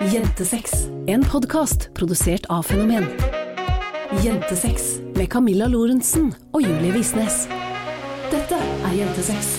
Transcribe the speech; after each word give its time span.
Jentesex, 0.00 0.72
en 1.06 1.24
podkast 1.24 1.90
produsert 1.94 2.46
av 2.48 2.62
Fenomen. 2.62 3.04
Jentesex 4.24 4.94
med 5.12 5.26
Camilla 5.28 5.66
Lorentzen 5.68 6.30
og 6.56 6.62
Julie 6.64 6.94
Visnes. 6.94 7.42
Dette 8.32 8.56
er 8.56 8.94
Jentesex. 8.96 9.50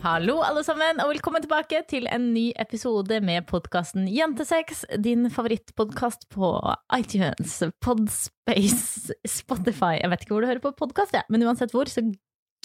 Hallo 0.00 0.38
alle 0.40 0.62
sammen, 0.64 1.02
og 1.04 1.10
velkommen 1.12 1.44
tilbake 1.44 1.82
til 1.90 2.08
en 2.08 2.30
ny 2.32 2.46
episode 2.56 3.20
med 3.20 3.44
podkasten 3.50 4.06
Jentesex. 4.08 4.86
Din 5.04 5.28
favorittpodkast 5.28 6.30
på 6.32 6.54
iTunes, 6.96 7.58
Podspace, 7.84 9.12
Spotify 9.28 9.98
Jeg 10.00 10.14
vet 10.14 10.24
ikke 10.24 10.38
hvor 10.38 10.46
du 10.46 10.48
hører 10.48 10.64
på 10.64 10.72
podkast, 10.80 11.12
ja. 11.12 11.26
men 11.28 11.44
uansett 11.44 11.76
hvor, 11.76 11.92
så 11.92 12.06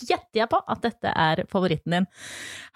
gjetter 0.09 0.43
jeg 0.43 0.49
på 0.51 0.59
at 0.59 0.83
dette 0.83 1.13
er 1.13 1.43
favoritten 1.51 1.97
din. 1.97 2.07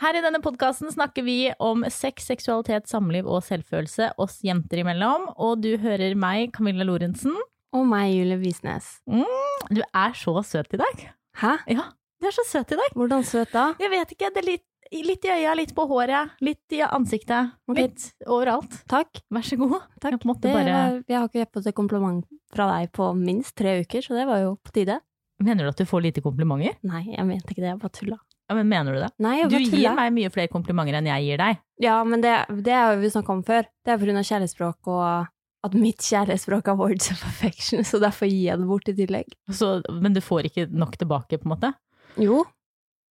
Her 0.04 0.18
i 0.18 0.24
denne 0.26 0.42
podkasten 0.44 0.92
snakker 0.94 1.26
vi 1.28 1.38
om 1.64 1.86
sex, 1.94 2.28
seksualitet, 2.32 2.88
samliv 2.90 3.28
og 3.28 3.44
selvfølelse 3.48 4.14
oss 4.22 4.40
jenter 4.46 4.84
imellom. 4.84 5.30
Og 5.38 5.62
du 5.64 5.74
hører 5.82 6.18
meg, 6.20 6.52
Camilla 6.56 6.88
Lorentzen. 6.88 7.36
Og 7.76 7.86
meg, 7.88 8.14
Julie 8.16 8.40
Visnes. 8.42 8.98
Mm, 9.10 9.68
du 9.76 9.84
er 9.86 10.16
så 10.18 10.34
søt 10.48 10.74
i 10.74 10.80
dag. 10.82 11.04
Hæ? 11.42 11.58
Ja, 11.76 11.90
du 12.22 12.30
er 12.30 12.34
så 12.34 12.46
søt 12.48 12.72
i 12.74 12.80
dag. 12.80 12.96
Hvordan 12.98 13.26
søt 13.28 13.52
da? 13.54 13.70
Jeg 13.82 13.94
vet 13.94 14.14
ikke, 14.16 14.32
det 14.34 14.42
er 14.42 14.48
litt, 14.48 14.66
litt 15.06 15.28
i 15.28 15.34
øya, 15.36 15.54
litt 15.60 15.74
på 15.78 15.86
håret, 15.90 16.38
litt 16.42 16.78
i 16.78 16.80
ansiktet. 16.88 17.52
Okay. 17.68 17.90
Litt 17.90 18.08
overalt. 18.26 18.80
Takk. 18.90 19.22
Vær 19.34 19.46
så 19.46 19.60
god. 19.60 19.78
Takk. 20.02 20.18
Jeg 20.18 20.56
bare 20.56 20.72
var, 20.72 20.98
jeg 21.04 21.20
har 21.20 21.30
ikke 21.30 21.52
fått 21.60 21.70
et 21.74 21.78
kompliment 21.78 22.24
fra 22.56 22.70
deg 22.72 22.90
på 22.96 23.12
minst 23.20 23.58
tre 23.60 23.82
uker, 23.84 24.02
så 24.06 24.16
det 24.18 24.26
var 24.30 24.42
jo 24.46 24.56
på 24.64 24.74
tide. 24.80 25.02
Mener 25.44 25.68
du 25.68 25.70
at 25.70 25.78
du 25.78 25.86
får 25.86 26.02
lite 26.08 26.24
komplimenter? 26.26 26.78
Nei, 26.88 27.04
jeg 27.14 27.26
mente 27.28 27.54
ikke 27.54 27.62
det, 27.62 27.70
jeg 27.70 27.80
bare 27.82 27.94
tulla. 27.94 28.18
Ja, 28.48 28.56
men 28.56 28.70
mener 28.72 28.96
du 28.96 29.02
det? 29.04 29.10
Nei, 29.22 29.36
jeg 29.42 29.50
Du 29.52 29.56
bare 29.58 29.80
gir 29.82 29.96
meg 29.98 30.14
mye 30.16 30.30
flere 30.34 30.50
komplimenter 30.52 30.98
enn 30.98 31.10
jeg 31.12 31.26
gir 31.28 31.42
deg. 31.42 31.60
Ja, 31.84 31.98
men 32.08 32.24
det, 32.24 32.34
det 32.66 32.74
er 32.74 32.94
jo 32.94 33.02
vi 33.04 33.12
snakka 33.14 33.36
om 33.36 33.44
før. 33.46 33.68
Det 33.86 33.94
er 33.94 34.00
pga. 34.02 34.24
kjærlighetsspråk 34.24 34.90
og 34.94 35.28
at 35.68 35.76
mitt 35.78 36.06
kjærlighetsspråk 36.06 36.72
er 36.72 36.80
words 36.80 37.12
of 37.12 37.24
affection, 37.28 37.84
så 37.86 38.00
derfor 38.02 38.30
gir 38.30 38.46
jeg 38.48 38.62
det 38.62 38.70
bort 38.70 38.90
i 38.90 38.96
tillegg. 38.98 39.36
Så, 39.52 39.78
men 39.92 40.16
du 40.16 40.22
får 40.24 40.50
ikke 40.50 40.68
nok 40.72 40.96
tilbake, 41.02 41.38
på 41.42 41.50
en 41.50 41.54
måte? 41.54 41.74
Jo. 42.22 42.44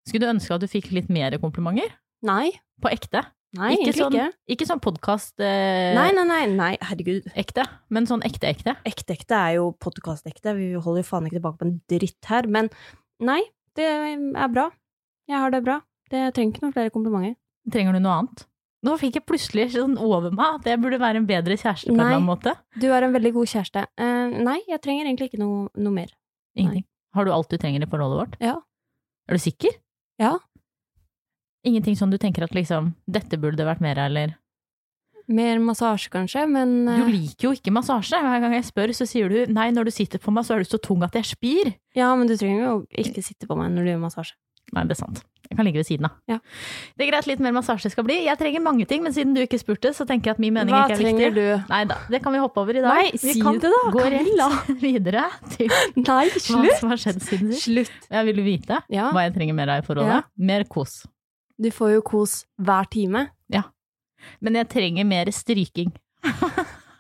Skulle 0.09 0.25
du 0.25 0.33
ønske 0.33 0.57
at 0.57 0.65
du 0.65 0.71
fikk 0.71 0.91
litt 0.97 1.11
mer 1.13 1.37
komplimenter? 1.43 1.93
Nei. 2.27 2.55
På 2.83 2.91
ekte? 2.91 3.27
Nei, 3.57 3.73
ikke 3.75 3.83
egentlig 3.83 4.03
sånn, 4.03 4.17
ikke. 4.17 4.55
Ikke 4.55 4.69
sånn 4.69 4.83
podkast 4.85 5.43
eh, 5.45 5.93
Nei, 5.97 6.09
nei, 6.17 6.25
nei, 6.29 6.41
nei, 6.53 6.71
herregud. 6.85 7.29
ekte, 7.39 7.65
men 7.95 8.09
sånn 8.09 8.25
ekte-ekte. 8.27 8.77
Ekte-ekte 8.89 9.39
er 9.39 9.57
jo 9.59 9.71
podkast-ekte, 9.83 10.57
vi 10.59 10.73
holder 10.75 11.03
jo 11.03 11.09
faen 11.09 11.29
ikke 11.29 11.39
tilbake 11.39 11.61
på 11.63 11.69
en 11.69 11.79
dritt 11.93 12.31
her, 12.31 12.49
men 12.51 12.71
nei, 13.25 13.41
det 13.79 13.87
er 13.87 14.53
bra. 14.53 14.69
Jeg 15.31 15.41
har 15.43 15.55
det 15.55 15.63
bra. 15.67 15.81
Det 16.13 16.29
trenger 16.37 16.55
ikke 16.55 16.65
noen 16.67 16.77
flere 16.77 16.93
komplimenter. 16.95 17.35
Trenger 17.73 17.97
du 17.97 18.03
noe 18.05 18.21
annet? 18.23 18.45
Nå 18.87 18.95
fikk 19.01 19.17
jeg 19.19 19.25
plutselig 19.27 19.71
sånn 19.75 19.97
over 19.99 20.31
meg 20.37 20.61
at 20.61 20.69
jeg 20.71 20.79
burde 20.83 21.01
være 21.03 21.19
en 21.19 21.27
bedre 21.27 21.57
kjæreste 21.59 21.89
på 21.89 21.97
en 21.97 22.03
eller 22.05 22.19
annen 22.21 22.29
måte. 22.29 22.53
Du 22.79 22.87
er 22.93 23.07
en 23.07 23.15
veldig 23.17 23.33
god 23.35 23.51
kjæreste. 23.51 23.83
Uh, 23.99 24.37
nei, 24.47 24.61
jeg 24.69 24.79
trenger 24.85 25.09
egentlig 25.09 25.31
ikke 25.33 25.41
noe, 25.41 25.65
noe 25.75 25.95
mer. 25.97 26.13
Ingenting. 26.55 26.85
Har 27.17 27.27
du 27.27 27.33
alt 27.35 27.51
du 27.51 27.57
trenger 27.59 27.83
i 27.83 27.89
forholdet 27.91 28.21
vårt? 28.21 28.37
Ja. 28.45 28.59
Er 29.27 29.39
du 29.39 29.43
sikker? 29.43 29.75
Ja. 30.23 30.37
Ingenting 31.67 31.97
sånn 31.99 32.13
du 32.15 32.19
tenker 32.23 32.47
at 32.47 32.55
liksom, 32.55 32.93
dette 33.11 33.39
burde 33.43 33.59
det 33.61 33.67
vært 33.69 33.83
mer 33.85 33.99
av, 33.99 34.11
eller? 34.13 34.37
Mer 35.27 35.59
massasje, 35.59 36.07
kanskje, 36.13 36.45
men 36.47 36.77
Du 36.87 36.93
eh, 37.03 37.09
liker 37.11 37.49
jo 37.49 37.55
ikke 37.57 37.73
massasje. 37.75 38.19
Hver 38.23 38.45
gang 38.45 38.53
jeg 38.55 38.69
spør, 38.69 38.93
så 38.95 39.09
sier 39.11 39.33
du 39.33 39.51
nei, 39.51 39.73
når 39.75 39.89
du 39.89 39.95
sitter 39.97 40.23
på 40.23 40.31
meg, 40.31 40.47
så 40.47 40.55
er 40.55 40.63
du 40.63 40.71
så 40.71 40.79
tung 40.79 41.03
at 41.03 41.19
jeg 41.19 41.27
spyr. 41.35 41.73
Ja, 41.99 42.13
men 42.15 42.31
du 42.31 42.37
trenger 42.39 42.63
jo 42.69 42.75
ikke 42.95 43.25
sitte 43.27 43.49
på 43.51 43.57
meg 43.59 43.75
når 43.75 43.89
du 43.89 43.91
gjør 43.97 44.05
massasje. 44.07 44.39
Nei, 44.75 44.83
det 44.87 44.97
er 44.97 44.99
sant. 44.99 45.21
Jeg 45.47 45.55
kan 45.59 45.67
ligge 45.67 45.79
ved 45.79 45.87
siden 45.87 46.07
av. 46.09 46.15
Ja. 46.27 46.37
Det 46.99 47.05
er 47.05 47.11
greit 47.13 47.27
litt 47.31 47.43
mer 47.43 47.53
massasje 47.55 47.91
skal 47.93 48.07
bli. 48.07 48.17
Jeg 48.27 48.39
trenger 48.41 48.63
mange 48.65 48.87
ting, 48.91 49.03
men 49.05 49.15
siden 49.15 49.35
du 49.35 49.43
ikke 49.45 49.61
spurte, 49.63 49.93
så 49.95 50.07
tenker 50.09 50.33
jeg 50.33 50.39
at 50.39 50.43
min 50.43 50.55
mening 50.57 50.75
Hva 50.75 50.85
ikke 50.89 50.97
er 50.97 51.03
trenger 51.05 51.37
du? 51.37 51.45
Nei 51.71 51.83
da, 51.91 51.99
det 52.11 52.21
kan 52.25 52.35
vi 52.35 52.41
hoppe 52.43 52.63
over 52.65 52.79
i 52.79 52.83
dag. 52.83 52.99
Nei, 52.99 53.13
vi 53.15 53.35
si 53.37 53.43
kan 53.43 53.61
det 53.63 53.71
da, 53.71 53.83
gå 53.95 54.07
rett 54.15 54.73
videre 54.87 55.27
til 55.55 55.71
Nei, 56.03 56.25
hva 56.35 56.43
slutt! 56.49 56.73
som 56.81 56.95
har 56.95 57.03
skjedd 57.03 57.23
siden 57.23 57.53
sist. 57.55 57.67
Slutt! 57.69 58.09
Jeg 58.11 58.31
vil 58.31 58.43
vite 58.47 58.81
Ja, 58.91 59.13
hva 59.15 59.27
jeg 59.29 59.37
trenger 59.39 59.59
mer 59.59 59.77
av 59.77 59.85
i 59.85 59.87
forholdet. 59.87 60.27
Mer 60.51 60.67
kos. 60.71 61.05
Du 61.63 61.71
får 61.73 61.97
jo 61.97 62.03
kos 62.07 62.41
hver 62.63 62.89
time. 62.93 63.29
Ja. 63.53 63.67
Men 64.41 64.59
jeg 64.61 64.69
trenger 64.73 65.09
mer 65.09 65.31
stryking. 65.35 65.95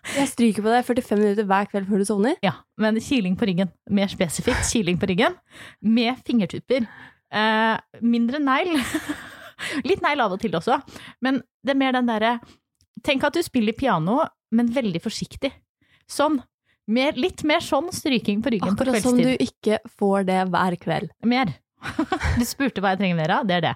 Jeg 0.06 0.30
stryker 0.30 0.62
på 0.62 0.70
deg 0.70 0.84
45 0.86 1.18
minutter 1.18 1.46
hver 1.50 1.66
kveld 1.66 1.88
før 1.88 1.98
du 1.98 2.06
sovner. 2.06 2.36
Ja, 2.44 2.52
men 2.78 3.00
kiling 3.02 3.34
på 3.38 3.48
ryggen. 3.48 3.72
Mer 3.90 4.06
spesifikt 4.12 4.68
kiling 4.70 5.00
på 5.02 5.08
ryggen. 5.10 5.34
Med 5.82 6.20
fingertupper. 6.26 6.86
Eh, 7.34 7.74
mindre 8.06 8.38
negl. 8.38 8.78
Litt 9.88 10.04
negl 10.04 10.22
av 10.22 10.36
og 10.36 10.40
til 10.42 10.54
også. 10.56 10.78
Men 11.24 11.42
det 11.64 11.74
er 11.74 11.80
mer 11.82 11.96
den 11.98 12.10
derre 12.10 12.36
Tenk 13.04 13.26
at 13.28 13.34
du 13.36 13.42
spiller 13.44 13.76
piano, 13.76 14.22
men 14.56 14.70
veldig 14.72 15.02
forsiktig. 15.04 15.50
Sånn. 16.10 16.38
Mer, 16.90 17.12
litt 17.18 17.42
mer 17.46 17.60
sånn 17.62 17.90
stryking 17.94 18.40
på 18.42 18.54
ryggen 18.54 18.72
Akkurat 18.72 18.96
på 18.96 19.10
som 19.10 19.18
du 19.18 19.34
ikke 19.42 19.80
får 19.98 20.24
det 20.26 20.38
hver 20.48 20.76
kveld. 20.80 21.10
Mer. 21.28 21.52
Du 22.40 22.44
spurte 22.48 22.82
hva 22.82 22.94
jeg 22.94 23.02
trenger 23.02 23.20
mer 23.20 23.34
av, 23.38 23.46
det 23.48 23.58
er 23.58 23.64
det. 23.70 23.74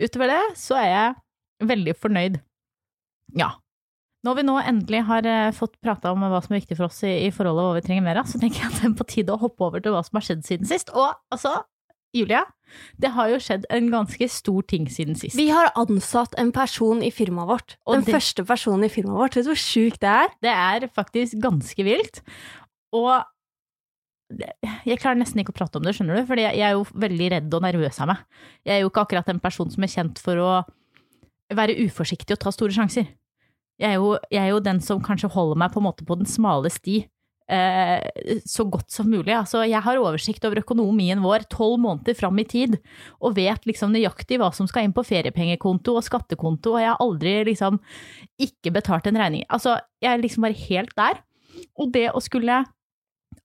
Utover 0.00 0.32
det 0.32 0.40
så 0.58 0.78
er 0.80 0.88
jeg 0.90 1.68
veldig 1.70 1.94
fornøyd. 2.00 2.40
Ja. 3.38 3.52
Når 4.24 4.38
vi 4.38 4.46
nå 4.48 4.54
endelig 4.62 5.02
har 5.04 5.26
eh, 5.28 5.50
fått 5.52 5.76
prata 5.84 6.14
om 6.14 6.22
hva 6.24 6.40
som 6.42 6.54
er 6.54 6.62
viktig 6.62 6.78
for 6.78 6.88
oss 6.88 7.02
i, 7.04 7.12
i 7.26 7.30
forholdet 7.34 7.60
og 7.64 7.70
hva 7.74 7.78
vi 7.80 7.84
trenger 7.86 8.06
mer 8.06 8.22
av, 8.22 8.30
så 8.30 8.40
tenker 8.40 8.62
jeg 8.62 8.70
at 8.72 8.80
det 8.80 8.88
er 8.88 8.96
på 8.98 9.06
tide 9.10 9.34
å 9.34 9.40
hoppe 9.42 9.66
over 9.66 9.84
til 9.84 9.92
hva 9.94 10.00
som 10.06 10.16
har 10.18 10.24
skjedd 10.26 10.46
siden 10.46 10.70
sist. 10.70 10.92
Og 10.96 11.12
altså, 11.34 11.58
Julia, 12.16 12.44
det 13.02 13.10
har 13.16 13.28
jo 13.32 13.40
skjedd 13.42 13.66
en 13.74 13.90
ganske 13.92 14.28
stor 14.32 14.64
ting 14.70 14.86
siden 14.90 15.18
sist. 15.18 15.36
Vi 15.36 15.50
har 15.52 15.72
ansatt 15.76 16.36
en 16.40 16.54
person 16.54 17.02
i 17.04 17.10
firmaet 17.12 17.50
vårt. 17.50 17.76
Og 17.84 17.98
Den 17.98 18.06
det- 18.06 18.14
første 18.16 18.46
personen 18.48 18.86
i 18.88 18.92
firmaet 18.92 19.20
vårt. 19.20 19.36
Vet 19.36 19.44
du 19.44 19.52
hvor 19.52 19.60
sjukt 19.60 20.00
det 20.00 20.12
er? 20.14 20.28
Det 20.46 20.54
er 20.54 20.88
faktisk 20.94 21.36
ganske 21.42 21.84
vilt. 21.84 22.22
Og 22.94 23.12
jeg 24.84 25.00
klarer 25.00 25.18
nesten 25.20 25.42
ikke 25.42 25.54
å 25.54 25.58
prate 25.58 25.80
om 25.80 25.84
det, 25.86 25.94
skjønner 25.96 26.20
du, 26.20 26.26
fordi 26.28 26.46
jeg 26.46 26.64
er 26.64 26.76
jo 26.76 26.86
veldig 27.04 27.30
redd 27.36 27.56
og 27.56 27.64
nervøs 27.64 28.00
av 28.04 28.10
meg. 28.12 28.24
Jeg 28.66 28.76
er 28.76 28.84
jo 28.84 28.92
ikke 28.92 29.04
akkurat 29.06 29.32
en 29.32 29.42
person 29.42 29.72
som 29.72 29.86
er 29.86 29.92
kjent 29.92 30.20
for 30.22 30.40
å 30.42 30.52
være 31.54 31.76
uforsiktig 31.84 32.36
og 32.36 32.42
ta 32.44 32.52
store 32.54 32.74
sjanser. 32.76 33.10
Jeg 33.80 33.90
er 33.90 33.98
jo, 33.98 34.14
jeg 34.30 34.42
er 34.42 34.52
jo 34.52 34.62
den 34.62 34.80
som 34.84 35.02
kanskje 35.02 35.32
holder 35.34 35.58
meg 35.60 35.74
på 35.74 35.82
en 35.82 35.88
måte 35.88 36.06
på 36.06 36.16
den 36.18 36.28
smale 36.30 36.70
sti 36.70 37.00
eh, 37.50 38.40
så 38.46 38.66
godt 38.70 38.92
som 38.94 39.08
mulig. 39.10 39.32
Altså, 39.34 39.64
jeg 39.66 39.82
har 39.84 40.00
oversikt 40.00 40.44
over 40.46 40.62
økonomien 40.62 41.22
vår 41.24 41.46
tolv 41.52 41.80
måneder 41.82 42.16
fram 42.18 42.38
i 42.40 42.46
tid, 42.48 42.78
og 43.20 43.36
vet 43.38 43.66
liksom 43.68 43.92
nøyaktig 43.94 44.38
hva 44.40 44.52
som 44.54 44.68
skal 44.70 44.86
inn 44.86 44.94
på 44.96 45.04
feriepengekonto 45.06 45.96
og 45.98 46.06
skattekonto, 46.06 46.76
og 46.76 46.84
jeg 46.84 46.92
har 46.92 47.02
aldri 47.04 47.36
liksom 47.50 47.80
ikke 48.42 48.74
betalt 48.78 49.10
en 49.10 49.20
regning. 49.20 49.44
Altså, 49.48 49.78
jeg 50.04 50.12
er 50.12 50.22
liksom 50.22 50.46
bare 50.46 50.62
helt 50.66 50.94
der. 50.98 51.22
Og 51.78 51.92
det 51.94 52.08
å 52.10 52.22
skulle 52.22 52.64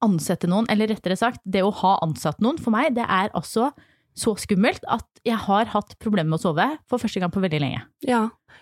ansette 0.05 0.49
noen, 0.49 0.67
eller 0.71 0.91
rettere 0.91 1.17
sagt, 1.19 1.41
det 1.43 1.63
å 1.65 1.73
ha 1.81 1.97
ansatt 2.05 2.41
noen, 2.43 2.59
for 2.61 2.75
meg, 2.75 2.93
det 2.97 3.07
er 3.07 3.33
altså 3.37 3.71
så 4.19 4.35
skummelt 4.39 4.83
at 4.91 5.07
jeg 5.27 5.37
har 5.45 5.71
hatt 5.73 5.95
problemer 6.01 6.33
med 6.33 6.39
å 6.39 6.49
sove 6.49 6.67
for 6.89 7.01
første 7.01 7.21
gang 7.21 7.31
på 7.31 7.41
veldig 7.43 7.59
lenge. 7.61 7.81
Ja. 8.05 8.21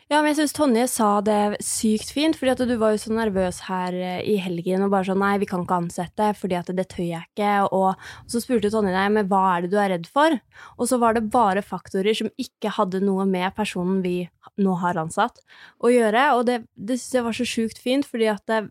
ja, 0.10 0.20
men 0.20 0.32
jeg 0.32 0.40
syns 0.40 0.56
Tonje 0.58 0.86
sa 0.90 1.10
det 1.26 1.60
sykt 1.64 2.12
fint, 2.14 2.38
fordi 2.38 2.54
at 2.54 2.64
du 2.70 2.74
var 2.82 2.94
jo 2.94 3.02
så 3.02 3.14
nervøs 3.14 3.64
her 3.68 3.96
eh, 3.96 4.22
i 4.26 4.38
helgen 4.42 4.86
og 4.86 4.94
bare 4.94 5.10
sånn 5.10 5.22
nei, 5.22 5.36
vi 5.42 5.50
kan 5.50 5.64
ikke 5.66 5.80
ansette 5.84 6.32
fordi 6.38 6.58
at 6.60 6.72
det 6.78 6.88
tør 6.94 7.06
jeg 7.06 7.30
ikke, 7.30 7.52
og, 7.78 8.09
så 8.30 8.42
spurte 8.44 8.72
Tonje 8.74 8.94
deg 8.96 9.14
men 9.16 9.30
hva 9.32 9.44
er 9.56 9.66
det 9.66 9.74
du 9.74 9.78
er 9.82 9.94
redd 9.96 10.09
for? 10.09 10.38
Og 10.78 10.90
så 10.90 11.00
var 11.02 11.18
det 11.18 11.28
bare 11.34 11.66
faktorer 11.66 12.18
som 12.18 12.32
ikke 12.42 12.74
hadde 12.80 13.04
noe 13.06 13.28
med 13.30 13.54
personen 13.58 14.02
vi 14.06 14.20
nå 14.62 14.78
har 14.82 14.98
ansatt 14.98 15.44
å 15.84 15.94
gjøre, 15.94 16.32
og 16.38 16.48
det, 16.50 16.64
det 16.74 16.98
synes 16.98 17.20
jeg 17.20 17.28
var 17.28 17.38
så 17.38 17.48
sjukt 17.48 17.82
fint, 17.82 18.08
fordi 18.09 18.30
at 18.34 18.46
det, 18.50 18.66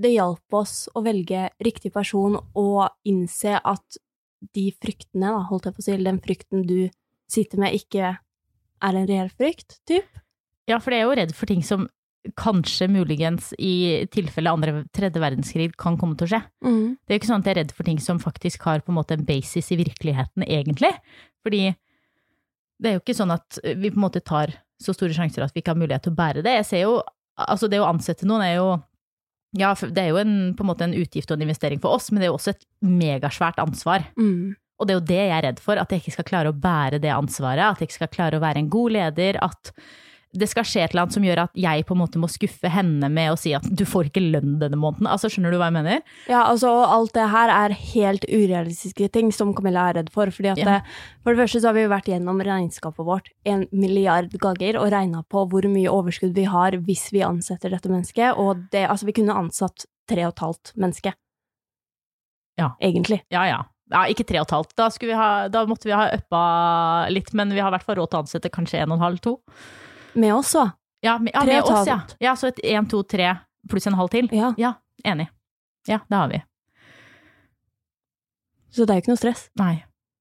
det 0.00 0.14
hjalp 0.14 0.56
oss 0.56 0.86
å 0.96 1.02
velge 1.04 1.48
riktig 1.62 1.92
person 1.94 2.38
og 2.38 2.88
innse 3.08 3.58
at 3.58 4.00
de 4.56 4.70
fryktene, 4.80 5.28
da, 5.34 5.44
holdt 5.50 5.68
jeg 5.68 5.76
på 5.76 5.82
å 5.82 5.86
si, 5.86 5.96
den 6.00 6.20
frykten 6.24 6.64
du 6.68 6.78
sitter 7.30 7.60
med, 7.60 7.76
ikke 7.76 8.14
er 8.80 8.96
en 8.96 9.08
reell 9.08 9.30
frykt, 9.36 9.80
typ. 9.88 10.08
Ja, 10.70 10.78
for 10.80 10.94
jeg 10.94 11.04
er 11.04 11.10
jo 11.10 11.18
redd 11.18 11.34
for 11.36 11.50
ting 11.50 11.60
som 11.66 11.88
kanskje 12.36 12.88
muligens 12.92 13.50
i 13.56 14.06
tilfelle 14.12 14.52
andre, 14.52 14.84
tredje 14.96 15.20
verdenskrig 15.22 15.70
kan 15.80 15.96
komme 16.00 16.18
til 16.18 16.28
å 16.28 16.32
skje. 16.34 16.40
Mm. 16.64 16.82
Det 16.96 17.12
er 17.12 17.16
jo 17.16 17.20
ikke 17.22 17.30
sånn 17.30 17.44
at 17.44 17.48
jeg 17.48 17.54
er 17.54 17.60
redd 17.62 17.76
for 17.76 17.88
ting 17.88 18.00
som 18.02 18.20
faktisk 18.22 18.66
har 18.68 18.84
på 18.84 18.92
en 18.92 18.98
måte 18.98 19.16
en 19.16 19.24
basis 19.28 19.70
i 19.72 19.78
virkeligheten, 19.80 20.44
egentlig. 20.44 20.92
Fordi 21.44 21.62
det 22.80 22.90
er 22.90 22.96
jo 22.96 23.02
ikke 23.02 23.16
sånn 23.16 23.32
at 23.34 23.60
vi 23.64 23.92
på 23.92 24.00
en 24.00 24.06
måte 24.06 24.24
tar 24.24 24.52
så 24.80 24.94
store 24.96 25.16
sjanser 25.16 25.44
at 25.44 25.52
vi 25.56 25.62
ikke 25.62 25.74
har 25.74 25.80
mulighet 25.80 26.06
til 26.06 26.14
å 26.14 26.20
bære 26.20 26.44
det. 26.44 26.56
Jeg 26.60 26.68
ser 26.68 26.84
jo, 26.86 26.94
altså 27.40 27.68
det 27.72 27.80
å 27.80 27.88
ansette 27.88 28.28
noen 28.28 28.44
er 28.46 28.54
jo 28.58 28.68
ja, 29.58 29.72
det 29.74 30.02
er 30.02 30.12
jo 30.12 30.20
en, 30.20 30.34
på 30.56 30.64
en 30.64 30.70
måte 30.70 30.86
en 30.86 30.96
utgift 30.98 31.30
og 31.30 31.38
en 31.38 31.46
investering 31.48 31.80
for 31.82 31.96
oss, 31.96 32.10
men 32.10 32.20
det 32.20 32.28
er 32.28 32.32
jo 32.32 32.38
også 32.38 32.54
et 32.54 32.66
megasvært 32.86 33.58
ansvar. 33.62 34.04
Mm. 34.20 34.54
Og 34.80 34.86
det 34.86 34.94
er 34.94 34.98
jo 34.98 35.08
det 35.10 35.18
jeg 35.18 35.32
er 35.36 35.46
redd 35.48 35.62
for, 35.62 35.80
at 35.80 35.90
jeg 35.92 36.02
ikke 36.02 36.14
skal 36.14 36.28
klare 36.28 36.52
å 36.52 36.56
bære 36.56 37.00
det 37.02 37.10
ansvaret, 37.12 37.64
at 37.66 37.82
jeg 37.82 37.90
ikke 37.90 37.98
skal 37.98 38.14
klare 38.14 38.38
å 38.38 38.44
være 38.44 38.62
en 38.62 38.70
god 38.72 38.94
leder, 38.96 39.40
at 39.44 39.72
det 40.32 40.46
skal 40.46 40.66
skje 40.66 40.84
et 40.84 40.92
eller 40.92 41.04
annet 41.04 41.14
som 41.16 41.24
gjør 41.26 41.40
at 41.42 41.56
jeg 41.58 41.84
på 41.88 41.94
en 41.96 42.00
måte 42.04 42.20
må 42.22 42.28
skuffe 42.30 42.70
henne 42.70 43.08
med 43.10 43.32
å 43.32 43.38
si 43.40 43.50
at 43.56 43.64
du 43.66 43.82
får 43.88 44.10
ikke 44.10 44.22
lønn 44.22 44.58
denne 44.60 44.78
måneden. 44.78 45.08
Altså, 45.10 45.30
skjønner 45.32 45.50
du 45.50 45.58
hva 45.58 45.70
jeg 45.70 45.76
mener? 45.80 46.04
Ja, 46.30 46.44
altså, 46.44 46.70
og 46.70 46.92
alt 46.94 47.14
det 47.16 47.24
her 47.32 47.50
er 47.54 47.74
helt 47.74 48.26
urealistiske 48.30 49.08
ting 49.16 49.32
som 49.34 49.50
Camilla 49.58 49.88
er 49.90 49.98
redd 50.00 50.12
for. 50.14 50.30
fordi 50.30 50.52
at 50.52 50.58
Ja. 50.62 50.64
det, 50.64 50.82
For 51.24 51.34
det 51.34 51.42
første 51.42 51.60
så 51.60 51.68
har 51.68 51.74
vi 51.74 51.86
vært 51.90 52.06
gjennom 52.12 52.38
regnskapet 52.40 53.04
vårt 53.04 53.28
en 53.44 53.66
milliard 53.72 54.30
ganger 54.38 54.78
og 54.78 54.92
regna 54.92 55.24
på 55.28 55.48
hvor 55.50 55.66
mye 55.66 55.90
overskudd 55.90 56.34
vi 56.34 56.44
har 56.44 56.78
hvis 56.78 57.10
vi 57.10 57.26
ansetter 57.26 57.70
dette 57.70 57.88
mennesket, 57.90 58.38
og 58.38 58.70
det, 58.70 58.88
altså, 58.88 59.06
vi 59.06 59.12
kunne 59.12 59.34
ansatt 59.34 59.86
tre 60.08 60.26
og 60.26 60.34
et 60.34 60.44
halvt 60.46 60.72
menneske. 60.76 61.14
Ja. 62.56 62.76
Egentlig. 62.80 63.22
Ja, 63.30 63.44
ja. 63.46 63.64
Ja, 63.90 64.04
ikke 64.06 64.24
tre 64.26 64.38
og 64.38 64.46
et 64.46 64.54
halvt. 64.54 64.74
Da, 64.78 64.88
vi 65.00 65.12
ha, 65.18 65.48
da 65.50 65.64
måtte 65.66 65.88
vi 65.88 65.96
ha 65.96 66.06
uppa 66.14 67.08
litt, 67.10 67.32
men 67.34 67.50
vi 67.50 67.58
har 67.58 67.72
i 67.72 67.74
hvert 67.74 67.86
fall 67.86 67.96
råd 67.98 68.10
til 68.12 68.18
å 68.20 68.22
ansette 68.22 68.52
kanskje 68.54 68.78
en 68.84 68.92
og 68.92 69.00
en 69.00 69.06
halv, 69.08 69.18
to. 69.24 69.40
Med 70.14 70.34
oss 70.34 70.54
òg. 70.58 70.72
Ja, 71.00 71.16
med, 71.18 71.32
ja, 71.32 71.44
med 71.48 71.62
oss, 71.64 71.86
ja. 71.88 72.00
Ja, 72.20 72.34
så 72.36 72.50
et 72.50 72.60
én, 72.66 72.88
to, 72.90 73.02
tre 73.08 73.32
pluss 73.70 73.86
en 73.88 73.96
halv 73.96 74.10
til. 74.12 74.28
Ja. 74.36 74.52
Ja, 74.60 74.74
enig. 75.04 75.30
Ja, 75.88 76.02
det 76.08 76.16
har 76.16 76.28
vi. 76.28 76.40
Så 78.70 78.84
det 78.84 78.94
er 78.94 79.00
jo 79.00 79.04
ikke 79.04 79.14
noe 79.14 79.20
stress. 79.20 79.46
Nei. 79.58 79.74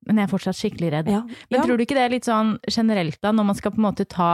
Men 0.08 0.22
jeg 0.22 0.30
er 0.30 0.32
fortsatt 0.32 0.58
skikkelig 0.58 0.92
redd. 0.94 1.10
Ja. 1.12 1.24
Men 1.52 1.66
tror 1.66 1.78
du 1.78 1.84
ikke 1.84 1.98
det 1.98 2.06
er 2.08 2.14
litt 2.14 2.28
sånn 2.28 2.56
generelt 2.72 3.20
da, 3.22 3.34
når 3.36 3.50
man 3.52 3.58
skal 3.60 3.76
på 3.76 3.82
en 3.82 3.90
måte 3.90 4.08
ta 4.10 4.32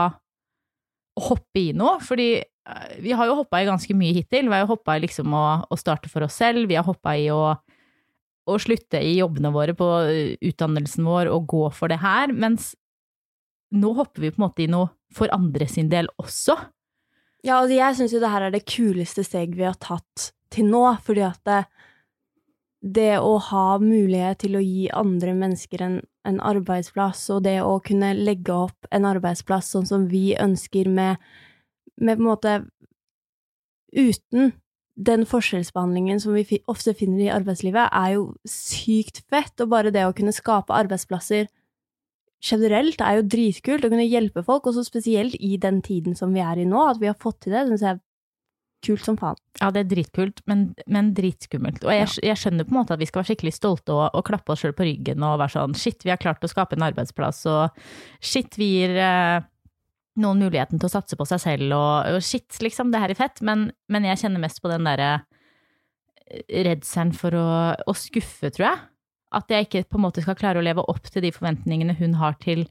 hoppe 1.26 1.60
i 1.60 1.72
noe? 1.76 1.98
Fordi 2.04 2.28
eh, 2.38 2.86
vi 3.02 3.16
har 3.16 3.28
jo 3.28 3.40
hoppa 3.42 3.60
i 3.60 3.68
ganske 3.68 3.96
mye 3.98 4.14
hittil. 4.16 4.46
Vi 4.48 4.54
har 4.54 4.64
jo 4.64 4.72
hoppa 4.76 4.96
i 4.96 5.02
liksom 5.04 5.34
å, 5.36 5.46
å 5.66 5.80
starte 5.80 6.12
for 6.12 6.24
oss 6.26 6.38
selv, 6.38 6.68
vi 6.70 6.78
har 6.78 6.86
hoppa 6.86 7.16
i 7.18 7.26
å, 7.34 7.56
å 8.46 8.58
slutte 8.62 9.02
i 9.02 9.16
jobbene 9.18 9.52
våre 9.52 9.74
på 9.76 9.90
eh, 10.06 10.36
utdannelsen 10.48 11.06
vår 11.08 11.32
og 11.34 11.50
gå 11.50 11.66
for 11.76 11.92
det 11.92 12.00
her, 12.04 12.32
mens 12.32 12.72
nå 13.74 13.92
hopper 13.96 14.22
vi 14.22 14.30
på 14.30 14.40
en 14.40 14.46
måte 14.46 14.64
i 14.64 14.70
noe 14.70 14.90
for 15.14 15.32
andre 15.34 15.66
sin 15.70 15.88
del 15.90 16.08
også. 16.20 16.56
Ja, 17.46 17.60
og 17.60 17.70
jeg 17.70 17.96
syns 17.98 18.14
jo 18.14 18.20
det 18.22 18.30
her 18.32 18.46
er 18.46 18.54
det 18.54 18.66
kuleste 18.68 19.24
steg 19.26 19.54
vi 19.56 19.66
har 19.66 19.78
tatt 19.82 20.30
til 20.52 20.68
nå, 20.70 20.82
fordi 21.04 21.24
at 21.26 21.40
det, 21.46 21.62
det 22.82 23.14
å 23.22 23.36
ha 23.50 23.78
mulighet 23.82 24.42
til 24.44 24.58
å 24.58 24.64
gi 24.64 24.86
andre 24.94 25.34
mennesker 25.36 25.82
en, 25.86 25.98
en 26.26 26.40
arbeidsplass, 26.42 27.24
og 27.34 27.44
det 27.46 27.58
å 27.62 27.78
kunne 27.84 28.14
legge 28.18 28.54
opp 28.54 28.90
en 28.94 29.08
arbeidsplass 29.08 29.72
sånn 29.74 29.88
som 29.88 30.06
vi 30.10 30.30
ønsker 30.38 30.90
med, 30.90 31.22
med 31.96 32.18
på 32.18 32.24
en 32.24 32.30
måte 32.30 32.56
Uten 33.96 34.50
den 34.96 35.22
forskjellsbehandlingen 35.24 36.18
som 36.20 36.34
vi 36.36 36.58
ofte 36.68 36.92
finner 36.98 37.22
i 37.22 37.30
arbeidslivet, 37.32 37.86
er 37.94 38.16
jo 38.16 38.24
sykt 38.50 39.22
fett, 39.30 39.54
og 39.62 39.70
bare 39.72 39.92
det 39.94 40.02
å 40.04 40.12
kunne 40.16 40.34
skape 40.36 40.74
arbeidsplasser 40.74 41.46
generelt 42.46 43.02
er 43.02 43.18
jo 43.18 43.28
dritkult 43.36 43.86
å 43.86 43.90
kunne 43.92 44.06
hjelpe 44.06 44.44
folk, 44.46 44.68
og 44.68 44.76
så 44.76 44.84
spesielt 44.86 45.36
i 45.42 45.56
den 45.60 45.80
tiden 45.84 46.16
som 46.18 46.34
vi 46.34 46.42
er 46.44 46.62
i 46.62 46.68
nå, 46.68 46.82
at 46.92 47.00
vi 47.02 47.10
har 47.10 47.18
fått 47.20 47.44
til 47.46 47.56
det, 47.56 47.66
syns 47.68 47.84
jeg 47.84 47.96
er 47.96 48.02
kult 48.86 49.02
som 49.06 49.18
faen. 49.18 49.38
Ja, 49.60 49.70
det 49.74 49.82
er 49.82 49.90
dritkult, 49.90 50.42
men, 50.50 50.68
men 50.90 51.10
dritskummelt. 51.16 51.82
Og 51.86 51.92
jeg, 51.94 52.10
jeg 52.26 52.38
skjønner 52.38 52.68
på 52.68 52.74
en 52.74 52.80
måte 52.80 52.94
at 52.94 53.02
vi 53.02 53.08
skal 53.08 53.22
være 53.22 53.32
skikkelig 53.32 53.54
stolte 53.56 53.94
og, 53.94 54.04
og 54.12 54.24
klappe 54.28 54.54
oss 54.54 54.62
sjøl 54.62 54.76
på 54.76 54.86
ryggen 54.86 55.24
og 55.26 55.40
være 55.42 55.56
sånn 55.56 55.76
shit, 55.78 56.04
vi 56.06 56.12
har 56.12 56.20
klart 56.22 56.44
å 56.44 56.50
skape 56.50 56.76
en 56.78 56.86
arbeidsplass, 56.86 57.44
og 57.50 57.80
shit, 58.20 58.58
vi 58.60 58.70
gir 58.76 58.96
eh, 59.00 59.46
noen 60.22 60.44
muligheten 60.44 60.80
til 60.80 60.88
å 60.88 60.92
satse 60.92 61.18
på 61.18 61.28
seg 61.28 61.42
selv, 61.42 61.72
og, 61.76 62.18
og 62.18 62.24
shit, 62.24 62.48
liksom, 62.62 62.92
det 62.92 63.02
her 63.02 63.14
er 63.14 63.18
fett, 63.18 63.42
men, 63.44 63.70
men 63.92 64.06
jeg 64.08 64.22
kjenner 64.24 64.44
mest 64.44 64.62
på 64.62 64.72
den 64.72 64.86
derre 64.86 65.16
redselen 66.50 67.12
for 67.16 67.36
å, 67.38 67.48
å 67.86 67.96
skuffe, 67.96 68.50
tror 68.54 68.70
jeg. 68.70 68.84
At 69.36 69.52
jeg 69.52 69.66
ikke 69.66 69.84
på 69.90 70.00
en 70.00 70.06
måte 70.06 70.24
skal 70.24 70.38
klare 70.38 70.62
å 70.62 70.64
leve 70.64 70.84
opp 70.88 71.10
til 71.12 71.24
de 71.26 71.34
forventningene 71.34 71.96
hun 71.98 72.16
har 72.20 72.38
til 72.42 72.64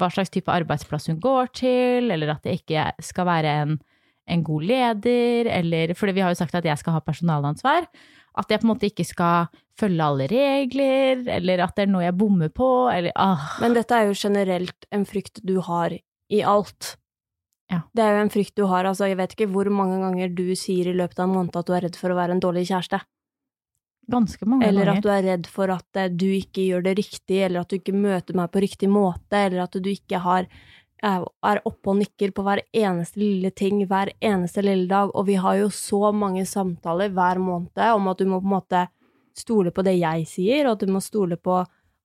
hva 0.00 0.10
slags 0.10 0.32
type 0.34 0.50
arbeidsplass 0.50 1.08
hun 1.08 1.20
går 1.22 1.52
til, 1.56 2.10
eller 2.10 2.34
at 2.34 2.46
jeg 2.48 2.60
ikke 2.60 2.88
skal 3.06 3.28
være 3.30 3.58
en 3.62 3.76
en 4.26 4.44
god 4.44 4.64
leder, 4.68 5.48
eller 5.52 5.94
fordi 5.98 6.16
vi 6.16 6.24
har 6.24 6.32
jo 6.32 6.40
sagt 6.40 6.56
at 6.56 6.66
jeg 6.66 6.80
skal 6.80 6.96
ha 6.96 7.04
personalansvar. 7.04 7.88
At 8.34 8.50
jeg 8.50 8.60
på 8.60 8.66
en 8.66 8.72
måte 8.72 8.88
ikke 8.88 9.06
skal 9.06 9.50
følge 9.78 10.02
alle 10.02 10.26
regler, 10.30 11.22
eller 11.36 11.62
at 11.66 11.76
det 11.76 11.86
er 11.86 11.92
noe 11.92 12.04
jeg 12.06 12.16
bommer 12.18 12.50
på, 12.50 12.68
eller 12.90 13.14
ah. 13.20 13.54
Men 13.62 13.76
dette 13.76 13.94
er 13.94 14.08
jo 14.08 14.18
generelt 14.18 14.88
en 14.94 15.06
frykt 15.06 15.42
du 15.46 15.58
har 15.66 15.94
i 15.94 16.40
alt. 16.42 16.96
Ja. 17.70 17.84
Det 17.94 18.04
er 18.04 18.16
jo 18.16 18.24
en 18.24 18.32
frykt 18.34 18.56
du 18.58 18.66
har, 18.70 18.88
altså 18.88 19.08
jeg 19.08 19.18
vet 19.20 19.36
ikke 19.36 19.50
hvor 19.52 19.70
mange 19.72 20.00
ganger 20.02 20.34
du 20.34 20.46
sier 20.58 20.90
i 20.90 20.96
løpet 20.96 21.20
av 21.20 21.28
en 21.28 21.36
måned 21.38 21.56
at 21.56 21.68
du 21.68 21.76
er 21.76 21.86
redd 21.86 21.98
for 21.98 22.12
å 22.12 22.18
være 22.18 22.36
en 22.36 22.42
dårlig 22.42 22.66
kjæreste. 22.70 23.00
Ganske 24.10 24.46
mange 24.46 24.66
Eller 24.66 24.84
ganger. 24.84 24.98
at 24.98 25.04
du 25.04 25.10
er 25.10 25.22
redd 25.22 25.46
for 25.48 25.72
at 25.72 25.96
eh, 25.96 26.12
du 26.12 26.26
ikke 26.26 26.66
gjør 26.68 26.84
det 26.84 26.96
riktig, 26.98 27.40
eller 27.46 27.64
at 27.64 27.70
du 27.70 27.78
ikke 27.78 27.96
møter 27.96 28.36
meg 28.36 28.50
på 28.52 28.62
riktig 28.64 28.90
måte, 28.92 29.38
eller 29.38 29.64
at 29.64 29.76
du 29.80 29.90
ikke 29.90 30.20
har 30.24 30.48
er 31.04 31.24
er 31.44 31.60
oppe 31.68 31.90
og 31.92 31.98
nikker 31.98 32.32
på 32.32 32.42
hver 32.46 32.62
eneste 32.72 33.20
lille 33.20 33.50
ting 33.52 33.82
hver 33.86 34.12
eneste 34.24 34.62
lille 34.64 34.88
dag, 34.88 35.10
og 35.14 35.26
vi 35.26 35.34
har 35.34 35.58
jo 35.58 35.68
så 35.68 36.12
mange 36.12 36.46
samtaler 36.48 37.12
hver 37.12 37.38
måned 37.38 37.76
om 37.76 38.08
at 38.08 38.18
du 38.18 38.24
må 38.24 38.40
på 38.40 38.48
en 38.48 38.56
måte 38.56 38.86
stole 39.36 39.70
på 39.74 39.84
det 39.84 39.98
jeg 39.98 40.26
sier, 40.30 40.66
og 40.66 40.76
at 40.76 40.86
du 40.86 40.92
må 40.92 41.02
stole 41.04 41.36
på 41.36 41.64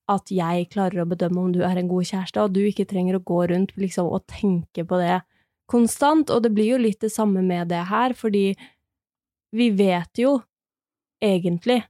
at 0.09 0.31
jeg 0.33 0.69
klarer 0.73 1.03
å 1.03 1.09
bedømme 1.09 1.41
om 1.41 1.51
du 1.53 1.61
er 1.63 1.77
en 1.77 1.87
god 1.87 2.07
kjæreste, 2.09 2.41
og 2.41 2.53
du 2.55 2.63
ikke 2.65 2.87
trenger 2.89 3.19
å 3.19 3.23
gå 3.23 3.43
rundt 3.51 3.75
liksom 3.77 4.09
og 4.09 4.25
tenke 4.27 4.83
på 4.83 4.99
det 4.99 5.21
konstant, 5.69 6.31
og 6.33 6.43
det 6.43 6.51
blir 6.55 6.73
jo 6.73 6.81
litt 6.81 6.99
det 7.03 7.13
samme 7.13 7.43
med 7.45 7.69
det 7.69 7.85
her, 7.91 8.15
fordi 8.17 8.55
vi 9.53 9.69
vet 9.69 10.17
jo 10.17 10.39
egentlig 11.21 11.83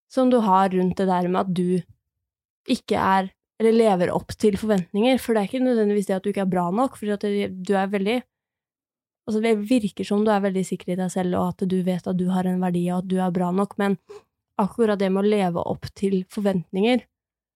som 0.08 0.30
du 0.30 0.38
har 0.40 0.70
rundt 0.70 0.98
det 0.98 1.08
der 1.10 1.28
med 1.28 1.42
at 1.42 1.54
du 1.54 1.82
ikke 2.72 2.96
er, 2.96 3.30
eller 3.60 3.72
lever 3.74 4.10
opp 4.14 4.32
til 4.40 4.56
forventninger, 4.56 5.18
for 5.20 5.34
det 5.34 5.42
er 5.42 5.48
ikke 5.50 5.60
nødvendigvis 5.66 6.06
det 6.08 6.16
at 6.16 6.24
du 6.24 6.30
ikke 6.32 6.42
er 6.46 6.54
bra 6.54 6.72
nok, 6.72 6.96
for 6.96 7.06
du 7.06 7.12
er 7.76 7.88
veldig 7.88 8.24
Altså, 9.28 9.42
det 9.42 9.58
virker 9.58 10.04
som 10.06 10.24
du 10.24 10.30
er 10.30 10.40
veldig 10.40 10.66
sikker 10.68 10.90
i 10.94 10.96
deg 11.00 11.10
selv, 11.10 11.34
og 11.34 11.48
at 11.50 11.58
du 11.68 11.82
vet 11.82 12.08
at 12.08 12.18
du 12.18 12.30
har 12.30 12.46
en 12.46 12.62
verdi, 12.62 12.92
og 12.94 12.98
at 13.00 13.08
du 13.10 13.18
er 13.18 13.32
bra 13.34 13.52
nok, 13.52 13.78
men 13.82 13.98
akkurat 14.62 15.00
det 15.02 15.10
med 15.12 15.26
å 15.26 15.28
leve 15.28 15.60
opp 15.66 15.86
til 15.98 16.24
forventninger 16.30 17.02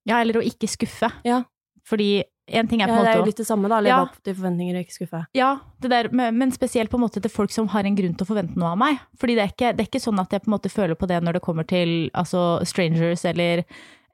Ja, 0.10 0.18
eller 0.22 0.34
å 0.40 0.42
ikke 0.42 0.68
skuffe. 0.68 1.12
Ja. 1.24 1.44
Fordi 1.86 2.24
en 2.52 2.68
ting 2.68 2.82
er 2.82 2.88
ja, 2.90 2.94
på 2.96 3.00
en 3.00 3.06
Det 3.06 3.12
er 3.14 3.20
jo 3.22 3.28
litt 3.30 3.42
det 3.42 3.48
samme, 3.48 3.70
da. 3.72 3.80
Leve 3.80 3.94
Ja. 3.96 4.02
opp 4.08 4.18
til 4.24 4.36
forventninger 4.36 4.76
og 4.80 4.86
ikke 4.86 4.98
skuffe. 4.98 5.22
Ja, 5.38 5.50
det 5.82 5.90
der, 5.92 6.10
men 6.12 6.52
spesielt 6.52 6.90
på 6.92 6.98
en 7.00 7.06
måte 7.06 7.22
til 7.22 7.32
folk 7.32 7.52
som 7.52 7.68
har 7.74 7.84
en 7.86 7.96
grunn 7.96 8.16
til 8.18 8.26
å 8.26 8.30
forvente 8.30 8.58
noe 8.60 8.72
av 8.74 8.78
meg. 8.82 9.00
Fordi 9.20 9.36
det 9.38 9.44
er 9.46 9.54
ikke, 9.54 9.72
det 9.78 9.86
er 9.86 9.90
ikke 9.90 10.04
sånn 10.04 10.20
at 10.20 10.32
jeg 10.34 10.42
på 10.44 10.50
en 10.52 10.56
måte 10.58 10.70
føler 10.74 10.96
på 11.00 11.08
det 11.08 11.22
når 11.24 11.34
det 11.40 11.42
kommer 11.46 11.68
til 11.70 12.10
altså, 12.14 12.60
strangers 12.66 13.26
eller, 13.26 13.64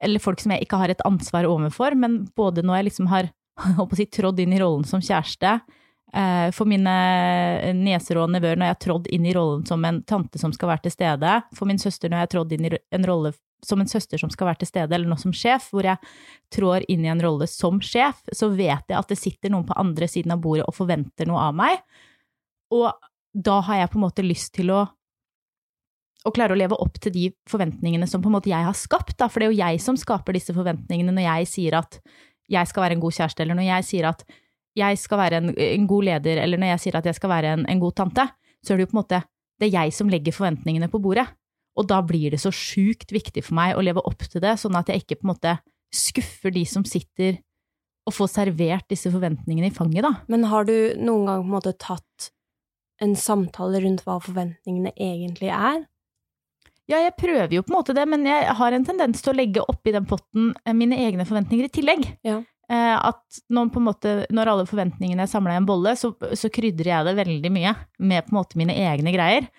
eller 0.01 0.19
folk 0.19 0.39
som 0.39 0.51
jeg 0.51 0.65
ikke 0.67 0.77
har 0.81 0.89
et 0.89 1.01
ansvar 1.05 1.47
overfor, 1.49 1.95
men 1.95 2.27
både 2.35 2.61
når 2.63 2.81
jeg 2.81 2.89
liksom 2.91 3.07
har 3.13 3.31
å 3.79 3.87
si, 3.95 4.05
trådd 4.05 4.39
inn 4.43 4.53
i 4.53 4.59
rollen 4.59 4.83
som 4.83 4.99
kjæreste, 4.99 5.59
eh, 6.13 6.51
for 6.51 6.65
mine 6.67 6.95
nieser 7.77 8.19
og 8.21 8.29
nevøer 8.33 8.59
når 8.59 8.69
jeg 8.69 8.75
har 8.75 8.83
trådd 8.87 9.07
inn 9.15 9.25
i 9.25 9.33
rollen 9.35 9.65
som 9.67 9.83
en 9.87 10.01
tante 10.03 10.39
som 10.41 10.53
skal 10.55 10.73
være 10.73 10.85
til 10.87 10.95
stede, 10.97 11.37
for 11.55 11.69
min 11.69 11.79
søster 11.81 12.09
når 12.11 12.17
jeg 12.19 12.27
har 12.27 12.33
trådd 12.35 12.55
inn 12.57 12.67
i 12.69 12.73
en 12.95 13.07
rolle 13.07 13.33
som 13.67 13.81
en 13.81 13.89
søster 13.89 14.21
som 14.21 14.31
skal 14.33 14.49
være 14.49 14.63
til 14.63 14.69
stede, 14.71 14.95
eller 14.95 15.09
nå 15.09 15.17
som 15.21 15.33
sjef, 15.35 15.69
hvor 15.73 15.87
jeg 15.87 15.97
trår 16.53 16.85
inn 16.91 17.05
i 17.05 17.11
en 17.11 17.23
rolle 17.23 17.47
som 17.49 17.81
sjef, 17.83 18.21
så 18.33 18.49
vet 18.53 18.85
jeg 18.91 18.97
at 18.97 19.11
det 19.11 19.19
sitter 19.19 19.53
noen 19.53 19.67
på 19.67 19.77
andre 19.79 20.09
siden 20.11 20.35
av 20.35 20.43
bordet 20.43 20.67
og 20.69 20.77
forventer 20.77 21.29
noe 21.29 21.47
av 21.49 21.57
meg. 21.57 21.81
Og 22.75 22.91
da 23.35 23.59
har 23.67 23.81
jeg 23.81 23.91
på 23.91 23.99
en 23.99 24.05
måte 24.05 24.25
lyst 24.25 24.53
til 24.55 24.71
å, 24.73 24.85
å 26.25 26.33
klare 26.35 26.55
å 26.55 26.59
leve 26.59 26.77
opp 26.81 27.01
til 27.03 27.13
de 27.15 27.27
forventningene 27.51 28.07
som 28.09 28.23
på 28.23 28.31
en 28.31 28.37
måte 28.37 28.51
jeg 28.53 28.67
har 28.67 28.77
skapt, 28.77 29.17
da. 29.19 29.27
For 29.29 29.41
det 29.41 29.49
er 29.49 29.53
jo 29.53 29.61
jeg 29.63 29.83
som 29.83 29.99
skaper 29.99 30.37
disse 30.37 30.55
forventningene 30.55 31.13
når 31.15 31.27
jeg 31.27 31.51
sier 31.51 31.77
at 31.81 31.99
jeg 32.51 32.69
skal 32.69 32.85
være 32.85 32.97
en 32.97 33.03
god 33.03 33.15
kjæreste, 33.17 33.43
eller 33.43 33.57
når 33.57 33.69
jeg 33.71 33.87
sier 33.89 34.09
at 34.13 34.25
jeg 34.75 34.99
skal 34.99 35.21
være 35.21 35.39
en, 35.41 35.53
en 35.55 35.87
god 35.87 36.09
leder, 36.09 36.41
eller 36.43 36.61
når 36.61 36.75
jeg 36.75 36.83
sier 36.85 36.99
at 36.99 37.07
jeg 37.09 37.17
skal 37.17 37.31
være 37.31 37.55
en, 37.55 37.63
en 37.71 37.81
god 37.81 37.95
tante, 37.97 38.27
så 38.61 38.73
er 38.73 38.79
det 38.79 38.85
jo 38.85 38.91
på 38.91 38.97
en 38.97 39.03
måte 39.03 39.21
det 39.55 39.69
er 39.69 39.77
jeg 39.77 39.93
som 39.95 40.09
legger 40.11 40.35
forventningene 40.35 40.89
på 40.91 40.99
bordet. 40.99 41.29
Og 41.75 41.87
da 41.89 41.99
blir 42.05 42.31
det 42.31 42.39
så 42.43 42.51
sjukt 42.55 43.11
viktig 43.11 43.43
for 43.43 43.57
meg 43.57 43.75
å 43.75 43.83
leve 43.83 44.03
opp 44.07 44.23
til 44.23 44.43
det, 44.43 44.55
sånn 44.61 44.77
at 44.79 44.91
jeg 44.91 45.03
ikke 45.03 45.19
på 45.19 45.27
en 45.27 45.33
måte 45.33 45.57
skuffer 45.95 46.53
de 46.55 46.63
som 46.67 46.85
sitter 46.87 47.41
og 48.05 48.13
får 48.13 48.31
servert 48.35 48.87
disse 48.91 49.09
forventningene 49.11 49.71
i 49.71 49.75
fanget, 49.75 50.05
da. 50.05 50.13
Men 50.31 50.45
har 50.51 50.67
du 50.67 50.75
noen 51.01 51.25
gang 51.25 51.43
på 51.43 51.49
en 51.49 51.55
måte 51.57 51.73
tatt 51.81 52.29
en 53.03 53.15
samtale 53.19 53.81
rundt 53.83 54.05
hva 54.05 54.19
forventningene 54.23 54.93
egentlig 54.93 55.49
er? 55.51 55.83
Ja, 56.85 56.99
jeg 57.01 57.15
prøver 57.17 57.55
jo 57.57 57.63
på 57.65 57.73
en 57.73 57.79
måte 57.79 57.95
det, 57.97 58.05
men 58.07 58.27
jeg 58.29 58.45
har 58.59 58.75
en 58.75 58.85
tendens 58.85 59.23
til 59.25 59.33
å 59.33 59.37
legge 59.39 59.63
oppi 59.65 59.93
den 59.95 60.05
potten 60.05 60.51
eh, 60.63 60.75
mine 60.77 60.99
egne 61.01 61.25
forventninger 61.25 61.65
i 61.67 61.73
tillegg. 61.73 62.05
Ja. 62.27 62.43
Eh, 62.69 62.93
At 63.09 63.41
når, 63.49 63.71
måte, 63.81 64.13
når 64.29 64.51
alle 64.51 64.67
forventningene 64.69 65.25
er 65.25 65.31
samla 65.31 65.55
i 65.55 65.61
en 65.63 65.67
bolle, 65.69 65.95
så, 65.97 66.13
så 66.13 66.51
krydrer 66.53 66.91
jeg 66.91 67.07
det 67.09 67.15
veldig 67.17 67.51
mye 67.57 67.73
med 68.05 68.27
på 68.27 68.33
en 68.35 68.37
måte 68.37 68.61
mine 68.61 68.77
egne 68.85 69.15
greier. 69.15 69.49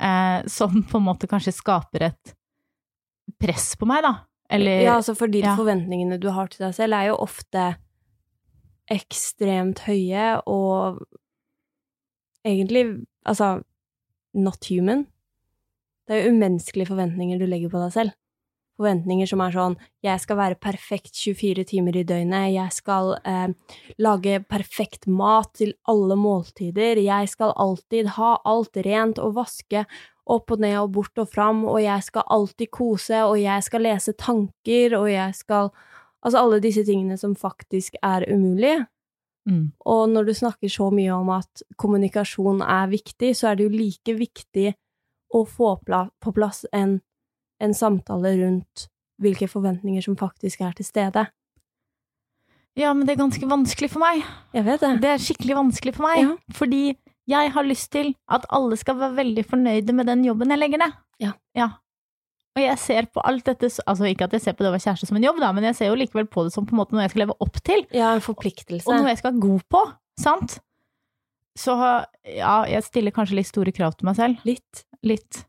Eh, 0.00 0.46
som 0.46 0.82
på 0.82 0.98
en 0.98 1.04
måte 1.04 1.28
kanskje 1.28 1.52
skaper 1.52 2.06
et 2.08 2.34
press 3.40 3.74
på 3.76 3.88
meg, 3.88 4.04
da. 4.06 4.14
Eller 4.50 4.82
ja, 4.82 4.96
altså 4.98 5.14
fordi 5.14 5.44
ja. 5.44 5.54
forventningene 5.58 6.18
du 6.20 6.30
har 6.34 6.50
til 6.50 6.64
deg 6.64 6.74
selv, 6.74 6.96
er 6.96 7.10
jo 7.10 7.20
ofte 7.22 7.66
ekstremt 8.90 9.84
høye 9.86 10.40
og 10.50 11.02
egentlig 12.46 13.04
altså 13.28 13.60
not 14.34 14.66
human. 14.70 15.04
Det 16.08 16.16
er 16.16 16.24
jo 16.24 16.34
umenneskelige 16.34 16.90
forventninger 16.90 17.38
du 17.38 17.46
legger 17.46 17.70
på 17.70 17.82
deg 17.84 17.94
selv. 17.94 18.16
Forventninger 18.80 19.28
som 19.28 19.42
er 19.44 19.52
sånn 19.52 19.74
Jeg 20.04 20.22
skal 20.22 20.38
være 20.38 20.56
perfekt 20.56 21.12
24 21.20 21.66
timer 21.68 21.98
i 22.00 22.04
døgnet. 22.08 22.54
Jeg 22.54 22.72
skal 22.72 23.12
eh, 23.28 23.50
lage 24.00 24.38
perfekt 24.48 25.04
mat 25.04 25.52
til 25.60 25.74
alle 25.90 26.16
måltider. 26.16 26.96
Jeg 26.96 27.28
skal 27.28 27.52
alltid 27.60 28.14
ha 28.16 28.38
alt 28.48 28.80
rent 28.86 29.20
og 29.20 29.36
vaske 29.36 29.84
opp 30.30 30.54
og 30.54 30.62
ned 30.62 30.78
og 30.78 30.92
bort 30.94 31.20
og 31.20 31.28
fram, 31.28 31.64
og 31.68 31.80
jeg 31.82 32.06
skal 32.06 32.24
alltid 32.30 32.70
kose, 32.72 33.20
og 33.26 33.36
jeg 33.40 33.66
skal 33.66 33.84
lese 33.84 34.14
tanker, 34.16 34.96
og 34.98 35.10
jeg 35.12 35.36
skal 35.38 35.72
Altså 36.20 36.36
alle 36.36 36.58
disse 36.60 36.82
tingene 36.84 37.16
som 37.16 37.32
faktisk 37.32 37.94
er 38.04 38.26
umulige. 38.28 38.82
Mm. 39.48 39.72
Og 39.88 40.02
når 40.12 40.26
du 40.28 40.34
snakker 40.36 40.68
så 40.68 40.90
mye 40.92 41.14
om 41.16 41.30
at 41.32 41.62
kommunikasjon 41.80 42.60
er 42.60 42.90
viktig, 42.92 43.30
så 43.36 43.48
er 43.48 43.56
det 43.56 43.64
jo 43.64 43.72
like 43.72 44.16
viktig 44.18 44.74
å 45.32 45.44
få 45.48 45.78
på 45.86 46.34
plass 46.36 46.66
en, 46.76 46.98
en 47.60 47.76
samtale 47.76 48.32
rundt 48.40 48.86
hvilke 49.20 49.48
forventninger 49.50 50.04
som 50.04 50.16
faktisk 50.16 50.62
er 50.64 50.72
til 50.76 50.88
stede. 50.88 51.26
Ja, 52.78 52.94
men 52.94 53.04
det 53.04 53.16
er 53.16 53.24
ganske 53.24 53.48
vanskelig 53.50 53.90
for 53.92 54.02
meg. 54.02 54.22
Jeg 54.56 54.64
vet 54.64 54.82
det. 54.84 54.94
Det 55.02 55.10
er 55.10 55.22
skikkelig 55.22 55.58
vanskelig 55.58 55.94
for 55.96 56.06
meg. 56.06 56.22
Ja. 56.22 56.56
Fordi 56.56 56.82
jeg 57.30 57.52
har 57.54 57.66
lyst 57.66 57.90
til 57.92 58.14
at 58.32 58.46
alle 58.54 58.78
skal 58.80 58.96
være 59.00 59.18
veldig 59.20 59.44
fornøyde 59.50 59.94
med 59.94 60.08
den 60.08 60.24
jobben 60.24 60.54
jeg 60.54 60.62
legger 60.62 60.84
ned. 60.86 60.96
Ja. 61.20 61.68
Og 62.56 62.62
jeg 62.62 62.78
ser 62.82 63.06
på 63.14 63.22
alt 63.22 63.46
dette 63.46 63.68
Altså 63.86 64.08
ikke 64.08 64.26
at 64.26 64.32
jeg 64.34 64.42
ser 64.42 64.56
på 64.58 64.64
det 64.64 64.70
å 64.70 64.74
være 64.74 64.82
kjæreste 64.82 65.06
som 65.06 65.18
en 65.20 65.26
jobb, 65.28 65.38
da, 65.42 65.52
men 65.54 65.68
jeg 65.68 65.76
ser 65.78 65.90
jo 65.92 65.98
likevel 66.00 66.26
på 66.30 66.46
det 66.46 66.54
som 66.54 66.66
på 66.66 66.74
en 66.74 66.80
måte 66.80 66.96
noe 66.96 67.04
jeg 67.04 67.12
skal 67.12 67.24
leve 67.26 67.36
opp 67.44 67.60
til. 67.66 67.84
Ja, 67.94 68.14
en 68.16 68.24
forpliktelse. 68.24 68.86
Og 68.88 68.98
noe 68.98 69.12
jeg 69.12 69.20
skal 69.20 69.34
være 69.34 69.44
god 69.44 69.68
på. 69.70 69.84
Sant? 70.20 70.58
Så 71.58 71.76
ja, 71.76 72.56
jeg 72.70 72.86
stiller 72.86 73.14
kanskje 73.14 73.38
litt 73.38 73.50
store 73.50 73.74
krav 73.74 73.94
til 73.98 74.08
meg 74.08 74.18
selv. 74.18 74.42
Litt. 74.48 74.84
Litt. 75.06 75.44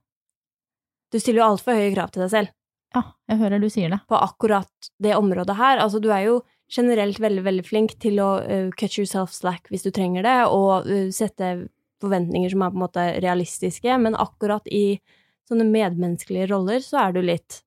Du 1.12 1.20
stiller 1.20 1.41
jo 1.41 1.50
altfor 1.51 1.77
høye 1.77 1.91
krav 1.94 2.12
til 2.13 2.24
deg 2.25 2.32
selv 2.34 2.51
Ja, 2.96 3.03
jeg 3.32 3.39
hører 3.41 3.62
du 3.62 3.70
sier 3.72 3.91
det. 3.91 4.01
på 4.08 4.18
akkurat 4.20 4.91
det 5.00 5.15
området 5.15 5.56
her. 5.56 5.80
Altså, 5.84 6.00
du 6.03 6.10
er 6.12 6.25
jo 6.27 6.41
generelt 6.72 7.20
veldig, 7.20 7.44
veldig 7.44 7.65
flink 7.68 7.98
til 8.00 8.20
å 8.24 8.30
uh, 8.44 8.70
cut 8.80 8.98
yourself 8.98 9.34
slack 9.36 9.68
hvis 9.72 9.84
du 9.84 9.91
trenger 9.91 10.24
det, 10.27 10.38
og 10.48 10.88
uh, 10.88 11.10
sette 11.12 11.68
forventninger 12.01 12.51
som 12.51 12.63
er 12.63 12.72
på 12.72 12.80
en 12.80 12.86
måte 12.86 13.08
realistiske, 13.24 13.98
men 14.01 14.15
akkurat 14.20 14.68
i 14.72 15.01
sånne 15.50 15.68
medmenneskelige 15.68 16.48
roller 16.51 16.84
så 16.84 17.03
er 17.06 17.15
du 17.15 17.22
litt 17.25 17.62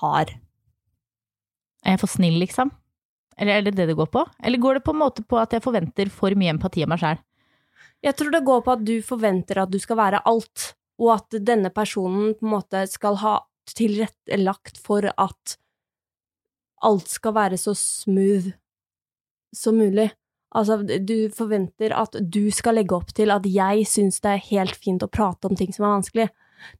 hard. 0.00 0.34
Er 1.86 1.94
jeg 1.94 2.02
for 2.02 2.10
snill, 2.10 2.38
liksom? 2.42 2.72
Eller 3.38 3.58
er 3.58 3.66
det 3.66 3.76
det 3.76 3.86
det 3.90 3.96
går 3.98 4.08
på? 4.12 4.24
Eller 4.42 4.60
går 4.60 4.78
det 4.78 4.84
på 4.86 4.94
en 4.94 5.02
måte 5.02 5.22
på 5.22 5.38
at 5.38 5.52
jeg 5.54 5.64
forventer 5.64 6.10
for 6.12 6.34
mye 6.38 6.54
empati 6.54 6.82
av 6.82 6.90
meg 6.92 7.02
sjæl? 7.02 7.22
Jeg 8.04 8.16
tror 8.18 8.32
det 8.32 8.44
går 8.44 8.64
på 8.64 8.74
at 8.74 8.82
du 8.84 8.94
forventer 9.04 9.62
at 9.62 9.72
du 9.72 9.78
skal 9.80 9.98
være 10.00 10.22
alt, 10.28 10.72
og 11.02 11.12
at 11.18 11.38
denne 11.44 11.70
personen 11.74 12.34
på 12.36 12.46
en 12.46 12.54
måte 12.56 12.84
skal 12.90 13.18
ha 13.22 13.38
tilrettelagt 13.76 14.78
for 14.80 15.08
at 15.10 15.56
alt 16.86 17.10
skal 17.10 17.34
være 17.36 17.58
så 17.60 17.74
smooth 17.76 18.52
som 19.56 19.78
mulig. 19.80 20.10
Altså, 20.56 20.78
du 20.82 21.28
forventer 21.34 21.92
at 21.96 22.16
du 22.22 22.46
skal 22.54 22.78
legge 22.78 22.96
opp 22.96 23.12
til 23.16 23.32
at 23.34 23.46
jeg 23.50 23.86
syns 23.88 24.22
det 24.24 24.32
er 24.32 24.48
helt 24.50 24.76
fint 24.78 25.04
å 25.04 25.10
prate 25.10 25.48
om 25.48 25.56
ting 25.58 25.72
som 25.74 25.88
er 25.88 25.96
vanskelig. 25.98 26.28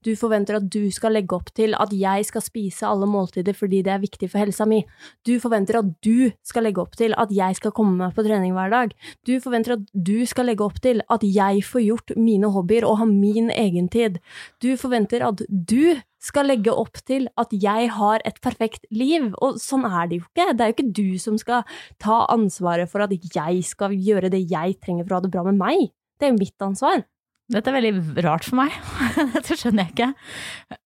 Du 0.05 0.13
forventer 0.19 0.59
at 0.59 0.69
du 0.73 0.91
skal 0.95 1.17
legge 1.17 1.37
opp 1.37 1.53
til 1.57 1.77
at 1.79 1.93
jeg 1.95 2.27
skal 2.29 2.45
spise 2.45 2.89
alle 2.89 3.09
måltider 3.11 3.57
fordi 3.57 3.83
det 3.87 3.93
er 3.95 4.03
viktig 4.03 4.31
for 4.33 4.43
helsa 4.43 4.67
mi. 4.69 4.83
Du 5.27 5.37
forventer 5.43 5.81
at 5.81 5.93
du 6.05 6.31
skal 6.47 6.67
legge 6.67 6.83
opp 6.83 6.97
til 6.99 7.15
at 7.19 7.33
jeg 7.35 7.59
skal 7.59 7.75
komme 7.77 7.97
meg 8.01 8.17
på 8.17 8.25
trening 8.27 8.57
hver 8.57 8.73
dag. 8.73 8.97
Du 9.27 9.37
forventer 9.43 9.77
at 9.77 9.87
du 9.93 10.19
skal 10.29 10.51
legge 10.51 10.67
opp 10.67 10.81
til 10.85 11.03
at 11.13 11.25
jeg 11.27 11.65
får 11.67 11.87
gjort 11.87 12.17
mine 12.17 12.51
hobbyer 12.53 12.87
og 12.89 13.01
har 13.03 13.11
min 13.11 13.51
egen 13.55 13.89
tid. 13.93 14.21
Du 14.63 14.73
forventer 14.81 15.25
at 15.27 15.43
du 15.51 15.97
skal 16.27 16.49
legge 16.51 16.73
opp 16.73 16.99
til 17.07 17.29
at 17.39 17.53
jeg 17.55 17.91
har 17.97 18.23
et 18.27 18.39
perfekt 18.43 18.87
liv, 18.91 19.29
og 19.43 19.61
sånn 19.63 19.87
er 19.87 20.09
det 20.09 20.21
jo 20.21 20.27
ikke. 20.27 20.49
Det 20.53 20.65
er 20.65 20.71
jo 20.71 20.77
ikke 20.77 20.95
du 20.99 21.19
som 21.23 21.37
skal 21.41 21.67
ta 22.03 22.25
ansvaret 22.33 22.91
for 22.91 23.05
at 23.05 23.13
jeg 23.15 23.67
skal 23.67 23.95
gjøre 23.95 24.33
det 24.33 24.47
jeg 24.51 24.79
trenger 24.83 25.07
for 25.07 25.17
å 25.17 25.21
ha 25.21 25.27
det 25.27 25.35
bra 25.35 25.45
med 25.47 25.61
meg. 25.61 25.93
Det 26.17 26.29
er 26.29 26.35
jo 26.35 26.41
mitt 26.41 26.65
ansvar. 26.65 27.05
Dette 27.53 27.71
er 27.71 27.79
veldig 27.79 28.25
rart 28.27 28.47
for 28.47 28.59
meg. 28.59 28.75
Dette 29.37 29.55
skjønner 29.55 29.87
jeg 29.87 29.95
ikke. 29.95 30.79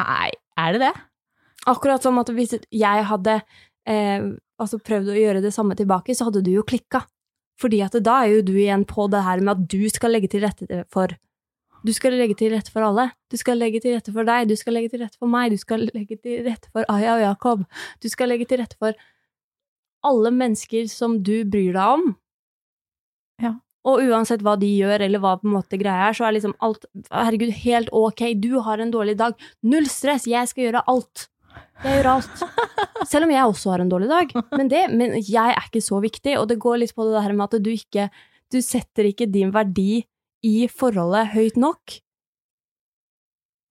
Nei, 0.00 0.30
er 0.58 0.74
det 0.74 0.82
det? 0.82 0.92
Akkurat 1.70 2.02
som 2.02 2.18
at 2.22 2.32
hvis 2.34 2.56
jeg 2.56 3.06
hadde 3.10 3.36
eh, 3.86 4.28
altså 4.60 4.80
prøvd 4.82 5.12
å 5.12 5.18
gjøre 5.18 5.42
det 5.44 5.52
samme 5.54 5.76
tilbake, 5.78 6.16
så 6.16 6.28
hadde 6.28 6.42
du 6.46 6.52
jo 6.54 6.66
klikka. 6.66 7.04
Fordi 7.60 7.82
at 7.84 7.96
da 8.02 8.22
er 8.24 8.38
jo 8.38 8.46
du 8.48 8.54
igjen 8.56 8.86
på 8.88 9.06
det 9.12 9.20
her 9.26 9.42
med 9.44 9.52
at 9.54 9.66
du 9.70 9.82
skal 9.92 10.14
legge 10.16 10.30
til 10.32 10.46
rette 10.46 10.84
for 10.92 11.12
Du 11.80 11.94
skal 11.96 12.12
legge 12.12 12.34
til 12.36 12.50
rette 12.52 12.68
for 12.68 12.84
alle. 12.84 13.06
Du 13.32 13.38
skal 13.40 13.56
legge 13.56 13.80
til 13.80 13.94
rette 13.96 14.12
for 14.12 14.28
deg, 14.28 14.50
du 14.50 14.56
skal 14.56 14.74
legge 14.76 14.90
til 14.92 15.00
rette 15.00 15.16
for 15.16 15.32
meg, 15.32 15.54
du 15.54 15.56
skal 15.56 15.86
legge 15.86 16.18
til 16.20 16.42
rette 16.44 16.68
for 16.74 16.84
Aya 16.92 17.14
og 17.14 17.22
Jakob. 17.22 17.62
Du 18.04 18.08
skal 18.12 18.28
legge 18.28 18.44
til 18.48 18.60
rette 18.60 18.76
for 18.76 18.92
alle 20.04 20.32
mennesker 20.32 20.90
som 20.92 21.22
du 21.24 21.40
bryr 21.48 21.72
deg 21.72 21.94
om. 22.00 22.04
Og 23.88 24.02
uansett 24.10 24.42
hva 24.44 24.58
de 24.60 24.68
gjør, 24.68 25.06
eller 25.06 25.22
hva 25.22 25.36
på 25.40 25.48
en 25.48 25.56
måte 25.56 25.78
greia 25.80 26.10
er, 26.10 26.16
så 26.16 26.26
er 26.28 26.36
liksom 26.36 26.52
alt 26.64 26.84
Herregud, 27.08 27.52
helt 27.62 27.92
ok, 27.96 28.26
du 28.36 28.58
har 28.66 28.82
en 28.82 28.92
dårlig 28.92 29.16
dag. 29.20 29.36
Null 29.64 29.88
stress, 29.88 30.28
jeg 30.28 30.50
skal 30.50 30.66
gjøre 30.66 30.84
alt. 30.90 31.28
Jeg 31.80 31.96
gjør 31.96 32.10
alt. 32.12 32.44
Selv 33.10 33.26
om 33.26 33.32
jeg 33.32 33.46
også 33.48 33.72
har 33.72 33.84
en 33.84 33.92
dårlig 33.92 34.10
dag. 34.10 34.34
Men, 34.52 34.68
det, 34.68 34.84
men 34.92 35.16
jeg 35.16 35.54
er 35.56 35.64
ikke 35.64 35.82
så 35.84 36.02
viktig, 36.04 36.36
og 36.36 36.50
det 36.50 36.60
går 36.60 36.82
litt 36.82 36.94
på 36.96 37.08
det 37.08 37.24
her 37.24 37.36
med 37.36 37.48
at 37.48 37.64
du 37.64 37.72
ikke 37.72 38.10
Du 38.50 38.58
setter 38.66 39.06
ikke 39.06 39.30
din 39.30 39.52
verdi 39.54 40.02
i 40.42 40.54
forholdet 40.66 41.30
høyt 41.36 41.58
nok. 41.60 42.00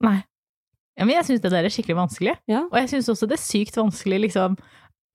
Nei. 0.05 0.21
Ja, 0.95 1.05
men 1.05 1.17
jeg 1.17 1.27
syns 1.27 1.41
det 1.43 1.51
der 1.51 1.67
er 1.67 1.73
skikkelig 1.73 1.97
vanskelig. 1.97 2.35
Ja. 2.47 2.65
Og 2.69 2.77
jeg 2.79 2.89
syns 2.93 3.09
også 3.11 3.27
det 3.27 3.37
er 3.37 3.43
sykt 3.43 3.77
vanskelig, 3.79 4.21
liksom 4.29 4.55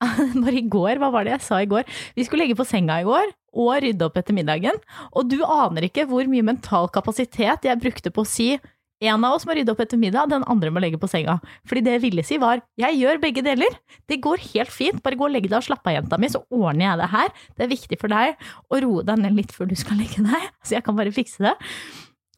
Bare 0.43 0.59
i 0.59 0.65
går, 0.69 0.99
hva 1.01 1.09
var 1.13 1.25
det 1.25 1.35
jeg 1.35 1.45
sa 1.45 1.59
i 1.63 1.69
går? 1.71 1.87
Vi 2.17 2.25
skulle 2.27 2.45
legge 2.45 2.57
på 2.59 2.67
senga 2.67 2.99
i 3.01 3.07
går 3.07 3.31
og 3.55 3.73
rydde 3.83 4.05
opp 4.07 4.19
etter 4.19 4.35
middagen, 4.35 4.77
og 5.15 5.31
du 5.31 5.39
aner 5.41 5.87
ikke 5.87 6.05
hvor 6.09 6.27
mye 6.29 6.45
mental 6.45 6.89
kapasitet 6.93 7.65
jeg 7.65 7.81
brukte 7.81 8.11
på 8.13 8.25
å 8.25 8.29
si 8.29 8.55
en 9.03 9.25
av 9.27 9.35
oss 9.35 9.43
må 9.43 9.55
rydde 9.57 9.73
opp 9.73 9.81
etter 9.83 9.99
middag, 9.99 10.29
den 10.31 10.45
andre 10.47 10.71
må 10.71 10.79
legge 10.79 10.99
på 10.99 11.09
senga. 11.11 11.35
Fordi 11.67 11.83
det 11.83 11.97
jeg 11.97 12.03
ville 12.05 12.23
si 12.23 12.37
var, 12.39 12.61
jeg 12.79 12.95
gjør 12.95 13.19
begge 13.23 13.43
deler. 13.43 13.75
Det 14.07 14.21
går 14.23 14.43
helt 14.53 14.71
fint, 14.71 15.01
bare 15.03 15.19
gå 15.19 15.27
og 15.27 15.33
legg 15.33 15.49
deg 15.49 15.57
og 15.59 15.65
slapp 15.67 15.87
av, 15.89 15.97
jenta 15.97 16.19
mi, 16.21 16.29
så 16.31 16.41
ordner 16.47 16.87
jeg 16.87 17.01
det 17.01 17.09
her. 17.11 17.33
Det 17.57 17.65
er 17.65 17.73
viktig 17.73 17.99
for 17.99 18.15
deg 18.15 18.47
å 18.71 18.81
roe 18.85 19.03
deg 19.07 19.19
ned 19.19 19.35
litt 19.35 19.51
før 19.55 19.67
du 19.67 19.75
skal 19.79 19.99
legge 20.01 20.23
deg, 20.23 20.47
så 20.63 20.77
jeg 20.77 20.87
kan 20.87 20.95
bare 20.97 21.15
fikse 21.15 21.43
det. 21.43 21.55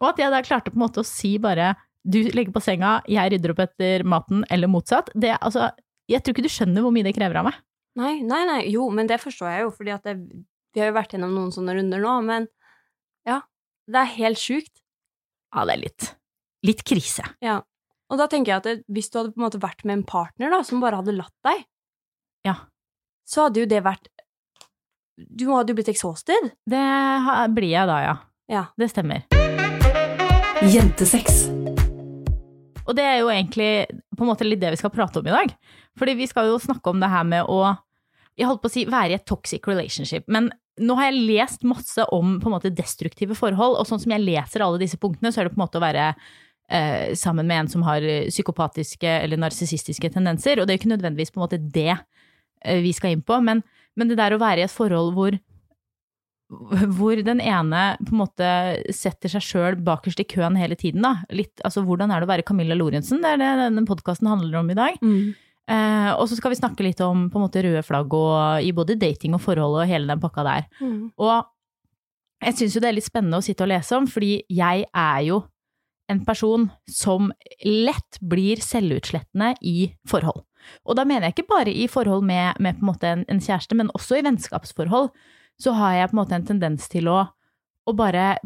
Og 0.01 0.09
at 0.11 0.21
jeg 0.21 0.33
da 0.33 0.41
klarte 0.45 0.73
på 0.73 0.79
en 0.79 0.85
måte 0.87 1.03
å 1.03 1.07
si 1.07 1.35
bare, 1.41 1.75
du 2.07 2.19
legger 2.25 2.53
på 2.55 2.63
senga, 2.63 2.97
jeg 3.09 3.35
rydder 3.35 3.53
opp 3.53 3.63
etter 3.67 4.05
maten, 4.07 4.43
eller 4.49 4.71
motsatt. 4.71 5.13
Det, 5.13 5.35
altså, 5.37 5.69
jeg 6.09 6.23
tror 6.23 6.35
ikke 6.35 6.47
du 6.47 6.53
skjønner 6.53 6.85
hvor 6.85 6.93
mye 6.95 7.05
det 7.05 7.13
krever 7.17 7.41
av 7.41 7.49
meg. 7.51 7.63
Nei, 7.97 8.19
nei, 8.25 8.43
nei, 8.49 8.61
jo, 8.69 8.89
men 8.93 9.09
det 9.09 9.17
forstår 9.21 9.53
jeg 9.53 9.65
jo, 9.65 9.73
fordi 9.73 9.93
at 9.93 10.05
det, 10.05 10.19
vi 10.75 10.81
har 10.83 10.91
jo 10.91 10.97
vært 10.97 11.13
gjennom 11.15 11.33
noen 11.35 11.53
sånne 11.55 11.75
runder 11.77 12.01
nå, 12.03 12.13
men 12.27 12.47
ja, 13.27 13.41
det 13.87 14.01
er 14.03 14.13
helt 14.17 14.41
sjukt. 14.41 14.73
Ja, 15.55 15.63
det 15.65 15.73
er 15.77 15.81
litt, 15.85 16.07
litt 16.67 16.83
krise. 16.87 17.23
Ja. 17.43 17.61
Og 18.11 18.19
da 18.21 18.27
tenker 18.31 18.53
jeg 18.53 18.61
at 18.61 18.67
det, 18.69 18.75
hvis 18.91 19.09
du 19.11 19.17
hadde 19.19 19.33
på 19.35 19.41
en 19.41 19.47
måte 19.47 19.59
vært 19.63 19.83
med 19.87 19.97
en 19.99 20.05
partner 20.07 20.51
da, 20.53 20.61
som 20.63 20.79
bare 20.83 20.99
hadde 21.01 21.15
latt 21.17 21.33
deg, 21.47 21.65
Ja. 22.47 22.53
så 23.27 23.47
hadde 23.47 23.59
jo 23.65 23.67
det 23.67 23.81
vært 23.83 24.07
Du 25.17 25.47
hadde 25.49 25.71
jo 25.73 25.75
blitt 25.79 25.89
exhausted. 25.89 26.51
Det 26.69 26.83
blir 27.57 27.71
jeg 27.73 27.87
da, 27.89 27.95
ja. 28.05 28.15
Ja. 28.47 28.65
Det 28.77 28.91
stemmer. 28.91 29.25
Jentesex. 30.61 31.47
Og 32.87 32.93
det 32.95 33.03
er 33.03 33.17
jo 33.23 33.31
egentlig 33.33 33.87
på 34.15 34.23
en 34.23 34.29
måte 34.29 34.45
litt 34.47 34.61
det 34.61 34.71
vi 34.75 34.79
skal 34.79 34.93
prate 34.93 35.19
om 35.19 35.27
i 35.27 35.33
dag. 35.33 35.51
Fordi 35.97 36.13
vi 36.19 36.27
skal 36.29 36.47
jo 36.51 36.59
snakke 36.61 36.93
om 36.93 37.01
det 37.01 37.09
her 37.11 37.25
med 37.27 37.49
å 37.49 37.73
jeg 38.37 38.47
holdt 38.47 38.63
på 38.63 38.69
å 38.69 38.73
si 38.73 38.85
være 38.89 39.15
i 39.15 39.17
et 39.17 39.27
toxic 39.27 39.65
relationship. 39.67 40.27
Men 40.31 40.51
nå 40.77 40.97
har 40.99 41.09
jeg 41.09 41.23
lest 41.25 41.65
masse 41.65 42.03
om 42.13 42.37
på 42.41 42.49
en 42.49 42.55
måte 42.57 42.73
destruktive 42.73 43.37
forhold, 43.37 43.79
og 43.79 43.87
sånn 43.89 44.01
som 44.03 44.13
jeg 44.13 44.25
leser 44.25 44.63
alle 44.63 44.81
disse 44.81 44.99
punktene, 45.01 45.31
så 45.33 45.41
er 45.41 45.47
det 45.47 45.55
på 45.55 45.59
en 45.59 45.65
måte 45.65 45.79
å 45.79 45.83
være 45.83 46.11
eh, 46.11 47.15
sammen 47.17 47.49
med 47.49 47.63
en 47.63 47.71
som 47.71 47.85
har 47.87 48.05
eh, 48.05 48.29
psykopatiske 48.29 49.09
eller 49.23 49.41
narsissistiske 49.41 50.13
tendenser. 50.13 50.61
Og 50.61 50.67
det 50.67 50.75
er 50.75 50.77
jo 50.77 50.83
ikke 50.83 50.93
nødvendigvis 50.93 51.33
på 51.33 51.41
en 51.41 51.47
måte 51.47 51.61
det 51.61 51.95
eh, 51.95 52.81
vi 52.85 52.93
skal 52.93 53.15
inn 53.15 53.25
på, 53.25 53.39
men, 53.41 53.65
men 53.97 54.11
det 54.11 54.19
der 54.21 54.37
å 54.37 54.41
være 54.41 54.63
i 54.63 54.67
et 54.67 54.73
forhold 54.73 55.15
hvor 55.17 55.39
hvor 56.97 57.19
den 57.27 57.41
ene 57.43 57.81
på 57.99 58.13
en 58.13 58.21
måte 58.21 58.49
setter 58.95 59.33
seg 59.33 59.43
sjøl 59.43 59.75
bakerst 59.83 60.21
i 60.23 60.27
køen 60.31 60.55
hele 60.55 60.77
tiden. 60.79 61.03
da. 61.03 61.25
Litt, 61.35 61.59
altså 61.67 61.83
Hvordan 61.83 62.13
er 62.13 62.21
det 62.21 62.27
å 62.29 62.31
være 62.31 62.45
Camilla 62.47 62.77
Lorentzen? 62.77 63.19
Det 63.19 63.33
er 63.33 63.41
det 63.41 63.49
denne 63.65 63.83
podkasten 63.89 64.29
handler 64.31 64.61
om 64.61 64.71
i 64.71 64.77
dag. 64.77 64.95
Eh, 65.67 66.11
og 66.15 66.29
så 66.29 66.37
skal 66.37 66.53
vi 66.53 66.59
snakke 66.61 66.85
litt 66.85 67.01
om 67.03 67.25
på 67.31 67.39
en 67.39 67.43
måte 67.43 67.61
røde 67.65 67.83
flagg 67.83 68.13
og, 68.15 68.63
i 68.63 68.71
både 68.75 68.95
dating 68.99 69.35
og 69.35 69.43
forhold 69.43 69.81
og 69.81 69.89
hele 69.89 70.07
den 70.07 70.21
pakka 70.23 70.45
der. 70.47 70.67
Mm. 70.79 71.11
Og 71.19 71.35
jeg 72.45 72.55
syns 72.55 72.77
jo 72.77 72.83
det 72.83 72.91
er 72.91 72.97
litt 72.99 73.07
spennende 73.07 73.41
å 73.41 73.45
sitte 73.45 73.65
og 73.65 73.71
lese 73.73 73.97
om, 73.97 74.07
fordi 74.07 74.39
jeg 74.53 74.85
er 74.87 75.21
jo 75.27 75.41
en 76.07 76.21
person 76.23 76.69
som 76.87 77.31
lett 77.65 78.19
blir 78.23 78.61
selvutslettende 78.63 79.55
i 79.67 79.89
forhold. 80.07 80.45
Og 80.87 80.95
da 80.99 81.03
mener 81.07 81.27
jeg 81.27 81.37
ikke 81.37 81.51
bare 81.51 81.73
i 81.73 81.87
forhold 81.91 82.23
med, 82.27 82.59
med 82.63 82.79
på 82.79 82.93
en 82.93 83.07
en, 83.09 83.25
en 83.27 83.41
kjæreste, 83.43 83.75
men 83.75 83.91
også 83.93 84.19
i 84.19 84.23
vennskapsforhold. 84.23 85.09
Så 85.59 85.73
har 85.73 85.93
jeg 85.93 86.09
på 86.09 86.15
en 86.15 86.21
måte 86.21 86.37
en 86.37 86.47
tendens 86.47 86.87
til 86.87 87.09
å, 87.11 87.25
å 87.87 87.93
bare 87.97 88.37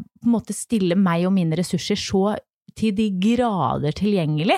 stille 0.49 0.95
meg 0.95 1.27
og 1.27 1.35
mine 1.35 1.57
ressurser 1.59 1.99
så 1.99 2.37
til 2.77 2.95
de 2.95 3.09
grader 3.19 3.91
tilgjengelig 3.91 4.57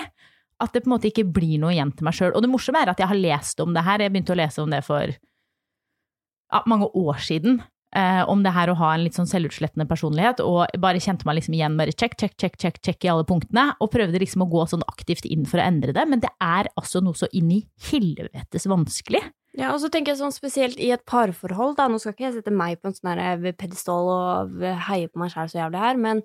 at 0.64 0.74
det 0.74 0.84
på 0.84 0.90
en 0.90 0.96
måte 0.96 1.10
ikke 1.10 1.26
blir 1.36 1.60
noe 1.62 1.74
igjen 1.74 1.92
til 1.94 2.06
meg 2.08 2.16
sjøl. 2.16 2.32
Og 2.34 2.44
det 2.44 2.50
morsomme 2.52 2.82
er 2.82 2.92
at 2.92 3.00
jeg 3.02 3.10
har 3.10 3.20
lest 3.20 3.62
om 3.64 3.76
det 3.76 3.84
her, 3.86 4.02
jeg 4.02 4.14
begynte 4.14 4.34
å 4.34 4.40
lese 4.40 4.64
om 4.64 4.72
det 4.74 4.82
for 4.86 5.14
ja, 5.14 6.64
mange 6.70 6.90
år 6.90 7.22
siden. 7.24 7.62
Eh, 7.94 8.24
om 8.26 8.40
det 8.42 8.50
her 8.50 8.72
å 8.72 8.74
ha 8.80 8.88
en 8.94 9.04
litt 9.04 9.14
sånn 9.14 9.28
selvutslettende 9.30 9.86
personlighet, 9.86 10.40
og 10.42 10.66
bare 10.82 11.02
kjente 11.02 11.28
meg 11.28 11.38
liksom 11.38 11.54
igjen 11.54 11.76
bare 11.78 11.94
check, 11.94 12.16
check, 12.18 12.32
check, 12.42 12.56
check, 12.58 12.80
check 12.82 13.06
i 13.06 13.10
alle 13.12 13.26
punktene, 13.28 13.68
og 13.78 13.92
prøvde 13.92 14.18
liksom 14.18 14.42
å 14.42 14.48
gå 14.50 14.64
sånn 14.72 14.82
aktivt 14.90 15.28
inn 15.30 15.46
for 15.46 15.62
å 15.62 15.66
endre 15.68 15.94
det, 15.94 16.02
men 16.10 16.24
det 16.24 16.32
er 16.42 16.66
altså 16.74 17.04
noe 17.04 17.14
så 17.14 17.28
inn 17.30 17.52
i 17.54 17.60
helvetes 17.86 18.66
vanskelig. 18.70 19.22
Ja, 19.54 19.68
og 19.70 19.78
så 19.84 19.92
tenker 19.94 20.10
jeg 20.10 20.18
sånn 20.24 20.34
spesielt 20.34 20.80
i 20.82 20.90
et 20.90 21.04
parforhold, 21.06 21.76
da, 21.78 21.86
nå 21.86 22.00
skal 22.02 22.16
ikke 22.16 22.26
jeg 22.26 22.40
sette 22.40 22.54
meg 22.54 22.80
på 22.82 22.90
en 22.90 22.98
sånn 22.98 23.12
her 23.14 23.46
pedestall 23.54 24.10
og 24.10 24.66
heie 24.88 25.06
på 25.06 25.22
meg 25.22 25.30
sjæl 25.30 25.52
så 25.52 25.60
jævlig 25.60 25.84
her, 25.84 26.02
men 26.08 26.24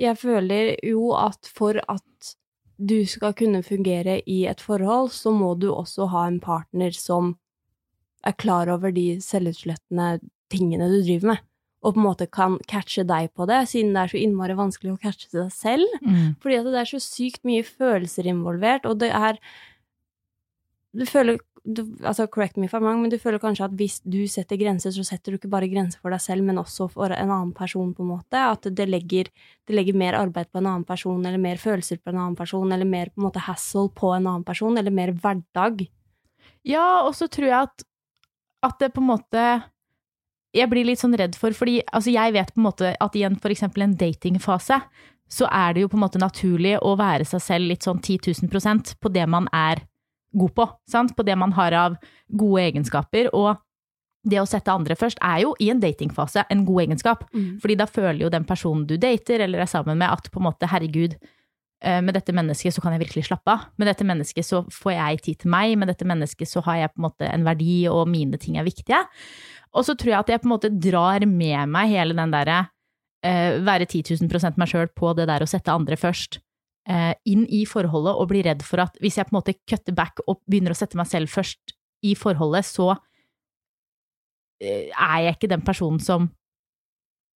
jeg 0.00 0.16
føler 0.18 0.72
jo 0.88 1.12
at 1.20 1.52
for 1.52 1.84
at 1.84 2.32
du 2.78 3.04
skal 3.06 3.34
kunne 3.38 3.62
fungere 3.62 4.20
i 4.26 4.44
et 4.50 4.60
forhold, 4.60 5.12
så 5.14 5.32
må 5.34 5.54
du 5.54 5.70
også 5.72 6.08
ha 6.12 6.26
en 6.28 6.40
partner 6.42 6.94
som 6.96 7.36
er 8.24 8.34
klar 8.40 8.70
over 8.72 8.94
de 8.94 9.20
selvutslettende 9.22 10.18
tingene 10.52 10.88
du 10.90 11.00
driver 11.04 11.34
med, 11.34 11.42
og 11.84 11.94
på 11.94 12.00
en 12.00 12.06
måte 12.06 12.26
kan 12.32 12.56
catche 12.70 13.04
deg 13.06 13.30
på 13.36 13.46
det, 13.48 13.60
siden 13.68 13.92
det 13.94 14.02
er 14.02 14.12
så 14.14 14.20
innmari 14.20 14.56
vanskelig 14.56 14.94
å 14.94 15.00
catche 15.02 15.28
deg 15.34 15.52
selv. 15.52 15.98
Mm. 16.00 16.34
Fordi 16.40 16.58
at 16.60 16.70
det 16.70 16.80
er 16.80 16.90
så 16.94 17.00
sykt 17.04 17.44
mye 17.44 17.66
følelser 17.66 18.30
involvert, 18.32 18.88
og 18.88 19.00
det 19.04 19.12
er 19.12 19.40
Du 20.94 21.02
føler 21.10 21.40
du, 21.64 21.80
altså 22.04 22.26
Correct 22.28 22.58
me 22.60 22.66
if 22.68 22.74
I'm 22.76 22.84
wrong, 22.84 23.00
men 23.00 23.12
du 23.12 23.16
føler 23.20 23.40
kanskje 23.40 23.64
at 23.66 23.74
hvis 23.78 23.96
du 24.04 24.20
setter 24.28 24.58
grenser, 24.60 24.92
så 24.92 25.04
setter 25.06 25.32
du 25.32 25.38
ikke 25.38 25.50
bare 25.52 25.68
grenser 25.72 26.00
for 26.02 26.12
deg 26.12 26.20
selv, 26.20 26.44
men 26.44 26.60
også 26.60 26.90
for 26.92 27.12
en 27.14 27.32
annen 27.32 27.54
person, 27.56 27.94
på 27.96 28.04
en 28.04 28.10
måte. 28.12 28.40
At 28.40 28.68
det 28.68 28.86
legger, 28.90 29.30
det 29.64 29.76
legger 29.76 29.96
mer 29.96 30.18
arbeid 30.18 30.50
på 30.52 30.60
en 30.60 30.68
annen 30.68 30.84
person, 30.88 31.22
eller 31.24 31.40
mer 31.40 31.60
følelser 31.60 32.02
på 32.02 32.12
en 32.12 32.20
annen 32.20 32.36
person, 32.36 32.68
eller 32.72 32.88
mer 32.88 33.12
på 33.12 33.22
en 33.22 33.28
måte 33.30 33.46
hassle 33.46 33.88
på 33.96 34.12
en 34.12 34.26
annen 34.26 34.44
person, 34.44 34.76
eller 34.80 34.92
mer 34.92 35.14
hverdag. 35.16 35.86
Ja, 36.68 37.04
og 37.06 37.16
så 37.16 37.30
tror 37.32 37.48
jeg 37.48 37.70
at, 37.70 37.86
at 38.64 38.76
det 38.80 38.92
på 38.94 39.02
en 39.04 39.10
måte 39.12 39.46
Jeg 40.54 40.70
blir 40.70 40.86
litt 40.86 41.00
sånn 41.00 41.16
redd 41.18 41.34
for, 41.34 41.50
fordi 41.50 41.80
altså 41.90 42.12
jeg 42.14 42.30
vet 42.36 42.52
på 42.54 42.60
en 42.60 42.66
måte 42.68 42.92
at 43.02 43.16
i 43.18 43.24
en 43.26 43.34
eksempel 43.34 43.82
en 43.82 43.96
datingfase, 43.98 44.76
så 45.26 45.48
er 45.50 45.74
det 45.74 45.82
jo 45.82 45.88
på 45.90 45.96
en 45.98 46.04
måte 46.04 46.20
naturlig 46.22 46.76
å 46.78 46.92
være 46.94 47.26
seg 47.26 47.42
selv 47.42 47.72
litt 47.72 47.82
sånn 47.82 47.98
10 47.98 48.30
000 48.46 48.94
på 49.02 49.10
det 49.10 49.24
man 49.26 49.48
er 49.50 49.82
god 50.34 50.54
på, 50.56 50.66
sant? 50.90 51.14
På 51.16 51.26
det 51.26 51.36
man 51.38 51.54
har 51.56 51.76
av 51.78 51.96
gode 52.28 52.64
egenskaper. 52.68 53.30
Og 53.34 53.54
det 54.24 54.40
å 54.40 54.48
sette 54.48 54.72
andre 54.72 54.96
først 54.96 55.20
er 55.24 55.42
jo 55.44 55.54
i 55.60 55.70
en 55.72 55.80
datingfase 55.82 56.46
en 56.50 56.64
god 56.64 56.86
egenskap. 56.86 57.24
Fordi 57.62 57.76
da 57.78 57.86
føler 57.90 58.24
jo 58.24 58.32
den 58.32 58.46
personen 58.48 58.86
du 58.88 58.96
dater 58.96 59.44
eller 59.44 59.64
er 59.64 59.70
sammen 59.70 59.98
med, 60.00 60.10
at 60.10 60.30
på 60.32 60.40
en 60.40 60.48
måte, 60.48 60.68
herregud, 60.70 61.16
eh, 61.84 62.00
med 62.00 62.14
dette 62.16 62.32
mennesket 62.32 62.74
så 62.74 62.80
kan 62.80 62.92
jeg 62.96 63.04
virkelig 63.04 63.26
slappe 63.28 63.52
av. 63.52 63.66
Med 63.76 63.90
dette 63.90 64.04
mennesket 64.04 64.46
så 64.46 64.64
får 64.72 64.92
jeg 64.96 65.22
tid 65.22 65.40
til 65.44 65.50
meg, 65.50 65.76
med 65.78 65.92
dette 65.92 66.08
mennesket 66.08 66.48
så 66.48 66.64
har 66.64 66.76
jeg 66.80 66.94
på 66.94 67.02
en 67.02 67.08
måte 67.08 67.28
en 67.28 67.44
verdi, 67.44 67.86
og 67.90 68.08
mine 68.08 68.40
ting 68.40 68.56
er 68.56 68.64
viktige. 68.64 69.04
Og 69.74 69.84
så 69.84 69.96
tror 69.98 70.14
jeg 70.14 70.20
at 70.20 70.30
jeg 70.30 70.40
på 70.40 70.48
en 70.48 70.54
måte 70.54 70.72
drar 70.72 71.26
med 71.26 71.68
meg 71.68 71.92
hele 71.92 72.16
den 72.16 72.32
derre 72.32 72.68
eh, 73.24 73.60
være 73.64 73.86
10 73.86 74.16
000 74.22 74.56
meg 74.56 74.70
sjøl 74.70 74.88
på 74.94 75.12
det 75.18 75.28
der 75.28 75.44
å 75.44 75.50
sette 75.50 75.72
andre 75.74 75.98
først. 75.98 76.40
Eh, 76.88 77.14
inn 77.30 77.46
i 77.48 77.64
forholdet 77.68 78.14
og 78.20 78.28
blir 78.30 78.46
redd 78.46 78.62
for 78.66 78.82
at 78.84 78.96
hvis 79.02 79.18
jeg 79.18 79.28
på 79.28 79.34
en 79.34 79.40
måte 79.40 79.56
cutter 79.68 79.96
back 79.96 80.20
og 80.26 80.40
begynner 80.50 80.74
å 80.74 80.78
sette 80.78 80.98
meg 81.00 81.08
selv 81.10 81.32
først 81.32 81.74
i 82.04 82.14
forholdet, 82.18 82.66
så 82.68 82.92
eh, 84.62 84.90
er 84.90 85.20
jeg 85.26 85.36
ikke 85.38 85.52
den 85.54 85.64
personen 85.66 86.00
som 86.02 86.30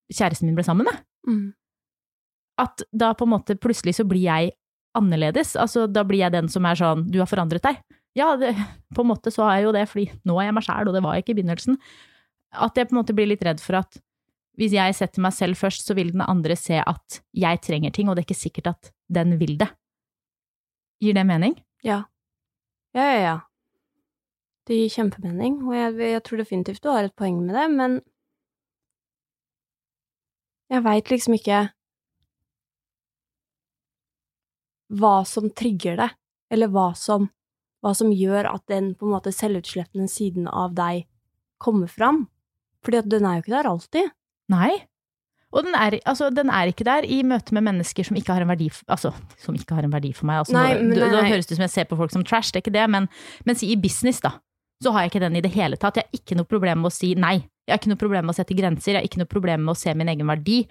kjæresten 0.09 0.49
min 0.49 0.57
ble 0.57 0.65
sammen 0.67 0.89
med 0.89 1.05
Mm. 1.27 1.51
at 2.57 2.81
da 2.95 3.09
på 3.13 3.25
en 3.27 3.33
måte 3.33 3.57
plutselig 3.59 3.97
så 3.97 4.05
blir 4.07 4.23
jeg 4.23 4.53
annerledes. 4.95 5.51
Altså 5.59 5.83
da 5.91 6.01
blir 6.07 6.23
jeg 6.23 6.31
den 6.31 6.47
som 6.49 6.65
er 6.65 6.79
sånn 6.79 7.03
du 7.11 7.19
har 7.19 7.27
forandret 7.27 7.61
deg. 7.61 7.81
Ja, 8.17 8.35
det, 8.39 8.53
på 8.95 9.03
en 9.03 9.09
måte 9.11 9.29
så 9.31 9.43
har 9.45 9.57
jeg 9.57 9.65
jo 9.67 9.73
det, 9.75 9.83
fordi 9.91 10.05
nå 10.25 10.37
er 10.39 10.47
jeg 10.47 10.55
meg 10.55 10.65
sjæl, 10.65 10.87
og 10.87 10.95
det 10.95 11.03
var 11.03 11.13
jeg 11.17 11.25
ikke 11.25 11.35
i 11.35 11.37
begynnelsen. 11.41 11.77
At 12.55 12.79
jeg 12.79 12.87
på 12.89 12.95
en 12.95 13.01
måte 13.01 13.13
blir 13.13 13.27
litt 13.29 13.43
redd 13.45 13.59
for 13.61 13.77
at 13.81 13.99
hvis 14.57 14.73
jeg 14.73 14.95
setter 14.95 15.21
meg 15.27 15.35
selv 15.35 15.59
først, 15.59 15.85
så 15.85 15.93
vil 15.93 16.09
den 16.15 16.23
andre 16.25 16.55
se 16.57 16.79
at 16.81 17.19
jeg 17.35 17.61
trenger 17.67 17.91
ting, 17.95 18.09
og 18.09 18.15
det 18.15 18.23
er 18.23 18.29
ikke 18.31 18.39
sikkert 18.47 18.71
at 18.73 18.91
den 19.09 19.37
vil 19.41 19.57
det. 19.59 19.69
Gir 21.01 21.15
det 21.17 21.25
mening? 21.25 21.55
Ja. 21.85 22.03
Ja, 22.93 23.05
ja, 23.13 23.19
ja. 23.21 23.35
Det 24.69 24.77
gir 24.77 24.93
kjempemening, 24.93 25.61
og 25.65 25.73
jeg, 25.73 25.97
jeg 26.13 26.23
tror 26.25 26.41
definitivt 26.41 26.83
du 26.83 26.91
har 26.91 27.07
et 27.07 27.15
poeng 27.17 27.39
med 27.41 27.55
det, 27.57 27.67
men 27.73 27.99
jeg 30.69 30.85
veit 30.85 31.09
liksom 31.09 31.33
ikke 31.39 31.63
hva 34.99 35.15
som 35.25 35.49
trigger 35.53 35.97
det, 35.97 36.09
eller 36.53 36.69
hva 36.73 36.91
som, 36.97 37.29
hva 37.81 37.93
som 37.97 38.11
gjør 38.13 38.49
at 38.51 38.65
den 38.69 38.93
på 38.97 39.07
en 39.07 39.15
måte 39.15 39.33
selvutslettende 39.33 40.09
siden 40.09 40.49
av 40.49 40.75
deg 40.77 41.05
kommer 41.61 41.89
fram. 41.89 42.27
Fordi 42.85 43.01
at 43.01 43.09
den 43.11 43.25
er 43.27 43.37
jo 43.37 43.43
ikke 43.43 43.55
der 43.57 43.69
alltid. 43.69 44.13
Nei. 44.49 44.71
Og 45.49 45.65
den 45.65 45.73
er, 45.73 45.97
altså, 46.05 46.27
den 46.29 46.51
er 46.53 46.69
ikke 46.69 46.85
der 46.85 47.07
i 47.09 47.23
møte 47.25 47.55
med 47.57 47.65
mennesker 47.65 48.05
som 48.05 48.17
ikke 48.19 48.35
har 48.35 48.45
en 48.45 48.51
verdi 48.51 48.67
for, 48.69 48.85
altså, 48.93 49.13
som 49.41 49.55
ikke 49.57 49.77
har 49.77 49.87
en 49.87 49.95
verdi 49.95 50.11
for 50.13 50.29
meg. 50.29 50.43
Altså, 50.43 50.53
Nei, 50.53 50.75
nå, 50.77 50.93
nei, 50.93 51.09
da 51.09 51.23
høres 51.25 51.49
det 51.49 51.55
ut 51.55 51.61
som 51.61 51.65
jeg 51.65 51.73
ser 51.73 51.89
på 51.89 51.97
folk 51.97 52.13
som 52.13 52.25
trash, 52.27 52.53
det 52.53 52.61
er 52.61 52.65
ikke 52.67 52.75
det, 52.77 52.85
men, 52.93 53.09
men 53.49 53.57
si 53.57 53.71
i 53.73 53.79
business, 53.79 54.21
da. 54.25 54.35
Så 54.83 54.93
har 54.95 55.03
jeg 55.03 55.11
ikke 55.11 55.23
den 55.25 55.35
i 55.35 55.41
det 55.43 55.51
hele 55.51 55.75
tatt. 55.75 55.97
Jeg 55.99 56.07
har 56.07 56.21
ikke 56.21 56.37
noe 56.39 56.47
problem 56.47 56.85
med 56.85 56.87
å 56.87 56.95
si 56.95 57.09
nei. 57.19 57.39
Jeg 57.67 57.73
har 57.73 57.81
ikke 57.81 57.91
noe 57.91 57.99
problem 57.99 58.29
med 58.29 58.31
å 58.33 58.37
sette 58.37 58.55
grenser. 58.55 58.93
Jeg 58.93 59.01
har 59.01 59.07
ikke 59.09 59.19
noe 59.19 59.29
problem 59.29 59.65
med 59.65 59.73
å 59.73 59.77
se 59.77 59.91
min 59.97 60.07
egen 60.13 60.29
verdi. 60.29 60.61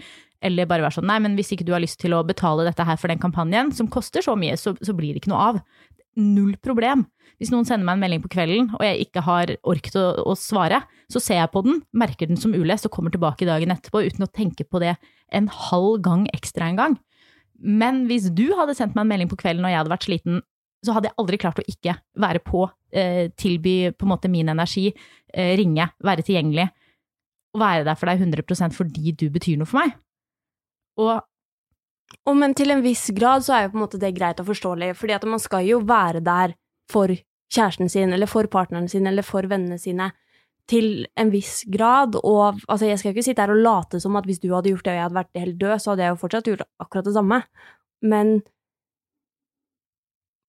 Eller 0.40 0.68
bare 0.70 0.86
være 0.86 0.96
sånn 0.96 1.08
nei, 1.10 1.18
men 1.20 1.34
hvis 1.36 1.50
ikke 1.52 1.66
du 1.66 1.74
har 1.74 1.82
lyst 1.82 1.98
til 2.00 2.14
å 2.16 2.22
betale 2.24 2.64
dette 2.64 2.86
her 2.86 2.96
for 2.96 3.10
den 3.12 3.20
kampanjen, 3.20 3.72
som 3.74 3.90
koster 3.90 4.24
så 4.24 4.36
mye, 4.38 4.54
så, 4.56 4.72
så 4.80 4.94
blir 4.96 5.12
det 5.12 5.20
ikke 5.20 5.32
noe 5.34 5.42
av. 5.50 5.60
Null 6.18 6.56
problem. 6.64 7.04
Hvis 7.38 7.52
noen 7.54 7.66
sender 7.68 7.86
meg 7.86 7.98
en 7.98 8.02
melding 8.02 8.22
på 8.24 8.30
kvelden, 8.32 8.72
og 8.74 8.82
jeg 8.82 9.04
ikke 9.06 9.22
har 9.22 9.52
orket 9.70 9.94
å, 10.00 10.06
å 10.26 10.34
svare, 10.38 10.80
så 11.12 11.22
ser 11.22 11.38
jeg 11.38 11.52
på 11.54 11.62
den, 11.66 11.82
merker 11.94 12.26
den 12.26 12.40
som 12.40 12.56
ulest 12.56 12.88
og 12.88 12.94
kommer 12.96 13.14
tilbake 13.14 13.46
dagen 13.46 13.70
etterpå 13.74 14.02
uten 14.08 14.26
å 14.26 14.32
tenke 14.34 14.66
på 14.66 14.82
det 14.82 14.96
en 15.34 15.46
halv 15.68 16.00
gang 16.02 16.26
ekstra 16.34 16.70
en 16.70 16.80
gang. 16.80 16.96
Men 17.58 18.04
hvis 18.10 18.28
du 18.34 18.48
hadde 18.58 18.74
sendt 18.78 18.96
meg 18.96 19.06
en 19.06 19.12
melding 19.12 19.30
på 19.30 19.38
kvelden 19.38 19.66
og 19.66 19.72
jeg 19.72 19.80
hadde 19.80 19.94
vært 19.94 20.08
sliten, 20.08 20.42
så 20.86 20.94
hadde 20.94 21.10
jeg 21.10 21.18
aldri 21.18 21.38
klart 21.42 21.62
å 21.62 21.66
ikke 21.70 21.94
være 22.22 22.42
på, 22.46 22.66
eh, 22.94 23.30
tilby 23.38 23.92
på 23.94 24.06
en 24.06 24.12
måte 24.12 24.30
min 24.30 24.48
energi, 24.48 24.92
eh, 25.34 25.56
ringe, 25.58 25.88
være 26.02 26.22
tilgjengelig, 26.22 26.68
og 27.54 27.60
være 27.60 27.84
der 27.84 27.94
for 27.98 28.06
deg 28.06 28.20
100% 28.22 28.74
fordi 28.74 29.14
du 29.14 29.28
betyr 29.30 29.58
noe 29.58 29.66
for 29.66 29.82
meg. 29.82 29.94
Og 30.98 31.22
Og 32.28 32.36
men 32.36 32.54
til 32.56 32.72
en 32.72 32.84
viss 32.84 33.08
grad 33.16 33.44
så 33.44 33.56
er 33.56 33.66
jo 33.66 33.72
på 33.74 33.78
en 33.78 33.84
måte 33.84 34.00
det 34.00 34.14
greit 34.16 34.40
og 34.40 34.48
forståelig, 34.50 34.94
fordi 34.96 35.16
at 35.16 35.26
man 35.28 35.42
skal 35.42 35.66
jo 35.68 35.82
være 35.84 36.22
der 36.24 36.54
for 36.92 37.12
kjæresten 37.52 37.88
sin, 37.92 38.12
eller 38.12 38.28
for 38.28 38.48
partneren 38.52 38.88
sin, 38.88 39.06
eller 39.08 39.24
for 39.24 39.48
vennene 39.48 39.78
sine, 39.80 40.10
til 40.68 41.06
en 41.16 41.30
viss 41.32 41.62
grad, 41.72 42.18
og 42.20 42.60
altså 42.68 42.90
jeg 42.90 43.00
skal 43.00 43.14
ikke 43.14 43.24
sitte 43.24 43.40
her 43.40 43.54
og 43.54 43.62
late 43.64 44.00
som 44.04 44.16
at 44.20 44.26
hvis 44.28 44.40
du 44.42 44.50
hadde 44.52 44.68
gjort 44.74 44.84
det 44.84 44.92
og 44.92 44.98
jeg 44.98 45.06
hadde 45.06 45.16
vært 45.16 45.40
helt 45.40 45.58
død, 45.62 45.74
så 45.80 45.90
hadde 45.90 46.04
jeg 46.04 46.12
jo 46.12 46.20
fortsatt 46.20 46.50
gjort 46.50 46.64
akkurat 46.84 47.08
det 47.08 47.14
samme, 47.16 47.38
men 48.04 48.34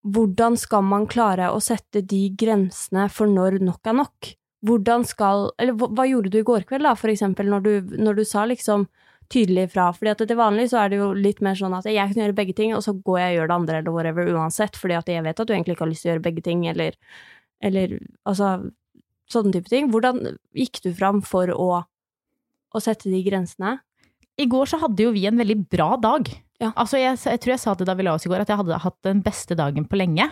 hvordan 0.08 0.58
skal 0.60 0.84
man 0.88 1.08
klare 1.12 1.50
å 1.52 1.62
sette 1.64 2.04
de 2.08 2.22
grensene 2.40 3.08
for 3.12 3.32
når 3.32 3.60
nok 3.64 3.90
er 3.90 3.98
nok? 4.00 4.32
Hvordan 4.66 5.06
skal, 5.08 5.50
eller 5.60 5.76
hva, 5.80 6.06
gjorde 6.08 6.32
du 6.34 6.40
i 6.42 6.48
går 6.48 6.66
kveld 6.68 6.88
da, 6.88 6.96
for 7.00 7.12
eksempel, 7.12 7.48
når 7.52 7.64
du, 7.64 7.72
når 8.00 8.20
du 8.20 8.26
sa 8.28 8.44
liksom 8.48 8.88
tydelig 9.30 9.68
fra, 9.74 9.90
fordi 9.94 10.14
at 10.14 10.24
til 10.26 10.40
vanlig 10.40 10.70
så 10.72 10.82
er 10.82 10.92
det 10.92 11.00
jo 11.02 11.12
litt 11.14 11.42
mer 11.46 11.58
sånn 11.58 11.76
at 11.78 11.86
jeg 11.90 12.14
kan 12.14 12.24
gjøre 12.24 12.38
begge 12.38 12.56
ting, 12.58 12.74
og 12.78 12.82
så 12.86 12.96
går 12.96 13.20
jeg 13.22 13.34
og 13.34 13.38
gjør 13.38 13.52
det 13.52 13.58
andre, 13.60 13.82
eller 13.82 13.96
whatever, 13.96 14.32
uansett, 14.34 14.80
fordi 14.80 14.98
at 14.98 15.12
jeg 15.12 15.26
vet 15.26 15.40
at 15.40 15.50
du 15.50 15.54
egentlig 15.54 15.78
ikke 15.78 15.86
har 15.86 15.92
lyst 15.92 16.06
til 16.06 16.12
å 16.12 16.14
gjøre 16.16 16.26
begge 16.26 16.46
ting, 16.46 16.66
eller, 16.72 16.98
eller 17.62 18.00
altså, 18.30 18.56
sånne 19.30 19.54
type 19.54 19.70
ting. 19.70 19.92
Hvordan 19.94 20.34
gikk 20.58 20.82
du 20.86 20.90
fram 20.98 21.22
for 21.26 21.54
å, 21.54 21.70
å 22.74 22.82
sette 22.82 23.14
de 23.14 23.22
grensene? 23.26 23.78
i 24.40 24.48
går 24.48 24.72
så 24.72 24.80
hadde 24.84 25.04
jo 25.04 25.12
vi 25.16 25.26
en 25.28 25.40
veldig 25.40 25.58
bra 25.72 25.94
dag. 26.00 26.30
Ja. 26.60 26.72
Altså 26.80 27.00
jeg, 27.00 27.18
jeg 27.20 27.42
tror 27.44 27.54
jeg 27.54 27.62
sa 27.62 27.76
det 27.76 27.88
da 27.90 27.96
vi 27.98 28.06
la 28.08 28.16
oss 28.16 28.26
i 28.28 28.32
går, 28.32 28.44
at 28.44 28.52
jeg 28.52 28.60
hadde 28.62 28.82
hatt 28.84 28.98
den 29.08 29.22
beste 29.26 29.58
dagen 29.60 29.88
på 29.88 30.00
lenge. 30.00 30.30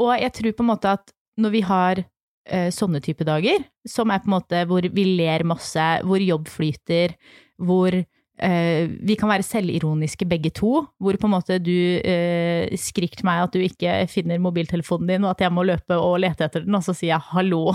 Og 0.00 0.12
jeg 0.16 0.34
tror 0.36 0.56
på 0.56 0.64
en 0.64 0.70
måte 0.72 0.94
at 0.98 1.12
når 1.40 1.54
vi 1.54 1.62
har 1.64 2.02
eh, 2.02 2.68
sånne 2.74 3.00
type 3.04 3.24
dager, 3.28 3.64
som 3.88 4.12
er 4.12 4.22
på 4.22 4.30
en 4.30 4.36
måte 4.36 4.62
hvor 4.68 4.84
vi 4.84 5.06
ler 5.20 5.46
masse, 5.48 5.88
hvor 6.04 6.24
jobb 6.24 6.48
flyter, 6.52 7.16
hvor 7.56 7.96
vi 8.38 9.16
kan 9.18 9.30
være 9.32 9.42
selvironiske 9.42 10.26
begge 10.30 10.52
to, 10.54 10.84
hvor 11.02 11.16
på 11.18 11.26
en 11.26 11.32
måte 11.32 11.56
du 11.58 11.98
eh, 11.98 12.70
skriker 12.78 13.18
til 13.18 13.26
meg 13.26 13.42
at 13.42 13.56
du 13.56 13.62
ikke 13.64 13.96
finner 14.10 14.38
mobiltelefonen 14.42 15.10
din, 15.10 15.24
og 15.26 15.32
at 15.32 15.42
jeg 15.42 15.54
må 15.54 15.64
løpe 15.66 15.98
og 15.98 16.20
lete 16.22 16.46
etter 16.46 16.66
den, 16.66 16.76
og 16.78 16.84
så 16.86 16.94
sier 16.94 17.16
jeg 17.16 17.28
hallo, 17.32 17.72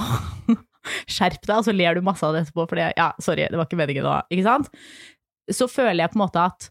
skjerp 1.13 1.41
deg, 1.43 1.57
og 1.57 1.67
så 1.67 1.75
ler 1.75 1.97
du 1.97 2.05
masse 2.05 2.23
av 2.23 2.35
det 2.35 2.45
etterpå, 2.45 2.67
for 2.69 2.79
ja, 2.79 3.09
sorry, 3.23 3.49
det 3.49 3.59
var 3.59 3.67
ikke 3.67 3.81
meningen 3.81 4.07
da, 4.07 4.21
ikke 4.31 4.47
sant? 4.47 4.71
Så 5.51 5.67
føler 5.67 6.05
jeg 6.05 6.13
på 6.13 6.19
en 6.19 6.23
måte 6.23 6.47
at 6.47 6.69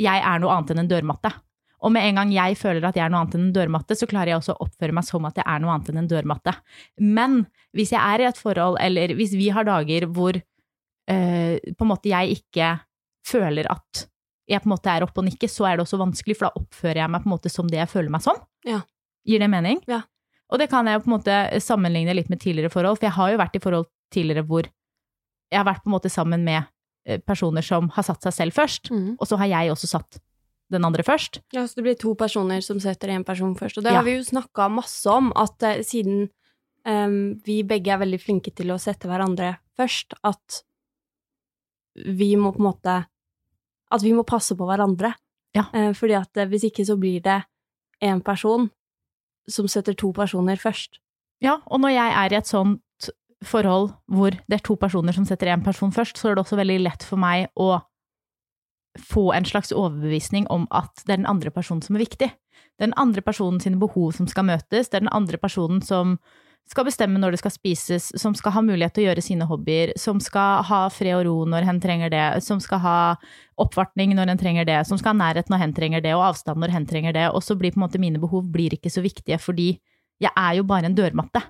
jeg 0.00 0.26
er 0.26 0.42
noe 0.42 0.56
annet 0.56 0.74
enn 0.74 0.84
en 0.84 0.90
dørmatte. 0.90 1.30
Og 1.80 1.92
med 1.94 2.04
en 2.04 2.20
gang 2.20 2.32
jeg 2.34 2.58
føler 2.60 2.84
at 2.84 2.98
jeg 2.98 3.06
er 3.06 3.12
noe 3.12 3.22
annet 3.24 3.38
enn 3.38 3.46
en 3.48 3.56
dørmatte, 3.56 3.96
så 3.96 4.08
klarer 4.08 4.34
jeg 4.34 4.42
også 4.42 4.56
å 4.56 4.66
oppføre 4.66 4.96
meg 4.96 5.06
som 5.06 5.26
at 5.28 5.38
jeg 5.40 5.46
er 5.48 5.62
noe 5.62 5.72
annet 5.74 5.90
enn 5.92 6.02
en 6.02 6.10
dørmatte. 6.10 6.54
Men 7.00 7.40
hvis 7.76 7.94
jeg 7.94 8.00
er 8.02 8.24
i 8.24 8.28
et 8.28 8.40
forhold, 8.40 8.76
eller 8.82 9.14
hvis 9.16 9.32
vi 9.38 9.48
har 9.54 9.68
dager 9.68 10.08
hvor 10.10 10.36
eh, 10.36 11.56
på 11.56 11.86
en 11.86 11.90
måte 11.90 12.12
jeg 12.12 12.40
ikke 12.40 12.74
føler 13.26 13.66
at 13.70 14.06
jeg 14.50 14.60
på 14.62 14.66
en 14.66 14.72
måte 14.74 14.90
er 14.90 15.04
oppe 15.06 15.20
og 15.22 15.26
nikker, 15.28 15.48
så 15.48 15.66
er 15.68 15.76
det 15.78 15.84
også 15.86 15.98
vanskelig, 16.00 16.36
for 16.36 16.48
da 16.48 16.58
oppfører 16.58 16.96
jeg 17.04 17.10
meg 17.10 17.22
på 17.22 17.28
en 17.30 17.34
måte 17.36 17.50
som 17.52 17.68
det 17.70 17.78
jeg 17.78 17.88
føler 17.92 18.10
meg 18.10 18.22
som. 18.24 18.38
Ja. 18.66 18.80
Gir 19.28 19.38
det 19.38 19.50
mening? 19.52 19.80
Ja. 19.86 20.00
Og 20.50 20.58
det 20.58 20.66
kan 20.72 20.86
jeg 20.90 20.98
jo 20.98 21.04
på 21.04 21.10
en 21.12 21.16
måte 21.18 21.36
sammenligne 21.62 22.14
litt 22.16 22.30
med 22.32 22.40
tidligere 22.42 22.72
forhold, 22.72 22.98
for 22.98 23.06
jeg 23.06 23.14
har 23.14 23.30
jo 23.30 23.38
vært 23.38 23.54
i 23.56 23.62
forhold 23.62 23.86
tidligere 24.10 24.42
hvor 24.48 24.66
jeg 24.66 25.58
har 25.58 25.66
vært 25.68 25.84
på 25.84 25.90
en 25.90 25.94
måte 25.94 26.10
sammen 26.10 26.42
med 26.46 26.64
eh, 27.06 27.20
personer 27.22 27.62
som 27.62 27.88
har 27.94 28.02
satt 28.06 28.22
seg 28.26 28.32
selv 28.34 28.52
først, 28.58 28.90
Mm. 28.90 29.16
og 29.20 29.26
så 29.28 29.38
har 29.38 29.46
jeg 29.46 29.70
også 29.70 29.86
satt 29.86 30.18
den 30.70 30.84
andre 30.84 31.02
først. 31.02 31.40
Ja, 31.52 31.62
så 31.66 31.74
det 31.78 31.84
blir 31.84 31.98
to 31.98 32.14
personer 32.14 32.60
som 32.62 32.78
setter 32.82 33.10
en 33.10 33.24
person 33.24 33.54
først. 33.58 33.78
Og 33.78 33.84
det 33.84 33.92
Ja. 33.92 33.98
har 33.98 34.04
vi 34.04 34.16
jo 34.18 34.22
snakka 34.26 34.68
masse 34.70 35.06
om, 35.10 35.32
at 35.36 35.62
eh, 35.62 35.82
siden 35.82 36.28
um, 36.86 37.40
vi 37.44 37.62
begge 37.62 37.92
er 37.92 37.98
veldig 37.98 38.20
flinke 38.22 38.54
til 38.54 38.70
å 38.70 38.78
sette 38.80 39.06
hverandre 39.06 39.58
først, 39.78 40.14
at 40.24 40.62
vi 41.94 42.34
må 42.36 42.52
på 42.54 42.62
en 42.62 42.70
måte 42.70 42.98
At 43.90 44.04
vi 44.04 44.12
må 44.14 44.22
passe 44.22 44.54
på 44.54 44.66
hverandre. 44.68 45.08
Ja. 45.56 45.64
Eh, 45.74 45.90
fordi 45.98 46.14
at 46.14 46.36
eh, 46.38 46.46
hvis 46.46 46.68
ikke 46.68 46.84
så 46.86 46.94
blir 46.94 47.18
det 47.24 47.40
én 48.00 48.20
person 48.22 48.68
som 49.50 49.66
setter 49.66 49.96
to 49.98 50.12
personer 50.14 50.56
først. 50.56 51.00
Ja, 51.42 51.58
og 51.66 51.80
når 51.82 51.96
jeg 51.96 52.14
er 52.14 52.32
i 52.32 52.38
et 52.38 52.46
sånt 52.46 53.10
forhold 53.42 53.90
hvor 54.06 54.30
det 54.30 54.58
er 54.58 54.62
to 54.62 54.76
personer 54.78 55.16
som 55.16 55.24
setter 55.26 55.50
én 55.50 55.64
person 55.64 55.90
først, 55.92 56.18
så 56.18 56.30
er 56.30 56.36
det 56.36 56.44
også 56.44 56.60
veldig 56.60 56.78
lett 56.84 57.02
for 57.02 57.18
meg 57.18 57.48
å 57.56 57.80
få 58.98 59.30
en 59.32 59.46
slags 59.46 59.72
overbevisning 59.72 60.46
om 60.50 60.66
at 60.70 61.02
det 61.06 61.14
er 61.14 61.22
den 61.22 61.30
andre 61.30 61.50
personen 61.50 61.82
som 61.82 61.96
er 61.96 62.04
viktig. 62.04 62.30
Det 62.30 62.84
er 62.84 62.90
den 62.90 62.98
andre 63.00 63.22
personen 63.22 63.60
sine 63.62 63.80
behov 63.80 64.12
som 64.16 64.28
skal 64.28 64.48
møtes, 64.48 64.90
det 64.90 64.98
er 64.98 65.06
den 65.06 65.14
andre 65.14 65.38
personen 65.38 65.82
som 65.82 66.18
skal 66.70 66.86
bestemme 66.86 67.18
når 67.18 67.34
det 67.34 67.40
skal 67.40 67.52
spises, 67.54 68.10
som 68.20 68.34
skal 68.38 68.54
ha 68.54 68.62
mulighet 68.62 68.94
til 68.94 69.04
å 69.04 69.08
gjøre 69.08 69.24
sine 69.24 69.46
hobbyer, 69.48 69.92
som 69.98 70.20
skal 70.22 70.62
ha 70.68 70.80
fred 70.94 71.16
og 71.16 71.24
ro 71.26 71.36
når 71.50 71.66
hen 71.66 71.80
trenger 71.82 72.12
det, 72.12 72.26
som 72.46 72.60
skal 72.62 72.82
ha 72.84 72.98
oppvartning 73.60 74.14
når 74.14 74.30
hen 74.32 74.40
trenger 74.40 74.68
det, 74.68 74.78
som 74.86 75.00
skal 75.00 75.14
ha 75.14 75.20
nærhet 75.24 75.50
når 75.50 75.64
hen 75.64 75.74
trenger 75.76 76.04
det, 76.04 76.12
og 76.14 76.28
avstand 76.28 76.62
når 76.62 76.74
hen 76.76 76.86
trenger 76.90 77.16
det, 77.16 77.26
og 77.34 77.42
så 77.42 77.56
blir 77.58 77.74
på 77.74 77.80
en 77.80 77.86
måte 77.86 78.02
mine 78.02 78.22
behov 78.22 78.46
blir 78.54 78.76
ikke 78.76 78.92
så 78.92 79.02
viktige 79.02 79.40
fordi 79.42 79.72
jeg 80.20 80.30
er 80.36 80.58
jo 80.58 80.66
bare 80.68 80.90
en 80.90 80.94
dørmatte. 80.94 81.42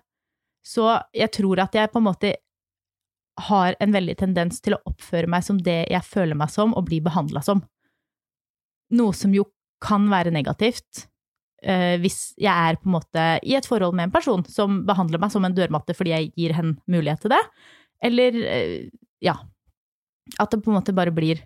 Så 0.64 0.86
jeg 1.16 1.32
tror 1.34 1.64
at 1.64 1.74
jeg 1.74 1.90
på 1.92 2.00
en 2.00 2.06
måte 2.06 2.34
har 3.50 3.76
en 3.80 3.92
veldig 3.92 4.16
tendens 4.20 4.60
til 4.64 4.76
å 4.76 4.82
oppføre 4.88 5.28
meg 5.30 5.44
som 5.44 5.60
det 5.60 5.82
jeg 5.90 6.06
føler 6.06 6.38
meg 6.38 6.52
som, 6.52 6.72
og 6.76 6.86
bli 6.88 7.00
behandla 7.04 7.42
som. 7.44 7.62
Noe 8.96 9.16
som 9.16 9.34
jo 9.34 9.46
kan 9.80 10.08
være 10.12 10.32
negativt 10.34 11.09
hvis 12.00 12.32
jeg 12.40 12.48
er 12.48 12.78
på 12.80 12.88
en 12.88 12.94
måte 12.94 13.24
i 13.44 13.52
et 13.58 13.66
forhold 13.68 13.92
med 13.92 14.08
en 14.08 14.14
person 14.14 14.40
som 14.48 14.78
behandler 14.88 15.20
meg 15.20 15.32
som 15.34 15.44
en 15.44 15.52
dørmatte 15.56 15.92
fordi 15.92 16.14
jeg 16.14 16.30
gir 16.32 16.54
henne 16.56 16.78
mulighet 16.88 17.20
til 17.20 17.34
det, 17.34 17.40
eller 18.00 18.36
eh, 18.48 18.88
ja, 19.20 19.36
at 20.38 20.50
det 20.50 20.62
på 20.64 20.72
en 20.72 20.78
måte 20.78 20.96
bare 20.96 21.12
blir 21.14 21.44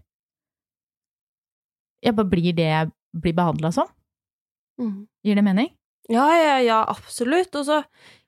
Jeg 2.04 2.14
bare 2.14 2.28
blir 2.28 2.52
det 2.52 2.66
jeg 2.68 2.90
blir 3.16 3.32
behandla 3.32 3.70
som. 3.72 3.88
Gir 5.24 5.38
det 5.38 5.44
mening? 5.46 5.70
Ja, 6.12 6.26
ja, 6.36 6.58
ja, 6.60 6.80
absolutt. 6.84 7.54
Og 7.56 7.64
så, 7.64 7.78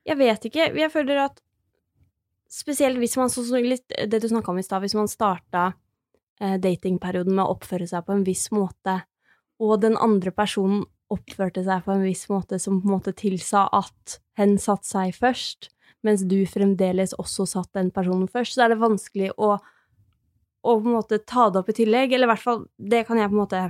jeg 0.06 0.16
vet 0.16 0.46
ikke, 0.48 0.70
jeg 0.72 0.92
føler 0.94 1.20
at 1.26 1.42
spesielt 2.48 2.96
hvis 2.96 3.18
man, 3.20 3.28
litt 3.66 3.92
det 3.92 4.22
du 4.22 4.28
snakka 4.30 4.54
om 4.54 4.62
i 4.62 4.64
stad, 4.64 4.80
hvis 4.80 4.96
man 4.96 5.10
starta 5.12 5.66
eh, 6.40 6.56
datingperioden 6.62 7.36
med 7.36 7.44
å 7.44 7.52
oppføre 7.58 7.84
seg 7.90 8.06
på 8.06 8.16
en 8.16 8.24
viss 8.24 8.48
måte, 8.54 9.02
og 9.60 9.82
den 9.84 9.98
andre 10.00 10.32
personen 10.32 10.86
oppførte 11.12 11.62
seg 11.66 11.84
på 11.84 11.94
en 11.94 12.04
viss 12.06 12.26
måte 12.30 12.58
som 12.62 12.80
på 12.80 12.88
en 12.88 12.96
måte 12.96 13.14
tilsa 13.16 13.66
at 13.74 14.18
hen 14.38 14.56
satte 14.60 14.88
seg 14.88 15.14
først, 15.16 15.70
mens 16.06 16.24
du 16.28 16.38
fremdeles 16.48 17.14
også 17.20 17.46
satt 17.50 17.72
den 17.78 17.90
personen 17.94 18.28
først, 18.30 18.56
så 18.56 18.66
er 18.66 18.74
det 18.74 18.82
vanskelig 18.82 19.32
å, 19.36 19.54
å 19.56 20.76
på 20.76 20.86
en 20.86 20.96
måte 20.98 21.20
ta 21.24 21.48
det 21.50 21.62
opp 21.62 21.70
i 21.72 21.78
tillegg, 21.80 22.12
eller 22.12 22.28
i 22.28 22.32
hvert 22.34 22.44
fall, 22.44 22.66
det 22.76 23.04
kan 23.08 23.20
jeg 23.20 23.30
på 23.30 23.36
en 23.38 23.42
måte 23.42 23.62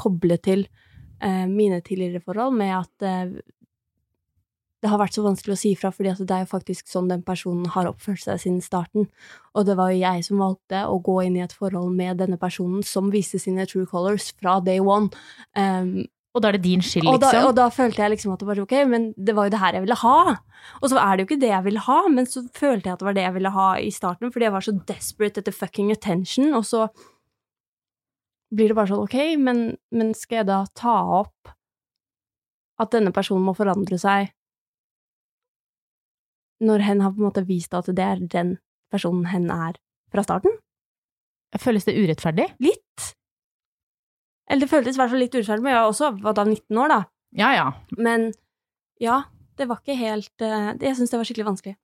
koble 0.00 0.38
til 0.40 0.66
eh, 1.20 1.46
mine 1.50 1.80
tidligere 1.84 2.22
forhold 2.24 2.56
med 2.56 2.76
at 2.76 3.06
eh, 3.06 3.34
det 4.80 4.88
har 4.88 5.00
vært 5.00 5.16
så 5.16 5.24
vanskelig 5.24 5.54
å 5.54 5.60
si 5.60 5.74
fra, 5.76 5.90
fordi 5.92 6.14
det 6.24 6.36
er 6.36 6.44
jo 6.46 6.52
faktisk 6.54 6.88
sånn 6.88 7.10
den 7.10 7.24
personen 7.26 7.66
har 7.74 7.88
oppført 7.90 8.22
seg 8.22 8.40
siden 8.40 8.62
starten. 8.64 9.10
Og 9.52 9.66
det 9.68 9.76
var 9.76 9.90
jo 9.92 10.00
jeg 10.00 10.24
som 10.24 10.40
valgte 10.40 10.86
å 10.88 10.96
gå 11.04 11.18
inn 11.26 11.36
i 11.36 11.44
et 11.44 11.52
forhold 11.52 11.92
med 11.98 12.22
denne 12.22 12.38
personen 12.40 12.80
som 12.86 13.10
viste 13.12 13.40
sine 13.42 13.66
true 13.68 13.84
colors 13.90 14.30
fra 14.40 14.56
day 14.64 14.80
one. 14.80 15.12
Um, 15.52 16.08
Og 16.32 16.42
da 16.42 16.48
er 16.48 16.56
det 16.56 16.62
din 16.62 16.80
skyld, 16.80 17.08
og, 17.10 17.18
da, 17.20 17.32
liksom? 17.34 17.48
og 17.50 17.54
da 17.58 17.64
følte 17.74 18.04
jeg 18.04 18.12
liksom 18.12 18.32
at 18.32 18.38
det 18.38 18.46
var 18.46 18.58
ok, 18.62 18.74
men 18.86 19.08
det 19.18 19.34
var 19.34 19.48
jo 19.48 19.50
det 19.50 19.60
her 19.60 19.74
jeg 19.74 19.82
ville 19.82 19.96
ha. 19.98 20.18
Og 20.78 20.88
så 20.92 21.00
er 21.02 21.12
det 21.16 21.24
jo 21.24 21.28
ikke 21.28 21.40
det 21.42 21.50
jeg 21.50 21.64
ville 21.66 21.82
ha, 21.88 21.96
men 22.08 22.28
så 22.30 22.44
følte 22.54 22.86
jeg 22.86 22.92
at 22.94 23.02
det 23.02 23.08
var 23.08 23.16
det 23.18 23.24
jeg 23.24 23.34
ville 23.34 23.54
ha 23.56 23.68
i 23.82 23.88
starten, 23.90 24.30
fordi 24.30 24.46
jeg 24.46 24.54
var 24.54 24.66
så 24.66 24.76
desperate 24.92 25.42
etter 25.42 25.56
fucking 25.56 25.90
attention, 25.90 26.52
og 26.54 26.62
så 26.68 26.86
blir 28.54 28.70
det 28.70 28.78
bare 28.78 28.90
sånn, 28.92 29.02
ok, 29.10 29.18
men, 29.42 29.64
men 29.90 30.14
skal 30.14 30.40
jeg 30.40 30.48
da 30.48 30.60
ta 30.78 30.96
opp 31.20 31.50
at 32.80 32.94
denne 32.94 33.12
personen 33.12 33.44
må 33.44 33.52
forandre 33.58 33.98
seg 34.00 34.30
når 36.60 36.84
hen 36.86 37.00
har 37.04 37.14
på 37.14 37.22
en 37.22 37.28
måte 37.28 37.46
vist 37.48 37.74
at 37.76 37.88
det 37.88 38.04
er 38.04 38.20
den 38.32 38.56
personen 38.92 39.28
hen 39.32 39.48
er 39.54 39.78
fra 40.12 40.24
starten? 40.26 40.56
Føles 41.58 41.86
det 41.88 41.96
urettferdig? 41.98 42.46
Litt. 42.62 43.10
Eller 44.50 44.66
det 44.66 44.70
føltes 44.70 44.96
i 44.96 45.00
hvert 45.00 45.12
fall 45.12 45.22
litt 45.22 45.34
urettferdig, 45.34 45.64
men 45.64 45.74
jeg 45.74 45.80
var 45.80 45.90
også 45.92 46.10
var 46.22 46.36
da 46.38 46.44
19 46.46 46.80
år, 46.82 46.92
da. 46.92 47.00
Ja, 47.38 47.50
ja. 47.54 47.66
Men 47.98 48.30
ja, 49.02 49.22
det 49.58 49.68
var 49.70 49.78
ikke 49.80 49.94
helt 49.98 50.42
eh, 50.42 50.72
Jeg 50.82 50.96
syns 50.98 51.12
det 51.12 51.20
var 51.20 51.28
skikkelig 51.28 51.48
vanskelig. 51.52 51.76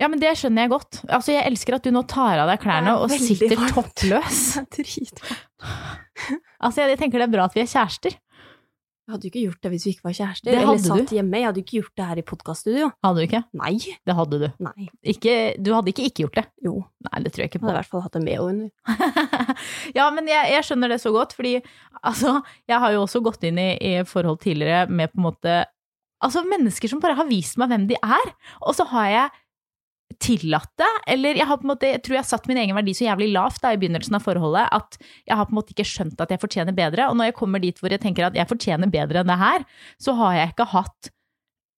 Ja, 0.00 0.08
men 0.08 0.20
det 0.20 0.30
skjønner 0.40 0.64
jeg 0.64 0.72
godt. 0.72 0.98
Altså, 1.12 1.34
jeg 1.34 1.44
elsker 1.50 1.76
at 1.76 1.84
du 1.84 1.90
nå 1.92 2.00
tar 2.08 2.40
av 2.40 2.48
deg 2.48 2.62
klærne 2.62 2.94
og 3.02 3.12
sitter 3.12 3.52
varmt. 3.52 3.74
toppløs. 3.76 4.38
Dritvarmt. 4.76 5.66
Altså, 6.60 6.86
jeg 6.86 7.00
tenker 7.00 7.20
det 7.20 7.26
er 7.28 7.34
bra 7.34 7.48
at 7.48 7.56
vi 7.56 7.64
er 7.64 7.68
kjærester. 7.68 8.16
Jeg 9.10 9.16
hadde 9.16 9.26
jo 9.26 9.30
ikke 9.32 9.40
gjort 9.42 9.64
det 9.64 9.70
hvis 9.72 9.84
vi 9.86 9.92
ikke 9.96 10.06
var 10.06 10.12
kjærester. 10.14 10.46
Det 10.46 10.58
Eller 10.60 10.76
satt 10.78 11.00
satt 11.00 11.12
hjemme. 11.16 11.38
Jeg 11.40 11.48
hadde 11.48 11.58
jo 11.58 11.64
ikke 11.64 11.78
gjort 11.80 11.94
det 11.98 12.04
her 12.06 12.18
i 12.20 12.22
podkaststudio. 12.28 12.90
Hadde 13.02 13.18
du 13.18 13.24
ikke? 13.24 13.40
Nei. 13.58 13.72
Det 14.06 14.14
hadde 14.14 14.38
du. 14.38 14.44
Nei. 14.62 14.86
Ikke, 15.10 15.34
du 15.58 15.70
hadde 15.74 15.90
ikke 15.90 16.04
ikke 16.06 16.22
gjort 16.22 16.38
det. 16.38 16.44
Jo. 16.68 16.74
Nei, 17.08 17.22
det 17.24 17.32
tror 17.34 17.42
jeg 17.42 17.50
ikke 17.50 17.58
Jeg 17.58 17.64
hadde 17.64 17.74
i 17.74 17.78
hvert 17.80 17.90
fall 17.90 18.04
hatt 18.04 18.14
det 18.14 18.22
med 18.22 18.44
under. 18.44 18.70
ja, 19.98 20.06
men 20.14 20.30
jeg, 20.30 20.52
jeg 20.54 20.68
skjønner 20.68 20.94
det 20.94 21.00
så 21.02 21.10
godt, 21.16 21.34
fordi 21.34 21.56
altså, 22.06 22.36
jeg 22.70 22.82
har 22.86 22.94
jo 22.94 23.02
også 23.08 23.24
gått 23.26 23.50
inn 23.50 23.58
i, 23.58 23.68
i 23.74 23.92
forhold 24.06 24.38
tidligere 24.46 24.86
med 24.86 25.10
på 25.10 25.18
en 25.18 25.26
måte 25.32 25.58
Altså, 26.20 26.42
mennesker 26.44 26.90
som 26.92 27.00
bare 27.00 27.16
har 27.16 27.24
vist 27.30 27.56
meg 27.56 27.70
hvem 27.72 27.86
de 27.88 27.96
er, 27.96 28.32
og 28.60 28.74
så 28.76 28.84
har 28.90 29.06
jeg 29.08 29.38
tillatt 30.18 30.72
det, 30.80 30.88
eller 31.14 31.38
jeg 31.38 31.46
har 31.46 31.56
på 31.60 31.64
en 31.68 31.70
måte, 31.70 31.86
jeg 31.92 32.02
tror 32.02 32.16
jeg 32.16 32.24
har 32.24 32.28
satt 32.28 32.48
min 32.50 32.58
egen 32.58 32.74
verdi 32.74 32.92
så 32.96 33.06
jævlig 33.06 33.28
lavt 33.32 33.60
da 33.62 33.70
i 33.72 33.78
begynnelsen 33.80 34.16
av 34.18 34.24
forholdet, 34.24 34.66
at 34.74 34.98
jeg 35.28 35.36
har 35.38 35.46
på 35.46 35.54
en 35.54 35.58
måte 35.60 35.74
ikke 35.76 35.86
skjønt 35.86 36.20
at 36.20 36.32
jeg 36.34 36.42
fortjener 36.42 36.74
bedre, 36.76 37.06
og 37.08 37.16
når 37.16 37.30
jeg 37.30 37.36
kommer 37.38 37.62
dit 37.62 37.78
hvor 37.78 37.94
jeg 37.94 38.02
tenker 38.02 38.26
at 38.26 38.34
jeg 38.36 38.48
fortjener 38.50 38.90
bedre 38.90 39.22
enn 39.22 39.30
det 39.30 39.38
her, 39.40 39.64
så 40.02 40.16
har 40.18 40.34
jeg 40.40 40.52
ikke 40.52 40.66
hatt 40.74 41.10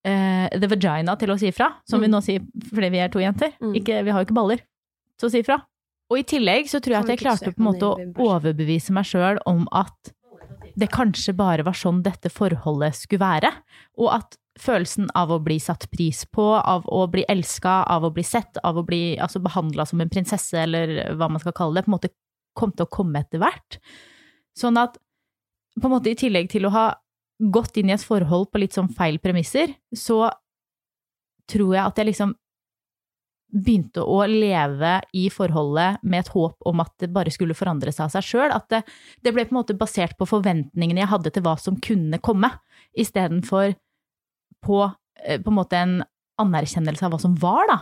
uh, 0.09 0.49
the 0.57 0.71
vagina 0.73 1.15
til 1.21 1.35
å 1.35 1.39
si 1.39 1.53
fra, 1.55 1.69
som 1.89 2.01
vi 2.01 2.09
Mm. 2.09 2.17
nå 2.17 2.23
sier 2.25 2.41
fordi 2.73 2.91
vi 2.91 3.03
er 3.05 3.13
to 3.13 3.21
jenter. 3.23 3.53
Mm. 3.61 3.77
Ikke, 3.79 4.01
vi 4.03 4.11
har 4.11 4.23
jo 4.23 4.27
ikke 4.31 4.39
baller 4.41 4.65
til 5.21 5.29
å 5.29 5.31
si 5.31 5.43
fra. 5.47 5.61
Og 6.11 6.19
i 6.19 6.27
tillegg 6.29 6.67
så 6.69 6.81
tror 6.83 6.97
jeg 6.97 7.05
at 7.05 7.13
jeg 7.15 7.23
klarte 7.23 7.53
på 7.55 7.61
en 7.63 7.69
måte 7.71 7.89
å 7.89 8.27
overbevise 8.27 8.93
meg 8.93 9.07
sjøl 9.09 9.39
om 9.49 9.67
at 9.73 10.13
det 10.77 10.89
kanskje 10.93 11.35
bare 11.37 11.65
var 11.65 11.77
sånn 11.77 12.03
dette 12.05 12.31
forholdet 12.33 12.97
skulle 12.97 13.21
være, 13.23 13.51
og 14.01 14.09
at 14.17 14.37
følelsen 14.61 15.09
av 15.17 15.33
å 15.33 15.41
bli 15.43 15.57
satt 15.63 15.89
pris 15.93 16.25
på, 16.29 16.45
av 16.57 16.85
å 16.91 17.07
bli 17.11 17.25
elska, 17.29 17.83
av 17.89 18.05
å 18.05 18.13
bli 18.15 18.25
sett, 18.27 18.59
av 18.63 18.79
å 18.79 18.85
bli 18.87 19.17
altså, 19.17 19.41
behandla 19.41 19.87
som 19.89 20.03
en 20.03 20.13
prinsesse, 20.13 20.59
eller 20.61 21.15
hva 21.17 21.31
man 21.33 21.41
skal 21.43 21.57
kalle 21.57 21.81
det, 21.81 21.87
på 21.87 21.93
en 21.93 21.97
måte 21.97 22.13
kom 22.59 22.75
til 22.77 22.87
å 22.87 22.93
komme 22.93 23.23
etter 23.23 23.41
hvert. 23.43 23.79
Sånn 24.59 24.77
at 24.81 24.99
på 25.81 25.89
en 25.89 25.95
måte 25.95 26.13
i 26.13 26.19
tillegg 26.19 26.51
til 26.53 26.69
å 26.69 26.75
ha 26.75 26.87
gått 27.53 27.79
inn 27.81 27.91
i 27.91 27.97
et 27.97 28.05
forhold 28.05 28.51
på 28.53 28.61
litt 28.61 28.77
sånn 28.77 28.93
feil 28.93 29.17
premisser, 29.23 29.73
så 29.97 30.27
tror 31.51 31.75
jeg 31.75 31.85
at 31.85 31.99
jeg 31.99 32.11
liksom 32.13 32.37
begynte 33.53 34.01
å 34.09 34.23
leve 34.29 34.95
i 35.17 35.27
forholdet 35.33 36.01
med 36.09 36.23
et 36.23 36.31
håp 36.33 36.69
om 36.69 36.81
at 36.85 36.93
det 37.03 37.11
bare 37.13 37.33
skulle 37.33 37.57
forandre 37.57 37.93
seg 37.93 38.07
av 38.07 38.15
seg 38.15 38.29
sjøl. 38.29 38.53
At 38.55 38.69
det, 38.73 38.81
det 39.25 39.33
ble 39.35 39.45
på 39.45 39.53
en 39.53 39.61
måte 39.61 39.77
basert 39.77 40.17
på 40.21 40.29
forventningene 40.29 41.03
jeg 41.03 41.13
hadde 41.13 41.33
til 41.35 41.45
hva 41.45 41.59
som 41.61 41.77
kunne 41.83 42.21
komme, 42.25 42.49
istedenfor 42.97 43.75
på 44.65 44.83
eh, 44.87 45.41
på 45.43 45.53
en 45.53 45.59
måte 45.59 45.79
en 45.79 45.99
anerkjennelse 46.43 47.07
av 47.07 47.15
hva 47.15 47.21
som 47.23 47.37
var, 47.39 47.67
da. 47.71 47.79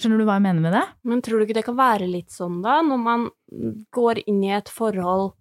Skjønner 0.00 0.18
du 0.18 0.26
hva 0.26 0.36
jeg 0.40 0.46
mener 0.48 0.64
med 0.64 0.74
det? 0.74 0.84
Men 1.06 1.22
tror 1.22 1.38
du 1.38 1.46
ikke 1.46 1.56
det 1.60 1.66
kan 1.68 1.78
være 1.78 2.10
litt 2.10 2.34
sånn, 2.34 2.58
da, 2.64 2.80
når 2.82 3.00
man 3.00 3.26
går 3.94 4.24
inn 4.26 4.42
i 4.42 4.54
et 4.56 4.70
forhold 4.72 5.36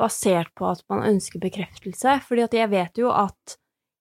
basert 0.00 0.50
på 0.58 0.66
at 0.68 0.82
man 0.92 1.06
ønsker 1.08 1.40
bekreftelse? 1.40 2.18
Fordi 2.26 2.44
at 2.44 2.56
jeg 2.58 2.72
vet 2.74 3.00
jo 3.00 3.12
at 3.14 3.56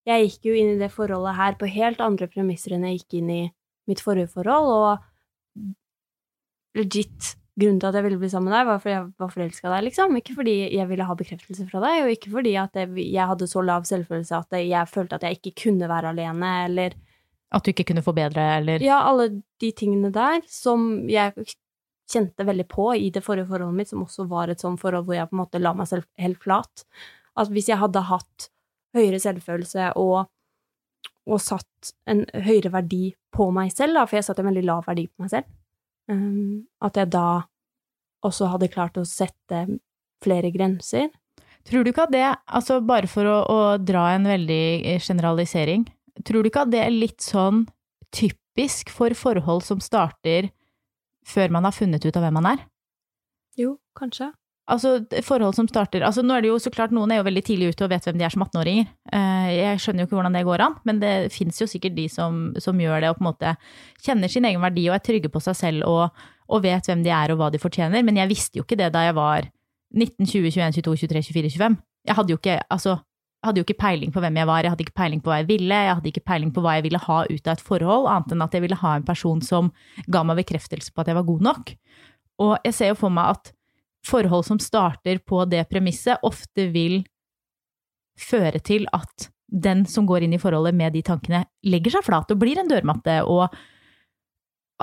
jeg 0.10 0.28
gikk 0.28 0.50
jo 0.50 0.58
inn 0.60 0.74
i 0.74 0.82
det 0.82 0.92
forholdet 0.92 1.38
her 1.38 1.56
på 1.60 1.70
helt 1.72 2.04
andre 2.04 2.28
premisser 2.28 2.76
enn 2.76 2.84
jeg 2.90 3.00
gikk 3.00 3.22
inn 3.22 3.32
i 3.32 3.44
mitt 3.88 4.04
forrige 4.04 4.32
forhold, 4.34 4.68
og 4.68 5.74
legit 6.78 7.36
grunnen 7.60 7.80
til 7.82 7.90
at 7.90 7.98
jeg 7.98 8.06
ville 8.08 8.20
bli 8.22 8.30
sammen 8.32 8.50
med 8.50 8.56
deg, 8.56 8.68
var 8.68 8.80
fordi 8.82 8.96
jeg 8.96 9.08
var 9.22 9.32
forelska 9.34 9.68
i 9.68 9.72
deg, 9.76 9.86
liksom. 9.88 10.20
Ikke 10.20 10.36
fordi 10.40 10.54
jeg 10.74 10.90
ville 10.90 11.08
ha 11.08 11.16
bekreftelse 11.18 11.66
fra 11.70 11.82
deg, 11.84 12.04
og 12.04 12.14
ikke 12.16 12.32
fordi 12.34 12.54
at 12.60 12.80
jeg, 12.80 13.26
hadde 13.30 13.50
så 13.50 13.64
lav 13.66 13.86
selvfølelse 13.90 14.40
at 14.40 14.58
jeg 14.60 14.90
følte 14.90 15.20
at 15.20 15.28
jeg 15.28 15.40
ikke 15.40 15.56
kunne 15.68 15.90
være 15.92 16.14
alene, 16.14 16.54
eller 16.68 16.98
At 17.54 17.66
du 17.66 17.70
ikke 17.70 17.86
kunne 17.92 18.02
få 18.02 18.16
bedre, 18.18 18.48
eller 18.58 18.82
ja, 18.82 19.04
alle 19.06 19.30
de 19.62 19.72
tingene 19.78 20.10
der 20.14 20.42
som 20.50 21.06
jeg 21.10 21.46
kjente 22.10 22.46
veldig 22.46 22.66
på 22.68 22.88
i 22.98 23.12
det 23.14 23.24
forrige 23.24 23.48
forholdet 23.48 23.78
mitt, 23.78 23.92
som 23.92 24.02
også 24.04 24.26
var 24.30 24.50
et 24.50 24.62
sånt 24.62 24.82
forhold 24.82 25.06
hvor 25.06 25.18
jeg 25.18 25.30
på 25.30 25.38
en 25.38 25.44
måte 25.44 25.62
la 25.62 25.74
meg 25.78 25.90
selv 25.90 26.08
helt 26.20 26.42
flat. 26.42 26.86
At 27.38 27.54
hvis 27.54 27.70
jeg 27.70 27.78
hadde 27.82 28.08
hatt 28.10 28.50
høyere 28.98 29.22
selvfølelse 29.22 29.94
og, 30.02 30.26
og 31.30 31.42
satt 31.42 31.94
en 32.10 32.26
høyere 32.34 32.74
verdi 32.74 33.04
på 33.34 33.50
meg 33.54 33.72
selv, 33.74 33.98
da, 33.98 34.08
for 34.10 34.20
jeg 34.20 34.28
satte 34.28 34.44
en 34.44 34.50
veldig 34.50 34.66
lav 34.66 34.84
verdi 34.90 35.08
på 35.10 35.26
meg 35.26 35.34
selv, 35.34 35.50
at 36.10 37.00
jeg 37.00 37.12
da 37.14 37.44
også 38.24 38.50
hadde 38.52 38.72
klart 38.72 38.98
å 39.00 39.06
sette 39.08 39.66
flere 40.24 40.52
grenser. 40.54 41.10
Tror 41.68 41.84
du 41.84 41.92
ikke 41.92 42.08
at 42.08 42.14
det, 42.14 42.24
altså 42.48 42.82
bare 42.84 43.08
for 43.08 43.28
å, 43.28 43.38
å 43.48 43.60
dra 43.80 44.10
en 44.16 44.28
veldig 44.28 45.00
generalisering, 45.04 45.86
tror 46.28 46.44
du 46.44 46.52
ikke 46.52 46.66
at 46.66 46.74
det 46.74 46.84
er 46.84 46.92
litt 46.92 47.24
sånn 47.24 47.64
typisk 48.14 48.92
for 48.94 49.16
forhold 49.18 49.64
som 49.66 49.82
starter 49.84 50.52
før 51.28 51.56
man 51.56 51.68
har 51.68 51.76
funnet 51.76 52.04
ut 52.04 52.20
av 52.20 52.26
hvem 52.26 52.40
man 52.42 52.52
er? 52.52 52.66
Jo, 53.60 53.78
kanskje. 53.98 54.34
Altså, 54.72 55.02
forhold 55.28 55.58
som 55.58 55.68
starter 55.68 56.06
Altså, 56.08 56.22
nå 56.24 56.38
er 56.38 56.46
det 56.46 56.48
jo 56.48 56.60
så 56.62 56.72
klart 56.72 56.94
noen 56.96 57.12
er 57.12 57.20
jo 57.20 57.26
veldig 57.28 57.42
tidlig 57.44 57.74
ute 57.74 57.84
og 57.84 57.92
vet 57.92 58.06
hvem 58.08 58.20
de 58.20 58.24
er 58.24 58.32
som 58.32 58.46
18-åringer. 58.46 58.86
Eh, 59.12 59.50
jeg 59.58 59.82
skjønner 59.84 60.04
jo 60.04 60.08
ikke 60.08 60.16
hvordan 60.16 60.38
det 60.38 60.44
går 60.48 60.64
an, 60.64 60.78
men 60.88 61.02
det 61.02 61.14
fins 61.36 61.60
jo 61.60 61.68
sikkert 61.68 61.98
de 61.98 62.06
som, 62.12 62.46
som, 62.64 62.80
gjør 62.80 63.04
det 63.04 63.10
og 63.12 63.18
på 63.18 63.26
en 63.26 63.28
måte 63.28 63.56
kjenner 64.06 64.32
sin 64.32 64.48
egen 64.48 64.64
verdi 64.64 64.86
og 64.88 64.96
er 64.96 65.04
trygge 65.04 65.32
på 65.34 65.42
seg 65.44 65.58
selv 65.60 65.88
og, 65.90 66.24
og 66.48 66.64
vet 66.64 66.88
hvem 66.88 67.04
de 67.04 67.12
er 67.12 67.34
og 67.34 67.42
hva 67.42 67.50
de 67.52 67.60
fortjener. 67.60 68.06
Men 68.08 68.22
jeg 68.22 68.32
visste 68.32 68.62
jo 68.62 68.64
ikke 68.64 68.80
det 68.80 68.94
da 68.96 69.04
jeg 69.10 69.18
var 69.20 69.50
19, 69.92 70.30
20, 70.32 70.48
21, 70.56 70.78
22, 70.80 70.96
23, 71.04 71.26
24, 71.28 71.52
25. 71.60 71.76
Jeg 72.08 72.18
hadde 72.20 72.34
jo 72.34 72.40
ikke, 72.40 72.56
altså, 72.72 72.96
hadde 73.44 73.60
jo 73.60 73.66
ikke 73.68 73.80
peiling 73.84 74.14
på 74.16 74.24
hvem 74.24 74.40
jeg 74.40 74.48
var, 74.48 74.64
jeg 74.64 74.74
hadde 74.74 74.86
ikke 74.86 74.96
peiling 74.96 75.24
på 75.24 75.32
hva 75.32 75.42
jeg 75.42 75.50
ville, 75.52 75.80
jeg 75.88 75.98
hadde 75.98 76.12
ikke 76.12 76.24
peiling 76.28 76.54
på 76.56 76.64
hva 76.64 76.78
jeg 76.78 76.86
ville 76.88 77.04
ha 77.04 77.18
ut 77.28 77.48
av 77.48 77.58
et 77.58 77.66
forhold, 77.68 78.08
annet 78.12 78.36
enn 78.36 78.46
at 78.48 78.56
jeg 78.56 78.64
ville 78.64 78.80
ha 78.80 78.94
en 78.96 79.08
person 79.08 79.44
som 79.44 79.74
ga 80.08 80.24
meg 80.28 80.40
bekreftelse 80.40 80.96
på 80.96 81.04
at 81.04 81.12
jeg 81.12 81.20
var 81.20 81.28
god 81.28 81.46
nok. 81.50 81.74
Og 82.44 82.56
jeg 82.64 82.76
ser 82.78 82.92
jo 82.94 83.00
for 83.00 83.14
meg 83.14 83.36
at 83.36 83.54
forhold 84.08 84.48
som 84.48 84.60
starter 84.62 85.22
på 85.24 85.44
det 85.50 85.64
premisset, 85.72 86.22
ofte 86.24 86.68
vil 86.74 87.02
føre 88.20 88.60
til 88.64 88.88
at 88.94 89.30
den 89.54 89.86
som 89.90 90.08
går 90.10 90.26
inn 90.26 90.34
i 90.36 90.42
forholdet 90.42 90.76
med 90.76 90.96
de 90.96 91.04
tankene, 91.06 91.44
legger 91.70 91.98
seg 91.98 92.08
flat 92.08 92.32
og 92.34 92.42
blir 92.42 92.60
en 92.60 92.70
dørmatte, 92.70 93.22
og 93.30 93.54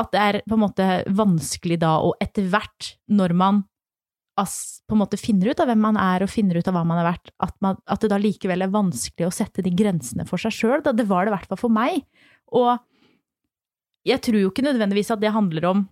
at 0.00 0.12
det 0.14 0.20
er 0.22 0.38
på 0.46 0.56
en 0.56 0.62
måte 0.62 0.87
vanskelig 1.16 1.80
da, 1.83 1.96
og 2.06 2.20
etter 2.22 2.46
hvert, 2.52 2.94
når 3.11 3.37
man 3.37 3.64
på 4.40 4.94
en 4.94 5.00
måte 5.02 5.18
finner 5.20 5.50
ut 5.50 5.61
av 5.61 5.68
hvem 5.68 5.83
man 5.85 5.98
er 6.00 6.22
og 6.24 6.30
finner 6.33 6.56
ut 6.56 6.68
av 6.70 6.72
hva 6.72 6.85
man 6.87 7.00
er 7.02 7.11
verdt, 7.11 7.33
at, 7.44 7.52
man, 7.61 7.76
at 7.85 8.00
det 8.00 8.09
da 8.12 8.16
likevel 8.20 8.64
er 8.64 8.72
vanskelig 8.72 9.26
å 9.26 9.35
sette 9.35 9.61
de 9.66 9.72
grensene 9.76 10.24
for 10.24 10.40
seg 10.40 10.54
sjøl. 10.54 10.85
Det 10.87 11.04
var 11.11 11.26
det 11.26 11.33
i 11.33 11.35
hvert 11.35 11.50
fall 11.50 11.61
for 11.61 11.74
meg. 11.74 12.06
Og 12.56 12.78
jeg 14.09 14.22
tror 14.24 14.40
jo 14.40 14.48
ikke 14.48 14.64
nødvendigvis 14.64 15.12
at 15.12 15.20
det 15.20 15.35
handler 15.35 15.66
om 15.68 15.83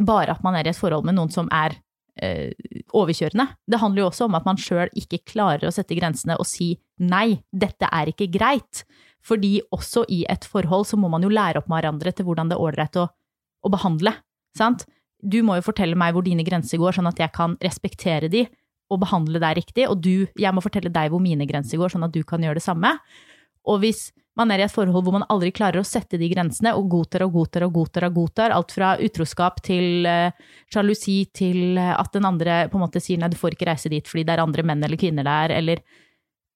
bare 0.00 0.32
at 0.32 0.40
man 0.46 0.56
er 0.56 0.64
i 0.64 0.72
et 0.72 0.78
forhold 0.78 1.04
med 1.04 1.18
noen 1.18 1.34
som 1.34 1.50
er 1.52 1.76
overkjørende. 2.14 3.46
Det 3.66 3.80
handler 3.82 4.04
jo 4.04 4.10
også 4.10 4.28
om 4.28 4.36
at 4.38 4.46
man 4.46 4.60
sjøl 4.60 4.90
ikke 4.94 5.24
klarer 5.32 5.66
å 5.68 5.74
sette 5.74 5.96
grensene 5.98 6.36
og 6.38 6.46
si 6.46 6.74
nei, 7.02 7.40
dette 7.50 7.88
er 7.90 8.12
ikke 8.12 8.30
greit. 8.32 8.84
Fordi 9.24 9.56
også 9.74 10.04
i 10.12 10.22
et 10.30 10.44
forhold 10.46 10.86
så 10.86 10.98
må 11.00 11.08
man 11.10 11.24
jo 11.24 11.32
lære 11.32 11.60
opp 11.60 11.70
med 11.70 11.80
hverandre 11.80 12.12
til 12.12 12.28
hvordan 12.28 12.50
det 12.50 12.58
er 12.58 12.66
ålreit 12.66 12.98
å, 13.00 13.08
å, 13.08 13.72
behandle. 13.72 14.12
Sant? 14.56 14.84
Du 15.18 15.40
må 15.42 15.56
jo 15.58 15.64
fortelle 15.66 15.98
meg 15.98 16.14
hvor 16.14 16.26
dine 16.26 16.44
grenser 16.46 16.78
går, 16.78 16.98
sånn 16.98 17.08
at 17.08 17.18
jeg 17.18 17.32
kan 17.34 17.56
respektere 17.64 18.28
de 18.30 18.44
og 18.92 19.00
behandle 19.00 19.40
deg 19.40 19.56
riktig. 19.62 19.88
Og 19.88 20.02
du, 20.04 20.26
jeg 20.36 20.54
må 20.54 20.62
fortelle 20.62 20.92
deg 20.92 21.10
hvor 21.10 21.22
mine 21.24 21.48
grenser 21.48 21.80
går, 21.80 21.94
sånn 21.94 22.04
at 22.06 22.14
du 22.14 22.20
kan 22.28 22.44
gjøre 22.44 22.60
det 22.60 22.66
samme. 22.66 22.92
Og 23.64 23.80
hvis 23.82 24.10
man 24.38 24.50
er 24.50 24.62
i 24.62 24.64
et 24.66 24.72
forhold 24.72 25.06
hvor 25.06 25.14
man 25.14 25.26
aldri 25.30 25.52
klarer 25.54 25.80
å 25.80 25.86
sette 25.86 26.18
de 26.18 26.28
grensene, 26.30 26.72
og 26.74 26.88
godtar 26.90 27.26
og 27.26 27.34
godtar 27.36 27.66
og 27.68 27.74
godtar 27.76 28.08
og 28.08 28.16
godtar, 28.18 28.54
alt 28.54 28.74
fra 28.74 28.94
utroskap 29.02 29.60
til 29.66 30.08
uh, 30.08 30.32
sjalusi 30.72 31.20
til 31.34 31.78
uh, 31.78 31.94
at 31.98 32.10
den 32.16 32.26
andre 32.28 32.64
på 32.70 32.78
en 32.78 32.86
måte 32.86 33.02
sier 33.02 33.20
nei, 33.20 33.30
du 33.30 33.38
får 33.38 33.56
ikke 33.56 33.70
reise 33.70 33.92
dit 33.92 34.10
fordi 34.10 34.26
det 34.26 34.36
er 34.36 34.44
andre 34.44 34.66
menn 34.66 34.82
eller 34.82 35.00
kvinner 35.00 35.26
der, 35.26 35.54
eller 35.58 35.84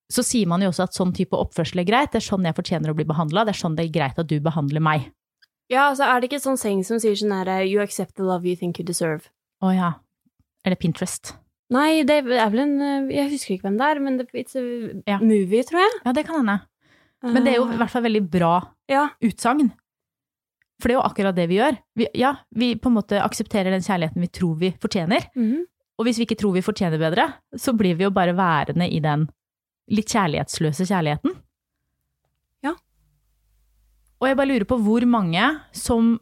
så 0.09 0.25
sier 0.25 0.49
man 0.49 0.65
jo 0.65 0.73
også 0.73 0.89
at 0.89 0.97
sånn 0.97 1.13
type 1.15 1.37
oppførsel 1.37 1.83
er 1.83 1.89
greit, 1.89 2.13
det 2.15 2.23
er 2.23 2.29
sånn 2.31 2.47
jeg 2.49 2.57
fortjener 2.57 2.91
å 2.91 2.97
bli 2.97 3.07
behandla, 3.09 3.45
det 3.45 3.55
er 3.55 3.61
sånn 3.61 3.77
det 3.77 3.87
er 3.87 3.95
greit 3.95 4.21
at 4.21 4.31
du 4.31 4.39
behandler 4.43 4.83
meg. 4.83 5.11
Ja, 5.69 5.91
altså 5.91 6.07
er 6.09 6.21
det 6.21 6.31
ikke 6.31 6.39
et 6.41 6.47
sånn 6.47 6.61
saying 6.61 6.81
som 6.89 7.01
sier 7.03 7.17
sånn 7.19 7.35
herre 7.37 7.61
you 7.69 7.83
accept 7.85 8.17
the 8.17 8.25
love 8.25 8.49
you 8.49 8.57
think 8.57 8.81
you 8.81 8.87
deserve? 8.89 9.29
Å 9.61 9.75
ja. 9.77 9.91
Er 10.65 10.73
det 10.73 10.81
Pinterest? 10.81 11.35
Nei, 11.75 12.03
det 12.09 12.23
er 12.25 12.49
vel 12.49 12.63
en 12.63 12.75
eh, 12.81 13.11
Jeg 13.13 13.33
husker 13.35 13.55
ikke 13.55 13.69
hvem 13.69 13.77
det 13.77 13.89
er, 13.93 14.01
men 14.01 14.17
det, 14.21 14.27
it's 14.33 14.57
a 14.57 14.63
ja. 15.05 15.19
movie, 15.21 15.61
tror 15.69 15.83
jeg. 15.85 15.99
Ja, 16.07 16.15
det 16.17 16.25
kan 16.25 16.41
hende. 16.41 16.57
Men 17.27 17.45
det 17.45 17.55
er 17.55 17.59
jo 17.59 17.67
i 17.73 17.79
hvert 17.81 17.91
fall 17.91 18.05
veldig 18.07 18.25
bra 18.31 18.53
ja. 18.91 19.09
utsagn. 19.25 19.73
For 20.79 20.87
det 20.87 20.95
er 20.95 21.01
jo 21.01 21.07
akkurat 21.09 21.35
det 21.35 21.49
vi 21.51 21.59
gjør. 21.59 21.79
Vi, 21.99 22.07
ja, 22.21 22.37
vi 22.55 22.71
på 22.79 22.91
en 22.91 22.99
måte 23.01 23.19
aksepterer 23.23 23.75
den 23.75 23.83
kjærligheten 23.83 24.23
vi 24.23 24.31
tror 24.31 24.55
vi 24.61 24.71
fortjener. 24.79 25.27
Mm. 25.35 25.67
Og 25.99 26.07
hvis 26.07 26.21
vi 26.21 26.29
ikke 26.29 26.39
tror 26.39 26.55
vi 26.55 26.63
fortjener 26.63 27.01
bedre, 27.01 27.27
så 27.59 27.75
blir 27.75 27.99
vi 27.99 28.07
jo 28.07 28.15
bare 28.15 28.37
værende 28.39 28.87
i 28.87 29.01
den 29.03 29.27
litt 29.91 30.13
kjærlighetsløse 30.15 30.87
kjærligheten. 30.87 31.35
Ja. 32.63 32.77
Og 34.23 34.31
jeg 34.31 34.39
bare 34.39 34.51
lurer 34.53 34.69
på 34.71 34.79
hvor 34.85 35.07
mange 35.11 35.51
som 35.75 36.15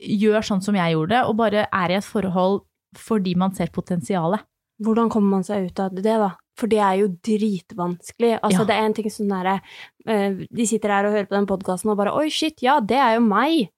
gjør 0.00 0.46
sånn 0.46 0.62
som 0.64 0.78
jeg 0.78 0.94
gjorde, 0.94 1.24
og 1.26 1.36
bare 1.40 1.66
er 1.66 1.92
i 1.92 1.98
et 1.98 2.06
forhold 2.06 2.62
fordi 2.96 3.34
man 3.38 3.52
ser 3.54 3.74
potensialet. 3.74 4.46
Hvordan 4.80 5.10
kommer 5.12 5.36
man 5.36 5.44
seg 5.46 5.68
ut 5.68 5.82
av 5.82 5.92
det, 5.94 6.04
da? 6.06 6.30
For 6.58 6.70
det 6.70 6.80
er 6.84 6.98
jo 7.00 7.10
dritvanskelig. 7.24 8.34
Altså, 8.40 8.62
ja. 8.62 8.68
det 8.68 8.76
er 8.76 8.86
en 8.88 8.96
ting 8.96 9.12
sånn 9.12 9.30
derre 9.32 9.58
uh, 9.62 10.42
De 10.50 10.66
sitter 10.68 10.92
her 10.92 11.08
og 11.08 11.14
hører 11.16 11.28
på 11.30 11.38
den 11.38 11.48
podkasten 11.48 11.92
og 11.92 12.00
bare 12.00 12.14
Oi, 12.18 12.28
shit, 12.34 12.60
ja, 12.64 12.78
det 12.84 12.98
er 13.00 13.16
jo 13.16 13.24
meg! 13.24 13.70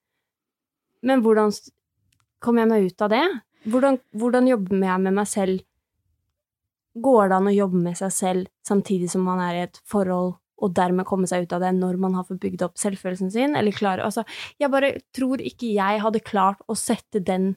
Men 1.02 1.22
hvordan 1.24 1.52
kommer 2.42 2.62
jeg 2.62 2.70
meg 2.70 2.90
ut 2.90 3.04
av 3.04 3.10
det? 3.12 3.24
Hvordan, 3.70 3.98
hvordan 4.18 4.48
jobber 4.50 4.82
jeg 4.82 5.02
med 5.02 5.16
meg 5.18 5.28
selv? 5.30 5.64
Går 7.02 7.30
det 7.30 7.36
an 7.38 7.48
å 7.48 7.54
jobbe 7.54 7.80
med 7.80 7.98
seg 7.98 8.12
selv 8.14 8.50
samtidig 8.66 9.08
som 9.10 9.24
man 9.26 9.40
er 9.42 9.56
i 9.56 9.64
et 9.64 9.78
forhold, 9.88 10.34
og 10.62 10.74
dermed 10.76 11.08
komme 11.08 11.26
seg 11.30 11.46
ut 11.46 11.54
av 11.56 11.62
det 11.64 11.72
når 11.74 11.98
man 12.02 12.14
har 12.18 12.26
fått 12.28 12.42
bygd 12.42 12.66
opp 12.66 12.78
selvfølelsen 12.78 13.32
sin? 13.34 13.56
Eller 13.58 13.74
klarer 13.74 14.04
Altså, 14.06 14.26
jeg 14.60 14.70
bare 14.70 14.94
tror 15.16 15.42
ikke 15.42 15.72
jeg 15.72 16.02
hadde 16.04 16.22
klart 16.26 16.62
å 16.70 16.76
sette 16.78 17.22
den, 17.22 17.54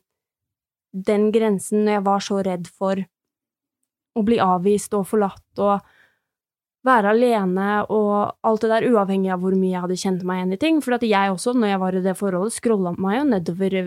den 0.94 1.30
grensen 1.36 1.84
når 1.84 2.00
jeg 2.00 2.06
var 2.08 2.26
så 2.30 2.40
redd 2.48 2.70
for 2.72 3.04
å 4.16 4.24
bli 4.26 4.40
avvist 4.42 4.96
og 4.98 5.08
forlatt 5.10 5.62
og 5.64 5.94
være 6.86 7.16
alene 7.16 7.70
og 7.94 8.46
alt 8.46 8.66
det 8.66 8.70
der, 8.70 8.86
uavhengig 8.94 9.32
av 9.34 9.42
hvor 9.42 9.56
mye 9.58 9.74
jeg 9.74 9.84
hadde 9.86 9.98
kjent 10.02 10.26
meg 10.28 10.42
igjen 10.42 10.54
i 10.54 10.60
ting. 10.62 10.84
For 10.86 10.98
at 10.98 11.06
jeg 11.08 11.34
også, 11.34 11.56
når 11.58 11.74
jeg 11.74 11.82
var 11.82 11.98
i 11.98 12.04
det 12.06 12.16
forholdet, 12.20 12.58
scrolla 12.60 12.94
meg 13.02 13.18
jo 13.20 13.26
nedover 13.32 13.78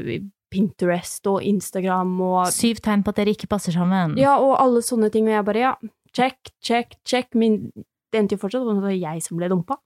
Pinterest 0.49 1.29
og 1.29 1.45
Instagram 1.45 2.15
og 2.25 2.39
Syv 2.55 2.81
tegn 2.85 3.05
på 3.05 3.13
at 3.13 3.21
dere 3.21 3.35
ikke 3.37 3.51
passer 3.51 3.75
sammen. 3.77 4.17
Ja, 4.21 4.39
og 4.43 4.57
alle 4.59 4.83
sånne 4.85 5.13
ting, 5.15 5.29
og 5.29 5.37
jeg 5.37 5.47
bare 5.47 5.63
ja, 5.63 5.75
check, 6.17 6.55
check, 6.65 6.97
check. 7.07 7.31
Min, 7.39 7.69
det 8.13 8.23
endte 8.23 8.39
jo 8.39 8.43
fortsatt 8.43 8.65
med 8.65 8.79
at 8.79 8.81
det 8.81 8.89
var 8.89 8.97
jeg 8.97 9.25
som 9.27 9.41
ble 9.41 9.51
dumpa. 9.53 9.79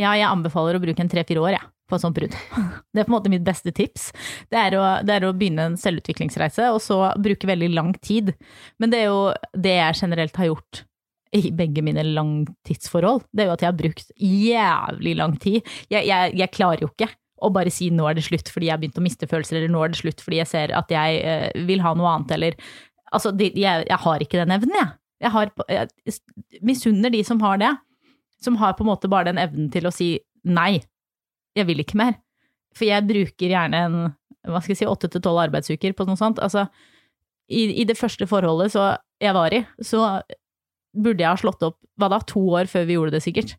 Ja, 0.00 0.16
jeg 0.18 0.26
anbefaler 0.26 0.76
å 0.76 0.82
bruke 0.82 1.02
en 1.04 1.10
tre-fire 1.10 1.42
år, 1.42 1.54
jeg. 1.56 1.62
Ja 1.62 1.70
på 1.90 1.98
et 1.98 2.04
sånt 2.04 2.16
brudd. 2.16 2.34
Det 2.94 3.02
er 3.02 3.06
på 3.06 3.12
en 3.12 3.16
måte 3.18 3.32
mitt 3.32 3.44
beste 3.46 3.72
tips. 3.74 4.08
Det 4.52 4.60
er, 4.60 4.76
å, 4.78 4.84
det 5.04 5.18
er, 5.18 5.26
å, 5.28 5.34
begynne 5.36 5.68
en 5.70 5.78
selvutviklingsreise, 5.80 6.70
og 6.72 6.80
så 6.82 6.98
bruke 7.20 7.48
veldig 7.50 7.70
lang 7.74 7.92
tid. 8.04 8.32
Men 8.80 8.92
det 8.92 9.02
er 9.02 9.10
jo 9.10 9.20
det 9.52 9.76
jeg 9.76 10.00
generelt 10.04 10.40
har 10.40 10.52
gjort 10.52 10.84
i 11.34 11.50
begge 11.56 11.82
mine 11.82 12.04
langtidsforhold. 12.06 13.24
Det 13.34 13.44
er 13.44 13.50
jo 13.50 13.56
at 13.56 13.64
jeg 13.64 13.70
har 13.72 13.78
brukt 13.80 14.12
jævlig 14.22 15.14
lang 15.18 15.36
tid. 15.42 15.60
Jeg, 15.90 16.06
jeg, 16.06 16.34
jeg 16.38 16.54
klarer 16.54 16.86
jo 16.86 16.90
ikke 16.92 17.10
å 17.44 17.50
bare 17.52 17.72
si 17.74 17.90
nå 17.92 18.06
er 18.06 18.16
det 18.16 18.24
slutt 18.24 18.48
fordi 18.48 18.70
jeg 18.70 18.76
har 18.76 18.80
begynt 18.80 19.00
å 19.00 19.04
miste 19.04 19.28
følelser, 19.28 19.58
eller 19.58 19.72
nå 19.74 19.82
er 19.82 19.92
det 19.92 19.98
slutt 19.98 20.22
fordi 20.22 20.38
jeg 20.38 20.48
ser 20.48 20.72
at 20.78 20.92
jeg 20.94 21.16
eh, 21.26 21.48
vil 21.66 21.82
ha 21.84 21.96
noe 21.98 22.16
annet, 22.16 22.36
eller 22.38 22.60
Altså, 23.14 23.30
de, 23.30 23.46
jeg, 23.54 23.84
jeg, 23.86 23.98
har 24.02 24.22
ikke 24.24 24.38
den 24.40 24.50
evnen, 24.50 24.72
jeg. 24.74 24.88
Jeg, 25.22 25.30
har, 25.30 25.50
jeg 25.70 26.62
misunner 26.66 27.12
de 27.14 27.20
som 27.22 27.38
har 27.44 27.60
det. 27.62 27.68
Som 28.44 28.58
har 28.60 28.76
på 28.76 28.84
en 28.84 28.92
måte 28.92 29.10
bare 29.10 29.30
den 29.30 29.40
evnen 29.40 29.70
til 29.72 29.88
å 29.88 29.94
si 29.94 30.14
nei, 30.44 30.82
jeg 31.56 31.68
vil 31.70 31.80
ikke 31.80 31.98
mer. 32.00 32.18
For 32.74 32.88
jeg 32.88 33.06
bruker 33.08 33.52
gjerne 33.52 33.82
en, 33.86 33.98
hva 34.44 34.60
skal 34.60 34.74
jeg 34.74 34.82
si, 34.82 34.90
åtte 34.90 35.10
til 35.10 35.22
tolv 35.24 35.40
arbeidsuker 35.46 35.94
på 35.96 36.06
noe 36.08 36.20
sånt. 36.20 36.42
Altså, 36.42 36.66
i, 37.48 37.66
i, 37.70 37.84
det 37.88 37.96
første 37.98 38.26
forholdet 38.28 38.74
jeg 38.74 39.36
var 39.36 39.54
i, 39.54 39.62
så 39.84 40.04
burde 40.94 41.22
jeg 41.22 41.30
ha 41.30 41.40
slått 41.40 41.64
opp, 41.66 41.78
hva 42.00 42.10
da, 42.12 42.20
to 42.26 42.42
år 42.58 42.68
før 42.70 42.88
vi 42.88 42.98
gjorde 42.98 43.16
det 43.16 43.22
sikkert. 43.24 43.56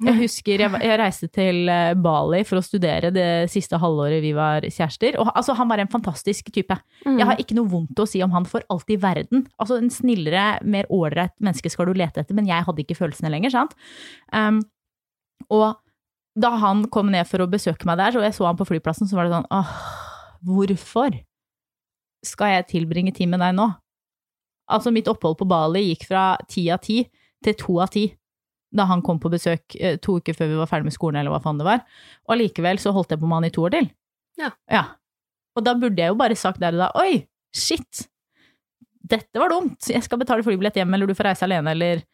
Jeg 0.00 0.16
husker 0.16 0.62
jeg, 0.64 0.72
jeg, 0.80 0.96
reiste 0.96 1.28
til 1.28 1.68
eh, 1.68 1.92
Bali 1.98 2.40
for 2.48 2.60
å 2.60 2.64
studere 2.64 3.10
det 3.12 3.50
siste 3.52 3.76
halvåret 3.80 4.22
vi 4.24 4.30
var 4.36 4.64
kjærester. 4.64 5.18
Og 5.20 5.28
altså, 5.34 5.52
han 5.58 5.68
var 5.68 5.82
en 5.82 5.90
fantastisk 5.92 6.48
type. 6.54 6.76
Mm. 7.04 7.18
Jeg 7.18 7.28
har 7.28 7.42
ikke 7.42 7.56
noe 7.58 7.68
vondt 7.68 8.00
å 8.00 8.06
si 8.08 8.22
om 8.24 8.32
han 8.32 8.48
for 8.48 8.64
alt 8.72 8.88
i 8.92 8.96
verden. 9.00 9.44
Altså, 9.60 9.76
en 9.76 9.92
snillere, 9.92 10.62
mer 10.64 10.88
ålreit 10.88 11.34
menneske 11.42 11.72
skal 11.72 11.90
du 11.90 12.00
lete 12.00 12.22
etter, 12.22 12.36
men 12.36 12.48
jeg 12.48 12.64
hadde 12.64 12.84
ikke 12.84 12.96
følelsene 12.96 13.32
lenger, 13.32 13.52
sant. 13.52 13.76
Um, 14.32 14.62
og 15.52 15.82
da 16.40 16.54
han 16.62 16.86
kom 16.92 17.10
ned 17.12 17.28
for 17.28 17.44
å 17.44 17.50
besøke 17.50 17.88
meg 17.88 18.00
der, 18.00 18.16
og 18.16 18.24
jeg 18.24 18.36
så 18.36 18.48
han 18.48 18.56
på 18.56 18.68
flyplassen, 18.70 19.10
så 19.10 19.18
var 19.18 19.28
det 19.28 19.34
sånn 19.34 19.50
åh, 19.52 19.74
hvorfor 20.48 21.18
skal 22.24 22.54
jeg 22.54 22.70
tilbringe 22.72 23.12
tid 23.16 23.28
med 23.32 23.42
deg 23.44 23.52
nå? 23.58 23.68
Altså, 24.70 24.94
mitt 24.94 25.10
opphold 25.10 25.36
på 25.40 25.48
Bali 25.50 25.90
gikk 25.90 26.08
fra 26.08 26.24
ti 26.48 26.68
av 26.72 26.80
ti 26.84 27.02
til 27.44 27.56
to 27.58 27.80
av 27.82 27.92
ti 27.92 28.06
da 28.76 28.86
han 28.86 29.02
kom 29.02 29.18
på 29.22 29.30
besøk 29.32 29.76
eh, 29.80 29.96
to 30.02 30.18
uker 30.20 30.36
før 30.36 30.52
vi 30.52 30.60
var 30.60 30.70
ferdig 30.70 30.90
med 30.90 30.96
skolen, 30.96 31.20
eller 31.20 31.34
hva 31.34 31.42
faen 31.42 31.58
det 31.60 31.66
var. 31.66 31.82
Og 32.28 32.36
allikevel 32.36 32.80
så 32.82 32.94
holdt 32.94 33.14
jeg 33.14 33.20
på 33.22 33.28
med 33.28 33.40
han 33.40 33.48
i 33.48 33.52
to 33.54 33.66
år 33.66 33.74
til. 33.74 33.90
Ja. 34.40 34.52
ja. 34.70 34.84
Og 35.58 35.66
da 35.66 35.74
burde 35.78 36.00
jeg 36.00 36.12
jo 36.12 36.18
bare 36.20 36.38
sagt 36.38 36.62
der 36.62 36.76
og 36.76 36.84
da 36.84 36.90
oi, 37.02 37.24
shit, 37.56 38.06
dette 39.10 39.42
var 39.42 39.50
dumt, 39.50 39.90
jeg 39.90 40.04
skal 40.06 40.20
betale 40.20 40.44
flybillett 40.46 40.78
hjem, 40.78 40.94
eller 40.94 41.10
du 41.10 41.16
får 41.18 41.32
reise 41.32 41.46
alene, 41.46 41.74
eller 41.74 42.04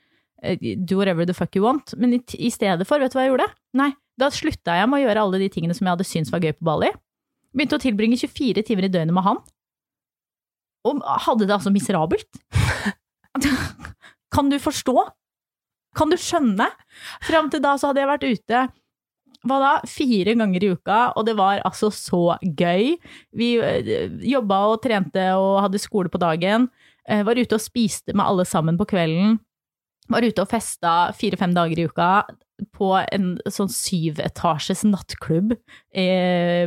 eh, 0.42 0.76
do 0.76 1.00
whatever 1.00 1.28
the 1.28 1.36
fuck 1.36 1.56
you 1.58 1.64
want. 1.66 1.92
Men 2.00 2.16
i, 2.16 2.22
i 2.40 2.50
stedet 2.52 2.88
for, 2.88 3.02
vet 3.02 3.12
du 3.12 3.18
hva 3.18 3.26
jeg 3.26 3.34
gjorde? 3.34 3.50
Nei, 3.76 3.90
da 4.16 4.30
slutta 4.32 4.78
jeg 4.78 4.88
med 4.88 5.02
å 5.02 5.04
gjøre 5.04 5.26
alle 5.26 5.42
de 5.42 5.50
tingene 5.52 5.76
som 5.76 5.86
jeg 5.86 5.98
hadde 5.98 6.08
syntes 6.08 6.32
var 6.32 6.44
gøy 6.44 6.56
på 6.56 6.66
Bali. 6.70 6.90
Begynte 7.56 7.78
å 7.78 7.84
tilbringe 7.84 8.18
24 8.20 8.64
timer 8.68 8.88
i 8.88 8.92
døgnet 8.92 9.16
med 9.16 9.26
han. 9.26 9.44
Og 10.86 11.04
hadde 11.26 11.48
det 11.48 11.56
altså 11.56 11.72
miserabelt. 11.74 12.40
Kan 14.34 14.50
du 14.52 14.58
forstå? 14.62 14.96
Kan 15.96 16.12
du 16.12 16.16
skjønne? 16.20 16.68
Fram 17.24 17.48
til 17.52 17.62
da 17.64 17.76
så 17.80 17.90
hadde 17.90 18.02
jeg 18.02 18.10
vært 18.12 18.26
ute 18.28 18.66
hva 19.46 19.56
da, 19.62 19.72
fire 19.86 20.32
ganger 20.34 20.64
i 20.64 20.70
uka, 20.74 21.12
og 21.14 21.26
det 21.28 21.36
var 21.38 21.60
altså 21.62 21.86
så 21.94 22.34
gøy. 22.42 22.96
Vi 23.36 23.50
eh, 23.62 24.08
jobba 24.26 24.56
og 24.72 24.80
trente 24.82 25.22
og 25.38 25.60
hadde 25.62 25.78
skole 25.78 26.10
på 26.10 26.18
dagen. 26.18 26.66
eh, 27.06 27.22
Var 27.22 27.38
ute 27.38 27.54
og 27.54 27.62
spiste 27.62 28.14
med 28.16 28.26
alle 28.26 28.46
sammen 28.48 28.78
på 28.80 28.88
kvelden. 28.90 29.36
Var 30.10 30.26
ute 30.26 30.42
og 30.42 30.50
festa 30.50 31.12
fire-fem 31.14 31.54
dager 31.54 31.78
i 31.78 31.86
uka 31.86 32.10
på 32.76 32.88
en 32.98 33.34
sånn 33.52 33.68
syvetasjes 33.72 34.84
nattklubb 34.88 35.54
i 35.96 36.06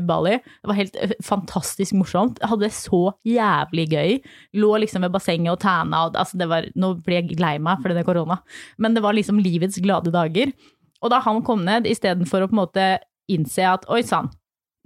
Bali. 0.06 0.36
Det 0.38 0.70
var 0.70 0.78
helt 0.78 0.98
eh, 1.02 1.14
fantastisk 1.26 1.96
morsomt. 1.98 2.42
Jeg 2.42 2.52
hadde 2.52 2.68
det 2.68 2.76
så 2.78 3.02
jævlig 3.28 3.86
gøy. 3.94 4.18
Lå 4.62 4.72
liksom 4.84 5.06
ved 5.06 5.14
bassenget 5.16 5.54
og 5.56 5.62
tæna, 5.64 6.04
og 6.08 6.20
altså 6.20 6.40
det 6.42 6.50
var 6.52 6.68
Nå 6.80 6.94
blir 7.06 7.22
jeg 7.22 7.40
lei 7.42 7.56
meg 7.64 7.82
for 7.82 7.92
denne 7.92 8.06
korona, 8.08 8.40
men 8.78 8.96
det 8.96 9.04
var 9.06 9.18
liksom 9.18 9.42
livets 9.42 9.80
glade 9.84 10.14
dager. 10.14 10.54
Og 11.02 11.14
da 11.14 11.22
han 11.24 11.42
kom 11.48 11.64
ned, 11.66 11.88
istedenfor 11.90 12.44
å 12.44 12.50
på 12.50 12.58
en 12.58 12.62
måte 12.62 12.90
innse 13.32 13.66
at 13.66 13.88
oi 13.92 14.02
sann, 14.06 14.30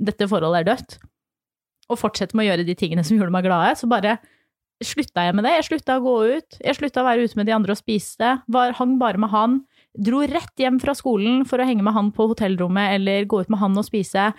dette 0.01 0.27
forholdet 0.29 0.63
er 0.63 0.69
dødt, 0.71 0.97
og 1.91 1.99
fortsette 1.99 2.37
med 2.37 2.45
å 2.45 2.51
gjøre 2.51 2.67
de 2.67 2.75
tingene 2.77 3.03
som 3.05 3.17
gjorde 3.17 3.33
meg 3.33 3.45
glade, 3.47 3.75
så 3.79 3.89
bare 3.91 4.17
slutta 4.83 5.25
jeg 5.27 5.35
med 5.37 5.45
det. 5.47 5.55
Jeg 5.57 5.67
slutta 5.69 5.97
å 5.99 6.03
gå 6.03 6.15
ut, 6.37 6.57
jeg 6.59 6.77
slutta 6.77 7.03
å 7.03 7.07
være 7.07 7.27
ute 7.27 7.39
med 7.39 7.49
de 7.49 7.55
andre 7.55 7.75
og 7.75 7.79
spise, 7.79 8.35
var, 8.51 8.75
hang 8.79 8.97
bare 9.01 9.21
med 9.21 9.31
han. 9.33 9.61
Dro 9.93 10.23
rett 10.25 10.57
hjem 10.57 10.79
fra 10.81 10.95
skolen 10.97 11.43
for 11.45 11.61
å 11.61 11.65
henge 11.67 11.85
med 11.85 11.93
han 11.93 12.11
på 12.15 12.25
hotellrommet 12.31 12.95
eller 12.97 13.27
gå 13.29 13.43
ut 13.43 13.51
med 13.53 13.61
han 13.61 13.77
og 13.77 13.85
spise. 13.85 14.31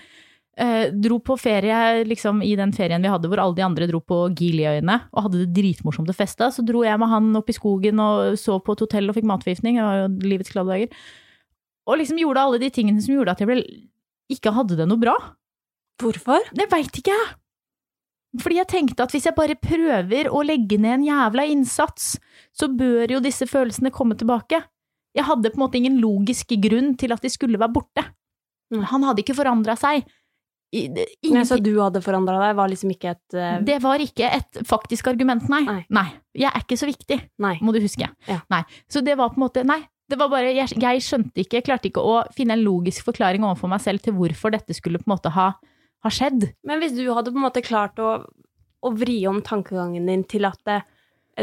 Eh, 0.57 0.89
dro 0.91 1.19
på 1.19 1.35
ferie 1.39 2.05
liksom, 2.07 2.43
i 2.47 2.53
den 2.59 2.71
ferien 2.75 3.03
vi 3.03 3.11
hadde 3.11 3.27
hvor 3.27 3.41
alle 3.43 3.57
de 3.59 3.65
andre 3.67 3.89
dro 3.91 3.99
på 3.99 4.21
Giliøyene 4.39 5.01
og 5.11 5.25
hadde 5.27 5.41
det 5.43 5.55
dritmorsomt 5.57 6.11
og 6.11 6.19
festa. 6.19 6.51
Så 6.55 6.63
dro 6.67 6.85
jeg 6.87 6.99
med 7.01 7.11
han 7.11 7.31
opp 7.39 7.51
i 7.51 7.57
skogen 7.57 8.03
og 8.03 8.39
så 8.41 8.59
på 8.63 8.75
et 8.75 8.85
hotell 8.87 9.11
og 9.11 9.19
fikk 9.19 9.31
matforgiftning. 9.31 9.79
Det 9.79 9.87
var 9.87 10.03
jo 10.03 10.11
livets 10.27 10.55
glade 10.55 10.75
dager. 10.75 11.07
Og 11.85 12.01
liksom 12.01 12.21
gjorde 12.23 12.45
alle 12.47 12.61
de 12.63 12.71
tingene 12.75 13.03
som 13.05 13.15
gjorde 13.15 13.35
at 13.35 13.43
jeg 13.43 13.51
ble, 13.51 13.63
ikke 14.33 14.55
hadde 14.57 14.79
det 14.79 14.87
noe 14.91 15.01
bra. 15.01 15.17
Hvorfor? 16.03 16.47
Det 16.57 16.71
veit 16.73 17.03
ikke 17.03 17.15
jeg. 17.15 17.33
Fordi 18.43 18.59
jeg 18.59 18.71
tenkte 18.71 19.05
at 19.05 19.13
hvis 19.15 19.29
jeg 19.29 19.37
bare 19.37 19.55
prøver 19.59 20.31
å 20.33 20.41
legge 20.43 20.79
ned 20.81 20.99
en 20.99 21.07
jævla 21.07 21.45
innsats, 21.53 22.17
så 22.51 22.67
bør 22.67 23.13
jo 23.15 23.23
disse 23.23 23.47
følelsene 23.47 23.93
komme 23.95 24.17
tilbake. 24.19 24.59
Jeg 25.15 25.27
hadde 25.29 25.53
på 25.53 25.59
en 25.61 25.65
måte 25.67 25.79
ingen 25.79 26.01
logisk 26.03 26.53
grunn 26.63 26.95
til 26.99 27.15
at 27.15 27.23
de 27.23 27.31
skulle 27.33 27.61
være 27.61 27.75
borte. 27.75 28.05
Han 28.75 29.07
hadde 29.07 29.23
ikke 29.23 29.37
forandra 29.37 29.77
seg. 29.79 30.05
Ingen... 30.75 31.37
Nei, 31.37 31.45
så 31.47 31.61
du 31.63 31.71
hadde 31.79 32.03
forandra 32.03 32.41
deg, 32.41 32.57
var 32.59 32.71
liksom 32.71 32.91
ikke 32.91 33.13
et 33.13 33.37
uh... 33.39 33.59
Det 33.63 33.77
var 33.85 34.03
ikke 34.03 34.31
et 34.41 34.63
faktisk 34.67 35.13
argument, 35.13 35.47
nei. 35.53 35.63
Nei. 35.95 36.07
Jeg 36.35 36.51
er 36.51 36.65
ikke 36.65 36.79
så 36.81 36.89
viktig, 36.89 37.21
Nei. 37.45 37.57
må 37.63 37.75
du 37.75 37.79
huske. 37.85 38.09
Ja. 38.27 38.41
Nei. 38.51 38.65
Så 38.91 39.05
det 39.07 39.15
var 39.21 39.31
på 39.31 39.39
en 39.39 39.47
måte 39.47 39.67
Nei. 39.67 39.85
Det 40.11 40.19
var 40.21 40.29
bare, 40.29 40.51
jeg, 40.53 40.75
jeg 40.77 41.01
skjønte 41.01 41.41
ikke, 41.41 41.57
jeg 41.57 41.65
klarte 41.65 41.89
ikke 41.89 42.03
å 42.05 42.19
finne 42.37 42.59
en 42.59 42.65
logisk 42.65 43.07
forklaring 43.07 43.47
overfor 43.47 43.71
meg 43.73 43.81
selv 43.81 44.03
til 44.05 44.13
hvorfor 44.19 44.53
dette 44.53 44.77
skulle 44.77 45.01
på 45.01 45.09
en 45.09 45.15
måte 45.15 45.31
ha, 45.33 45.47
ha 46.05 46.11
skjedd. 46.13 46.51
Men 46.69 46.83
hvis 46.83 46.93
du 46.93 47.07
hadde 47.17 47.33
på 47.33 47.41
en 47.41 47.47
måte 47.47 47.63
klart 47.65 48.03
å, 48.03 48.11
å 48.85 48.93
vri 48.93 49.23
om 49.31 49.41
tankegangen 49.47 50.11
din 50.11 50.27
til 50.29 50.45
at 50.45 50.61
eh, 50.69 50.85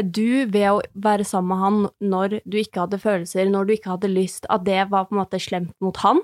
du, 0.00 0.46
ved 0.46 0.68
å 0.70 0.80
være 0.94 1.24
sammen 1.28 1.48
med 1.52 1.58
han 1.58 2.10
når 2.10 2.40
du 2.48 2.56
ikke 2.60 2.80
hadde 2.86 2.98
følelser, 3.02 3.50
når 3.50 3.66
du 3.68 3.72
ikke 3.76 3.90
hadde 3.96 4.08
lyst, 4.12 4.46
at 4.48 4.64
det 4.64 4.90
var 4.90 5.04
på 5.08 5.16
en 5.16 5.20
måte 5.24 5.40
slemt 5.42 5.74
mot 5.84 5.96
han? 6.04 6.20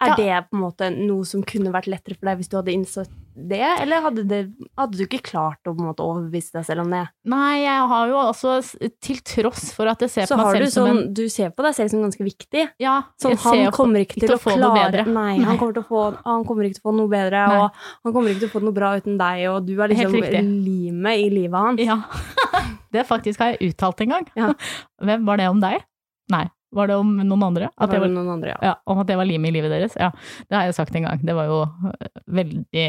Er 0.00 0.08
Ja. 0.08 0.14
det 0.16 0.50
på 0.50 0.56
en 0.56 0.62
måte 0.64 0.86
noe 0.96 1.24
som 1.28 1.42
kunne 1.44 1.72
vært 1.74 1.86
lettere 1.92 2.16
for 2.16 2.26
deg 2.30 2.38
hvis 2.40 2.48
du 2.48 2.56
hadde 2.56 2.72
innsett 2.72 3.10
det, 3.48 3.62
eller 3.82 4.02
hadde, 4.04 4.24
det, 4.28 4.40
hadde 4.78 4.98
du 4.98 5.04
ikke 5.06 5.22
klart 5.30 5.68
å 5.70 5.74
måte 5.78 6.04
overbevise 6.04 6.58
deg 6.58 6.66
selv 6.68 6.84
om 6.84 6.92
det? 6.94 7.02
Nei, 7.30 7.62
jeg 7.62 7.86
har 7.92 8.10
jo 8.10 8.18
også, 8.20 8.56
til 9.02 9.22
tross 9.26 9.70
for 9.76 9.90
at 9.90 10.04
jeg 10.04 10.12
ser 10.12 10.28
Så 10.28 10.36
på 10.36 10.40
meg 10.42 10.48
har 10.48 10.58
du 10.58 10.64
selv 10.66 10.74
som 10.74 10.88
sånn, 10.90 11.00
en 11.02 11.14
du 11.16 11.22
ser 11.32 11.54
på 11.54 11.66
deg 11.66 11.76
selv 11.78 11.92
som 11.94 12.04
ganske 12.04 12.26
viktig. 12.26 12.66
Ja, 12.82 12.96
Sånn, 13.20 13.38
han 13.44 13.64
kommer 13.74 14.04
ikke 14.04 14.20
til 14.22 14.34
å, 14.36 14.40
få 14.40 14.56
noe 14.60 14.72
bedre. 14.76 15.06
Nei. 15.08 15.38
Han, 15.46 15.58
kommer 15.60 15.78
til 15.78 15.84
å 15.84 15.88
få, 15.88 16.04
han 16.26 16.46
kommer 16.48 16.68
ikke 16.68 16.80
til 16.80 16.84
å 16.84 16.90
få 16.90 16.96
noe 17.00 17.12
bedre, 17.12 17.46
Nei. 17.50 17.58
og 17.64 18.06
han 18.06 18.16
kommer 18.16 18.34
ikke 18.34 18.44
til 18.44 18.52
å 18.52 18.54
få 18.58 18.64
noe 18.66 18.76
bra 18.76 18.94
uten 19.00 19.18
deg, 19.20 19.44
og 19.52 19.66
du 19.68 19.74
er 19.78 19.94
liksom 19.94 20.16
limet 20.20 21.24
i 21.24 21.28
livet 21.32 21.60
hans. 21.60 21.84
Ja. 21.84 22.00
Det 22.94 23.04
faktisk 23.06 23.38
har 23.38 23.52
jeg 23.54 23.70
uttalt 23.70 24.00
en 24.02 24.16
gang. 24.16 24.24
Ja. 24.34 24.54
Hvem 25.06 25.28
var 25.28 25.38
det 25.38 25.46
om 25.50 25.60
deg? 25.62 25.84
Nei. 26.32 26.48
Var 26.72 26.86
det 26.86 26.96
om 27.00 27.08
noen 27.18 27.42
andre? 27.42 27.66
Det 27.66 27.74
At 27.82 27.88
var 27.90 27.96
jeg 27.96 28.00
var, 28.00 28.06
vel 28.06 28.14
noen 28.14 28.28
andre, 28.36 28.50
ja. 28.52 28.58
ja, 28.68 28.74
om 28.86 28.98
at 29.02 29.08
jeg 29.10 29.18
var 29.18 29.26
limet 29.26 29.50
i 29.50 29.54
livet 29.56 29.72
deres? 29.74 29.96
Ja, 29.98 30.10
det 30.46 30.54
har 30.54 30.68
jeg 30.68 30.76
sagt 30.76 30.94
en 30.94 31.06
gang. 31.08 31.22
Det 31.26 31.34
var 31.34 31.48
jo 31.50 31.56
øh, 31.66 32.10
veldig 32.38 32.84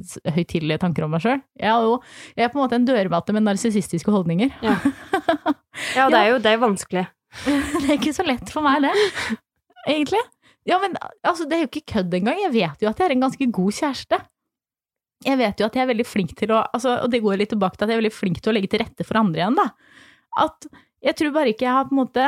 s- 0.00 0.16
høytidelige 0.32 0.80
tanker 0.80 1.04
om 1.04 1.12
meg 1.12 1.20
sjøl. 1.24 1.42
Jeg, 1.60 1.90
jeg 2.38 2.46
er 2.46 2.52
på 2.54 2.56
en 2.56 2.64
måte 2.64 2.78
en 2.80 2.86
dørmatte 2.88 3.34
med 3.36 3.44
narsissistiske 3.48 4.14
holdninger. 4.14 4.54
Ja. 4.64 4.78
Ja, 5.92 6.06
det 6.08 6.16
er 6.16 6.30
jo 6.30 6.38
det 6.40 6.48
er 6.54 6.60
vanskelig. 6.62 7.02
det 7.44 7.84
er 7.84 7.98
ikke 7.98 8.14
så 8.16 8.24
lett 8.24 8.48
for 8.48 8.64
meg, 8.64 8.86
det. 8.86 9.36
Egentlig. 9.86 10.22
Ja, 10.66 10.78
men 10.80 10.96
altså, 11.20 11.44
det 11.44 11.58
er 11.58 11.66
jo 11.66 11.68
ikke 11.68 11.82
kødd 11.92 12.14
engang. 12.16 12.40
Jeg 12.46 12.52
vet 12.54 12.80
jo 12.82 12.88
at 12.88 12.98
jeg 13.02 13.10
er 13.10 13.14
en 13.14 13.24
ganske 13.26 13.48
god 13.58 13.76
kjæreste. 13.76 14.18
Jeg 15.26 15.38
vet 15.40 15.60
jo 15.60 15.68
at 15.68 15.76
jeg 15.76 15.84
er 15.84 15.90
veldig 15.92 16.06
flink 16.08 16.32
til 16.36 16.50
å 16.52 16.62
altså, 16.76 16.96
Og 17.04 17.08
det 17.12 17.20
går 17.24 17.38
litt 17.40 17.48
tilbake 17.52 17.76
til 17.78 17.86
at 17.86 17.92
jeg 17.92 17.96
er 17.98 18.02
veldig 18.02 18.12
flink 18.16 18.40
til 18.40 18.52
å 18.52 18.56
legge 18.56 18.68
til 18.72 18.82
rette 18.82 19.04
for 19.06 19.20
andre 19.20 19.42
igjen, 19.44 19.56
da. 19.60 19.68
At 20.46 20.66
jeg 21.06 21.16
tror 21.20 21.32
bare 21.36 21.52
ikke 21.52 21.64
jeg 21.68 21.76
har 21.76 21.86
på 21.88 21.96
en 21.96 22.00
måte 22.02 22.26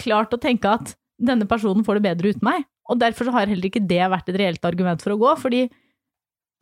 klart 0.00 0.32
å 0.34 0.40
tenke 0.40 0.70
at 0.70 0.94
denne 1.20 1.46
personen 1.48 1.84
får 1.86 1.98
det 1.98 2.06
bedre 2.08 2.34
uten 2.34 2.46
meg. 2.46 2.64
Og 2.90 3.00
derfor 3.00 3.28
så 3.28 3.34
har 3.36 3.48
heller 3.48 3.68
ikke 3.68 3.84
det 3.84 4.02
vært 4.12 4.28
et 4.28 4.38
reelt 4.40 4.66
argument 4.68 5.02
for 5.04 5.14
å 5.14 5.20
gå, 5.20 5.34
fordi 5.40 5.62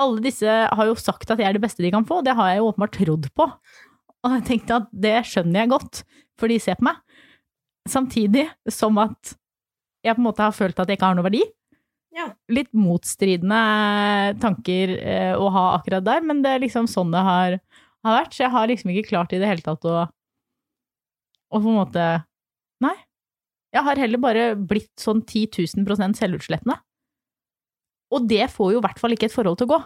alle 0.03 0.23
disse 0.25 0.49
har 0.49 0.89
jo 0.89 0.99
sagt 0.99 1.31
at 1.31 1.41
jeg 1.41 1.49
er 1.49 1.57
det 1.57 1.63
beste 1.63 1.83
de 1.85 1.93
kan 1.95 2.07
få, 2.09 2.23
det 2.25 2.35
har 2.39 2.53
jeg 2.53 2.63
jo 2.63 2.69
åpenbart 2.71 2.97
trodd 2.99 3.29
på. 3.39 3.47
Og 4.23 4.37
jeg 4.37 4.47
tenkte 4.49 4.79
at 4.81 4.91
det 5.05 5.17
skjønner 5.29 5.65
jeg 5.65 5.73
godt, 5.73 6.03
for 6.39 6.51
de 6.51 6.59
ser 6.63 6.79
på 6.79 6.87
meg. 6.89 7.01
Samtidig 7.91 8.47
som 8.71 8.99
at 9.03 9.35
jeg 10.03 10.15
på 10.17 10.23
en 10.23 10.29
måte 10.29 10.45
har 10.47 10.55
følt 10.55 10.79
at 10.79 10.91
jeg 10.91 10.99
ikke 10.99 11.11
har 11.11 11.19
noe 11.19 11.27
verdi. 11.27 11.43
Ja. 12.13 12.29
Litt 12.53 12.71
motstridende 12.77 14.37
tanker 14.43 14.97
eh, 14.99 15.33
å 15.39 15.49
ha 15.55 15.69
akkurat 15.79 16.05
der, 16.07 16.25
men 16.27 16.43
det 16.45 16.55
er 16.55 16.65
liksom 16.65 16.89
sånn 16.91 17.15
det 17.15 17.23
har, 17.25 17.57
har 18.05 18.19
vært. 18.19 18.37
Så 18.37 18.45
jeg 18.45 18.55
har 18.55 18.69
liksom 18.69 18.93
ikke 18.93 19.09
klart 19.11 19.33
i 19.33 19.41
det 19.43 19.49
hele 19.49 19.65
tatt 19.65 19.87
å, 19.89 20.05
å 21.49 21.63
på 21.63 21.73
en 21.73 21.81
måte 21.81 22.11
Nei. 22.83 22.97
Jeg 23.73 23.87
har 23.87 24.01
heller 24.01 24.21
bare 24.21 24.47
blitt 24.57 24.93
sånn 25.01 25.23
10 25.25 25.49
000% 25.81 26.19
selvutslettende. 26.21 26.77
Og 28.13 28.29
det 28.29 28.45
får 28.53 28.75
jo 28.75 28.81
i 28.83 28.85
hvert 28.85 29.01
fall 29.01 29.15
ikke 29.17 29.31
et 29.31 29.35
forhold 29.35 29.59
til 29.61 29.71
å 29.71 29.73
gå. 29.73 29.81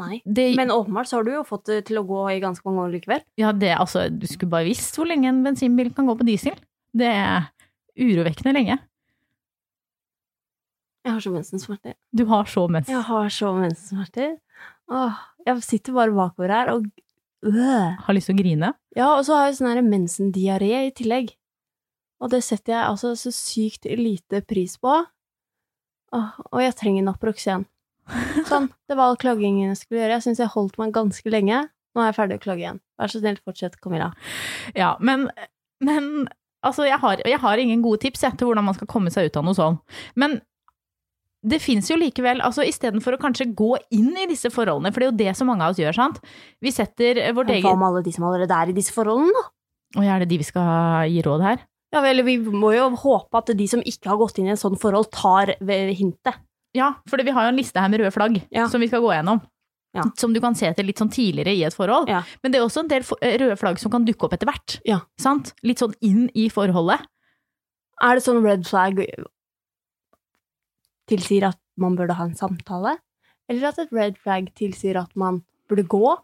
Nei. 0.00 0.16
Det, 0.26 0.48
Men 0.58 0.72
åpenbart 0.74 1.06
så 1.06 1.20
har 1.20 1.26
du 1.26 1.34
jo 1.36 1.44
fått 1.46 1.68
det 1.70 1.84
til 1.90 2.00
å 2.00 2.06
gå 2.08 2.22
i 2.32 2.40
ganske 2.42 2.64
mange 2.66 2.86
år 2.86 2.94
likevel. 2.96 3.20
Ja, 3.38 3.52
det, 3.54 3.74
altså, 3.76 4.08
du 4.10 4.24
skulle 4.26 4.50
bare 4.56 4.66
visst 4.66 4.96
hvor 4.98 5.06
lenge 5.06 5.28
en 5.30 5.44
bensinbil 5.44 5.92
kan 5.94 6.08
gå 6.10 6.16
på 6.18 6.26
diesel. 6.26 6.56
Det 6.94 7.10
er 7.12 7.46
urovekkende 7.94 8.56
lenge. 8.56 8.80
Jeg 11.04 11.12
har 11.12 11.20
så 11.20 11.30
mensensmerter. 11.34 11.94
Du 12.16 12.24
har 12.30 12.48
så 12.48 12.64
mens. 12.72 12.88
Jeg 12.90 13.04
har 13.06 13.30
så 13.30 13.52
mensensmerter. 13.54 14.38
Åh, 14.90 15.22
jeg 15.46 15.64
sitter 15.66 15.96
bare 15.96 16.16
bakover 16.16 16.52
her 16.56 16.72
og 16.72 16.88
øh. 17.44 17.94
Har 18.06 18.16
lyst 18.16 18.32
til 18.32 18.38
å 18.38 18.40
grine. 18.40 18.72
Ja, 18.96 19.10
og 19.18 19.26
så 19.28 19.36
har 19.36 19.50
jeg 19.50 19.58
sånn 19.60 19.84
mensendiaré 19.92 20.72
i 20.88 20.94
tillegg. 20.96 21.34
Og 22.22 22.30
det 22.32 22.42
setter 22.46 22.76
jeg 22.76 22.86
altså 22.86 23.14
så 23.18 23.32
sykt 23.34 23.88
lite 23.90 24.40
pris 24.46 24.76
på. 24.80 25.00
Åh, 26.14 26.36
og 26.52 26.62
jeg 26.62 26.76
trenger 26.78 27.06
Naproxen. 27.08 27.66
Sånn, 28.50 28.68
det 28.88 28.96
var 28.98 29.10
all 29.10 29.20
klaggingen 29.20 29.72
jeg 29.72 29.80
skulle 29.80 30.02
gjøre. 30.02 30.18
Jeg 30.18 30.26
syns 30.28 30.42
jeg 30.42 30.52
holdt 30.54 30.78
meg 30.80 30.94
ganske 30.94 31.32
lenge. 31.32 31.64
Nå 31.94 32.02
er 32.02 32.10
jeg 32.10 32.18
ferdig 32.18 32.38
å 32.38 32.42
klage 32.42 32.64
igjen. 32.64 32.80
Vær 33.00 33.10
så 33.10 33.20
snill, 33.20 33.38
fortsett, 33.46 33.76
Camilla. 33.82 34.10
Ja, 34.76 34.94
men, 35.02 35.28
men 35.84 36.26
altså, 36.66 36.86
jeg 36.88 36.98
har, 37.02 37.22
jeg 37.26 37.40
har 37.42 37.62
ingen 37.62 37.84
gode 37.84 38.02
tips 38.04 38.24
jeg, 38.26 38.38
til 38.38 38.50
hvordan 38.50 38.66
man 38.66 38.76
skal 38.78 38.90
komme 38.90 39.12
seg 39.14 39.30
ut 39.30 39.38
av 39.40 39.46
noe 39.46 39.58
sånt. 39.58 39.98
Men 40.18 40.40
det 41.44 41.60
fins 41.60 41.90
jo 41.90 41.98
likevel, 42.00 42.40
altså 42.44 42.64
istedenfor 42.64 43.16
å 43.16 43.20
kanskje 43.20 43.50
gå 43.56 43.74
inn 43.92 44.14
i 44.16 44.28
disse 44.30 44.48
forholdene, 44.52 44.94
for 44.94 45.02
det 45.02 45.06
er 45.06 45.12
jo 45.12 45.18
det 45.20 45.34
så 45.36 45.46
mange 45.46 45.66
av 45.66 45.74
oss 45.74 45.82
gjør, 45.82 45.96
sant. 45.96 46.22
Vi 46.64 46.72
setter 46.72 47.20
vårt 47.36 47.52
Hva 47.52 47.74
med 47.76 47.88
alle 47.90 48.02
de 48.06 48.14
som 48.14 48.24
allerede 48.30 48.62
er 48.62 48.72
i 48.72 48.76
disse 48.76 48.94
forholdene, 48.96 49.34
da? 49.36 49.50
Og 50.00 50.08
er 50.08 50.24
det 50.24 50.30
de 50.32 50.40
vi 50.40 50.46
skal 50.48 51.10
gi 51.12 51.20
råd 51.22 51.44
her? 51.44 51.60
Ja 51.94 52.00
vel, 52.02 52.24
vi 52.26 52.36
må 52.42 52.72
jo 52.74 52.88
håpe 52.98 53.38
at 53.38 53.52
de 53.56 53.66
som 53.70 53.82
ikke 53.86 54.10
har 54.10 54.18
gått 54.18 54.40
inn 54.42 54.48
i 54.50 54.54
en 54.54 54.60
sånn 54.60 54.74
forhold, 54.80 55.12
tar 55.14 55.54
hintet. 55.94 56.40
Ja, 56.74 56.88
for 57.06 57.22
vi 57.22 57.30
har 57.30 57.46
jo 57.46 57.52
en 57.52 57.60
liste 57.60 57.78
her 57.78 57.88
med 57.92 58.00
røde 58.02 58.10
flagg 58.14 58.40
Ja. 58.50 58.66
som 58.68 58.82
vi 58.82 58.88
skal 58.90 59.04
gå 59.04 59.12
gjennom. 59.14 59.40
Ja. 59.94 60.02
Som 60.18 60.32
du 60.34 60.40
kan 60.42 60.56
se 60.58 60.66
etter 60.66 60.82
litt 60.82 60.98
sånn 60.98 61.12
tidligere 61.14 61.54
i 61.54 61.62
et 61.62 61.76
forhold. 61.76 62.08
Ja. 62.10 62.24
Men 62.42 62.50
det 62.50 62.58
er 62.58 62.64
også 62.66 62.82
en 62.82 62.88
del 62.90 63.04
eh, 63.22 63.36
røde 63.38 63.56
flagg 63.60 63.78
som 63.78 63.92
kan 63.94 64.04
dukke 64.04 64.26
opp 64.26 64.34
etter 64.34 64.50
hvert. 64.50 64.80
Ja. 64.84 65.02
Sant? 65.22 65.52
Litt 65.62 65.78
sånn 65.78 65.94
inn 66.02 66.26
i 66.34 66.48
forholdet. 66.50 67.06
Er 68.02 68.18
det 68.18 68.24
sånn 68.26 68.42
red 68.42 68.66
flag 68.66 68.98
tilsier 71.06 71.46
at 71.52 71.60
man 71.78 71.94
burde 71.94 72.16
ha 72.18 72.24
en 72.26 72.34
samtale? 72.38 72.98
eller 73.46 73.66
at 73.68 73.78
et 73.78 73.90
red 73.92 74.14
flag 74.16 74.46
tilsier 74.56 74.96
at 74.96 75.10
man 75.14 75.42
burde 75.68 75.84
gå. 75.84 76.16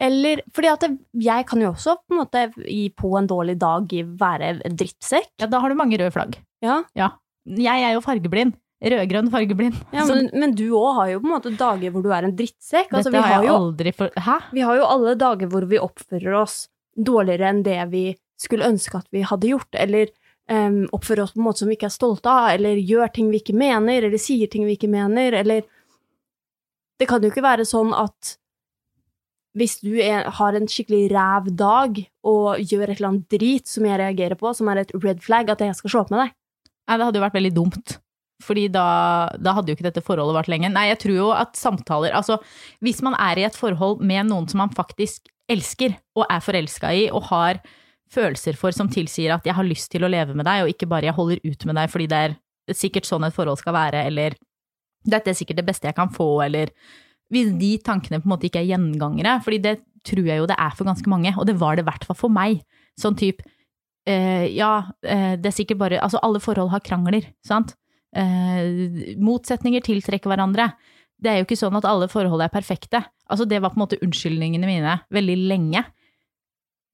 Eller 0.00 0.42
fordi 0.54 0.72
at 0.72 0.86
jeg 1.26 1.46
kan 1.48 1.62
jo 1.62 1.72
også 1.72 1.96
på 2.02 2.14
en 2.14 2.20
måte 2.22 2.44
i, 2.66 2.88
på 2.96 3.12
en 3.18 3.28
dårlig 3.30 3.56
dag 3.62 3.92
være 4.20 4.52
en 4.56 4.78
drittsekk. 4.78 5.32
Ja, 5.42 5.50
da 5.50 5.62
har 5.62 5.72
du 5.72 5.78
mange 5.78 5.98
røde 6.00 6.14
flagg. 6.14 6.38
Ja, 6.64 6.82
Ja. 6.98 7.14
Jeg 7.46 7.84
er 7.86 7.92
jo 7.94 8.00
fargeblind. 8.02 8.56
Rødgrønn 8.82 9.30
fargeblind. 9.32 9.76
ja 9.94 10.04
men, 10.04 10.26
men 10.34 10.52
du 10.58 10.66
òg 10.76 10.96
har 10.98 11.10
jo 11.14 11.20
på 11.22 11.28
en 11.28 11.32
måte 11.32 11.52
dager 11.56 11.92
hvor 11.94 12.02
du 12.04 12.10
er 12.12 12.26
en 12.26 12.34
drittsekk. 12.36 12.90
Altså, 12.90 13.08
dette 13.08 13.22
har 13.22 13.30
har 13.30 13.44
jeg 13.44 13.48
jo, 13.48 13.54
aldri 13.56 13.92
for... 13.96 14.10
Hæ? 14.26 14.34
vi 14.52 14.64
har 14.66 14.76
jo 14.76 14.88
alle 14.90 15.14
dager 15.16 15.50
hvor 15.52 15.64
vi 15.70 15.78
oppfører 15.80 16.36
oss 16.42 16.56
dårligere 16.96 17.52
enn 17.52 17.62
det 17.64 17.78
vi 17.92 18.04
skulle 18.40 18.68
ønske 18.68 18.98
at 18.98 19.08
vi 19.14 19.22
hadde 19.24 19.48
gjort, 19.48 19.70
eller 19.80 20.10
um, 20.50 20.82
oppfører 20.92 21.24
oss 21.24 21.32
på 21.32 21.40
en 21.40 21.46
måte 21.46 21.62
som 21.62 21.70
vi 21.70 21.78
ikke 21.78 21.88
er 21.88 21.94
stolte 21.94 22.32
av, 22.32 22.50
eller 22.56 22.82
gjør 22.82 23.12
ting 23.14 23.30
vi 23.32 23.40
ikke 23.40 23.56
mener, 23.56 24.08
eller 24.08 24.20
sier 24.20 24.50
ting 24.52 24.66
vi 24.68 24.76
ikke 24.76 24.92
mener, 24.92 25.40
eller 25.40 25.64
Det 26.96 27.04
kan 27.08 27.20
jo 27.20 27.28
ikke 27.28 27.44
være 27.44 27.64
sånn 27.68 27.90
at 27.92 28.38
hvis 29.56 29.78
du 29.80 29.94
er, 29.96 30.26
har 30.38 30.56
en 30.56 30.68
skikkelig 30.68 31.10
ræv 31.14 31.52
dag 31.56 32.00
og 32.28 32.60
gjør 32.60 32.90
et 32.90 32.98
eller 32.98 33.12
annet 33.12 33.30
drit 33.32 33.70
som 33.70 33.86
jeg 33.88 34.00
reagerer 34.02 34.36
på, 34.38 34.52
som 34.56 34.68
er 34.68 34.82
et 34.82 34.92
red 35.00 35.22
flag, 35.24 35.48
at 35.52 35.62
jeg 35.64 35.78
skal 35.78 35.92
slå 35.92 36.02
opp 36.04 36.12
med 36.12 36.26
deg. 36.26 36.34
Nei, 36.86 36.98
det 36.98 37.06
hadde 37.08 37.18
jo 37.18 37.24
vært 37.24 37.38
veldig 37.38 37.54
dumt. 37.56 37.96
Fordi 38.44 38.66
da, 38.68 38.88
da 39.40 39.54
hadde 39.56 39.72
jo 39.72 39.78
ikke 39.78 39.86
dette 39.86 40.04
forholdet 40.04 40.36
vart 40.36 40.50
lenge. 40.52 40.68
Nei, 40.68 40.90
jeg 40.90 41.00
tror 41.06 41.16
jo 41.16 41.30
at 41.32 41.56
samtaler 41.56 42.12
Altså, 42.12 42.36
hvis 42.84 43.00
man 43.04 43.16
er 43.16 43.40
i 43.40 43.46
et 43.48 43.56
forhold 43.56 44.04
med 44.04 44.28
noen 44.28 44.48
som 44.50 44.60
man 44.60 44.74
faktisk 44.76 45.30
elsker, 45.48 45.96
og 46.18 46.26
er 46.28 46.44
forelska 46.44 46.92
i, 46.92 47.06
og 47.08 47.30
har 47.30 47.62
følelser 48.12 48.58
for 48.58 48.74
som 48.74 48.90
tilsier 48.92 49.34
at 49.34 49.46
'jeg 49.46 49.54
har 49.54 49.64
lyst 49.64 49.90
til 49.90 50.04
å 50.04 50.10
leve 50.10 50.34
med 50.34 50.46
deg', 50.46 50.62
og 50.62 50.68
ikke 50.70 50.88
bare 50.88 51.06
'jeg 51.06 51.14
holder 51.14 51.40
ut 51.44 51.66
med 51.66 51.74
deg 51.74 51.90
fordi 51.90 52.06
det 52.06 52.18
er 52.18 52.36
sikkert 52.74 53.06
sånn 53.06 53.24
et 53.26 53.34
forhold 53.34 53.58
skal 53.58 53.74
være', 53.74 54.06
eller 54.06 54.34
'dette 55.06 55.28
er 55.28 55.34
sikkert 55.34 55.56
det 55.56 55.66
beste 55.66 55.86
jeg 55.86 55.94
kan 55.94 56.08
få', 56.08 56.44
eller 56.44 56.68
Hvis 57.32 57.50
de 57.58 57.72
tankene 57.82 58.20
på 58.22 58.28
en 58.28 58.34
måte 58.36 58.48
ikke 58.48 58.62
er 58.62 58.70
gjengangere, 58.70 59.38
fordi 59.42 59.58
det 59.64 59.76
tror 60.06 60.28
jeg 60.28 60.38
jo 60.38 60.46
det 60.46 60.58
er 60.62 60.74
for 60.78 60.86
ganske 60.86 61.10
mange, 61.10 61.32
og 61.34 61.46
det 61.48 61.56
var 61.58 61.76
det 61.76 61.82
i 61.82 61.88
hvert 61.88 62.06
fall 62.06 62.18
for 62.18 62.32
meg. 62.32 62.60
Sånn 63.00 63.16
type 63.18 63.42
eh, 64.06 64.46
ja, 64.54 64.86
eh, 65.02 65.34
det 65.40 65.50
er 65.50 65.56
sikkert 65.56 65.80
bare 65.82 66.00
Altså, 66.02 66.20
alle 66.22 66.40
forhold 66.42 66.70
har 66.72 66.84
krangler, 66.86 67.26
sant? 67.46 67.74
Eh, 68.16 69.16
motsetninger 69.18 69.84
tiltrekker 69.84 70.30
hverandre. 70.30 70.70
Det 71.20 71.32
er 71.32 71.40
jo 71.40 71.48
ikke 71.48 71.58
sånn 71.58 71.76
at 71.78 71.88
alle 71.88 72.08
forhold 72.12 72.44
er 72.44 72.52
perfekte. 72.52 73.02
Altså, 73.26 73.46
det 73.48 73.60
var 73.62 73.72
på 73.72 73.80
en 73.80 73.86
måte 73.86 74.00
unnskyldningene 74.04 74.68
mine 74.68 74.98
veldig 75.12 75.36
lenge. 75.50 75.82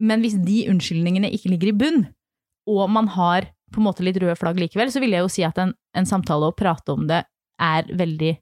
Men 0.03 0.23
hvis 0.25 0.39
de 0.43 0.65
unnskyldningene 0.73 1.31
ikke 1.35 1.53
ligger 1.53 1.71
i 1.71 1.79
bunn, 1.79 2.07
og 2.71 2.89
man 2.91 3.11
har 3.15 3.51
på 3.73 3.81
en 3.81 3.87
måte 3.87 4.05
litt 4.05 4.19
røde 4.21 4.37
flagg 4.39 4.59
likevel, 4.61 4.91
så 4.93 5.03
vil 5.03 5.15
jeg 5.15 5.25
jo 5.25 5.31
si 5.33 5.45
at 5.47 5.59
en, 5.63 5.73
en 5.97 6.09
samtale 6.09 6.51
og 6.51 6.57
prate 6.59 6.95
om 6.95 7.07
det 7.11 7.23
er 7.63 7.89
veldig 7.99 8.33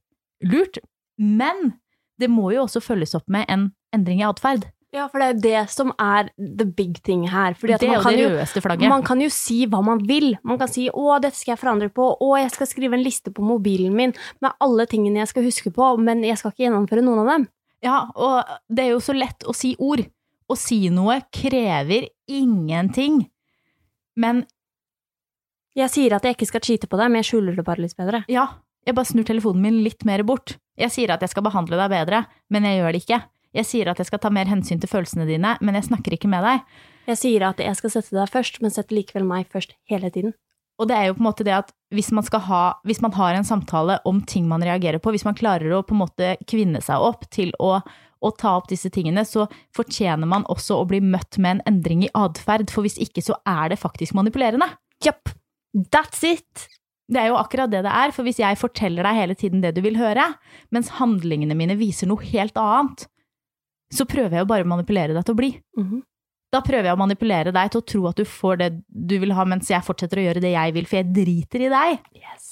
lurt. 0.51 0.81
Men 1.21 1.75
det 2.21 2.29
må 2.33 2.51
jo 2.55 2.65
også 2.67 2.81
følges 2.85 3.15
opp 3.17 3.29
med 3.33 3.47
en 3.53 3.71
endring 3.95 4.23
i 4.23 4.29
atferd. 4.29 4.67
Ja, 4.91 5.05
for 5.07 5.23
det 5.23 5.27
er 5.29 5.35
jo 5.37 5.43
det 5.45 5.71
som 5.71 5.93
er 6.03 6.31
the 6.37 6.65
big 6.67 6.97
thing 7.07 7.23
her. 7.31 7.55
Fordi 7.55 7.77
Det 7.79 7.87
er 7.87 7.93
man 7.93 8.01
jo 8.01 8.03
kan 8.03 8.17
det 8.19 8.25
rødeste 8.33 8.61
flagget. 8.65 8.91
Man 8.91 9.05
kan 9.07 9.21
jo 9.23 9.29
si 9.31 9.61
hva 9.71 9.79
man 9.87 10.01
vil. 10.09 10.33
Man 10.43 10.59
kan 10.59 10.69
si 10.69 10.89
'Å, 10.91 11.21
dette 11.23 11.39
skal 11.39 11.53
jeg 11.53 11.61
forandre 11.61 11.89
på', 11.95 12.17
'Å, 12.19 12.31
jeg 12.43 12.51
skal 12.51 12.67
skrive 12.67 12.95
en 12.99 13.05
liste 13.05 13.31
på 13.31 13.41
mobilen 13.47 13.95
min 13.95 14.15
med 14.43 14.51
alle 14.61 14.87
tingene 14.91 15.23
jeg 15.23 15.29
skal 15.29 15.45
huske 15.45 15.71
på', 15.71 15.97
men 16.01 16.25
jeg 16.25 16.39
skal 16.39 16.51
ikke 16.51 16.67
gjennomføre 16.67 17.05
noen 17.07 17.21
av 17.21 17.27
dem. 17.27 17.49
Ja, 17.83 18.11
og 18.17 18.45
det 18.69 18.85
er 18.85 18.91
jo 18.91 18.99
så 19.01 19.15
lett 19.15 19.47
å 19.47 19.55
si 19.55 19.77
ord. 19.79 20.03
Å 20.51 20.57
si 20.59 20.89
noe 20.91 21.23
krever 21.31 22.09
ingenting. 22.29 23.31
Men 24.17 24.47
Jeg 25.77 25.89
sier 25.91 26.13
at 26.17 26.23
jeg 26.25 26.35
ikke 26.35 26.49
skal 26.49 26.61
cheate 26.61 26.89
på 26.89 26.99
deg, 26.99 27.11
men 27.13 27.23
jeg 27.23 27.31
skjuler 27.31 27.55
det 27.55 27.65
bare 27.65 27.79
litt 27.79 27.97
bedre. 27.97 28.25
ja, 28.29 28.49
jeg 28.85 28.95
bare 28.97 29.07
snur 29.07 29.25
telefonen 29.25 29.63
min 29.63 29.85
litt 29.85 30.05
mer 30.05 30.25
bort. 30.25 30.57
Jeg 30.81 30.95
sier 30.95 31.13
at 31.13 31.23
jeg 31.25 31.33
skal 31.33 31.45
behandle 31.45 31.79
deg 31.79 31.93
bedre, 31.93 32.25
men 32.53 32.67
jeg 32.67 32.81
gjør 32.81 32.95
det 32.97 33.03
ikke. 33.05 33.21
Jeg 33.61 33.67
sier 33.67 33.91
at 33.91 33.99
jeg 33.99 34.09
skal 34.09 34.21
ta 34.23 34.31
mer 34.33 34.49
hensyn 34.49 34.81
til 34.81 34.91
følelsene 34.91 35.27
dine, 35.29 35.57
men 35.61 35.77
jeg 35.77 35.89
snakker 35.89 36.15
ikke 36.15 36.31
med 36.31 36.47
deg. 36.47 36.63
Jeg 37.11 37.19
sier 37.19 37.45
at 37.49 37.61
jeg 37.63 37.79
skal 37.79 37.93
sette 37.97 38.15
deg 38.15 38.31
først, 38.31 38.61
men 38.63 38.73
setter 38.73 38.97
likevel 38.97 39.27
meg 39.27 39.51
først 39.51 39.75
hele 39.91 40.13
tiden. 40.15 40.37
Og 40.81 40.89
det 40.89 40.97
er 40.97 41.11
jo 41.11 41.17
på 41.19 41.21
en 41.21 41.29
måte 41.29 41.45
det 41.45 41.53
at 41.53 41.75
hvis 41.93 42.09
man, 42.17 42.25
ha, 42.47 42.61
hvis 42.89 43.03
man 43.05 43.13
har 43.13 43.37
en 43.37 43.45
samtale 43.45 43.99
om 44.09 44.23
ting 44.25 44.47
man 44.49 44.65
reagerer 44.65 45.03
på, 45.03 45.13
hvis 45.13 45.27
man 45.27 45.37
klarer 45.37 45.75
å 45.77 45.83
på 45.85 45.93
en 45.97 46.01
måte 46.07 46.31
kvinne 46.49 46.81
seg 46.85 47.03
opp 47.05 47.27
til 47.35 47.53
å, 47.61 47.75
å 47.85 48.31
ta 48.41 48.55
opp 48.57 48.71
disse 48.71 48.89
tingene, 48.95 49.27
så 49.29 49.45
fortjener 49.77 50.31
man 50.31 50.47
også 50.49 50.79
å 50.81 50.87
bli 50.89 51.03
møtt 51.05 51.37
med 51.37 51.59
en 51.59 51.65
endring 51.75 52.07
i 52.07 52.13
atferd, 52.17 52.73
for 52.73 52.87
hvis 52.87 52.97
ikke 53.03 53.25
så 53.27 53.37
er 53.45 53.75
det 53.75 53.83
faktisk 53.83 54.17
manipulerende. 54.17 54.71
Japp. 55.05 55.35
That's 55.93 56.25
it! 56.25 56.71
Det 57.11 57.19
er 57.19 57.31
jo 57.33 57.39
akkurat 57.41 57.71
det 57.73 57.83
det 57.87 57.91
er, 57.91 58.13
for 58.15 58.27
hvis 58.27 58.39
jeg 58.39 58.59
forteller 58.59 59.07
deg 59.07 59.19
hele 59.19 59.35
tiden 59.39 59.65
det 59.65 59.75
du 59.75 59.81
vil 59.83 59.99
høre, 59.99 60.29
mens 60.71 60.93
handlingene 61.01 61.57
mine 61.59 61.75
viser 61.81 62.07
noe 62.11 62.23
helt 62.31 62.59
annet, 62.61 63.09
så 63.91 64.07
prøver 64.07 64.39
jeg 64.39 64.45
jo 64.45 64.51
bare 64.53 64.67
å 64.67 64.71
manipulere 64.71 65.17
deg 65.17 65.27
til 65.27 65.35
å 65.35 65.41
bli. 65.41 65.51
Mhm. 65.79 66.05
Da 66.51 66.61
prøver 66.67 66.89
jeg 66.89 66.97
å 66.97 66.99
manipulere 66.99 67.53
deg 67.55 67.71
til 67.71 67.81
å 67.81 67.87
tro 67.87 68.07
at 68.11 68.19
du 68.19 68.25
får 68.27 68.57
det 68.59 68.69
du 68.91 69.19
vil 69.23 69.35
ha, 69.39 69.45
mens 69.47 69.69
jeg 69.71 69.87
fortsetter 69.87 70.19
å 70.19 70.25
gjøre 70.25 70.43
det 70.43 70.51
jeg 70.51 70.75
vil, 70.75 70.87
for 70.87 70.99
jeg 70.99 71.13
driter 71.15 71.67
i 71.67 71.69
deg. 71.71 72.01
Yes. 72.19 72.49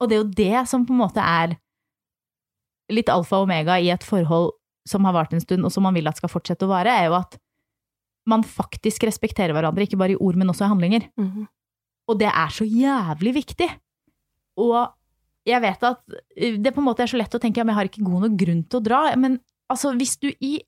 Og 0.00 0.08
det 0.08 0.16
er 0.16 0.22
jo 0.22 0.30
det 0.40 0.62
som 0.70 0.86
på 0.86 0.94
en 0.94 1.02
måte 1.04 1.22
er 1.22 1.54
litt 2.90 3.10
alfa 3.12 3.38
og 3.38 3.46
omega 3.46 3.78
i 3.78 3.92
et 3.94 4.02
forhold 4.02 4.50
som 4.88 5.06
har 5.06 5.14
vart 5.14 5.34
en 5.36 5.42
stund, 5.42 5.62
og 5.64 5.70
som 5.70 5.86
man 5.86 5.94
vil 5.94 6.08
at 6.10 6.18
skal 6.18 6.32
fortsette 6.32 6.66
å 6.66 6.72
vare, 6.72 6.90
er 6.90 7.06
jo 7.06 7.18
at 7.20 7.38
man 8.26 8.42
faktisk 8.42 9.04
respekterer 9.06 9.54
hverandre, 9.54 9.86
ikke 9.86 9.98
bare 10.00 10.16
i 10.16 10.20
ord, 10.20 10.38
men 10.40 10.50
også 10.50 10.66
i 10.66 10.72
handlinger. 10.72 11.06
Mhm. 11.18 11.46
Og 12.10 12.18
det 12.18 12.30
er 12.30 12.50
så 12.54 12.66
jævlig 12.66 13.34
viktig. 13.38 13.68
Og 14.60 14.80
jeg 15.48 15.62
vet 15.62 15.84
at 15.86 16.00
det 16.36 16.72
på 16.74 16.82
en 16.82 16.88
måte 16.88 17.04
er 17.04 17.10
så 17.10 17.18
lett 17.20 17.34
å 17.34 17.40
tenke 17.42 17.62
ja, 17.62 17.66
jeg 17.68 17.78
har 17.78 17.88
ikke 17.88 18.06
god 18.06 18.26
nok 18.26 18.34
grunn 18.40 18.64
til 18.66 18.80
å 18.80 18.84
dra. 18.84 19.00
Men 19.20 19.38
altså, 19.70 19.94
hvis 19.96 20.16
du 20.20 20.28
i 20.42 20.58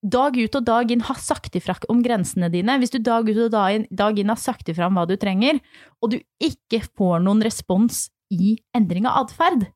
dag 0.00 0.36
ut 0.36 0.56
og 0.56 0.64
dag 0.64 0.90
inn 0.90 1.04
har 1.04 1.18
sagt 1.20 1.56
ifra 1.58 1.76
om 1.92 2.00
grensene 2.04 2.48
dine, 2.52 2.78
hvis 2.80 2.94
du 2.94 2.98
dag 3.04 3.28
ut 3.28 3.36
og 3.36 3.52
dag 3.52 3.76
inn, 3.76 3.84
dag 3.92 4.18
inn 4.18 4.32
har 4.32 4.40
sagt 4.40 4.70
ifra 4.72 4.88
om 4.88 4.96
hva 4.96 5.04
du 5.08 5.14
trenger, 5.20 5.60
og 6.00 6.14
du 6.14 6.18
ikke 6.40 6.80
får 6.96 7.20
noen 7.26 7.44
respons 7.44 8.06
i 8.32 8.56
endring 8.76 9.08
av 9.10 9.26
atferd, 9.26 9.68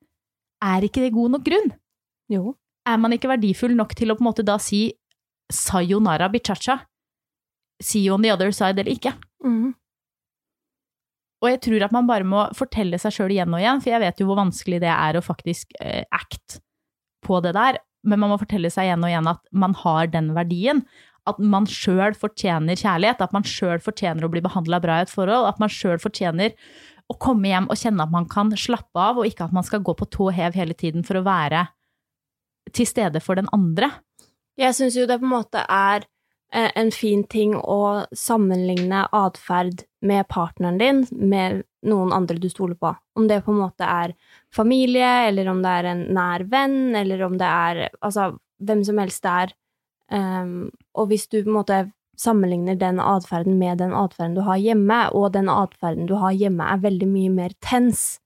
er 0.65 0.87
ikke 0.87 1.05
det 1.05 1.13
god 1.13 1.37
nok 1.37 1.45
grunn? 1.45 1.73
Jo. 2.33 2.55
Er 2.89 3.01
man 3.01 3.13
ikke 3.17 3.29
verdifull 3.29 3.75
nok 3.77 3.93
til 3.97 4.13
å 4.13 4.17
på 4.17 4.25
en 4.25 4.31
måte 4.31 4.45
da 4.47 4.57
si 4.61 4.87
sayonara 5.53 6.31
bichacha? 6.33 6.81
See 7.83 8.05
you 8.07 8.15
on 8.15 8.25
the 8.25 8.33
other 8.33 8.53
side 8.55 8.81
eller 8.81 8.93
ikke? 8.93 9.13
Mhm. 9.45 9.75
Og 11.45 11.51
jeg 11.53 11.61
tror 11.67 11.85
at 11.85 11.93
man 11.93 12.07
bare 12.09 12.25
må 12.25 12.47
fortelle 12.57 12.97
seg 13.01 13.13
sjøl 13.13 13.35
igjen 13.35 13.53
og 13.53 13.61
igjen, 13.61 13.83
for 13.85 13.93
jeg 13.93 14.01
vet 14.01 14.21
jo 14.21 14.29
hvor 14.31 14.41
vanskelig 14.41 14.81
det 14.81 14.93
er 14.93 15.19
å 15.19 15.25
faktisk 15.25 15.75
eh, 15.77 16.07
act 16.09 16.63
på 17.25 17.41
det 17.45 17.53
der, 17.57 17.79
men 18.09 18.21
man 18.23 18.33
må 18.33 18.39
fortelle 18.41 18.71
seg 18.73 18.89
igjen 18.89 19.05
og 19.05 19.13
igjen 19.13 19.29
at 19.29 19.43
man 19.53 19.77
har 19.83 20.09
den 20.13 20.33
verdien. 20.37 20.81
At 21.29 21.39
man 21.41 21.69
sjøl 21.69 22.17
fortjener 22.17 22.77
kjærlighet, 22.81 23.21
at 23.25 23.37
man 23.37 23.47
sjøl 23.49 23.81
fortjener 23.85 24.25
å 24.25 24.33
bli 24.33 24.43
behandla 24.45 24.81
bra 24.85 24.99
i 25.01 25.07
et 25.07 25.13
forhold, 25.13 25.49
at 25.49 25.61
man 25.61 25.73
sjøl 25.73 26.01
fortjener 26.01 26.57
å 27.13 27.17
komme 27.21 27.51
hjem 27.51 27.69
og 27.69 27.81
kjenne 27.81 28.05
at 28.05 28.13
man 28.13 28.29
kan 28.29 28.53
slappe 28.57 29.01
av, 29.01 29.21
og 29.21 29.29
ikke 29.29 29.49
at 29.49 29.57
man 29.57 29.65
skal 29.67 29.85
gå 29.85 29.97
på 29.97 30.09
tå 30.13 30.31
hev 30.37 30.57
hele 30.57 30.77
tiden 30.77 31.05
for 31.05 31.21
å 31.21 31.25
være 31.27 31.67
til 32.73 32.89
stede 32.89 33.21
for 33.25 33.41
den 33.41 33.49
andre. 33.57 33.91
Jeg 34.61 34.77
syns 34.77 34.97
jo 34.97 35.05
det 35.09 35.19
på 35.21 35.27
en 35.29 35.35
måte 35.35 35.65
er 35.65 36.07
en 36.53 36.91
fin 36.95 37.25
ting 37.27 37.57
å 37.57 38.05
sammenligne 38.15 39.05
atferd 39.13 39.83
med 40.05 40.29
partneren 40.29 40.79
din 40.79 41.01
med 41.11 41.65
noen 41.89 42.13
andre 42.15 42.39
du 42.39 42.49
stoler 42.51 42.77
på. 42.79 42.93
Om 43.19 43.27
det 43.29 43.41
på 43.45 43.53
en 43.53 43.63
måte 43.65 43.89
er 43.89 44.15
familie, 44.55 45.29
eller 45.29 45.49
om 45.51 45.63
det 45.65 45.73
er 45.81 45.91
en 45.91 46.07
nær 46.15 46.47
venn, 46.51 46.95
eller 46.97 47.25
om 47.27 47.37
det 47.41 47.49
er 47.49 47.83
altså 48.01 48.33
hvem 48.65 48.85
som 48.87 49.01
helst 49.03 49.25
det 49.25 49.35
er. 49.45 49.55
Um, 50.15 50.71
og 50.95 51.09
hvis 51.11 51.27
du 51.29 51.41
på 51.41 51.49
en 51.49 51.59
måte 51.59 51.79
sammenligner 52.21 52.77
den 52.79 53.01
atferden 53.03 53.57
med 53.59 53.81
den 53.83 53.95
atferden 53.97 54.37
du 54.37 54.45
har 54.47 54.61
hjemme, 54.61 55.01
og 55.13 55.33
den 55.35 55.51
atferden 55.51 56.07
du 56.07 56.15
har 56.21 56.37
hjemme 56.37 56.69
er 56.71 56.85
veldig 56.85 57.09
mye 57.11 57.33
mer 57.35 57.57
tens 57.65 58.21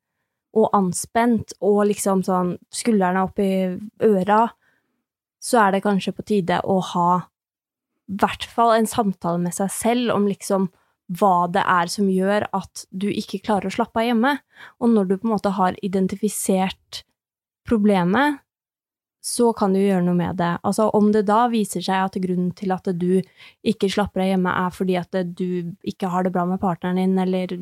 og 0.56 0.70
anspent 0.76 1.54
og 1.64 1.86
liksom 1.90 2.22
sånn 2.26 2.56
skuldrene 2.74 3.24
opp 3.24 3.40
i 3.40 3.78
øra, 4.04 4.46
så 5.38 5.62
er 5.64 5.76
det 5.76 5.84
kanskje 5.84 6.14
på 6.16 6.26
tide 6.26 6.60
å 6.64 6.80
ha 6.92 7.10
hvert 8.08 8.44
fall 8.48 8.74
en 8.76 8.88
samtale 8.88 9.40
med 9.42 9.54
seg 9.56 9.70
selv 9.72 10.14
om 10.16 10.28
liksom 10.28 10.68
hva 11.18 11.48
det 11.52 11.62
er 11.64 11.88
som 11.88 12.08
gjør 12.12 12.46
at 12.56 12.84
du 12.90 13.08
ikke 13.08 13.40
klarer 13.44 13.70
å 13.70 13.72
slappe 13.72 14.00
av 14.02 14.10
hjemme. 14.10 14.34
Og 14.80 14.92
når 14.92 15.08
du 15.08 15.14
på 15.16 15.28
en 15.28 15.34
måte 15.36 15.54
har 15.56 15.78
identifisert 15.84 17.02
problemet, 17.68 18.42
så 19.24 19.50
kan 19.56 19.74
du 19.74 19.80
gjøre 19.80 20.04
noe 20.06 20.16
med 20.16 20.38
det. 20.40 20.52
Altså 20.64 20.88
om 20.96 21.10
det 21.12 21.26
da 21.28 21.46
viser 21.52 21.84
seg 21.84 22.04
at 22.06 22.20
grunnen 22.22 22.52
til 22.56 22.72
at 22.76 22.86
du 22.96 23.20
ikke 23.66 23.90
slapper 23.92 24.24
av 24.24 24.30
hjemme 24.32 24.54
er 24.66 24.76
fordi 24.76 24.98
at 25.00 25.18
du 25.36 25.74
ikke 25.82 26.12
har 26.12 26.24
det 26.24 26.32
bra 26.36 26.44
med 26.48 26.60
partneren 26.62 27.00
din, 27.00 27.18
eller 27.20 27.56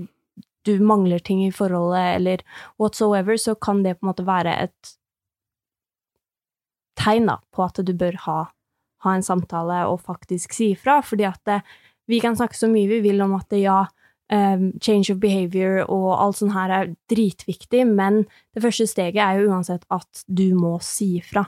du 0.66 0.74
mangler 0.82 1.22
ting 1.22 1.44
i 1.46 1.54
forholdet, 1.54 2.18
eller 2.18 2.42
whatsoever, 2.82 3.38
så 3.38 3.54
kan 3.54 3.84
det 3.84 3.96
på 3.96 4.06
en 4.06 4.10
måte 4.10 4.26
være 4.26 4.54
et 4.66 4.94
tegn 6.98 7.30
da, 7.30 7.38
på 7.54 7.62
at 7.62 7.78
du 7.86 7.92
bør 7.94 8.18
ha, 8.26 8.38
ha 9.04 9.16
en 9.16 9.24
samtale 9.24 9.82
og 9.90 10.00
faktisk 10.06 10.54
si 10.56 10.72
ifra, 10.74 11.00
fordi 11.04 11.26
at 11.28 11.42
det, 11.48 11.60
vi 12.10 12.20
kan 12.22 12.36
snakke 12.38 12.56
så 12.56 12.70
mye 12.70 12.88
vi 12.90 13.02
vil 13.04 13.20
om 13.24 13.34
at 13.36 13.48
det, 13.52 13.64
ja, 13.66 13.82
um, 14.32 14.70
change 14.80 15.12
of 15.12 15.20
behavior 15.22 15.82
og 15.84 16.08
alt 16.14 16.40
sånt 16.40 16.56
her 16.56 16.72
er 16.72 16.94
dritviktig, 17.10 17.84
men 17.88 18.24
det 18.56 18.64
første 18.64 18.88
steget 18.90 19.22
er 19.22 19.40
jo 19.40 19.52
uansett 19.52 19.86
at 19.92 20.24
du 20.26 20.48
må 20.58 20.76
si 20.84 21.16
ifra. 21.20 21.46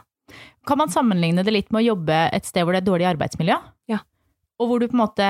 Kan 0.68 0.80
man 0.82 0.92
sammenligne 0.92 1.44
det 1.44 1.54
litt 1.54 1.70
med 1.72 1.82
å 1.82 1.88
jobbe 1.94 2.16
et 2.36 2.48
sted 2.48 2.66
hvor 2.66 2.76
det 2.76 2.82
er 2.82 2.90
dårlig 2.90 3.08
arbeidsmiljø? 3.14 3.56
Ja. 3.88 4.02
Og 4.58 4.68
hvor 4.68 4.82
du 4.82 4.88
på 4.90 4.98
en 4.98 5.04
måte, 5.04 5.28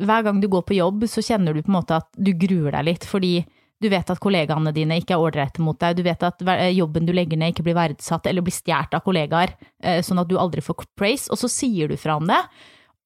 hver 0.00 0.24
gang 0.26 0.40
du 0.42 0.48
går 0.50 0.64
på 0.66 0.78
jobb, 0.78 1.04
så 1.10 1.22
kjenner 1.22 1.54
du 1.54 1.62
på 1.62 1.70
en 1.70 1.78
måte 1.78 2.00
at 2.00 2.08
du 2.16 2.32
gruer 2.34 2.72
deg 2.74 2.88
litt, 2.88 3.06
fordi 3.06 3.38
du 3.82 3.88
vet 3.92 4.08
at 4.10 4.20
kollegaene 4.22 4.72
dine 4.72 4.96
ikke 5.00 5.16
er 5.16 5.22
ålreite 5.22 5.62
mot 5.64 5.76
deg, 5.80 5.98
du 5.98 6.04
vet 6.06 6.22
at 6.24 6.40
jobben 6.72 7.08
du 7.08 7.12
legger 7.16 7.40
ned 7.40 7.52
ikke 7.52 7.66
blir 7.66 7.76
verdsatt 7.76 8.28
eller 8.28 8.44
blir 8.44 8.54
stjålet 8.56 8.96
av 8.96 9.04
kollegaer, 9.04 9.52
eh, 9.84 10.00
sånn 10.04 10.22
at 10.22 10.30
du 10.30 10.38
aldri 10.40 10.64
får 10.64 10.86
praise, 10.96 11.28
og 11.32 11.40
så 11.40 11.50
sier 11.52 11.92
du 11.92 11.96
fra 12.00 12.16
om 12.16 12.28
det, 12.28 12.40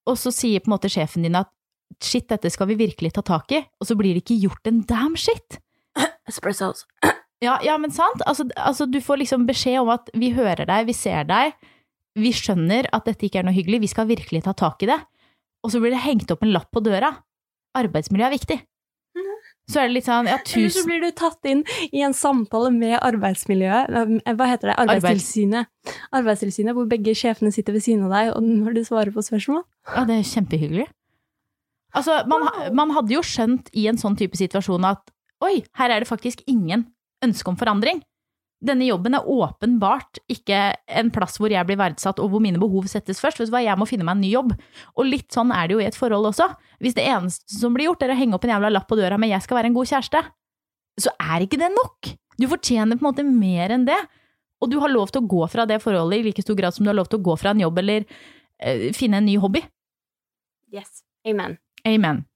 og 0.07 0.19
så 0.19 0.33
sier 0.35 0.63
på 0.63 0.71
en 0.71 0.77
måte 0.77 0.93
sjefen 0.93 1.27
din 1.27 1.39
at 1.39 1.51
shit, 1.99 2.29
dette 2.31 2.53
skal 2.55 2.71
vi 2.71 2.79
virkelig 2.79 3.13
ta 3.17 3.25
tak 3.27 3.51
i, 3.57 3.65
og 3.81 3.89
så 3.89 3.97
blir 3.99 4.15
det 4.15 4.23
ikke 4.23 4.39
gjort 4.47 4.71
en 4.71 4.85
damn 4.87 5.19
shit. 5.19 5.59
Espressos. 6.31 6.87
Ja, 7.41 7.55
ja, 7.65 7.79
men 7.81 7.89
sant. 7.89 8.21
Altså, 8.29 8.45
altså, 8.61 8.85
du 8.85 8.99
får 9.01 9.23
liksom 9.23 9.47
beskjed 9.49 9.79
om 9.81 9.89
at 9.95 10.11
vi 10.13 10.29
hører 10.37 10.67
deg, 10.69 10.83
vi 10.91 10.93
ser 10.93 11.25
deg, 11.25 11.55
vi 12.21 12.35
skjønner 12.37 12.91
at 12.93 13.07
dette 13.09 13.25
ikke 13.25 13.41
er 13.41 13.47
noe 13.49 13.57
hyggelig, 13.57 13.79
vi 13.81 13.89
skal 13.89 14.11
virkelig 14.11 14.43
ta 14.45 14.53
tak 14.53 14.85
i 14.85 14.91
det. 14.91 14.99
Og 15.65 15.73
så 15.73 15.81
blir 15.81 15.95
det 15.95 16.03
hengt 16.05 16.29
opp 16.35 16.45
en 16.45 16.53
lapp 16.53 16.69
på 16.69 16.83
døra. 16.85 17.15
Arbeidsmiljø 17.81 18.27
er 18.27 18.35
viktig. 18.35 18.59
Så 19.71 19.83
er 19.83 19.91
det 19.91 19.95
litt 19.99 20.07
sånn, 20.09 20.27
ja, 20.27 20.39
Eller 20.57 20.73
så 20.75 20.83
blir 20.87 21.03
du 21.03 21.11
tatt 21.15 21.47
inn 21.47 21.61
i 21.95 22.01
en 22.03 22.15
samtale 22.17 22.73
med 22.75 22.97
arbeidsmiljøet, 23.07 23.93
hva 24.35 24.49
heter 24.51 24.73
det, 24.73 24.77
Arbeidstilsynet. 24.83 25.71
Arbeidstilsynet, 26.17 26.75
hvor 26.75 26.89
begge 26.91 27.15
sjefene 27.15 27.53
sitter 27.55 27.77
ved 27.77 27.85
siden 27.85 28.09
av 28.09 28.17
deg, 28.17 28.33
og 28.35 28.43
når 28.49 28.79
du 28.79 28.83
svarer 28.89 29.15
på 29.15 29.23
spørsmål. 29.23 29.63
Ja, 29.93 30.03
det 30.09 30.17
er 30.19 30.27
kjempehyggelig. 30.27 30.89
Altså, 31.95 32.21
man, 32.31 32.49
man 32.75 32.95
hadde 32.95 33.15
jo 33.15 33.23
skjønt 33.27 33.71
i 33.75 33.87
en 33.91 33.99
sånn 33.99 34.19
type 34.19 34.39
situasjon 34.39 34.87
at 34.91 35.11
oi, 35.43 35.61
her 35.79 35.95
er 35.95 36.03
det 36.03 36.11
faktisk 36.11 36.43
ingen 36.51 36.89
ønske 37.25 37.51
om 37.51 37.59
forandring. 37.61 38.03
Denne 38.61 38.85
jobben 38.85 39.17
er 39.17 39.25
åpenbart 39.25 40.21
ikke 40.29 40.59
en 41.01 41.11
plass 41.15 41.39
hvor 41.41 41.53
jeg 41.53 41.65
blir 41.69 41.79
verdsatt 41.81 42.19
og 42.21 42.29
hvor 42.33 42.43
mine 42.45 42.61
behov 42.61 42.85
settes 42.93 43.23
først. 43.23 43.41
Vet 43.41 43.49
du 43.49 43.55
hva, 43.55 43.63
jeg 43.65 43.81
må 43.81 43.89
finne 43.89 44.05
meg 44.05 44.19
en 44.19 44.25
ny 44.27 44.33
jobb. 44.35 44.53
Og 45.01 45.09
litt 45.09 45.33
sånn 45.33 45.53
er 45.57 45.69
det 45.69 45.79
jo 45.79 45.81
i 45.81 45.87
et 45.89 45.97
forhold 45.97 46.29
også. 46.29 46.51
Hvis 46.85 46.99
det 46.99 47.07
eneste 47.09 47.57
som 47.57 47.73
blir 47.77 47.89
gjort 47.89 48.05
er 48.05 48.13
å 48.13 48.19
henge 48.19 48.37
opp 48.37 48.45
en 48.45 48.53
jævla 48.53 48.73
lapp 48.75 48.89
på 48.91 49.01
døra 49.01 49.17
med 49.21 49.33
'jeg 49.33 49.43
skal 49.47 49.57
være 49.57 49.73
en 49.73 49.79
god 49.79 49.89
kjæreste', 49.89 50.25
så 51.01 51.11
er 51.17 51.47
ikke 51.47 51.61
det 51.61 51.73
nok. 51.73 52.13
Du 52.39 52.47
fortjener 52.49 52.99
på 52.99 53.05
en 53.05 53.11
måte 53.13 53.25
mer 53.25 53.73
enn 53.73 53.87
det. 53.87 54.01
Og 54.61 54.71
du 54.71 54.79
har 54.81 54.93
lov 54.93 55.09
til 55.09 55.23
å 55.23 55.29
gå 55.29 55.49
fra 55.49 55.65
det 55.65 55.81
forholdet 55.81 56.21
i 56.21 56.23
like 56.29 56.43
stor 56.43 56.55
grad 56.55 56.75
som 56.75 56.85
du 56.85 56.91
har 56.91 56.99
lov 56.99 57.09
til 57.09 57.19
å 57.19 57.23
gå 57.23 57.37
fra 57.41 57.51
en 57.51 57.61
jobb 57.61 57.79
eller 57.79 58.05
øh, 58.05 58.93
finne 58.93 59.17
en 59.17 59.25
ny 59.25 59.39
hobby. 59.41 59.65
Yes. 60.71 61.03
Amen. 61.25 61.59
Amen. 61.87 62.30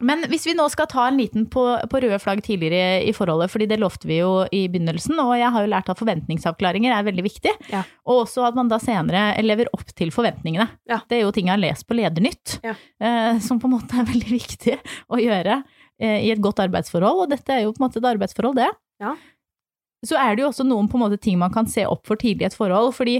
Men 0.00 0.22
hvis 0.30 0.44
vi 0.46 0.52
nå 0.54 0.68
skal 0.70 0.86
ta 0.86 1.08
en 1.08 1.16
liten 1.18 1.46
på, 1.50 1.62
på 1.90 2.00
røde 2.04 2.18
flagg 2.22 2.38
tidligere 2.46 3.00
i 3.02 3.10
forholdet, 3.16 3.50
fordi 3.50 3.66
det 3.66 3.80
lovte 3.82 4.06
vi 4.06 4.20
jo 4.20 4.44
i 4.54 4.60
begynnelsen, 4.70 5.18
og 5.18 5.32
jeg 5.40 5.50
har 5.50 5.64
jo 5.64 5.70
lært 5.72 5.88
at 5.90 5.98
forventningsavklaringer 5.98 6.94
er 6.94 7.06
veldig 7.08 7.24
viktig, 7.26 7.54
Ja. 7.72 7.80
og 8.06 8.20
også 8.26 8.44
at 8.46 8.54
man 8.54 8.68
da 8.70 8.78
senere 8.78 9.32
lever 9.42 9.66
opp 9.74 9.90
til 9.98 10.12
forventningene. 10.14 10.68
Ja. 10.86 11.00
Det 11.10 11.18
er 11.18 11.24
jo 11.24 11.32
ting 11.34 11.46
jeg 11.50 11.56
har 11.56 11.64
lest 11.64 11.86
på 11.88 11.96
Ledernytt, 11.98 12.60
Ja. 12.62 12.74
eh, 13.00 13.38
som 13.42 13.58
på 13.58 13.66
en 13.66 13.74
måte 13.74 13.98
er 13.98 14.06
veldig 14.06 14.30
viktig 14.30 14.78
å 15.10 15.18
gjøre 15.18 15.64
eh, 16.00 16.20
i 16.28 16.30
et 16.30 16.40
godt 16.40 16.60
arbeidsforhold, 16.62 17.24
og 17.24 17.30
dette 17.34 17.50
er 17.56 17.64
jo 17.64 17.72
på 17.72 17.82
en 17.82 17.88
måte 17.88 17.98
et 17.98 18.06
arbeidsforhold, 18.14 18.54
det. 18.62 18.70
Ja. 19.02 19.16
Så 20.06 20.14
er 20.14 20.36
det 20.36 20.44
jo 20.44 20.52
også 20.52 20.62
noen 20.64 20.86
på 20.86 20.94
en 20.94 21.02
måte 21.08 21.18
ting 21.20 21.38
man 21.40 21.50
kan 21.52 21.66
se 21.66 21.82
opp 21.90 22.06
for 22.06 22.14
tidlig 22.14 22.42
i 22.46 22.50
et 22.52 22.54
forhold, 22.54 22.94
fordi 22.94 23.18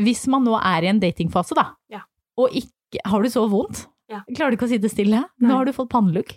hvis 0.00 0.26
man 0.32 0.44
nå 0.48 0.56
er 0.56 0.84
i 0.84 0.88
en 0.94 1.00
datingfase, 1.00 1.52
da, 1.54 1.74
Ja. 1.92 2.00
og 2.38 2.48
ikke 2.56 2.72
Har 3.04 3.20
du 3.20 3.28
så 3.28 3.42
vondt? 3.50 3.88
Ja. 4.12 4.22
Klarer 4.30 4.54
du 4.54 4.58
ikke 4.58 4.68
å 4.68 4.72
sitte 4.74 4.90
stille? 4.92 5.24
Nei. 5.26 5.48
Nå 5.50 5.58
har 5.58 5.66
du 5.68 5.74
fått 5.76 5.90
pannelugg. 5.92 6.36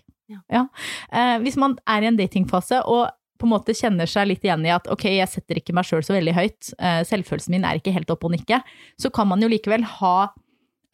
Ja. 0.49 0.67
Eh, 1.11 1.37
hvis 1.41 1.57
man 1.57 1.77
er 1.89 2.05
i 2.05 2.09
en 2.09 2.17
datingfase 2.19 2.83
og 2.85 3.07
på 3.39 3.47
en 3.47 3.53
måte 3.53 3.73
kjenner 3.77 4.09
seg 4.09 4.27
litt 4.29 4.43
igjen 4.45 4.65
i 4.67 4.73
at 4.73 4.89
ok, 4.91 5.05
jeg 5.15 5.31
setter 5.31 5.61
ikke 5.61 5.73
meg 5.77 5.87
sjøl 5.87 6.03
så 6.05 6.13
veldig 6.17 6.35
høyt, 6.35 6.73
eh, 6.77 6.99
selvfølelsen 7.07 7.55
min 7.55 7.65
er 7.65 7.79
ikke 7.79 7.93
helt 7.95 8.11
oppe 8.11 8.27
og 8.27 8.35
nikke, 8.35 8.59
så 8.99 9.11
kan 9.15 9.29
man 9.31 9.41
jo 9.41 9.49
likevel 9.51 9.85
ha 9.97 10.15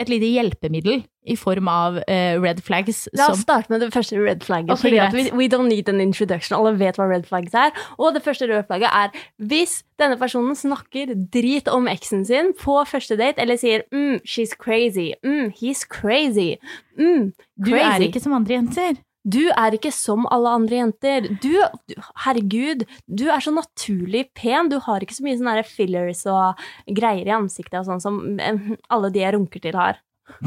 et 0.01 0.09
lite 0.11 0.27
hjelpemiddel 0.27 1.03
i 1.25 1.35
form 1.39 1.69
av 1.71 1.97
uh, 2.01 2.35
red 2.43 2.59
flags 2.63 3.05
La 3.15 3.29
som 3.29 3.37
oss 3.37 3.43
starte 3.45 3.71
med 3.71 3.81
det 3.81 3.89
første 3.93 4.17
red 4.19 4.43
flagget. 4.45 4.75
Okay, 4.75 4.99
at 4.99 5.15
we, 5.15 5.29
we 5.33 5.47
don't 5.51 5.71
need 5.71 5.89
an 5.89 6.01
introduction. 6.03 6.57
Alle 6.57 6.75
vet 6.77 6.99
hva 6.99 7.07
red 7.09 7.25
flags 7.29 7.55
er. 7.57 7.71
Og 7.97 8.13
det 8.17 8.21
første 8.25 8.49
røde 8.49 8.65
flagget 8.67 8.91
er 8.91 9.15
hvis 9.39 9.79
denne 10.01 10.19
personen 10.19 10.57
snakker 10.59 11.15
drit 11.33 11.71
om 11.71 11.87
eksen 11.87 12.25
sin 12.27 12.51
på 12.59 12.77
første 12.89 13.17
date, 13.19 13.39
eller 13.41 13.59
sier 13.59 13.87
mm, 13.95 14.19
she's 14.27 14.53
crazy, 14.59 15.13
mm, 15.23 15.53
he's 15.55 15.85
crazy, 15.87 16.55
mm, 16.99 17.31
Du 17.55 17.71
er 17.71 18.03
ikke 18.03 18.19
som 18.19 18.35
andre 18.35 18.59
jenter. 18.59 18.99
Du 19.26 19.41
er 19.49 19.73
ikke 19.73 19.89
som 19.93 20.28
alle 20.34 20.51
andre 20.53 20.78
jenter. 20.84 21.28
Du, 21.41 21.53
du 21.89 21.95
herregud, 22.26 22.86
du 23.09 23.26
er 23.34 23.41
så 23.41 23.53
naturlig 23.53 24.28
pen. 24.38 24.69
Du 24.69 24.78
har 24.86 25.01
ikke 25.01 25.17
så 25.17 25.26
mye 25.26 25.39
sånne 25.39 25.63
fillers 25.65 26.21
og 26.30 26.61
greier 26.86 27.26
i 27.26 27.34
ansiktet 27.34 27.80
og 27.82 27.88
sånn 27.89 28.03
som 28.03 28.19
eh, 28.38 28.76
alle 28.93 29.09
de 29.13 29.23
jeg 29.23 29.36
runker 29.38 29.63
til 29.65 29.80
har. 29.80 30.01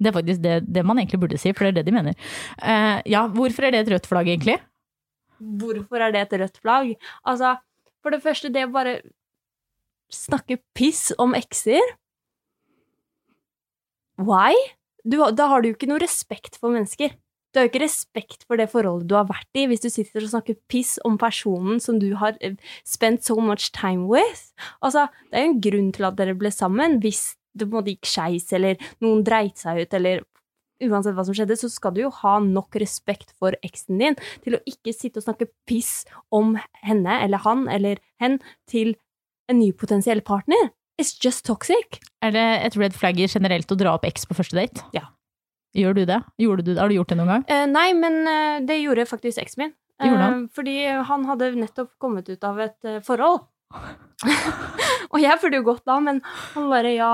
Det 0.00 0.08
er 0.08 0.14
faktisk 0.14 0.40
det, 0.40 0.52
det 0.70 0.82
man 0.86 1.00
egentlig 1.00 1.18
burde 1.20 1.38
si, 1.40 1.50
for 1.52 1.66
det 1.66 1.70
er 1.70 1.76
det 1.80 1.90
de 1.90 1.92
mener. 1.92 2.14
Uh, 2.62 3.02
ja, 3.08 3.26
hvorfor 3.28 3.66
er 3.66 3.74
det 3.74 3.82
et 3.82 3.90
rødt 3.92 4.06
flagg, 4.08 4.30
egentlig? 4.32 4.54
Hvorfor 5.60 6.00
er 6.00 6.14
det 6.14 6.22
et 6.22 6.36
rødt 6.40 6.60
flagg? 6.62 6.94
Altså, 7.28 7.54
for 8.00 8.14
det 8.14 8.22
første, 8.24 8.48
det 8.54 8.64
å 8.64 8.72
bare 8.72 8.94
snakke 10.14 10.60
piss 10.76 11.10
om 11.20 11.36
ekser 11.38 11.84
Why? 14.20 14.56
Du, 15.04 15.18
da 15.32 15.48
har 15.50 15.62
du 15.62 15.70
jo 15.70 15.76
ikke 15.76 15.90
noe 15.90 16.02
respekt 16.02 16.58
for 16.60 16.74
mennesker. 16.74 17.14
Du 17.50 17.58
har 17.58 17.66
jo 17.66 17.72
ikke 17.72 17.82
respekt 17.82 18.44
for 18.46 18.60
det 18.60 18.68
forholdet 18.70 19.08
du 19.10 19.16
har 19.18 19.26
vært 19.26 19.58
i, 19.58 19.66
hvis 19.66 19.82
du 19.82 19.88
sitter 19.90 20.22
og 20.22 20.30
snakker 20.30 20.58
piss 20.70 20.98
om 21.06 21.16
personen 21.18 21.80
som 21.82 21.98
du 21.98 22.12
har 22.20 22.36
eh, 22.46 22.54
spent 22.86 23.26
so 23.26 23.40
much 23.42 23.72
time 23.74 24.06
with. 24.10 24.52
Altså, 24.78 25.08
det 25.30 25.40
er 25.40 25.46
jo 25.46 25.50
en 25.50 25.62
grunn 25.66 25.92
til 25.96 26.06
at 26.06 26.18
dere 26.20 26.36
ble 26.38 26.52
sammen. 26.54 27.00
Hvis 27.02 27.32
det 27.58 27.66
gikk 27.66 28.06
skeis, 28.06 28.52
eller 28.54 28.78
noen 29.02 29.24
dreit 29.26 29.58
seg 29.58 29.82
ut, 29.82 29.96
eller 29.98 30.22
uansett 30.86 31.16
hva 31.16 31.26
som 31.26 31.36
skjedde, 31.36 31.58
så 31.58 31.68
skal 31.72 31.94
du 31.96 32.04
jo 32.04 32.12
ha 32.22 32.38
nok 32.44 32.78
respekt 32.80 33.34
for 33.38 33.56
eksen 33.66 34.00
din 34.00 34.18
til 34.44 34.56
å 34.56 34.62
ikke 34.68 34.94
sitte 34.96 35.20
og 35.20 35.26
snakke 35.26 35.50
piss 35.68 36.04
om 36.32 36.54
henne 36.86 37.18
eller 37.24 37.42
han 37.44 37.66
eller 37.68 38.00
hen 38.22 38.38
til 38.70 38.94
en 39.50 39.58
ny 39.60 39.72
potensiell 39.76 40.22
partner. 40.24 40.70
It's 41.00 41.14
just 41.16 41.46
toxic. 41.48 41.98
Er 42.20 42.34
det 42.36 42.46
et 42.66 42.76
red 42.76 42.96
flag 42.96 43.20
i 43.20 43.28
generelt 43.30 43.72
å 43.72 43.78
dra 43.80 43.96
opp 43.96 44.04
X 44.04 44.28
på 44.28 44.36
første 44.36 44.58
date? 44.58 44.84
Ja. 44.92 45.08
Gjør 45.76 45.96
du 45.96 46.02
det? 46.04 46.18
Gjorde 46.42 46.66
du 46.66 46.74
det? 46.74 46.80
Har 46.82 46.90
du 46.90 46.98
gjort 46.98 47.12
det 47.12 47.16
noen 47.20 47.32
gang? 47.32 47.46
Eh, 47.48 47.64
nei, 47.70 47.88
men 47.96 48.20
eh, 48.28 48.58
det 48.68 48.82
gjorde 48.82 49.08
faktisk 49.08 49.40
eksen 49.40 49.64
min. 49.64 49.74
Eh, 50.02 50.36
fordi 50.56 50.76
han 51.08 51.24
hadde 51.28 51.54
nettopp 51.56 51.94
kommet 52.02 52.28
ut 52.28 52.44
av 52.44 52.60
et 52.60 52.88
eh, 52.88 53.00
forhold. 53.06 53.46
og 55.12 55.18
jeg 55.22 55.38
følte 55.40 55.60
jo 55.60 55.66
godt 55.70 55.84
da, 55.88 55.96
men 56.02 56.20
han 56.54 56.66
bare 56.68 56.92
ja 56.92 57.12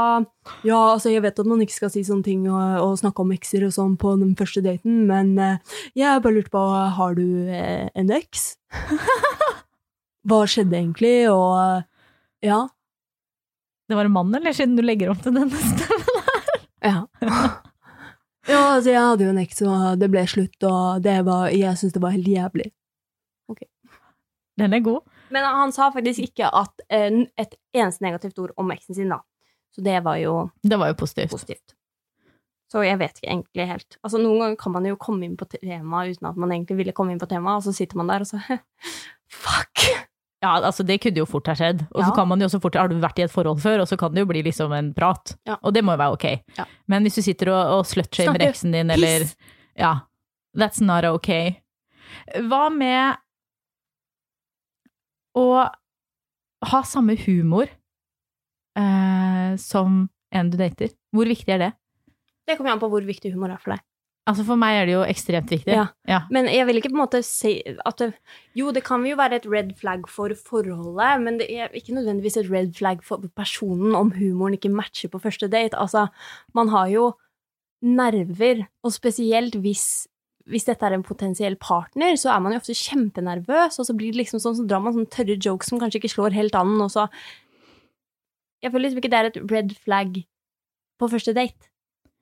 Ja, 0.67 0.79
altså, 0.95 1.11
jeg 1.13 1.23
vet 1.23 1.39
at 1.39 1.49
man 1.49 1.63
ikke 1.63 1.77
skal 1.77 1.93
si 1.93 2.03
sånne 2.07 2.27
ting 2.27 2.47
og, 2.51 2.81
og 2.83 2.97
snakke 2.99 3.23
om 3.23 3.35
ekser 3.37 3.67
og 3.69 3.75
sånn 3.77 3.95
på 4.01 4.17
den 4.19 4.35
første 4.39 4.63
daten, 4.65 5.05
men 5.11 5.37
uh, 5.39 5.83
jeg 5.95 6.23
bare 6.25 6.35
lurte 6.35 6.55
på 6.55 6.65
Har 6.99 7.15
du 7.19 7.27
uh, 7.47 7.87
en 7.95 8.11
eks? 8.17 8.57
Hva 10.27 10.41
skjedde 10.51 10.81
egentlig, 10.81 11.19
og 11.31 11.53
uh, 11.55 11.85
Ja. 12.45 12.65
Det 13.89 13.95
var 13.99 14.05
en 14.09 14.13
mann, 14.17 14.35
eller 14.35 14.53
siden 14.57 14.77
du 14.77 14.83
legger 14.83 15.13
opp 15.13 15.23
til 15.23 15.35
denne 15.37 15.61
stemmen? 15.71 16.25
Ja. 16.83 17.07
ja, 18.51 18.61
altså, 18.75 18.91
jeg 18.91 19.03
hadde 19.03 19.25
jo 19.29 19.31
en 19.35 19.39
eks, 19.43 19.63
og 19.67 20.01
det 20.01 20.09
ble 20.13 20.25
slutt, 20.31 20.59
og 20.67 21.03
det 21.05 21.21
var 21.27 21.49
Jeg 21.55 21.79
syns 21.81 21.95
det 21.95 22.03
var 22.03 22.15
helt 22.17 22.29
jævlig. 22.31 22.69
Ok. 23.51 23.63
Den 24.59 24.75
er 24.75 24.83
god. 24.85 25.03
Men 25.35 25.45
han 25.45 25.73
sa 25.75 25.89
faktisk 25.95 26.23
ikke 26.31 26.49
at 26.55 26.85
eh, 26.91 27.23
et 27.39 27.57
eneste 27.77 28.05
negativt 28.07 28.39
ord 28.43 28.55
om 28.57 28.71
eksen 28.75 28.95
sin, 28.99 29.11
da. 29.13 29.21
Så 29.75 29.83
det 29.85 29.99
var 30.05 30.17
jo 30.23 30.49
Det 30.63 30.79
var 30.81 30.89
jo 30.93 30.95
positivt. 30.99 31.31
positivt. 31.31 31.75
Så 32.73 32.83
jeg 32.83 32.99
vet 32.99 33.19
ikke 33.21 33.31
egentlig 33.31 33.67
helt. 33.71 33.99
Altså, 34.03 34.19
noen 34.19 34.41
ganger 34.43 34.57
kan 34.59 34.73
man 34.75 34.87
jo 34.89 34.97
komme 34.99 35.27
inn 35.27 35.37
på 35.39 35.47
temaet 35.53 36.17
uten 36.17 36.27
at 36.33 36.39
man 36.41 36.51
egentlig 36.51 36.81
ville 36.81 36.95
komme 36.97 37.15
inn 37.15 37.21
på 37.23 37.29
temaet, 37.31 37.61
og 37.61 37.67
så 37.69 37.75
sitter 37.77 38.01
man 38.01 38.11
der 38.11 38.25
og 38.25 38.31
så 38.31 38.41
Fuck! 39.45 39.85
Ja, 40.45 40.51
altså 40.61 40.85
det 40.87 40.99
kunne 41.01 41.17
jo 41.23 41.25
fort 41.27 41.47
ha 41.49 41.55
skjedd. 41.57 41.87
Og 41.95 42.03
så 42.05 42.11
Ja. 42.11 42.15
kan 42.15 42.29
man 42.29 42.39
jo 42.41 42.47
også 42.47 42.61
fort 42.61 42.75
Har 42.77 42.89
du 42.89 42.99
vært 43.01 43.19
i 43.19 43.23
et 43.25 43.31
forhold 43.33 43.59
før, 43.63 43.81
og 43.81 43.89
så 43.89 43.97
kan 43.99 44.13
det 44.15 44.21
jo 44.21 44.27
bli 44.27 44.43
liksom 44.45 44.73
en 44.77 44.93
prat. 44.95 45.35
Ja. 45.47 45.57
Og 45.63 45.73
det 45.73 45.83
må 45.85 45.93
jo 45.97 45.99
være 46.03 46.13
ok. 46.13 46.27
Ja. 46.59 46.67
Men 46.87 47.03
hvis 47.03 47.15
du 47.17 47.23
sitter 47.23 47.49
og, 47.55 47.79
og 47.79 47.87
slutshamer 47.87 48.43
eksen 48.49 48.73
din, 48.73 48.91
eller 48.91 49.25
piss. 49.25 49.37
Ja. 49.77 49.95
That's 50.57 50.81
not 50.85 51.05
ok. 51.05 51.57
Hva 52.49 52.69
med 52.73 53.17
å 55.37 55.47
ha 56.67 56.83
samme 56.83 57.17
humor 57.27 57.69
eh, 58.77 59.57
som 59.61 60.09
en 60.33 60.51
du 60.51 60.57
dater? 60.61 60.93
Hvor 61.15 61.29
viktig 61.29 61.53
er 61.57 61.59
det? 61.59 61.73
Det 62.47 62.57
kommer 62.59 62.73
an 62.73 62.81
på 62.81 62.89
hvor 62.93 63.05
viktig 63.05 63.33
humor 63.35 63.51
er 63.53 63.59
for 63.63 63.75
deg. 63.75 63.81
Altså 64.27 64.43
For 64.43 64.59
meg 64.59 64.81
er 64.81 64.89
det 64.89 64.95
jo 64.97 65.03
ekstremt 65.07 65.53
viktig. 65.55 65.71
Ja. 65.71 65.85
ja. 66.11 66.23
Men 66.35 66.49
jeg 66.51 66.67
vil 66.67 66.81
ikke 66.81 66.91
på 66.91 66.99
en 66.99 67.03
måte 67.05 67.21
si 67.23 67.61
at 67.63 68.01
det, 68.03 68.09
Jo, 68.59 68.73
det 68.75 68.83
kan 68.87 69.05
jo 69.07 69.19
være 69.19 69.39
et 69.39 69.47
red 69.47 69.71
flag 69.79 70.09
for 70.11 70.35
forholdet, 70.35 71.23
men 71.23 71.39
det 71.39 71.47
er 71.55 71.71
ikke 71.79 71.95
nødvendigvis 71.95 72.41
et 72.43 72.51
red 72.51 72.75
flag 72.75 73.05
for 73.07 73.23
personen 73.39 73.95
om 73.95 74.11
humoren 74.17 74.59
ikke 74.59 74.73
matcher 74.73 75.13
på 75.13 75.23
første 75.23 75.47
date. 75.53 75.79
Altså, 75.79 76.09
man 76.59 76.75
har 76.75 76.91
jo 76.91 77.13
nerver, 77.87 78.67
og 78.83 78.93
spesielt 78.97 79.55
hvis 79.63 80.07
hvis 80.47 80.67
dette 80.69 80.87
er 80.87 80.95
en 80.95 81.03
potensiell 81.03 81.57
partner, 81.59 82.15
så 82.19 82.31
er 82.31 82.43
man 82.43 82.55
jo 82.55 82.61
ofte 82.61 82.77
kjempenervøs, 82.79 83.81
og 83.81 83.87
så 83.89 83.95
blir 83.99 84.15
det 84.15 84.21
liksom 84.23 84.39
sånn, 84.43 84.55
så 84.61 84.67
drar 84.69 84.83
man 84.85 84.95
sånne 84.95 85.11
tørre 85.11 85.35
jokes 85.35 85.73
som 85.73 85.81
kanskje 85.83 85.99
ikke 85.99 86.13
slår 86.13 86.37
helt 86.39 86.59
an, 86.59 86.77
og 86.81 86.93
så 86.95 87.09
Jeg 88.65 88.73
føler 88.73 88.87
liksom 88.87 88.99
ikke 89.03 89.11
det 89.13 89.19
er 89.19 89.27
et 89.29 89.37
red 89.53 89.73
flag 89.85 90.15
på 90.99 91.09
første 91.13 91.35
date. 91.37 91.69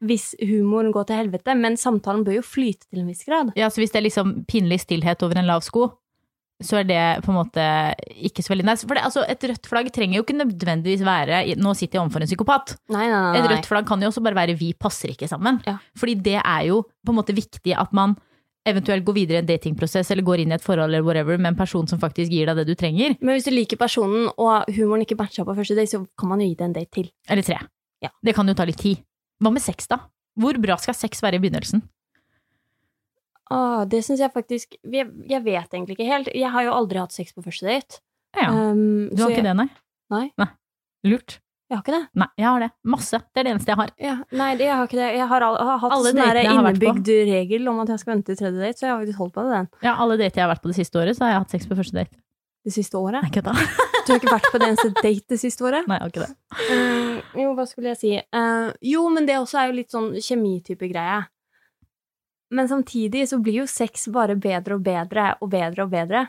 Hvis 0.04 0.32
humoren 0.42 0.92
går 0.94 1.08
til 1.08 1.20
helvete, 1.22 1.56
men 1.58 1.78
samtalen 1.80 2.24
bør 2.26 2.38
jo 2.38 2.46
flyte 2.46 2.88
til 2.88 3.02
en 3.02 3.10
viss 3.10 3.24
grad. 3.26 3.54
Ja, 3.58 3.70
så 3.72 3.80
hvis 3.82 3.94
det 3.94 4.02
er 4.02 4.08
liksom 4.08 4.34
pinlig 4.50 4.82
stillhet 4.84 5.22
over 5.24 5.40
en 5.40 5.48
lav 5.48 5.64
sko, 5.64 5.88
så 6.62 6.78
er 6.80 6.86
det 6.86 7.00
på 7.24 7.32
en 7.32 7.38
måte 7.40 7.62
ikke 8.28 8.44
så 8.44 8.52
veldig 8.52 8.66
nice. 8.68 8.86
For 8.86 8.96
det, 8.96 9.04
altså, 9.08 9.24
et 9.28 9.46
rødt 9.50 9.66
flagg 9.68 9.88
trenger 9.94 10.18
jo 10.18 10.24
ikke 10.24 10.36
nødvendigvis 10.38 11.02
være 11.06 11.40
Nå 11.58 11.72
sitter 11.74 11.98
jeg 11.98 12.04
overfor 12.04 12.24
en 12.24 12.30
psykopat. 12.30 12.76
Nei, 12.94 13.08
nei, 13.10 13.22
nei. 13.24 13.40
Et 13.40 13.48
rødt 13.50 13.66
flagg 13.68 13.88
kan 13.88 14.02
jo 14.02 14.12
også 14.12 14.22
bare 14.24 14.38
være 14.38 14.54
'vi 14.58 14.72
passer 14.78 15.10
ikke 15.10 15.28
sammen'. 15.28 15.60
Ja. 15.66 15.78
Fordi 15.96 16.14
det 16.14 16.38
er 16.38 16.62
jo 16.68 16.84
på 17.04 17.10
en 17.10 17.18
måte 17.18 17.34
viktig 17.34 17.74
at 17.74 17.92
man 17.92 18.16
eventuelt 18.64 19.04
går 19.04 19.12
videre 19.18 19.40
i 19.40 19.42
en 19.42 19.48
datingprosess 19.48 20.10
eller 20.10 20.24
går 20.24 20.40
inn 20.40 20.52
i 20.54 20.56
et 20.56 20.64
forhold 20.64 20.88
eller 20.88 21.04
whatever 21.04 21.36
med 21.36 21.52
en 21.52 21.58
person 21.58 21.86
som 21.86 22.00
faktisk 22.00 22.32
gir 22.32 22.48
deg 22.48 22.56
det 22.56 22.66
du 22.66 22.74
trenger. 22.74 23.16
Men 23.20 23.36
hvis 23.36 23.44
du 23.44 23.52
liker 23.52 23.76
personen, 23.76 24.30
og 24.38 24.64
humoren 24.72 25.04
ikke 25.04 25.18
matcher 25.20 25.44
på 25.44 25.56
første 25.56 25.76
date, 25.76 25.90
så 25.90 26.06
kan 26.18 26.28
man 26.28 26.40
jo 26.40 26.48
gi 26.48 26.54
det 26.54 26.64
en 26.64 26.72
date 26.72 26.90
til. 26.94 27.10
Eller 27.28 27.42
tre. 27.42 27.58
Ja. 28.00 28.08
Det 28.24 28.34
kan 28.34 28.48
jo 28.48 28.54
ta 28.54 28.64
litt 28.64 28.80
tid. 28.80 29.02
Hva 29.44 29.52
med 29.52 29.62
sex, 29.62 29.86
da? 29.90 30.00
Hvor 30.40 30.56
bra 30.62 30.78
skal 30.80 30.96
sex 30.96 31.20
være 31.22 31.38
i 31.38 31.44
begynnelsen? 31.44 31.84
Åh, 33.52 33.84
det 33.90 34.00
syns 34.06 34.22
jeg 34.24 34.32
faktisk 34.32 34.72
jeg, 34.80 35.10
jeg 35.28 35.44
vet 35.44 35.76
egentlig 35.76 35.98
ikke 35.98 36.08
helt. 36.08 36.30
Jeg 36.32 36.50
har 36.50 36.64
jo 36.64 36.72
aldri 36.74 37.02
hatt 37.02 37.12
sex 37.14 37.34
på 37.36 37.44
første 37.44 37.68
date. 37.68 38.00
Ja, 38.34 38.48
Um, 38.50 39.10
Du 39.12 39.20
har 39.22 39.30
ikke 39.30 39.44
jeg, 39.44 39.46
det, 39.46 39.56
nei? 39.60 39.68
Nei. 40.10 40.48
Lurt. 41.06 41.36
Jeg 41.70 41.78
har 41.78 41.82
ikke 41.84 41.94
det. 41.94 42.08
Nei, 42.20 42.26
jeg 42.40 42.46
har 42.48 42.62
det. 42.64 42.70
Masse. 42.92 43.20
Det 43.32 43.40
er 43.40 43.46
det 43.46 43.52
eneste 43.54 43.72
jeg 43.72 43.78
har. 43.80 43.92
Ja, 44.00 44.14
nei, 44.36 44.48
det, 44.58 44.66
jeg 44.66 44.76
har 44.76 44.88
ikke 44.88 44.98
det. 44.98 45.06
Jeg 45.16 45.28
har, 45.30 45.44
all, 45.46 45.56
har 45.68 45.78
hatt 45.84 45.94
sånn 46.08 46.20
innebygd 46.20 47.12
regel 47.30 47.70
om 47.72 47.80
at 47.84 47.92
jeg 47.94 48.02
skal 48.02 48.14
vente 48.16 48.32
til 48.32 48.40
tredje 48.40 48.60
date, 48.64 48.78
så 48.80 48.86
jeg 48.86 48.92
har 48.92 49.00
faktisk 49.04 49.22
holdt 49.22 49.34
på 49.36 49.44
det 49.46 49.54
den 49.54 49.68
Ja, 49.86 49.94
alle 49.94 50.18
dater 50.20 50.40
jeg 50.40 50.44
har 50.44 50.52
vært 50.54 50.64
på 50.64 50.72
det 50.72 50.76
siste 50.80 51.00
året, 51.00 51.16
så 51.16 51.24
har 51.24 51.32
jeg 51.34 51.42
hatt 51.44 51.54
sex 51.56 51.68
på 51.70 51.78
første 51.78 51.96
date. 52.00 52.20
Det 52.64 52.72
siste 52.72 52.96
året. 52.98 53.22
Nei, 53.24 53.32
kødda. 53.34 53.54
Du 54.04 54.12
har 54.12 54.20
ikke 54.20 54.32
vært 54.34 54.50
på 54.52 54.58
det 54.60 54.66
eneste 54.70 54.90
date 54.98 55.32
det 55.32 55.38
siste 55.40 55.64
året? 55.64 55.86
Nei, 55.88 55.96
jeg 55.96 56.04
har 56.04 56.10
ikke 56.12 56.24
det. 56.24 56.32
Uh, 56.68 57.38
jo, 57.40 57.52
hva 57.56 57.64
skulle 57.68 57.92
jeg 57.94 58.00
si? 58.00 58.10
uh, 58.20 58.70
jo, 58.84 59.04
men 59.12 59.28
det 59.28 59.38
også 59.40 59.60
er 59.62 59.70
jo 59.70 59.76
litt 59.78 59.94
sånn 59.94 60.10
kjemitype 60.20 60.88
greie. 60.90 61.22
Men 62.54 62.68
samtidig 62.70 63.24
så 63.30 63.40
blir 63.42 63.62
jo 63.62 63.68
sex 63.70 64.08
bare 64.12 64.36
bedre 64.36 64.76
og 64.76 64.84
bedre 64.84 65.30
og 65.40 65.50
bedre 65.52 65.86
og 65.86 65.92
bedre. 65.92 66.24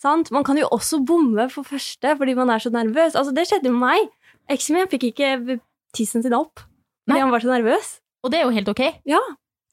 Sant? 0.00 0.32
Man 0.34 0.44
kan 0.44 0.58
jo 0.58 0.68
også 0.74 1.00
bomme 1.06 1.46
for 1.52 1.66
første 1.68 2.16
fordi 2.18 2.34
man 2.36 2.50
er 2.52 2.62
så 2.64 2.72
nervøs. 2.74 3.14
Altså, 3.14 3.32
det 3.36 3.46
skjedde 3.48 3.72
med 3.72 3.84
meg. 3.84 4.08
Eksen 4.52 4.76
min 4.76 4.90
fikk 4.90 5.10
ikke 5.12 5.58
tissen 5.96 6.24
sin 6.24 6.36
opp 6.36 6.64
fordi 7.04 7.18
Nei. 7.18 7.22
han 7.22 7.32
var 7.32 7.44
så 7.44 7.52
nervøs. 7.52 7.98
Og 8.24 8.32
det 8.32 8.40
er 8.40 8.46
jo 8.48 8.54
helt 8.56 8.68
ok. 8.72 8.82
Ja. 9.08 9.20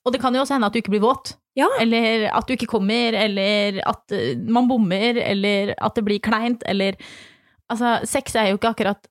Og 0.04 0.12
det 0.14 0.20
kan 0.20 0.36
jo 0.36 0.44
også 0.44 0.58
hende 0.58 0.68
at 0.68 0.76
du 0.76 0.82
ikke 0.82 0.92
blir 0.92 1.04
våt. 1.04 1.38
Ja. 1.60 1.68
Eller 1.82 2.30
at 2.32 2.48
du 2.48 2.56
ikke 2.56 2.70
kommer, 2.72 3.18
eller 3.26 3.82
at 3.90 4.16
eh, 4.16 4.38
man 4.40 4.70
bommer, 4.70 5.20
eller 5.20 5.74
at 5.78 5.98
det 5.98 6.06
blir 6.08 6.24
kleint, 6.24 6.64
eller 6.68 7.00
Altså, 7.72 8.02
sex 8.04 8.34
er 8.36 8.50
jo 8.50 8.58
ikke 8.58 8.68
akkurat 8.74 9.06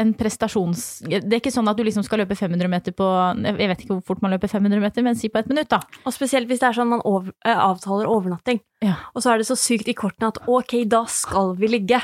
en 0.00 0.14
prestasjons... 0.16 0.86
Det 1.06 1.20
er 1.22 1.38
ikke 1.40 1.52
sånn 1.54 1.68
at 1.70 1.78
du 1.78 1.84
liksom 1.86 2.04
skal 2.06 2.22
løpe 2.22 2.38
500 2.38 2.70
meter 2.72 2.94
på 2.96 3.06
Jeg 3.44 3.70
vet 3.70 3.84
ikke 3.84 3.96
hvor 3.98 4.02
fort 4.12 4.24
man 4.24 4.34
løper 4.34 4.50
500 4.50 4.82
meter, 4.82 5.06
men 5.06 5.18
si 5.18 5.30
på 5.32 5.42
et 5.42 5.50
minutt, 5.50 5.70
da. 5.72 5.82
Og 6.04 6.14
spesielt 6.16 6.50
hvis 6.50 6.62
det 6.62 6.70
er 6.70 6.78
sånn 6.80 6.90
man 6.90 7.04
over, 7.08 7.32
eh, 7.44 7.56
avtaler 7.56 8.10
overnatting. 8.10 8.62
Ja. 8.80 8.96
Og 9.12 9.22
så 9.22 9.34
er 9.34 9.40
det 9.40 9.48
så 9.50 9.58
sykt 9.60 9.90
i 9.92 9.96
kortene 9.96 10.30
at 10.32 10.40
ok, 10.48 10.78
da 10.88 11.02
skal 11.10 11.52
vi 11.60 11.68
ligge. 11.68 12.00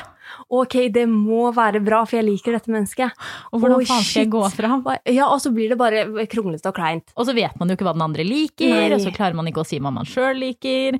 Ok, 0.53 0.75
det 0.93 1.07
må 1.09 1.49
være 1.55 1.81
bra, 1.83 2.03
for 2.05 2.19
jeg 2.19 2.27
liker 2.27 2.57
dette 2.57 2.71
mennesket. 2.73 3.27
Og 3.51 3.61
hvordan 3.61 3.81
oh, 3.81 3.87
faen 3.87 4.05
skal 4.05 4.25
jeg 4.25 4.31
gå 4.33 4.37
gå 4.37 4.69
ham? 4.69 4.85
Ja, 5.09 5.29
og 5.31 5.41
så 5.41 5.53
blir 5.55 5.73
det 5.73 5.79
bare 5.79 6.05
kronglete 6.29 6.69
og 6.69 6.77
kleint. 6.77 7.15
Og 7.17 7.27
så 7.27 7.35
vet 7.37 7.57
man 7.59 7.71
jo 7.71 7.77
ikke 7.77 7.87
hva 7.87 7.95
den 7.97 8.05
andre 8.05 8.27
liker, 8.27 8.75
Nei. 8.75 8.91
og 8.93 9.01
så 9.03 9.13
klarer 9.15 9.37
man 9.37 9.49
ikke 9.49 9.63
å 9.63 9.67
si 9.67 9.81
hva 9.81 9.93
man 9.93 10.07
sjøl 10.07 10.37
liker. 10.43 10.99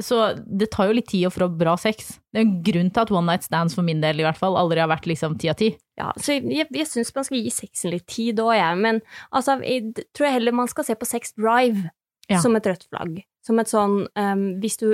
Så 0.00 0.16
det 0.48 0.70
tar 0.72 0.88
jo 0.88 0.94
litt 0.96 1.10
tid 1.10 1.26
å 1.28 1.30
få 1.30 1.46
bra 1.52 1.74
sex. 1.76 2.14
Det 2.32 2.40
er 2.40 2.46
en 2.46 2.54
grunn 2.64 2.88
til 2.90 3.02
at 3.04 3.10
one 3.12 3.28
night 3.28 3.44
stands 3.44 3.74
for 3.76 3.84
min 3.86 4.00
del 4.00 4.22
i 4.22 4.24
hvert 4.24 4.38
fall 4.40 4.56
aldri 4.56 4.80
har 4.80 4.88
vært 4.90 5.04
liksom 5.10 5.36
ti 5.38 5.50
av 5.52 5.58
ti. 5.60 5.68
Ja, 6.00 6.08
så 6.16 6.38
jeg, 6.38 6.64
jeg 6.72 6.88
syns 6.88 7.12
man 7.14 7.26
skal 7.28 7.42
gi 7.42 7.52
sexen 7.52 7.92
litt 7.92 8.06
tid 8.10 8.40
òg, 8.42 8.54
jeg. 8.56 8.78
Men 8.82 9.02
altså, 9.30 9.58
jeg 9.62 9.92
tror 10.16 10.26
jeg 10.30 10.38
heller 10.38 10.56
man 10.56 10.70
skal 10.72 10.86
se 10.88 10.96
på 10.98 11.08
sex 11.08 11.34
drive 11.36 11.90
Ja. 12.30 12.38
som 12.40 12.56
et 12.56 12.66
rødt 12.66 12.86
flagg. 12.88 13.20
Som 13.44 13.58
et 13.58 13.68
sånn 13.68 14.06
um, 14.16 14.44
Hvis 14.62 14.78
du 14.80 14.88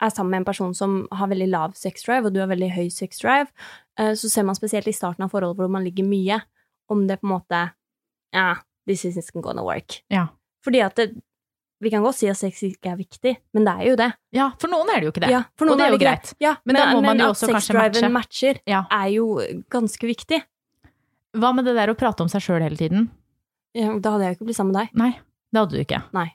er 0.00 0.10
sammen 0.14 0.30
med 0.30 0.42
en 0.42 0.48
person 0.48 0.74
som 0.76 1.06
har 1.12 1.28
veldig 1.28 1.48
lav 1.50 1.74
sex 1.76 2.04
drive, 2.06 2.28
og 2.28 2.32
du 2.34 2.40
har 2.40 2.48
veldig 2.48 2.70
høy 2.72 2.88
sex 2.92 3.18
drive, 3.20 3.48
uh, 4.00 4.12
så 4.14 4.30
ser 4.30 4.46
man 4.48 4.56
spesielt 4.56 4.88
i 4.88 4.94
starten 4.96 5.24
av 5.26 5.32
forholdet 5.34 5.58
hvor 5.60 5.72
man 5.72 5.84
ligger 5.84 6.06
mye, 6.06 6.38
om 6.88 7.06
det 7.08 7.18
på 7.20 7.26
en 7.28 7.34
måte 7.34 7.64
Ja, 8.32 8.54
this 8.86 9.04
isn't 9.04 9.42
gonna 9.42 9.64
work. 9.66 10.00
Ja. 10.08 10.28
Fordi 10.64 10.80
at 10.86 10.96
det, 10.96 11.10
vi 11.80 11.90
kan 11.92 12.02
godt 12.04 12.18
si 12.18 12.28
at 12.28 12.36
sex 12.36 12.60
ikke 12.66 12.90
er 12.92 12.96
viktig, 12.98 13.32
men 13.56 13.64
det 13.64 13.72
er 13.72 13.86
jo 13.88 13.96
det. 13.96 14.08
Ja, 14.36 14.50
for 14.60 14.68
noen 14.72 14.90
er 14.92 15.00
det 15.00 15.08
jo 15.08 15.12
ikke 15.14 15.22
det. 15.24 15.30
Ja, 15.32 15.42
og 15.64 15.70
det 15.78 15.86
er 15.86 15.94
jo 15.94 16.00
greit. 16.02 16.32
Ja, 16.42 16.54
Men 16.68 16.76
da 16.76 16.86
må 16.92 17.00
man 17.04 17.18
jo 17.22 17.30
at 17.30 17.36
også 17.36 17.48
kanskje 17.48 17.72
sexdriven 17.76 18.12
matcher, 18.12 18.60
Ja. 18.68 18.82
er 18.90 19.06
jo 19.14 19.28
ganske 19.72 20.06
viktig. 20.10 20.42
Hva 21.40 21.54
med 21.54 21.64
det 21.64 21.74
der 21.78 21.88
å 21.92 21.96
prate 21.96 22.20
om 22.20 22.28
seg 22.28 22.42
sjøl 22.44 22.60
hele 22.62 22.76
tiden? 22.76 23.08
Ja, 23.72 23.92
da 23.98 24.12
hadde 24.12 24.24
jeg 24.26 24.34
jo 24.34 24.38
ikke 24.40 24.48
blitt 24.50 24.58
sammen 24.58 24.74
med 24.74 24.82
deg. 24.82 24.98
Nei, 24.98 25.10
det 25.52 25.60
hadde 25.62 25.76
du 25.78 25.80
ikke. 25.84 26.02
Nei. 26.12 26.26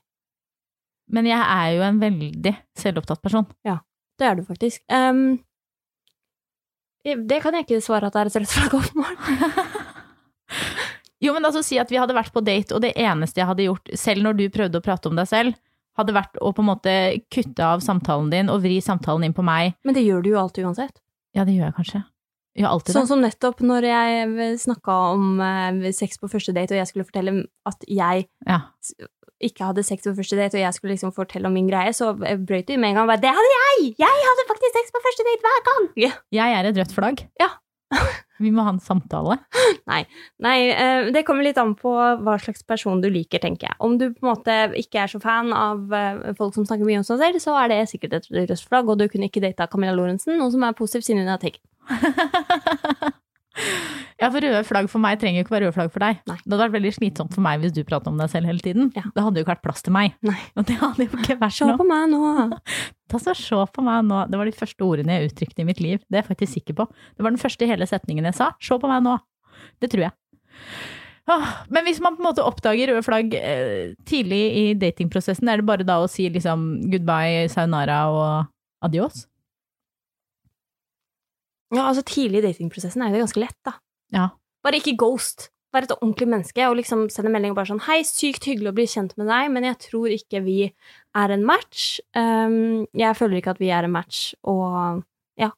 Men 1.12 1.26
jeg 1.30 1.38
er 1.46 1.74
jo 1.76 1.82
en 1.86 2.00
veldig 2.02 2.56
selvopptatt 2.82 3.22
person. 3.22 3.46
Ja, 3.68 3.80
Det 4.18 4.26
er 4.26 4.36
du 4.40 4.44
faktisk. 4.48 4.82
Um, 4.90 5.44
det 7.06 7.42
kan 7.44 7.54
jeg 7.54 7.68
ikke 7.68 7.82
svare 7.84 8.08
at 8.08 8.14
det 8.16 8.22
er 8.24 8.32
et 8.32 8.38
rødt 8.42 8.54
flagg 8.56 8.78
åpenbart. 8.80 9.82
Jo, 11.26 11.34
men 11.34 11.48
altså 11.48 11.64
si 11.66 11.80
at 11.82 11.90
vi 11.92 11.98
hadde 11.98 12.16
vært 12.18 12.34
på 12.36 12.44
date, 12.46 12.76
og 12.78 12.84
det 12.86 12.94
eneste 13.02 13.42
jeg 13.42 13.50
hadde 13.50 13.66
gjort, 13.68 13.94
selv 13.98 14.26
når 14.28 14.38
du 14.40 14.46
prøvde 14.54 14.82
å 14.82 14.86
prate 14.86 15.10
om 15.10 15.18
deg 15.18 15.30
selv, 15.32 15.56
hadde 15.98 16.14
vært 16.16 16.36
å 16.44 16.52
på 16.54 16.62
en 16.64 16.68
måte 16.74 16.94
kutte 17.32 17.64
av 17.66 17.82
samtalen 17.84 18.30
din 18.34 18.52
og 18.52 18.62
vri 18.66 18.82
samtalen 18.84 19.24
inn 19.30 19.36
på 19.38 19.46
meg. 19.48 19.74
Men 19.88 19.96
det 19.96 20.04
gjør 20.06 20.26
du 20.26 20.30
jo 20.34 20.42
alltid 20.42 20.68
uansett. 20.68 21.00
Ja, 21.36 21.46
det 21.48 21.56
gjør 21.56 21.70
jeg 21.72 21.78
kanskje. 21.80 22.02
Ja, 22.56 22.70
alltid 22.72 22.96
Sånn 22.96 23.08
som 23.10 23.20
nettopp 23.24 23.60
når 23.68 23.84
jeg 23.90 24.58
snakka 24.64 24.94
om 25.16 25.42
eh, 25.44 25.92
sex 25.96 26.20
på 26.22 26.30
første 26.32 26.54
date, 26.56 26.72
og 26.76 26.80
jeg 26.80 26.92
skulle 26.92 27.08
fortelle 27.08 27.34
at 27.68 27.84
jeg 27.88 28.28
Ja. 28.48 28.60
ikke 29.44 29.68
hadde 29.68 29.84
sex 29.84 30.08
på 30.08 30.14
første 30.16 30.38
date, 30.40 30.56
og 30.56 30.64
jeg 30.64 30.78
skulle 30.78 30.94
liksom 30.96 31.12
fortelle 31.16 31.50
om 31.50 31.56
min 31.56 31.68
greie, 31.68 31.92
så 31.96 32.14
brøt 32.16 32.70
du 32.70 32.78
med 32.78 32.94
en 32.94 32.96
gang 33.02 33.08
bare 33.12 33.20
'Det 33.20 33.34
hadde 33.36 33.52
jeg! 33.56 33.96
Jeg 34.00 34.24
hadde 34.30 34.48
faktisk 34.52 34.72
sex 34.80 34.92
på 34.96 35.04
første 35.04 35.28
date 35.28 35.44
hver 35.44 35.62
gang!' 35.68 35.90
Ja. 36.00 36.12
Jeg 36.32 36.60
er 36.60 36.64
et 36.70 36.78
rødt 36.80 36.96
flagg. 36.96 37.28
Ja. 37.40 37.50
vi 38.42 38.52
må 38.52 38.66
ha 38.66 38.74
en 38.74 38.82
samtale. 38.84 39.38
Nei, 39.92 40.02
Nei. 40.44 40.58
det 41.16 41.26
kommer 41.28 41.46
litt 41.46 41.60
an 41.62 41.76
på 41.80 41.94
hva 41.96 42.38
slags 42.42 42.66
person 42.68 43.04
du 43.04 43.10
liker, 43.12 43.42
tenker 43.44 43.70
jeg. 43.70 43.80
Om 43.86 43.98
du 44.02 44.08
på 44.12 44.26
en 44.26 44.32
måte 44.32 44.58
ikke 44.80 45.04
er 45.04 45.12
så 45.12 45.22
fan 45.24 45.54
av 45.56 45.94
eh, 45.96 46.34
folk 46.40 46.56
som 46.58 46.68
snakker 46.68 46.88
mye 46.88 47.02
om 47.02 47.08
seg 47.08 47.22
selv, 47.22 47.44
så 47.44 47.58
er 47.62 47.72
det 47.72 47.82
sikkert 47.92 48.20
et 48.20 48.32
rødt 48.36 48.66
flagg, 48.68 48.90
og 48.90 49.00
du 49.00 49.08
kunne 49.12 49.30
ikke 49.30 49.44
data 49.44 49.70
Camilla 49.72 49.96
Lorentzen, 49.96 50.38
noe 50.40 50.54
som 50.54 50.66
er 50.68 50.78
positivt 50.78 51.10
siden 51.10 51.24
hun 51.26 51.36
er 51.36 51.42
tagget. 51.42 51.64
ja, 54.22 54.30
for 54.30 54.44
røde 54.44 54.64
flagg 54.68 54.90
for 54.92 55.04
meg 55.04 55.20
trenger 55.22 55.42
jo 55.42 55.46
ikke 55.46 55.56
være 55.56 55.68
røde 55.68 55.76
flagg 55.78 55.94
for 55.94 56.04
deg. 56.04 56.20
Nei. 56.30 56.38
Det 56.42 56.52
hadde 56.52 56.64
vært 56.64 56.76
veldig 56.76 56.94
slitsomt 56.98 57.36
for 57.36 57.46
meg 57.46 57.62
hvis 57.64 57.76
du 57.76 57.82
pratet 57.88 58.12
om 58.12 58.20
deg 58.20 58.32
selv 58.32 58.50
hele 58.52 58.64
tiden. 58.64 58.90
Ja. 58.98 59.06
Det 59.16 59.26
hadde 59.26 59.42
jo 59.42 59.46
ikke 59.46 59.54
vært 59.54 59.64
plass 59.68 59.86
til 59.86 59.96
meg. 59.96 60.18
Nei. 60.26 60.38
Og 60.58 60.68
det 60.70 60.80
hadde 60.82 61.08
jo 61.08 61.22
ikke 61.22 61.40
vært 61.42 61.58
Se 61.60 61.70
på 61.80 61.88
meg 61.88 62.10
nå! 62.14 62.34
Ta 63.12 63.22
så 63.22 63.36
se 63.38 63.62
på 63.76 63.86
meg 63.86 64.04
nå. 64.10 64.26
Det 64.32 64.42
var 64.42 64.50
de 64.50 64.58
første 64.58 64.86
ordene 64.86 65.20
jeg 65.20 65.32
uttrykte 65.32 65.64
i 65.64 65.68
mitt 65.68 65.82
liv. 65.84 66.02
Det 66.10 66.20
er 66.20 66.24
jeg 66.24 66.30
faktisk 66.32 66.58
sikker 66.58 66.80
på. 66.82 66.90
Det 67.16 67.26
var 67.26 67.36
den 67.36 67.42
første 67.42 67.70
hele 67.70 67.88
setningen 67.90 68.28
jeg 68.32 68.38
sa. 68.38 68.52
Se 68.64 68.78
på 68.82 68.92
meg 68.92 69.04
nå. 69.06 69.18
Det 69.82 69.92
tror 69.94 70.08
jeg. 70.08 70.16
Åh, 71.26 71.46
men 71.74 71.88
hvis 71.88 72.02
man 72.04 72.14
på 72.18 72.22
en 72.22 72.28
måte 72.28 72.44
oppdager 72.46 72.92
røde 72.92 73.06
flagg 73.06 73.32
eh, 73.38 73.94
tidlig 74.06 74.42
i 74.60 74.66
datingprosessen, 74.78 75.50
er 75.50 75.62
det 75.62 75.66
bare 75.66 75.86
da 75.88 75.98
å 76.02 76.10
si 76.10 76.28
liksom 76.30 76.68
goodbye, 76.92 77.48
sayonara 77.50 78.04
og 78.14 78.86
adios? 78.86 79.24
Ja, 81.74 81.88
altså 81.90 82.04
Tidlig 82.06 82.44
i 82.44 82.46
datingprosessen 82.50 83.02
er 83.02 83.10
jo 83.10 83.18
det 83.18 83.26
ganske 83.26 83.42
lett, 83.42 83.60
da. 83.66 83.74
Ja. 84.14 84.30
Bare 84.66 84.80
ikke 84.80 84.96
ghost. 85.00 85.50
Vær 85.74 85.84
et 85.84 85.92
ordentlig 85.98 86.28
menneske 86.32 86.64
og 86.70 86.78
liksom 86.80 87.08
send 87.12 87.28
en 87.28 87.34
melding 87.36 87.52
og 87.52 87.58
bare 87.58 87.68
sånn 87.74 87.82
'Hei, 87.84 88.00
sykt 88.08 88.46
hyggelig 88.48 88.72
å 88.72 88.76
bli 88.78 88.86
kjent 88.88 89.18
med 89.18 89.28
deg, 89.28 89.52
men 89.52 89.66
jeg 89.68 89.78
tror 89.90 90.08
ikke 90.14 90.44
vi 90.46 90.72
er 91.16 91.34
en 91.36 91.44
match.' 91.44 92.00
Um, 92.16 92.86
jeg 92.96 93.18
føler 93.18 93.42
ikke 93.42 93.56
at 93.58 93.60
vi 93.60 93.72
er 93.76 93.84
en 93.84 93.92
match, 93.92 94.34
og 94.46 95.04
ja. 95.38 95.52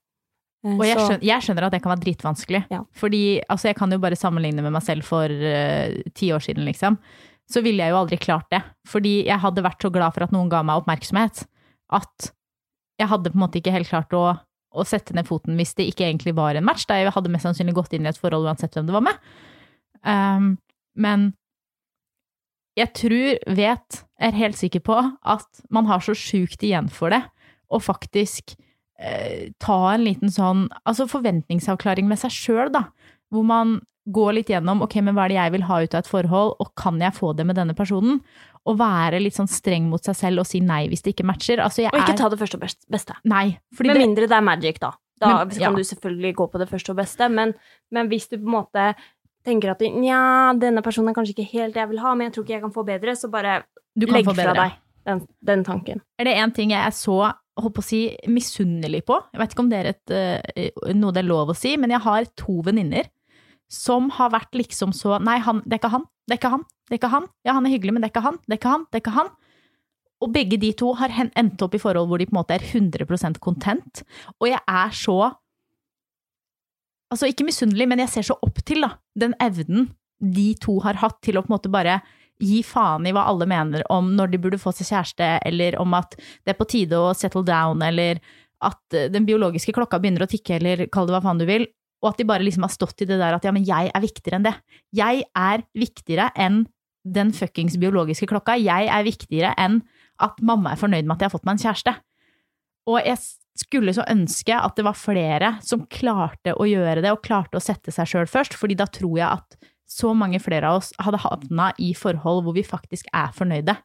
Eh, 0.65 0.73
Og 0.73 0.85
jeg 0.87 0.97
skjønner, 0.97 1.21
jeg 1.21 1.41
skjønner 1.45 1.67
at 1.67 1.71
det 1.71 1.81
kan 1.83 1.93
være 1.93 2.05
dritvanskelig. 2.05 2.63
Ja. 2.71 2.81
Fordi 2.91 3.41
altså, 3.47 3.67
jeg 3.69 3.75
kan 3.75 3.91
jo 3.91 3.99
bare 3.99 4.15
sammenligne 4.17 4.63
med 4.63 4.73
meg 4.73 4.81
selv 4.81 5.03
for 5.05 5.27
ti 5.27 6.09
ti 6.15 6.31
år 6.33 6.41
siden, 6.41 6.65
liksom. 6.65 6.97
Så 7.47 7.61
ville 7.63 7.83
jeg 7.83 7.91
jo 7.91 8.01
aldri 8.01 8.17
klart 8.17 8.49
det. 8.49 8.63
Fordi 8.87 9.25
jeg 9.27 9.39
hadde 9.39 9.63
vært 9.63 9.79
så 9.81 9.91
glad 9.93 10.13
for 10.13 10.23
at 10.23 10.31
noen 10.31 10.49
ga 10.49 10.63
meg 10.63 10.81
oppmerksomhet, 10.81 11.45
at 11.93 12.31
jeg 12.99 13.07
hadde 13.07 13.29
på 13.29 13.37
en 13.37 13.43
måte 13.45 13.61
ikke 13.61 13.71
helt 13.71 13.87
klart 13.87 14.11
å, 14.17 14.39
å 14.75 14.85
sette 14.87 15.15
ned 15.15 15.27
foten 15.27 15.57
hvis 15.59 15.75
det 15.77 15.87
ikke 15.91 16.05
egentlig 16.07 16.35
var 16.37 16.57
en 16.57 16.65
match. 16.67 16.85
Da 16.89 16.99
jeg 16.99 17.13
hadde 17.15 17.31
mest 17.33 17.47
sannsynlig 17.47 17.75
gått 17.77 17.95
inn 17.95 18.07
i 18.07 18.11
et 18.11 18.19
forhold 18.19 18.49
uansett 18.49 18.75
hvem 18.75 18.89
det 18.89 18.95
var 18.95 19.05
med. 19.07 19.27
Um, 20.03 20.55
men 20.97 21.31
jeg 22.77 22.93
tror, 22.93 23.39
vet, 23.57 24.03
er 24.21 24.37
helt 24.37 24.57
sikker 24.59 24.83
på 24.85 24.95
at 25.01 25.61
man 25.73 25.87
har 25.89 26.03
så 26.05 26.13
sjukt 26.17 26.61
igjen 26.65 26.91
for 26.93 27.13
det, 27.13 27.23
og 27.73 27.83
faktisk 27.87 28.53
eh, 29.01 29.49
ta 29.61 29.79
en 29.95 30.05
liten 30.05 30.31
sånn 30.31 30.67
altså 30.85 31.07
forventningsavklaring 31.09 32.07
med 32.09 32.21
seg 32.21 32.35
sjøl, 32.35 32.69
da. 32.75 32.85
hvor 33.33 33.47
man 33.47 33.79
går 34.13 34.37
litt 34.37 34.51
gjennom 34.53 34.85
ok, 34.85 34.99
men 35.03 35.17
hva 35.17 35.25
er 35.25 35.33
det 35.33 35.39
jeg 35.39 35.53
vil 35.57 35.65
ha 35.67 35.81
ut 35.83 35.95
av 35.97 36.05
et 36.05 36.11
forhold, 36.11 36.53
og 36.61 36.69
kan 36.79 37.01
jeg 37.01 37.17
få 37.17 37.33
det 37.35 37.47
med 37.49 37.57
denne 37.59 37.75
personen? 37.75 38.21
Og 38.67 38.77
være 38.79 39.21
litt 39.23 39.37
sånn 39.37 39.47
streng 39.47 39.85
mot 39.91 40.03
seg 40.03 40.15
selv 40.17 40.43
og 40.43 40.47
si 40.49 40.59
nei 40.59 40.83
hvis 40.91 41.03
det 41.05 41.13
ikke 41.15 41.27
matcher. 41.27 41.61
Altså, 41.63 41.85
Og 41.87 41.99
ikke 42.01 42.15
er 42.17 42.19
ta 42.19 42.29
det 42.33 42.39
første 42.41 42.59
og 42.59 42.65
beste. 42.91 43.15
Nei. 43.23 43.45
Med 43.79 43.93
det, 43.93 44.01
mindre 44.01 44.27
det 44.27 44.35
er 44.37 44.43
magic, 44.43 44.79
da. 44.83 44.91
Da 45.19 45.29
Men- 45.39 45.49
kan 45.49 45.61
ja. 45.61 45.71
du 45.73 45.83
selvfølgelig 45.83 46.33
gå 46.35 46.51
på 46.51 46.59
det 46.59 46.69
første 46.69 46.91
og 46.91 46.97
beste, 46.99 47.29
men, 47.29 47.53
men 47.91 48.09
hvis 48.11 48.27
du 48.29 48.37
på 48.37 48.45
en 48.45 48.57
måte 48.59 48.95
tenker 49.47 49.71
at 49.71 49.79
nja, 49.79 50.53
denne 50.59 50.83
personen 50.83 51.09
er 51.09 51.17
kanskje 51.17 51.33
ikke 51.37 51.51
helt 51.53 51.73
det 51.73 51.81
jeg 51.81 51.89
vil 51.93 52.03
ha, 52.03 52.13
men 52.13 52.27
jeg 52.27 52.33
tror 52.35 52.43
ikke 52.43 52.53
jeg 52.57 52.61
kan 52.67 52.75
få 52.75 52.83
bedre, 52.85 53.15
så 53.15 53.31
bare 53.31 53.63
du 53.97 54.05
kan 54.05 54.19
legg 54.19 54.27
få 54.27 54.35
fra 54.35 54.53
deg 54.53 54.75
den, 55.07 55.27
den 55.41 55.63
tanken. 55.63 56.01
Er 56.19 56.27
det 56.27 56.35
en 56.37 56.51
ting 56.51 56.73
jeg 56.75 56.83
er 56.83 56.93
så 56.95 57.31
holdt 57.57 57.73
på 57.73 57.81
å 57.81 57.87
si, 57.87 58.01
misunnelig 58.29 59.05
på? 59.07 59.17
Jeg 59.33 59.41
vet 59.41 59.53
ikke 59.55 59.63
om 59.63 59.69
det 59.71 59.79
er 59.79 59.89
et, 59.93 60.11
eh, 60.13 60.91
noe 60.93 61.15
det 61.15 61.23
er 61.23 61.29
lov 61.31 61.53
å 61.53 61.57
si, 61.57 61.77
men 61.79 61.89
jeg 61.95 62.03
har 62.03 62.27
to 62.37 62.59
venninner 62.67 63.07
som 63.71 64.11
har 64.15 64.31
vært 64.31 64.55
liksom 64.55 64.93
så 64.95 65.17
Nei, 65.23 65.37
han, 65.43 65.59
det 65.65 65.77
er 65.77 65.81
ikke 65.81 65.93
han, 65.93 66.05
det 66.27 66.37
er 66.37 66.41
ikke 66.41 66.53
han, 66.53 66.63
det 66.87 66.95
er 66.95 67.01
ikke 67.01 67.13
han. 67.13 67.27
Ja, 67.47 67.55
han 67.57 67.67
er 67.67 67.73
hyggelig, 67.75 67.95
men 67.95 68.03
det 68.03 68.09
er 68.09 68.15
ikke 68.15 68.27
han, 68.27 68.39
det 68.45 68.55
er 68.55 68.61
ikke 68.61 68.75
han, 68.75 68.85
det 68.87 68.99
er 68.99 69.03
ikke 69.03 69.17
han. 69.17 69.33
Og 70.23 70.31
begge 70.33 70.57
de 70.61 70.71
to 70.77 70.93
har 70.97 71.13
endt 71.13 71.61
opp 71.61 71.75
i 71.77 71.81
forhold 71.81 72.09
hvor 72.09 72.21
de 72.21 72.27
på 72.29 72.33
en 72.33 72.39
måte 72.39 72.55
er 72.55 72.63
100% 72.65 73.41
content. 73.43 74.03
Og 74.39 74.49
jeg 74.51 74.61
er 74.63 74.95
så 74.95 75.19
Altså, 77.07 77.29
ikke 77.31 77.45
misunnelig, 77.47 77.85
men 77.87 78.01
jeg 78.01 78.11
ser 78.11 78.25
så 78.27 78.35
opp 78.43 78.57
til 78.67 78.83
da, 78.83 78.89
den 79.15 79.31
evnen 79.39 79.85
de 80.19 80.49
to 80.59 80.73
har 80.83 80.97
hatt 80.99 81.21
til 81.23 81.37
å 81.39 81.43
på 81.45 81.47
en 81.47 81.53
måte 81.53 81.71
bare 81.71 82.01
gi 82.43 82.59
faen 82.65 83.05
i 83.07 83.13
hva 83.15 83.23
alle 83.29 83.47
mener 83.49 83.85
om 83.93 84.09
når 84.17 84.33
de 84.33 84.39
burde 84.43 84.59
få 84.59 84.73
seg 84.75 84.89
kjæreste, 84.89 85.29
eller 85.47 85.77
om 85.81 85.95
at 85.97 86.17
det 86.17 86.51
er 86.53 86.59
på 86.59 86.67
tide 86.69 86.99
å 86.99 87.13
settle 87.17 87.45
down, 87.47 87.79
eller 87.85 88.19
at 88.65 88.97
eh, 88.97 89.09
den 89.13 89.25
biologiske 89.27 89.73
klokka 89.77 90.01
begynner 90.01 90.25
å 90.25 90.29
tikke, 90.29 90.57
eller 90.57 90.85
kall 90.93 91.07
det 91.07 91.15
hva 91.15 91.23
faen 91.23 91.41
du 91.41 91.47
vil, 91.49 91.67
og 92.07 92.13
at 92.13 92.21
de 92.21 92.27
bare 92.29 92.45
liksom 92.45 92.63
har 92.63 92.71
stått 92.71 93.03
i 93.03 93.09
det 93.09 93.19
der 93.19 93.35
at 93.35 93.43
ja, 93.43 93.51
men 93.51 93.65
jeg 93.67 93.91
er 93.91 94.03
viktigere 94.03 94.39
enn 94.39 94.47
det. 94.47 94.55
Jeg 94.95 95.25
er 95.35 95.63
viktigere 95.75 96.29
enn 96.39 96.61
den 97.07 97.33
fuckings 97.35 97.75
biologiske 97.79 98.29
klokka. 98.31 98.55
Jeg 98.59 98.87
er 98.87 99.03
viktigere 99.03 99.51
enn 99.59 99.81
at 100.23 100.39
mamma 100.39 100.71
er 100.71 100.79
fornøyd 100.79 101.03
med 101.03 101.17
at 101.17 101.25
jeg 101.25 101.29
har 101.29 101.35
fått 101.35 101.47
meg 101.47 101.57
en 101.57 101.65
kjæreste. 101.65 101.93
Og 102.87 103.01
jeg 103.03 103.19
skulle 103.59 103.95
så 103.95 104.05
ønske 104.07 104.55
at 104.55 104.77
det 104.77 104.85
var 104.87 104.95
flere 104.95 105.49
som 105.65 105.83
klarte 105.91 106.53
å 106.55 106.67
gjøre 106.69 107.03
det, 107.03 107.11
og 107.11 107.25
klarte 107.25 107.59
å 107.59 107.63
sette 107.63 107.91
seg 107.91 108.07
sjøl 108.07 108.29
først, 108.31 108.55
fordi 108.55 108.77
da 108.79 108.87
tror 108.87 109.17
jeg 109.19 109.27
at 109.27 109.59
så 109.87 110.13
mange 110.15 110.39
flere 110.43 110.69
av 110.69 110.81
oss 110.81 110.93
hadde 111.03 111.19
havna 111.23 111.71
i 111.83 111.93
forhold 111.97 112.45
hvor 112.45 112.55
vi 112.55 112.63
faktisk 112.67 113.11
er 113.15 113.35
fornøyde. 113.35 113.75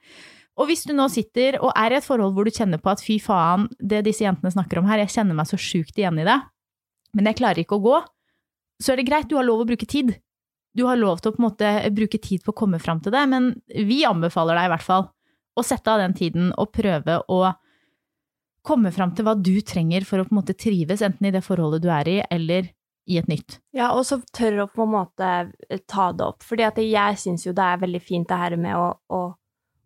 Og 0.60 0.68
hvis 0.68 0.84
du 0.84 0.92
nå 0.94 1.06
sitter 1.10 1.56
og 1.62 1.72
er 1.78 1.94
i 1.94 1.98
et 1.98 2.06
forhold 2.06 2.34
hvor 2.36 2.46
du 2.46 2.52
kjenner 2.54 2.80
på 2.82 2.92
at 2.92 3.02
fy 3.02 3.16
faen, 3.22 3.68
det 3.80 4.04
disse 4.06 4.26
jentene 4.26 4.52
snakker 4.52 4.82
om 4.82 4.88
her, 4.90 5.00
jeg 5.02 5.14
kjenner 5.16 5.38
meg 5.38 5.48
så 5.48 5.58
sjukt 5.60 5.96
igjen 5.96 6.20
i 6.20 6.26
det, 6.28 6.36
men 7.16 7.28
jeg 7.28 7.38
klarer 7.40 7.62
ikke 7.62 7.78
å 7.78 7.84
gå, 7.84 7.96
så 8.82 8.92
er 8.92 9.00
det 9.00 9.08
greit, 9.08 9.28
du 9.30 9.36
har 9.38 9.46
lov 9.46 9.62
å 9.62 9.68
bruke 9.68 9.88
tid. 9.88 10.14
Du 10.72 10.86
har 10.88 10.96
lov 10.96 11.20
til 11.20 11.32
å 11.32 11.42
måte 11.44 11.68
bruke 11.92 12.18
tid 12.22 12.42
på 12.44 12.54
å 12.54 12.58
komme 12.62 12.80
fram 12.82 13.02
til 13.04 13.12
det, 13.14 13.22
men 13.28 13.50
vi 13.68 14.02
anbefaler 14.08 14.56
deg 14.56 14.68
i 14.68 14.72
hvert 14.72 14.86
fall 14.86 15.10
å 15.52 15.64
sette 15.66 15.92
av 15.92 16.00
den 16.00 16.14
tiden 16.16 16.52
og 16.56 16.72
prøve 16.72 17.18
å 17.28 17.42
komme 18.64 18.92
fram 18.94 19.12
til 19.14 19.26
hva 19.26 19.34
du 19.36 19.58
trenger 19.66 20.06
for 20.08 20.22
å 20.22 20.26
på 20.26 20.32
en 20.32 20.40
måte 20.40 20.56
trives, 20.56 21.02
enten 21.04 21.28
i 21.28 21.34
det 21.34 21.42
forholdet 21.44 21.82
du 21.84 21.90
er 21.92 22.08
i, 22.08 22.16
eller 22.32 22.70
i 23.10 23.18
et 23.18 23.28
nytt. 23.28 23.58
Ja, 23.74 23.90
og 23.96 24.06
så 24.06 24.20
tør 24.34 24.64
å 24.64 24.68
på 24.70 24.86
en 24.86 24.94
måte 24.94 25.30
ta 25.90 26.10
det 26.14 26.24
opp. 26.24 26.44
Fordi 26.46 26.86
jeg 26.86 27.18
syns 27.20 27.46
jo 27.46 27.54
det 27.56 27.66
er 27.66 27.82
veldig 27.82 28.02
fint 28.02 28.28
det 28.30 28.38
her 28.38 28.56
med 28.60 28.78
å, 28.78 28.86
å, 29.12 29.22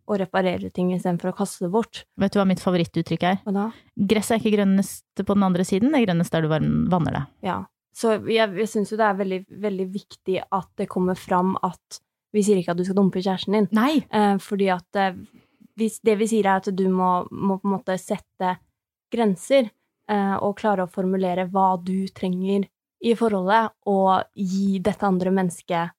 å 0.07 0.17
reparere 0.19 0.71
ting 0.73 0.93
istedenfor 0.95 1.33
å 1.33 1.37
kaste 1.37 1.65
det 1.65 1.71
bort. 1.73 2.03
Vet 2.19 2.33
du 2.33 2.39
hva 2.39 2.47
mitt 2.47 2.63
favorittuttrykk 2.63 3.25
er? 3.27 3.39
Hva 3.45 3.55
da? 3.55 3.65
Gresset 4.09 4.37
er 4.37 4.41
ikke 4.41 4.55
grønnest 4.57 5.23
på 5.23 5.35
den 5.35 5.47
andre 5.47 5.65
siden, 5.67 5.91
det 5.91 6.01
er 6.01 6.07
grønnest 6.07 6.35
der 6.35 6.45
du 6.47 6.51
vanner 6.51 7.19
det. 7.19 7.23
Ja. 7.47 7.61
Så 7.97 8.19
jeg, 8.29 8.53
jeg 8.61 8.69
syns 8.69 8.93
jo 8.93 8.99
det 8.99 9.07
er 9.07 9.17
veldig, 9.17 9.41
veldig 9.63 9.87
viktig 9.93 10.37
at 10.43 10.69
det 10.77 10.89
kommer 10.91 11.17
fram 11.17 11.55
at 11.65 11.99
vi 12.35 12.43
sier 12.45 12.59
ikke 12.59 12.75
at 12.75 12.79
du 12.79 12.85
skal 12.85 12.99
dumpe 12.99 13.23
kjæresten 13.23 13.55
din. 13.57 13.67
Nei! 13.75 14.03
Eh, 14.13 14.35
fordi 14.43 14.69
at 14.73 14.99
eh, 15.01 15.17
hvis 15.77 15.99
det 16.05 16.17
vi 16.19 16.27
sier 16.29 16.47
er 16.47 16.61
at 16.61 16.69
du 16.73 16.85
må, 16.93 17.11
må 17.31 17.57
på 17.57 17.69
en 17.69 17.75
måte 17.77 17.97
sette 18.01 18.57
grenser 19.13 19.69
eh, 20.11 20.35
og 20.35 20.57
klare 20.59 20.85
å 20.85 20.91
formulere 20.91 21.47
hva 21.51 21.71
du 21.81 22.09
trenger 22.13 22.67
i 23.05 23.13
forholdet, 23.17 23.75
og 23.85 24.25
gi 24.33 24.79
dette 24.81 25.05
andre 25.05 25.33
mennesket 25.33 25.93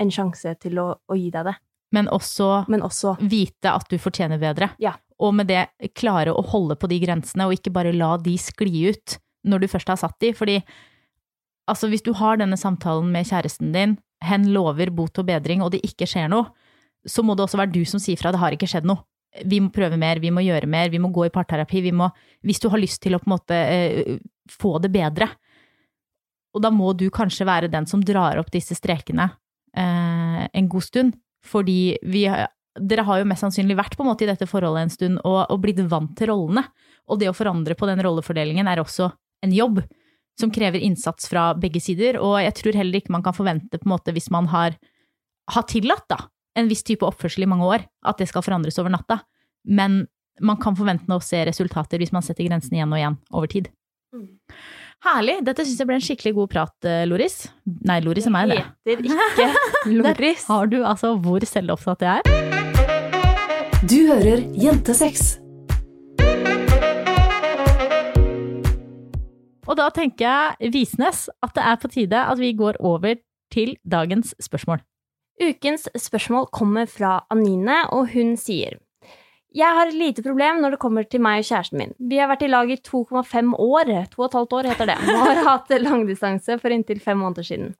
en 0.00 0.10
sjanse 0.14 0.52
til 0.62 0.78
å, 0.78 0.86
å 0.94 1.16
gi 1.18 1.30
deg 1.34 1.48
det. 1.48 1.54
Men 1.94 2.08
også 2.12 2.64
Men 2.70 2.84
også 2.84 3.16
vite 3.20 3.70
at 3.70 3.86
du 3.90 3.98
fortjener 4.00 4.40
bedre. 4.42 4.72
Ja. 4.82 4.96
Og 5.22 5.34
med 5.38 5.48
det 5.50 5.68
klare 5.94 6.34
å 6.34 6.42
holde 6.42 6.76
på 6.76 6.90
de 6.90 6.98
grensene, 7.02 7.46
og 7.46 7.54
ikke 7.56 7.72
bare 7.74 7.94
la 7.94 8.16
de 8.18 8.34
skli 8.40 8.88
ut 8.90 9.18
når 9.44 9.62
du 9.62 9.70
først 9.70 9.92
har 9.92 10.00
satt 10.00 10.18
de. 10.24 10.32
Fordi 10.34 10.58
altså, 11.70 11.88
hvis 11.92 12.04
du 12.04 12.12
har 12.18 12.40
denne 12.40 12.58
samtalen 12.58 13.12
med 13.14 13.28
kjæresten 13.28 13.72
din, 13.74 13.98
hen 14.24 14.48
lover 14.54 14.90
bot 14.94 15.20
og 15.20 15.28
bedring, 15.28 15.62
og 15.62 15.74
det 15.74 15.84
ikke 15.86 16.08
skjer 16.08 16.30
noe, 16.32 16.48
så 17.06 17.22
må 17.22 17.36
det 17.36 17.44
også 17.44 17.60
være 17.60 17.74
du 17.74 17.82
som 17.88 18.00
sier 18.00 18.18
fra 18.20 18.32
det 18.32 18.40
har 18.40 18.54
ikke 18.56 18.68
skjedd 18.70 18.88
noe. 18.88 19.04
Vi 19.44 19.58
må 19.60 19.72
prøve 19.74 19.98
mer, 19.98 20.20
vi 20.22 20.30
må 20.30 20.44
gjøre 20.44 20.68
mer, 20.70 20.92
vi 20.92 21.00
må 21.02 21.10
gå 21.12 21.26
i 21.26 21.34
parterapi, 21.34 21.82
vi 21.82 21.92
må 21.92 22.06
Hvis 22.46 22.60
du 22.62 22.68
har 22.70 22.78
lyst 22.78 23.02
til 23.02 23.16
å 23.16 23.18
på 23.18 23.26
en 23.26 23.34
måte 23.34 23.56
eh, 23.56 24.18
få 24.50 24.78
det 24.78 24.92
bedre. 24.94 25.28
Og 26.54 26.62
da 26.62 26.70
må 26.70 26.92
du 26.94 27.08
kanskje 27.10 27.46
være 27.48 27.70
den 27.72 27.86
som 27.90 28.02
drar 28.04 28.38
opp 28.38 28.52
disse 28.54 28.76
strekene 28.78 29.26
eh, 29.74 30.44
en 30.46 30.68
god 30.70 30.86
stund. 30.86 31.16
Fordi 31.44 31.96
vi 32.02 32.26
dere 32.74 33.04
har 33.06 33.20
jo 33.20 33.26
mest 33.30 33.44
sannsynlig 33.44 33.76
vært 33.78 33.94
på 33.96 34.02
en 34.02 34.10
måte 34.10 34.26
i 34.26 34.28
dette 34.30 34.48
forholdet 34.50 34.86
en 34.86 34.92
stund 34.92 35.20
og, 35.22 35.44
og 35.46 35.60
blitt 35.62 35.82
vant 35.90 36.14
til 36.18 36.32
rollene. 36.32 36.64
Og 37.10 37.20
det 37.20 37.28
å 37.30 37.36
forandre 37.36 37.76
på 37.78 37.86
den 37.86 38.02
rollefordelingen 38.02 38.68
er 38.70 38.82
også 38.82 39.10
en 39.44 39.54
jobb 39.54 39.82
som 40.40 40.50
krever 40.50 40.82
innsats 40.82 41.28
fra 41.30 41.52
begge 41.58 41.82
sider. 41.82 42.18
Og 42.18 42.40
jeg 42.42 42.56
tror 42.58 42.80
heller 42.80 42.98
ikke 42.98 43.14
man 43.14 43.22
kan 43.22 43.36
forvente, 43.36 43.78
på 43.78 43.86
en 43.86 43.94
måte, 43.94 44.14
hvis 44.16 44.30
man 44.34 44.48
har, 44.50 44.74
har 45.54 45.68
tillatt 45.70 46.08
da, 46.10 46.24
en 46.58 46.70
viss 46.70 46.82
type 46.86 47.06
oppførsel 47.06 47.46
i 47.46 47.50
mange 47.50 47.68
år, 47.68 47.86
at 48.06 48.18
det 48.18 48.28
skal 48.30 48.44
forandres 48.46 48.78
over 48.82 48.94
natta. 48.94 49.20
Men 49.64 50.04
man 50.42 50.58
kan 50.62 50.74
forvente 50.78 51.06
å 51.14 51.22
se 51.22 51.44
resultater 51.46 52.02
hvis 52.02 52.14
man 52.14 52.24
setter 52.26 52.48
grensene 52.48 52.80
igjen 52.80 52.94
og 52.94 52.98
igjen 52.98 53.20
over 53.30 53.50
tid. 53.52 53.70
Mm. 54.14 54.32
Herlig! 55.04 55.42
Dette 55.44 55.66
syns 55.66 55.80
jeg 55.82 55.88
ble 55.88 55.96
en 55.98 56.04
skikkelig 56.04 56.30
god 56.38 56.50
prat, 56.54 56.86
eh, 56.88 57.02
Loris. 57.04 57.34
Nei, 57.84 57.98
Loris 58.00 58.24
er 58.24 58.32
meg, 58.32 58.54
det. 58.54 58.62
heter 58.88 59.08
ikke 59.10 59.48
Loris. 59.98 60.46
Har 60.48 60.70
du 60.72 60.78
altså 60.80 61.10
hvor 61.20 61.44
selvopptatt 61.44 62.04
jeg 62.06 62.22
er? 62.22 63.74
Du 63.84 63.98
hører 64.08 64.46
Jentesex. 64.56 65.34
Og 69.64 69.76
da 69.76 69.90
tenker 69.92 70.24
jeg, 70.24 70.72
Visnes, 70.72 71.26
at 71.44 71.52
det 71.56 71.68
er 71.68 71.76
på 71.84 71.92
tide 71.92 72.24
at 72.24 72.40
vi 72.40 72.54
går 72.56 72.80
over 72.80 73.20
til 73.52 73.76
dagens 73.84 74.32
spørsmål. 74.40 74.80
Ukens 75.44 75.84
spørsmål 76.00 76.48
kommer 76.54 76.88
fra 76.88 77.18
Anine, 77.32 77.82
og 77.92 78.08
hun 78.14 78.38
sier 78.40 78.78
Jeg 79.54 79.70
har 79.70 79.86
et 79.86 79.94
lite 79.94 80.22
problem 80.26 80.58
når 80.62 80.74
det 80.74 80.80
kommer 80.82 81.04
til 81.06 81.22
meg 81.22 81.44
og 81.44 81.46
kjæresten 81.46 81.78
min. 81.78 81.92
Vi 82.10 82.18
har 82.18 82.26
vært 82.26 82.42
i 82.42 82.50
lag 82.50 82.70
i 82.74 82.80
2,5 82.82 83.52
år, 83.54 83.92
2,5 84.10 84.56
år 84.58 84.68
heter 84.72 84.90
det, 84.90 84.96
og 85.12 85.20
har 85.28 85.42
hatt 85.48 85.70
langdistanse 85.78 86.56
for 86.58 86.74
inntil 86.74 86.98
fem 87.02 87.20
måneder 87.22 87.46
siden. 87.46 87.74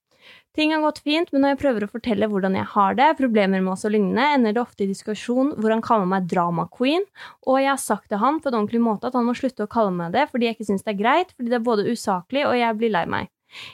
Ting 0.55 0.71
har 0.71 0.85
gått 0.85 1.01
fint, 1.03 1.33
men 1.33 1.43
når 1.43 1.53
jeg 1.53 1.61
prøver 1.65 1.85
å 1.85 1.91
fortelle 1.91 2.29
hvordan 2.31 2.55
jeg 2.55 2.71
har 2.77 2.95
det, 2.95 3.09
problemer 3.19 3.59
med 3.59 3.73
oss 3.75 3.83
og 3.89 3.91
lignende, 3.91 4.29
ender 4.37 4.55
det 4.55 4.63
ofte 4.63 4.87
i 4.87 4.91
diskusjon 4.93 5.51
hvor 5.59 5.75
han 5.75 5.83
kaller 5.83 6.07
meg 6.15 6.31
drama 6.31 6.69
queen, 6.79 7.03
og 7.43 7.59
jeg 7.59 7.73
har 7.73 7.83
sagt 7.83 8.07
til 8.13 8.23
han 8.23 8.39
på 8.39 8.53
en 8.53 8.61
ordentlig 8.61 8.85
måte 8.85 9.11
at 9.11 9.19
han 9.19 9.27
må 9.27 9.35
slutte 9.35 9.67
å 9.67 9.75
kalle 9.75 9.91
meg 9.99 10.15
det 10.15 10.29
fordi 10.31 10.47
jeg 10.47 10.57
ikke 10.57 10.71
syns 10.71 10.87
det 10.87 10.95
er 10.95 11.03
greit, 11.03 11.35
fordi 11.35 11.51
det 11.51 11.59
er 11.59 11.69
både 11.73 11.91
usaklig 11.91 12.47
og 12.47 12.55
jeg 12.61 12.79
blir 12.79 12.95
lei 12.95 13.05
meg. 13.11 13.33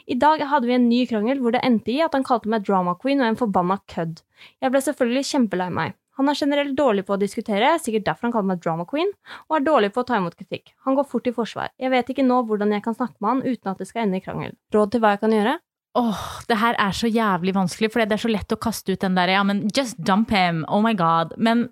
I 0.09 0.17
dag 0.25 0.41
hadde 0.49 0.73
vi 0.73 0.77
en 0.77 0.89
ny 0.89 1.05
krangel 1.09 1.45
hvor 1.45 1.53
det 1.53 1.61
endte 1.69 1.93
i 1.93 2.01
at 2.05 2.17
han 2.17 2.25
kalte 2.25 2.49
meg 2.53 2.65
drama 2.65 2.97
queen 3.01 3.21
og 3.21 3.29
en 3.29 3.41
forbanna 3.45 3.77
kødd. 3.93 4.25
Jeg 4.65 4.73
ble 4.73 4.87
selvfølgelig 4.89 5.29
kjempelei 5.35 5.69
meg. 5.77 6.00
Han 6.21 6.29
er 6.29 6.37
generelt 6.37 6.77
dårlig 6.77 7.07
på 7.09 7.15
å 7.17 7.21
diskutere, 7.21 7.73
sikkert 7.81 8.05
derfor 8.05 8.29
han 8.29 8.35
kaller 8.35 8.51
meg 8.51 8.61
drama 8.61 8.85
queen, 8.89 9.09
og 9.49 9.57
er 9.57 9.65
dårlig 9.65 9.89
på 9.95 10.03
å 10.03 10.07
ta 10.11 10.19
imot 10.21 10.37
kritikk. 10.37 10.75
Han 10.85 10.99
går 10.99 11.09
fort 11.09 11.31
i 11.31 11.33
forsvar. 11.33 11.73
Jeg 11.81 11.93
vet 11.95 12.13
ikke 12.13 12.27
nå 12.27 12.43
hvordan 12.45 12.75
jeg 12.77 12.85
kan 12.85 12.97
snakke 12.99 13.17
med 13.25 13.31
han 13.31 13.43
uten 13.47 13.73
at 13.73 13.81
det 13.81 13.89
skal 13.89 14.05
ende 14.05 14.21
i 14.21 14.25
krangel. 14.25 14.53
Råd 14.77 14.93
til 14.93 15.01
hva 15.01 15.15
jeg 15.15 15.23
kan 15.25 15.33
gjøre? 15.33 15.57
Åh, 15.99 16.27
det 16.47 16.61
her 16.61 16.77
er 16.79 16.95
så 16.95 17.09
jævlig 17.11 17.57
vanskelig, 17.57 17.91
for 17.91 18.05
det 18.05 18.19
er 18.19 18.23
så 18.23 18.31
lett 18.31 18.53
å 18.55 18.61
kaste 18.61 18.95
ut 18.95 19.03
den 19.03 19.17
der 19.17 19.33
ja, 19.33 19.41
men 19.47 19.65
just 19.75 19.97
dump 19.99 20.31
him, 20.35 20.63
oh 20.69 20.83
my 20.85 20.93
god. 20.95 21.33
Men 21.41 21.71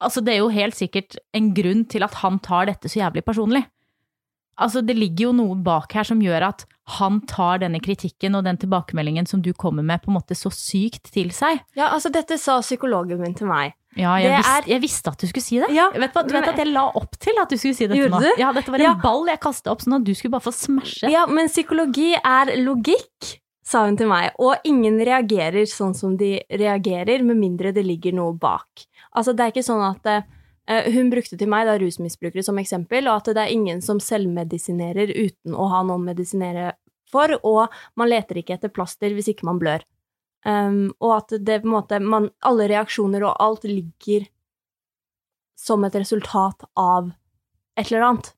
altså, 0.00 0.24
det 0.24 0.34
er 0.34 0.40
jo 0.40 0.50
helt 0.54 0.78
sikkert 0.80 1.20
en 1.36 1.52
grunn 1.54 1.84
til 1.84 2.06
at 2.06 2.16
han 2.24 2.40
tar 2.42 2.72
dette 2.72 2.90
så 2.90 3.04
jævlig 3.04 3.22
personlig. 3.28 3.62
Altså, 4.56 4.80
det 4.80 4.96
ligger 4.96 5.28
jo 5.28 5.36
noe 5.36 5.60
bak 5.66 5.94
her 5.94 6.08
som 6.08 6.22
gjør 6.24 6.48
at 6.48 6.64
han 6.86 7.20
tar 7.26 7.58
denne 7.62 7.80
kritikken 7.80 8.34
og 8.36 8.44
den 8.44 8.58
tilbakemeldingen 8.60 9.26
som 9.26 9.40
du 9.42 9.52
kommer 9.54 9.82
med, 9.82 10.02
på 10.02 10.10
en 10.12 10.18
måte 10.18 10.36
så 10.36 10.50
sykt 10.52 11.10
til 11.14 11.30
seg. 11.32 11.62
Ja, 11.76 11.88
altså, 11.94 12.10
dette 12.12 12.36
sa 12.38 12.58
psykologen 12.60 13.20
min 13.22 13.34
til 13.34 13.46
meg. 13.48 13.72
Ja, 13.96 14.16
jeg, 14.18 14.28
Det 14.28 14.36
visste, 14.36 14.52
er- 14.58 14.68
jeg 14.72 14.80
visste 14.82 15.08
at 15.12 15.18
du 15.18 15.26
skulle 15.30 15.42
si 15.46 15.58
det. 15.62 15.70
Ja, 15.70 15.88
vet, 15.94 16.12
du, 16.12 16.22
du 16.28 16.32
vet 16.34 16.48
at 16.48 16.56
jeg 16.58 16.66
la 16.72 16.90
opp 16.98 17.16
til 17.22 17.32
at 17.40 17.48
du 17.48 17.56
skulle 17.56 17.74
si 17.78 17.86
dette 17.86 17.96
Gjorde 17.96 18.18
nå. 18.18 18.20
du? 18.20 18.40
Ja, 18.42 18.52
dette 18.52 18.70
var 18.74 18.78
en 18.82 18.84
Ja. 18.90 18.94
ball 19.00 19.24
jeg 19.30 19.40
kastet 19.40 19.70
opp, 19.70 19.80
sånn 19.80 19.94
at 20.00 20.04
du 20.04 20.12
skulle 20.14 20.32
bare 20.34 20.44
få 20.44 20.52
smashe. 20.52 21.08
Ja, 21.10 21.24
men 21.26 21.48
psykologi 21.48 22.12
er 22.18 22.46
logikk, 22.58 23.38
sa 23.64 23.84
hun 23.86 23.96
til 23.96 24.08
meg, 24.10 24.32
og 24.38 24.56
ingen 24.68 24.98
reagerer 24.98 25.64
sånn 25.64 25.94
som 25.96 26.16
de 26.18 26.42
reagerer, 26.50 27.22
med 27.24 27.36
mindre 27.38 27.72
det 27.72 27.84
ligger 27.86 28.12
noe 28.12 28.34
bak. 28.36 28.84
Altså, 29.16 29.32
det 29.34 29.40
er 29.46 29.52
ikke 29.54 29.64
sånn 29.64 29.84
at 29.88 30.04
eh, 30.10 30.22
hun 30.64 31.10
brukte 31.12 31.36
til 31.36 31.50
meg 31.50 31.66
da 31.68 31.74
rusmisbrukere 31.80 32.44
som 32.46 32.58
eksempel, 32.60 33.08
og 33.10 33.18
at 33.20 33.34
det 33.36 33.42
er 33.42 33.52
ingen 33.52 33.82
som 33.84 34.00
selvmedisinerer 34.00 35.12
uten 35.12 35.56
å 35.56 35.66
ha 35.72 35.82
noen 35.84 36.06
medisinere 36.06 36.72
for, 37.12 37.34
og 37.44 37.74
man 38.00 38.10
leter 38.10 38.40
ikke 38.40 38.56
etter 38.56 38.72
plaster 38.72 39.12
hvis 39.14 39.28
ikke 39.34 39.48
man 39.48 39.60
blør. 39.60 39.84
Um, 40.44 40.92
og 41.00 41.18
at 41.18 41.36
det 41.40 41.62
på 41.62 41.70
en 41.70 41.72
måte 41.72 41.98
man, 42.04 42.26
Alle 42.44 42.66
reaksjoner 42.68 43.22
og 43.24 43.38
alt 43.40 43.62
ligger 43.64 44.26
som 45.56 45.84
et 45.86 45.94
resultat 45.96 46.66
av 46.76 47.12
et 47.78 47.88
eller 47.88 48.08
annet. 48.10 48.34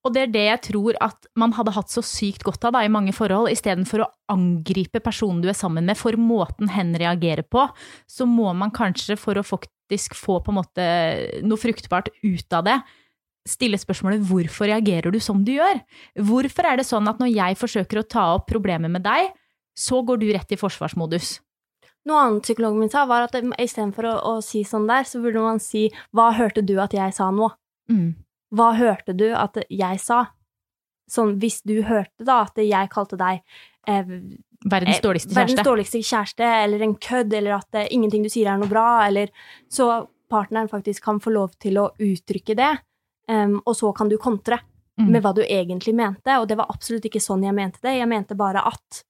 Og 0.00 0.14
det 0.14 0.22
er 0.22 0.30
det 0.32 0.44
jeg 0.46 0.60
tror 0.70 0.96
at 1.04 1.28
man 1.38 1.52
hadde 1.52 1.74
hatt 1.76 1.92
så 1.92 2.02
sykt 2.04 2.44
godt 2.46 2.64
av 2.64 2.72
da, 2.76 2.84
i 2.86 2.92
mange 2.92 3.12
forhold. 3.12 3.50
Istedenfor 3.52 4.04
å 4.04 4.10
angripe 4.32 5.02
personen 5.04 5.42
du 5.44 5.50
er 5.52 5.58
sammen 5.58 5.84
med 5.88 5.98
for 6.00 6.16
måten 6.16 6.70
hen 6.72 6.94
reagerer 6.96 7.44
på, 7.44 7.66
så 8.08 8.28
må 8.28 8.54
man 8.56 8.72
kanskje, 8.72 9.18
for 9.20 9.36
å 9.36 9.44
faktisk 9.44 10.16
få 10.16 10.38
på 10.40 10.54
en 10.54 10.60
måte 10.62 10.86
noe 11.44 11.60
fruktbart 11.60 12.08
ut 12.24 12.56
av 12.56 12.64
det, 12.68 12.78
stille 13.48 13.78
spørsmålet 13.80 14.24
hvorfor 14.28 14.68
reagerer 14.70 15.12
du 15.12 15.20
som 15.22 15.44
du 15.44 15.54
gjør? 15.56 15.82
Hvorfor 16.28 16.68
er 16.70 16.80
det 16.80 16.88
sånn 16.88 17.08
at 17.10 17.20
når 17.20 17.32
jeg 17.32 17.60
forsøker 17.60 18.00
å 18.00 18.08
ta 18.08 18.26
opp 18.38 18.48
problemet 18.50 18.92
med 18.92 19.04
deg, 19.04 19.30
så 19.76 20.00
går 20.04 20.20
du 20.20 20.28
rett 20.32 20.52
i 20.52 20.60
forsvarsmodus? 20.60 21.38
Noe 22.08 22.24
annet 22.24 22.46
psykologen 22.46 22.80
min 22.80 22.92
sa, 22.92 23.04
var 23.08 23.26
at 23.26 23.36
istedenfor 23.36 24.08
å, 24.08 24.16
å 24.32 24.34
si 24.44 24.62
sånn 24.64 24.88
der, 24.88 25.04
så 25.04 25.20
burde 25.20 25.44
man 25.44 25.60
si 25.60 25.88
hva 26.16 26.30
hørte 26.36 26.64
du 26.64 26.78
at 26.80 26.96
jeg 26.96 27.12
sa 27.16 27.28
nå? 27.34 27.50
Mm. 27.92 28.14
Hva 28.50 28.72
hørte 28.78 29.14
du 29.16 29.28
at 29.34 29.58
jeg 29.70 30.00
sa? 30.02 30.24
Sånn, 31.10 31.36
hvis 31.42 31.60
du 31.66 31.80
hørte 31.82 32.26
da 32.26 32.44
at 32.46 32.58
jeg 32.62 32.90
kalte 32.92 33.18
deg 33.18 33.42
eh, 33.90 34.14
Verdens 34.70 35.00
dårligste 35.00 35.34
verdens 35.34 35.64
dårligste 35.64 36.02
kjæreste, 36.04 36.44
eller 36.44 36.82
en 36.84 36.94
kødd, 37.00 37.32
eller 37.34 37.56
at 37.56 37.78
eh, 37.80 37.88
ingenting 37.90 38.26
du 38.26 38.30
sier 38.30 38.52
er 38.52 38.60
noe 38.60 38.70
bra, 38.70 39.06
eller 39.06 39.32
Så 39.72 39.88
partneren 40.30 40.68
faktisk 40.70 41.02
kan 41.02 41.18
få 41.18 41.32
lov 41.34 41.56
til 41.58 41.80
å 41.80 41.88
uttrykke 41.98 42.54
det, 42.54 42.74
um, 43.26 43.56
og 43.64 43.74
så 43.74 43.90
kan 43.96 44.08
du 44.12 44.18
kontre 44.20 44.60
Mm. 45.00 45.12
med 45.12 45.22
hva 45.24 45.32
du 45.34 45.40
egentlig 45.44 45.94
mente, 45.96 46.34
og 46.36 46.48
det 46.48 46.58
var 46.60 46.68
absolutt 46.68 47.06
ikke 47.08 47.22
sånn 47.22 47.44
jeg 47.46 47.56
mente 47.56 47.80
det, 47.82 47.96
jeg 47.96 48.08
mente 48.10 48.36
bare 48.36 48.62
at. 48.68 49.02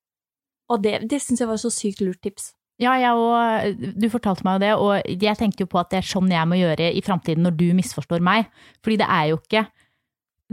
Og 0.70 0.82
det, 0.84 1.00
det 1.10 1.18
syns 1.22 1.42
jeg 1.42 1.50
var 1.50 1.58
så 1.58 1.70
sykt 1.74 2.02
lurt 2.04 2.20
tips. 2.22 2.52
Ja, 2.80 2.94
jeg 2.96 3.12
og, 3.12 3.80
du 4.00 4.06
fortalte 4.08 4.44
meg 4.46 4.56
jo 4.56 4.62
det, 4.62 4.70
og 4.80 5.24
jeg 5.26 5.36
tenkte 5.36 5.66
jo 5.66 5.70
på 5.70 5.80
at 5.82 5.90
det 5.92 6.00
er 6.00 6.06
sånn 6.08 6.30
jeg 6.32 6.48
må 6.48 6.56
gjøre 6.56 6.88
i 6.96 7.02
framtiden 7.04 7.44
når 7.44 7.56
du 7.58 7.66
misforstår 7.76 8.24
meg. 8.24 8.48
Fordi 8.80 8.96
det 9.02 9.08
er 9.12 9.26
jo 9.30 9.40
ikke 9.40 9.66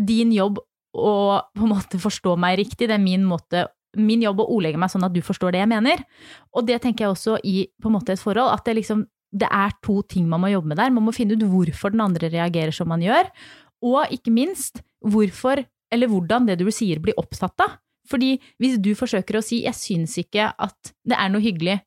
din 0.07 0.33
jobb 0.35 0.59
å 0.97 1.13
på 1.55 1.63
en 1.63 1.71
måte 1.71 1.99
forstå 2.01 2.35
meg 2.39 2.57
riktig, 2.59 2.89
det 2.89 2.97
er 2.97 3.03
min, 3.03 3.23
måte, 3.27 3.67
min 3.95 4.25
jobb 4.25 4.41
å 4.43 4.47
ordlegge 4.57 4.81
meg 4.81 4.91
sånn 4.91 5.07
at 5.07 5.15
du 5.15 5.21
forstår 5.23 5.55
det 5.55 5.63
jeg 5.63 5.71
mener. 5.71 6.03
Og 6.51 6.67
det 6.67 6.81
tenker 6.83 7.05
jeg 7.05 7.15
også 7.15 7.37
i 7.47 7.55
på 7.79 7.91
en 7.91 7.95
måte 7.95 8.15
et 8.15 8.23
forhold, 8.23 8.51
at 8.51 8.67
det, 8.67 8.75
liksom, 8.81 9.05
det 9.31 9.47
er 9.47 9.77
to 9.85 10.01
ting 10.09 10.27
man 10.27 10.43
må 10.43 10.51
jobbe 10.51 10.73
med 10.73 10.81
der. 10.81 10.91
Man 10.93 11.07
må 11.07 11.15
finne 11.15 11.37
ut 11.37 11.47
hvorfor 11.47 11.95
den 11.95 12.03
andre 12.03 12.31
reagerer 12.33 12.75
som 12.75 12.91
man 12.91 13.03
gjør, 13.05 13.31
og 13.87 14.11
ikke 14.11 14.33
minst 14.33 14.81
hvorfor 15.05 15.63
eller 15.93 16.11
hvordan 16.11 16.49
det 16.49 16.57
du 16.59 16.67
sier 16.73 16.99
blir 16.99 17.15
opptatt 17.19 17.63
av. 17.63 17.77
Fordi 18.07 18.37
hvis 18.59 18.77
du 18.79 18.93
forsøker 18.95 19.37
å 19.37 19.43
si 19.43 19.63
'jeg 19.63 19.75
syns 19.75 20.17
ikke 20.17 20.53
at 20.57 20.93
det 21.03 21.15
er 21.15 21.29
noe 21.29 21.43
hyggelig' 21.43 21.81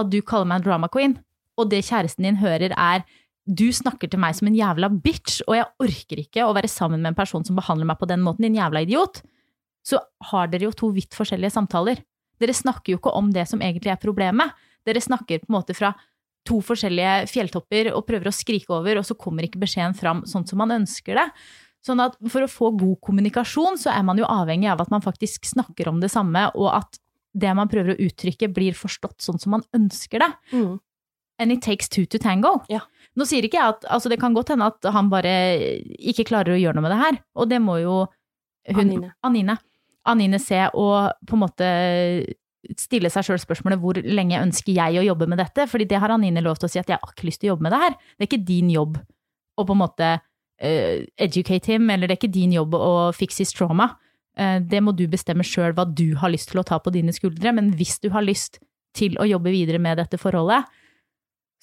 at 0.00 0.10
du 0.10 0.20
kaller 0.22 0.48
meg 0.50 0.64
drama 0.64 0.90
queen, 0.92 1.18
og 1.58 1.70
det 1.70 1.84
kjæresten 1.86 2.26
din 2.26 2.40
hører 2.42 2.74
er 2.74 3.04
du 3.44 3.68
snakker 3.76 4.08
til 4.08 4.20
meg 4.22 4.36
som 4.38 4.48
en 4.48 4.56
jævla 4.56 4.88
bitch, 5.04 5.42
og 5.44 5.58
jeg 5.58 5.68
orker 5.84 6.20
ikke 6.22 6.46
å 6.46 6.54
være 6.56 6.70
sammen 6.70 7.02
med 7.02 7.12
en 7.12 7.18
person 7.18 7.44
som 7.44 7.58
behandler 7.58 7.88
meg 7.90 8.00
på 8.00 8.08
den 8.08 8.24
måten, 8.24 8.46
din 8.46 8.56
jævla 8.56 8.84
idiot, 8.86 9.20
så 9.84 10.00
har 10.30 10.48
dere 10.48 10.70
jo 10.70 10.72
to 10.72 10.88
vidt 10.96 11.12
forskjellige 11.16 11.52
samtaler. 11.52 12.00
Dere 12.40 12.56
snakker 12.56 12.94
jo 12.94 13.00
ikke 13.02 13.12
om 13.12 13.28
det 13.34 13.44
som 13.50 13.60
egentlig 13.60 13.92
er 13.92 14.00
problemet. 14.00 14.54
Dere 14.88 15.02
snakker 15.04 15.42
på 15.42 15.50
en 15.50 15.58
måte 15.58 15.76
fra 15.76 15.92
to 16.48 16.60
forskjellige 16.64 17.28
fjelltopper 17.28 17.90
og 17.92 18.06
prøver 18.08 18.30
å 18.30 18.34
skrike 18.34 18.72
over, 18.72 19.00
og 19.00 19.06
så 19.06 19.16
kommer 19.16 19.46
ikke 19.46 19.60
beskjeden 19.60 19.96
fram 19.96 20.24
sånn 20.28 20.48
som 20.48 20.60
man 20.60 20.72
ønsker 20.80 21.20
det. 21.20 21.28
Sånn 21.84 22.00
at 22.00 22.16
for 22.32 22.44
å 22.44 22.48
få 22.48 22.72
god 22.80 22.96
kommunikasjon, 23.04 23.76
så 23.80 23.92
er 23.92 24.04
man 24.08 24.20
jo 24.20 24.28
avhengig 24.28 24.70
av 24.72 24.80
at 24.84 24.92
man 24.92 25.04
faktisk 25.04 25.44
snakker 25.50 25.90
om 25.90 26.00
det 26.00 26.08
samme, 26.12 26.46
og 26.56 26.70
at 26.72 27.00
det 27.34 27.52
man 27.58 27.70
prøver 27.70 27.94
å 27.94 28.00
uttrykke, 28.06 28.48
blir 28.54 28.76
forstått 28.78 29.24
sånn 29.24 29.40
som 29.42 29.56
man 29.56 29.64
ønsker 29.76 30.22
det. 30.22 30.30
Mm. 30.54 30.74
And 31.42 31.52
it 31.52 31.64
takes 31.66 31.88
two 31.90 32.06
to 32.06 32.20
tango. 32.22 32.60
Ja. 32.70 32.84
Nå 33.18 33.26
sier 33.26 33.46
ikke 33.46 33.58
jeg 33.58 33.74
at 33.74 33.86
altså 33.90 34.10
Det 34.10 34.20
kan 34.22 34.34
godt 34.36 34.52
hende 34.54 34.68
at 34.70 34.86
han 34.94 35.08
bare 35.10 35.32
ikke 35.98 36.26
klarer 36.28 36.54
å 36.54 36.60
gjøre 36.60 36.78
noe 36.78 36.86
med 36.86 36.94
det 36.94 37.00
her, 37.02 37.18
og 37.34 37.50
det 37.50 37.60
må 37.62 37.80
jo 37.82 37.96
hun, 38.70 38.80
Anine. 38.86 39.10
Anine. 39.26 39.58
Anine 40.08 40.40
se 40.40 40.62
og 40.72 41.26
på 41.26 41.36
en 41.36 41.42
måte 41.42 41.68
stille 42.80 43.10
seg 43.12 43.26
sjøl 43.26 43.40
spørsmålet 43.42 43.80
hvor 43.82 43.98
lenge 44.00 44.40
ønsker 44.40 44.72
jeg 44.72 45.00
å 45.00 45.04
jobbe 45.04 45.28
med 45.28 45.40
dette? 45.42 45.66
Fordi 45.68 45.88
det 45.90 46.00
har 46.00 46.14
Anine 46.14 46.42
lov 46.44 46.60
til 46.60 46.68
å 46.68 46.72
si 46.72 46.80
at 46.80 46.88
jeg 46.88 47.00
har 47.00 47.12
ikke 47.12 47.28
lyst 47.28 47.42
til 47.42 47.50
å 47.50 47.54
jobbe 47.54 47.66
med 47.66 47.74
det 47.74 47.82
her. 47.82 47.98
Det 48.14 48.24
er 48.24 48.30
ikke 48.30 48.46
din 48.48 48.70
jobb 48.72 48.96
å 49.54 49.66
på 49.66 49.76
en 49.76 49.82
måte 49.82 50.08
uh, 50.16 50.96
educate 51.26 51.74
him, 51.74 51.90
eller 51.92 52.08
det 52.08 52.16
er 52.16 52.22
ikke 52.22 52.34
din 52.38 52.54
jobb 52.56 52.76
å 52.78 52.94
fix 53.16 53.42
his 53.42 53.52
trauma. 53.54 53.92
Eh, 54.38 54.58
det 54.60 54.80
må 54.82 54.94
du 54.96 55.06
bestemme 55.10 55.46
sjøl 55.46 55.74
hva 55.76 55.86
du 55.86 56.14
har 56.20 56.32
lyst 56.32 56.50
til 56.52 56.62
å 56.62 56.66
ta 56.66 56.80
på 56.82 56.92
dine 56.94 57.14
skuldre, 57.14 57.54
men 57.54 57.72
hvis 57.78 58.00
du 58.02 58.10
har 58.14 58.26
lyst 58.26 58.60
til 58.94 59.18
å 59.18 59.26
jobbe 59.28 59.52
videre 59.54 59.80
med 59.82 59.98
dette 59.98 60.18
forholdet, 60.20 60.66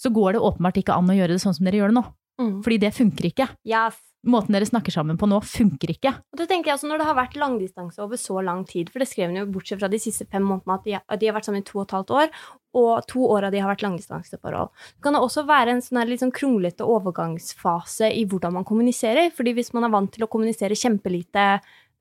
så 0.02 0.10
går 0.12 0.36
det 0.36 0.46
åpenbart 0.48 0.80
ikke 0.82 0.96
an 0.98 1.12
å 1.12 1.16
gjøre 1.16 1.36
det 1.36 1.44
sånn 1.44 1.56
som 1.56 1.68
dere 1.68 1.82
gjør 1.82 1.94
det 1.94 2.00
nå. 2.00 2.08
Mm. 2.42 2.56
Fordi 2.66 2.80
det 2.82 2.96
funker 2.96 3.28
ikke. 3.30 3.48
Yes. 3.68 4.00
Måten 4.22 4.54
dere 4.54 4.68
snakker 4.70 4.94
sammen 4.94 5.18
på 5.18 5.26
nå, 5.30 5.40
funker 5.46 5.94
ikke. 5.96 6.12
Og 6.34 6.38
det 6.38 6.46
tenker 6.50 6.70
jeg 6.70 6.78
også 6.78 6.90
Når 6.92 7.02
det 7.02 7.06
har 7.08 7.18
vært 7.18 7.38
langdistanse 7.42 8.02
over 8.04 8.20
så 8.22 8.42
lang 8.46 8.64
tid, 8.70 8.92
for 8.94 9.02
det 9.02 9.10
skrev 9.10 9.32
hun 9.32 9.40
jo 9.40 9.48
bortsett 9.50 9.82
fra 9.82 9.90
de 9.90 10.00
siste 10.02 10.28
fem 10.30 10.46
månedene 10.46 10.78
at 10.78 10.86
de, 10.86 10.96
at 11.02 11.22
de 11.22 11.30
har 11.30 11.38
vært 11.38 11.50
sammen 11.50 11.64
i 11.64 11.66
to 11.66 11.80
og 11.80 11.88
et 11.88 11.96
halvt 11.98 12.14
år, 12.20 12.34
og 12.82 13.08
to 13.10 13.26
år 13.34 13.48
av 13.48 13.54
de 13.54 13.62
har 13.62 13.72
vært 13.72 13.86
langdistanseforhold. 13.86 14.70
Det 14.94 15.06
kan 15.08 15.18
også 15.18 15.46
være 15.50 15.74
en 15.74 15.82
sånn 15.82 16.02
her 16.02 16.12
litt 16.12 16.22
sånn 16.22 16.34
kronglete 16.38 16.86
overgangsfase 16.86 18.12
i 18.14 18.28
hvordan 18.30 18.60
man 18.60 18.68
kommuniserer. 18.68 19.34
fordi 19.34 19.56
hvis 19.58 19.74
man 19.74 19.90
er 19.90 19.94
vant 19.98 20.14
til 20.14 20.26
å 20.26 20.30
kommunisere 20.30 20.78
kjempelite 20.78 21.48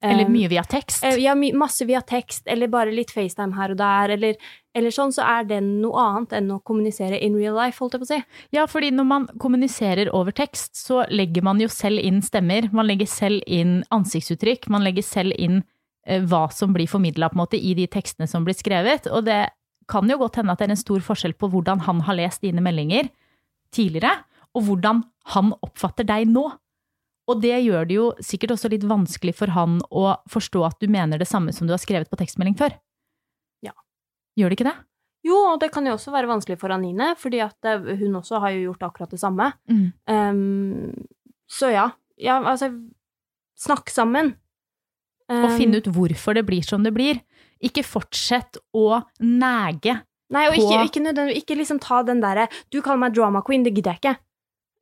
Eller 0.03 0.29
mye 0.33 0.49
via 0.49 0.63
tekst. 0.65 1.05
eh, 1.05 1.19
Ja, 1.21 1.35
masse 1.35 1.85
via 1.85 2.01
tekst, 2.01 2.47
eller 2.47 2.69
bare 2.69 2.93
litt 2.95 3.11
FaceTime 3.11 3.55
her 3.55 3.75
og 3.75 3.77
der, 3.77 4.15
eller, 4.17 4.37
eller 4.75 4.91
sånn, 4.91 5.13
så 5.13 5.27
er 5.27 5.45
det 5.45 5.59
noe 5.63 6.01
annet 6.01 6.33
enn 6.39 6.49
å 6.55 6.63
kommunisere 6.65 7.19
in 7.21 7.37
real 7.37 7.55
life, 7.55 7.79
holdt 7.79 7.99
jeg 7.99 8.01
på 8.01 8.09
å 8.09 8.13
si. 8.15 8.21
Ja, 8.57 8.65
fordi 8.67 8.91
når 8.97 9.05
man 9.11 9.27
kommuniserer 9.39 10.09
over 10.17 10.33
tekst, 10.33 10.73
så 10.81 11.05
legger 11.11 11.45
man 11.45 11.61
jo 11.61 11.69
selv 11.69 12.01
inn 12.01 12.23
stemmer. 12.23 12.71
Man 12.73 12.89
legger 12.89 13.07
selv 13.07 13.43
inn 13.47 13.83
ansiktsuttrykk. 13.91 14.71
Man 14.73 14.87
legger 14.87 15.05
selv 15.05 15.37
inn 15.37 15.65
eh, 16.07 16.23
hva 16.25 16.47
som 16.51 16.73
blir 16.73 16.89
formidla 16.89 17.29
i 17.53 17.75
de 17.75 17.87
tekstene 17.87 18.27
som 18.27 18.45
blir 18.45 18.55
skrevet. 18.57 19.07
Og 19.13 19.25
det 19.25 19.51
kan 19.91 20.09
jo 20.09 20.17
godt 20.17 20.37
hende 20.37 20.53
at 20.53 20.59
det 20.59 20.69
er 20.71 20.77
en 20.77 20.77
stor 20.77 21.01
forskjell 21.01 21.35
på 21.35 21.51
hvordan 21.51 21.81
han 21.81 22.01
har 22.07 22.15
lest 22.15 22.41
dine 22.41 22.63
meldinger 22.63 23.11
tidligere, 23.75 24.25
og 24.55 24.65
hvordan 24.67 25.05
han 25.35 25.53
oppfatter 25.63 26.07
deg 26.09 26.29
nå. 26.31 26.49
Og 27.31 27.41
det 27.45 27.55
gjør 27.63 27.87
det 27.89 27.97
jo 27.97 28.07
sikkert 28.27 28.57
også 28.57 28.71
litt 28.73 28.85
vanskelig 28.91 29.35
for 29.39 29.53
han 29.55 29.79
å 29.95 30.17
forstå 30.33 30.65
at 30.67 30.79
du 30.83 30.89
mener 30.91 31.21
det 31.21 31.29
samme 31.31 31.53
som 31.55 31.69
du 31.69 31.75
har 31.77 31.83
skrevet 31.83 32.11
på 32.11 32.19
tekstmelding 32.19 32.57
før. 32.59 32.75
Ja. 33.63 33.75
Gjør 34.41 34.51
det 34.53 34.59
ikke 34.59 34.69
det? 34.71 34.77
Jo, 35.29 35.37
og 35.53 35.59
det 35.61 35.69
kan 35.75 35.85
jo 35.87 35.93
også 35.99 36.13
være 36.15 36.31
vanskelig 36.31 36.57
for 36.63 36.73
Anine, 36.73 37.11
fordi 37.21 37.43
at 37.45 37.69
eh, 37.69 37.91
hun 38.01 38.15
også 38.23 38.41
har 38.41 38.55
jo 38.57 38.71
gjort 38.71 38.87
akkurat 38.89 39.11
det 39.13 39.21
samme. 39.21 39.51
Mm. 39.69 39.83
Um, 40.09 41.09
så 41.51 41.69
ja. 41.75 41.91
ja. 42.17 42.39
Altså, 42.41 42.71
snakk 43.61 43.93
sammen. 43.93 44.35
Og 45.31 45.45
finn 45.53 45.59
finne 45.61 45.79
ut 45.79 45.91
hvorfor 45.95 46.35
det 46.35 46.47
blir 46.49 46.65
som 46.67 46.83
det 46.83 46.95
blir. 46.97 47.21
Ikke 47.63 47.85
fortsett 47.87 48.57
å 48.75 49.03
nege. 49.21 50.01
Nei, 50.33 50.47
og 50.49 50.57
ikke, 50.57 50.73
på- 50.81 50.87
ikke, 50.89 51.03
nødvendig- 51.05 51.37
ikke 51.43 51.57
liksom 51.59 51.79
ta 51.83 52.01
den 52.07 52.21
derre 52.23 52.49
Du 52.71 52.81
kaller 52.81 53.05
meg 53.05 53.15
drama 53.15 53.43
queen, 53.47 53.63
det 53.67 53.75
gidder 53.77 53.93
jeg 53.99 54.01
ikke. 54.01 54.17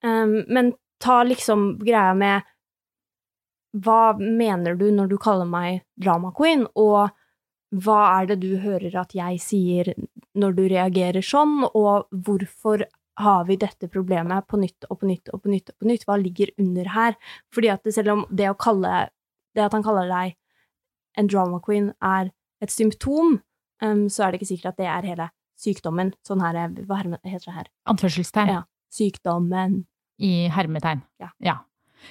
Um, 0.06 0.44
men 0.48 0.72
ta 1.02 1.22
liksom 1.24 1.78
greia 1.78 2.14
med 2.14 2.42
Hva 3.76 4.16
mener 4.18 4.74
du 4.80 4.86
når 4.90 5.10
du 5.10 5.18
kaller 5.20 5.44
meg 5.46 5.82
drama 6.00 6.30
queen, 6.32 6.62
og 6.74 7.10
hva 7.84 7.98
er 8.22 8.30
det 8.30 8.38
du 8.40 8.54
hører 8.62 8.94
at 8.96 9.12
jeg 9.12 9.40
sier 9.44 9.90
når 10.34 10.54
du 10.56 10.62
reagerer 10.72 11.20
sånn, 11.22 11.66
og 11.76 12.08
hvorfor 12.10 12.86
har 13.20 13.44
vi 13.44 13.58
dette 13.60 13.90
problemet 13.92 14.46
på 14.48 14.56
nytt 14.62 14.86
og 14.88 15.00
på 15.02 15.10
nytt 15.10 15.28
og 15.34 15.42
på 15.42 15.50
nytt 15.52 15.72
og 15.74 15.76
på 15.82 15.88
nytt? 15.90 16.06
Hva 16.08 16.16
ligger 16.22 16.52
under 16.58 16.88
her? 16.94 17.16
Fordi 17.52 17.68
at 17.74 17.84
selv 17.92 18.14
om 18.14 18.24
det 18.30 18.48
å 18.50 18.56
kalle 18.56 19.08
Det 19.56 19.64
at 19.64 19.72
han 19.74 19.82
kaller 19.82 20.06
deg 20.06 20.36
en 21.18 21.26
drama 21.26 21.58
queen 21.64 21.88
er 22.04 22.28
et 22.62 22.70
symptom, 22.70 23.40
um, 23.82 24.04
så 24.08 24.22
er 24.26 24.30
det 24.30 24.38
ikke 24.38 24.50
sikkert 24.52 24.68
at 24.70 24.76
det 24.78 24.86
er 24.86 25.06
hele 25.08 25.26
sykdommen. 25.58 26.12
Sånn 26.22 26.40
her 26.44 26.54
er- 26.54 26.84
Hva 26.86 27.00
heter 27.02 27.44
det 27.48 27.54
her? 27.54 27.66
Anførselstegn. 27.88 28.48
Ja. 28.52 28.62
Sykdommen. 28.92 29.86
I 30.18 30.48
hermetegn. 30.52 31.02
Ja. 31.22 31.32
ja. 31.42 31.56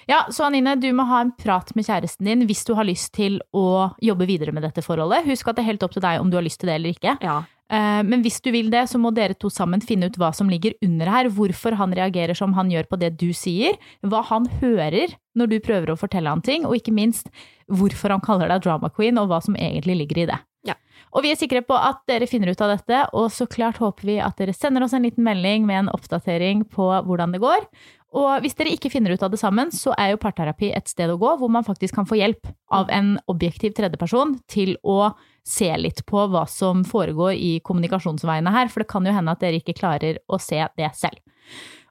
Ja, 0.07 0.25
så 0.31 0.45
Anine, 0.45 0.75
du 0.75 0.87
må 0.93 1.05
ha 1.09 1.21
en 1.23 1.31
prat 1.39 1.71
med 1.75 1.87
kjæresten 1.87 2.27
din 2.27 2.45
hvis 2.47 2.65
du 2.67 2.73
har 2.77 2.87
lyst 2.87 3.13
til 3.15 3.39
å 3.55 3.89
jobbe 4.03 4.27
videre 4.29 4.53
med 4.55 4.65
dette 4.67 4.83
forholdet. 4.85 5.25
Husk 5.27 5.47
at 5.47 5.57
det 5.57 5.63
er 5.63 5.71
helt 5.71 5.85
opp 5.87 5.95
til 5.95 6.03
deg 6.03 6.21
om 6.21 6.31
du 6.31 6.37
har 6.37 6.45
lyst 6.45 6.61
til 6.61 6.69
det 6.71 6.75
eller 6.77 6.95
ikke. 6.95 7.15
Ja. 7.23 7.37
Eh, 7.69 8.01
Men 8.07 8.23
hvis 8.23 8.39
du 8.43 8.51
vil 8.55 8.69
det, 8.71 8.85
så 8.91 8.99
må 9.01 9.11
dere 9.15 9.35
to 9.35 9.49
sammen 9.51 9.83
finne 9.83 10.07
ut 10.07 10.19
hva 10.19 10.33
som 10.35 10.51
ligger 10.51 10.75
under 10.85 11.11
her. 11.11 11.31
Hvorfor 11.33 11.75
han 11.79 11.95
reagerer 11.95 12.37
som 12.37 12.53
han 12.55 12.71
gjør 12.71 12.87
på 12.91 12.99
det 12.99 13.15
du 13.19 13.31
sier. 13.35 13.79
Hva 14.03 14.23
han 14.29 14.47
hører 14.61 15.15
når 15.37 15.51
du 15.51 15.57
prøver 15.63 15.91
å 15.91 15.99
fortelle 15.99 16.31
han 16.31 16.43
ting. 16.45 16.67
Og 16.67 16.79
ikke 16.79 16.95
minst 16.95 17.31
hvorfor 17.67 18.13
han 18.13 18.23
kaller 18.23 18.51
deg 18.51 18.63
drama 18.63 18.91
queen, 18.93 19.17
og 19.19 19.31
hva 19.31 19.41
som 19.43 19.57
egentlig 19.59 19.99
ligger 20.03 20.23
i 20.23 20.29
det. 20.31 20.39
Ja. 20.67 20.75
Og 21.15 21.23
vi 21.23 21.31
er 21.31 21.39
sikre 21.39 21.61
på 21.63 21.75
at 21.79 22.01
dere 22.09 22.27
finner 22.27 22.51
ut 22.51 22.61
av 22.63 22.73
dette, 22.73 23.03
og 23.15 23.29
så 23.31 23.47
klart 23.47 23.79
håper 23.79 24.07
vi 24.09 24.17
at 24.23 24.39
dere 24.39 24.55
sender 24.55 24.83
oss 24.83 24.95
en 24.97 25.05
liten 25.07 25.23
melding 25.23 25.67
med 25.67 25.83
en 25.83 25.91
oppdatering 25.93 26.65
på 26.73 26.89
hvordan 27.07 27.35
det 27.35 27.39
går. 27.43 27.67
Og 28.17 28.41
hvis 28.41 28.55
dere 28.57 28.73
ikke 28.73 28.89
finner 28.89 29.13
ut 29.13 29.23
av 29.23 29.29
det 29.29 29.39
sammen, 29.41 29.69
så 29.73 29.93
er 29.99 30.13
jo 30.13 30.21
parterapi 30.21 30.71
et 30.73 30.89
sted 30.89 31.11
å 31.11 31.19
gå 31.21 31.35
hvor 31.37 31.51
man 31.53 31.65
faktisk 31.67 31.99
kan 31.99 32.07
få 32.09 32.17
hjelp 32.17 32.49
av 32.73 32.89
en 32.93 33.15
objektiv 33.29 33.75
tredjeperson 33.77 34.39
til 34.49 34.73
å 34.81 35.11
se 35.47 35.69
litt 35.77 36.01
på 36.09 36.25
hva 36.31 36.47
som 36.49 36.81
foregår 36.87 37.37
i 37.37 37.57
kommunikasjonsveiene 37.67 38.53
her, 38.55 38.71
for 38.73 38.83
det 38.83 38.89
kan 38.89 39.05
jo 39.05 39.13
hende 39.13 39.35
at 39.35 39.43
dere 39.43 39.61
ikke 39.61 39.77
klarer 39.77 40.21
å 40.27 40.39
se 40.41 40.63
det 40.79 40.89
selv. 40.97 41.21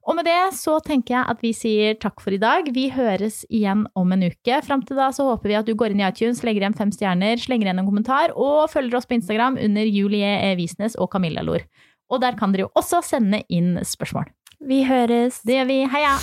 Og 0.07 0.15
med 0.15 0.27
det 0.29 0.55
så 0.55 0.77
tenker 0.87 1.17
jeg 1.17 1.31
at 1.33 1.41
vi 1.43 1.51
sier 1.57 1.97
takk 1.99 2.21
for 2.23 2.35
i 2.35 2.39
dag. 2.39 2.69
Vi 2.75 2.85
høres 2.95 3.41
igjen 3.51 3.89
om 3.99 4.13
en 4.15 4.23
uke. 4.29 4.61
Fram 4.63 4.85
til 4.87 4.99
da 4.99 5.09
så 5.15 5.27
håper 5.33 5.51
vi 5.51 5.59
at 5.59 5.67
du 5.67 5.75
går 5.75 5.95
inn 5.95 6.03
i 6.03 6.07
iTunes, 6.07 6.45
legger 6.47 6.63
igjen 6.63 6.79
fem 6.79 6.93
stjerner, 6.95 7.43
slenger 7.43 7.71
igjen 7.71 7.83
en 7.83 7.89
kommentar, 7.89 8.35
og 8.39 8.71
følger 8.71 9.01
oss 9.01 9.11
på 9.11 9.19
Instagram 9.19 9.59
under 9.63 9.91
Julie 9.91 10.31
E. 10.47 10.55
Visnes 10.59 10.95
og 10.95 11.11
Camilla 11.11 11.43
Lor. 11.43 11.67
Og 12.07 12.23
der 12.23 12.39
kan 12.39 12.55
dere 12.55 12.69
jo 12.69 12.75
også 12.79 13.03
sende 13.03 13.43
inn 13.51 13.75
spørsmål. 13.83 14.31
Vi 14.61 14.83
høres. 14.85 15.41
Det 15.45 15.59
gjør 15.59 15.69
vi. 15.69 15.79
Heia! 15.93 16.17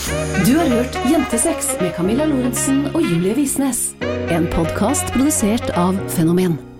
Du 0.48 0.58
har 0.58 0.70
hørt 0.72 0.98
Jentesex 1.12 1.76
med 1.82 1.94
Camilla 1.94 2.26
Lorentzen 2.26 2.86
og 2.96 3.02
Julie 3.06 3.36
Visnes. 3.38 3.92
En 4.34 4.50
podkast 4.52 5.14
produsert 5.14 5.70
av 5.78 6.00
Fenomen. 6.10 6.73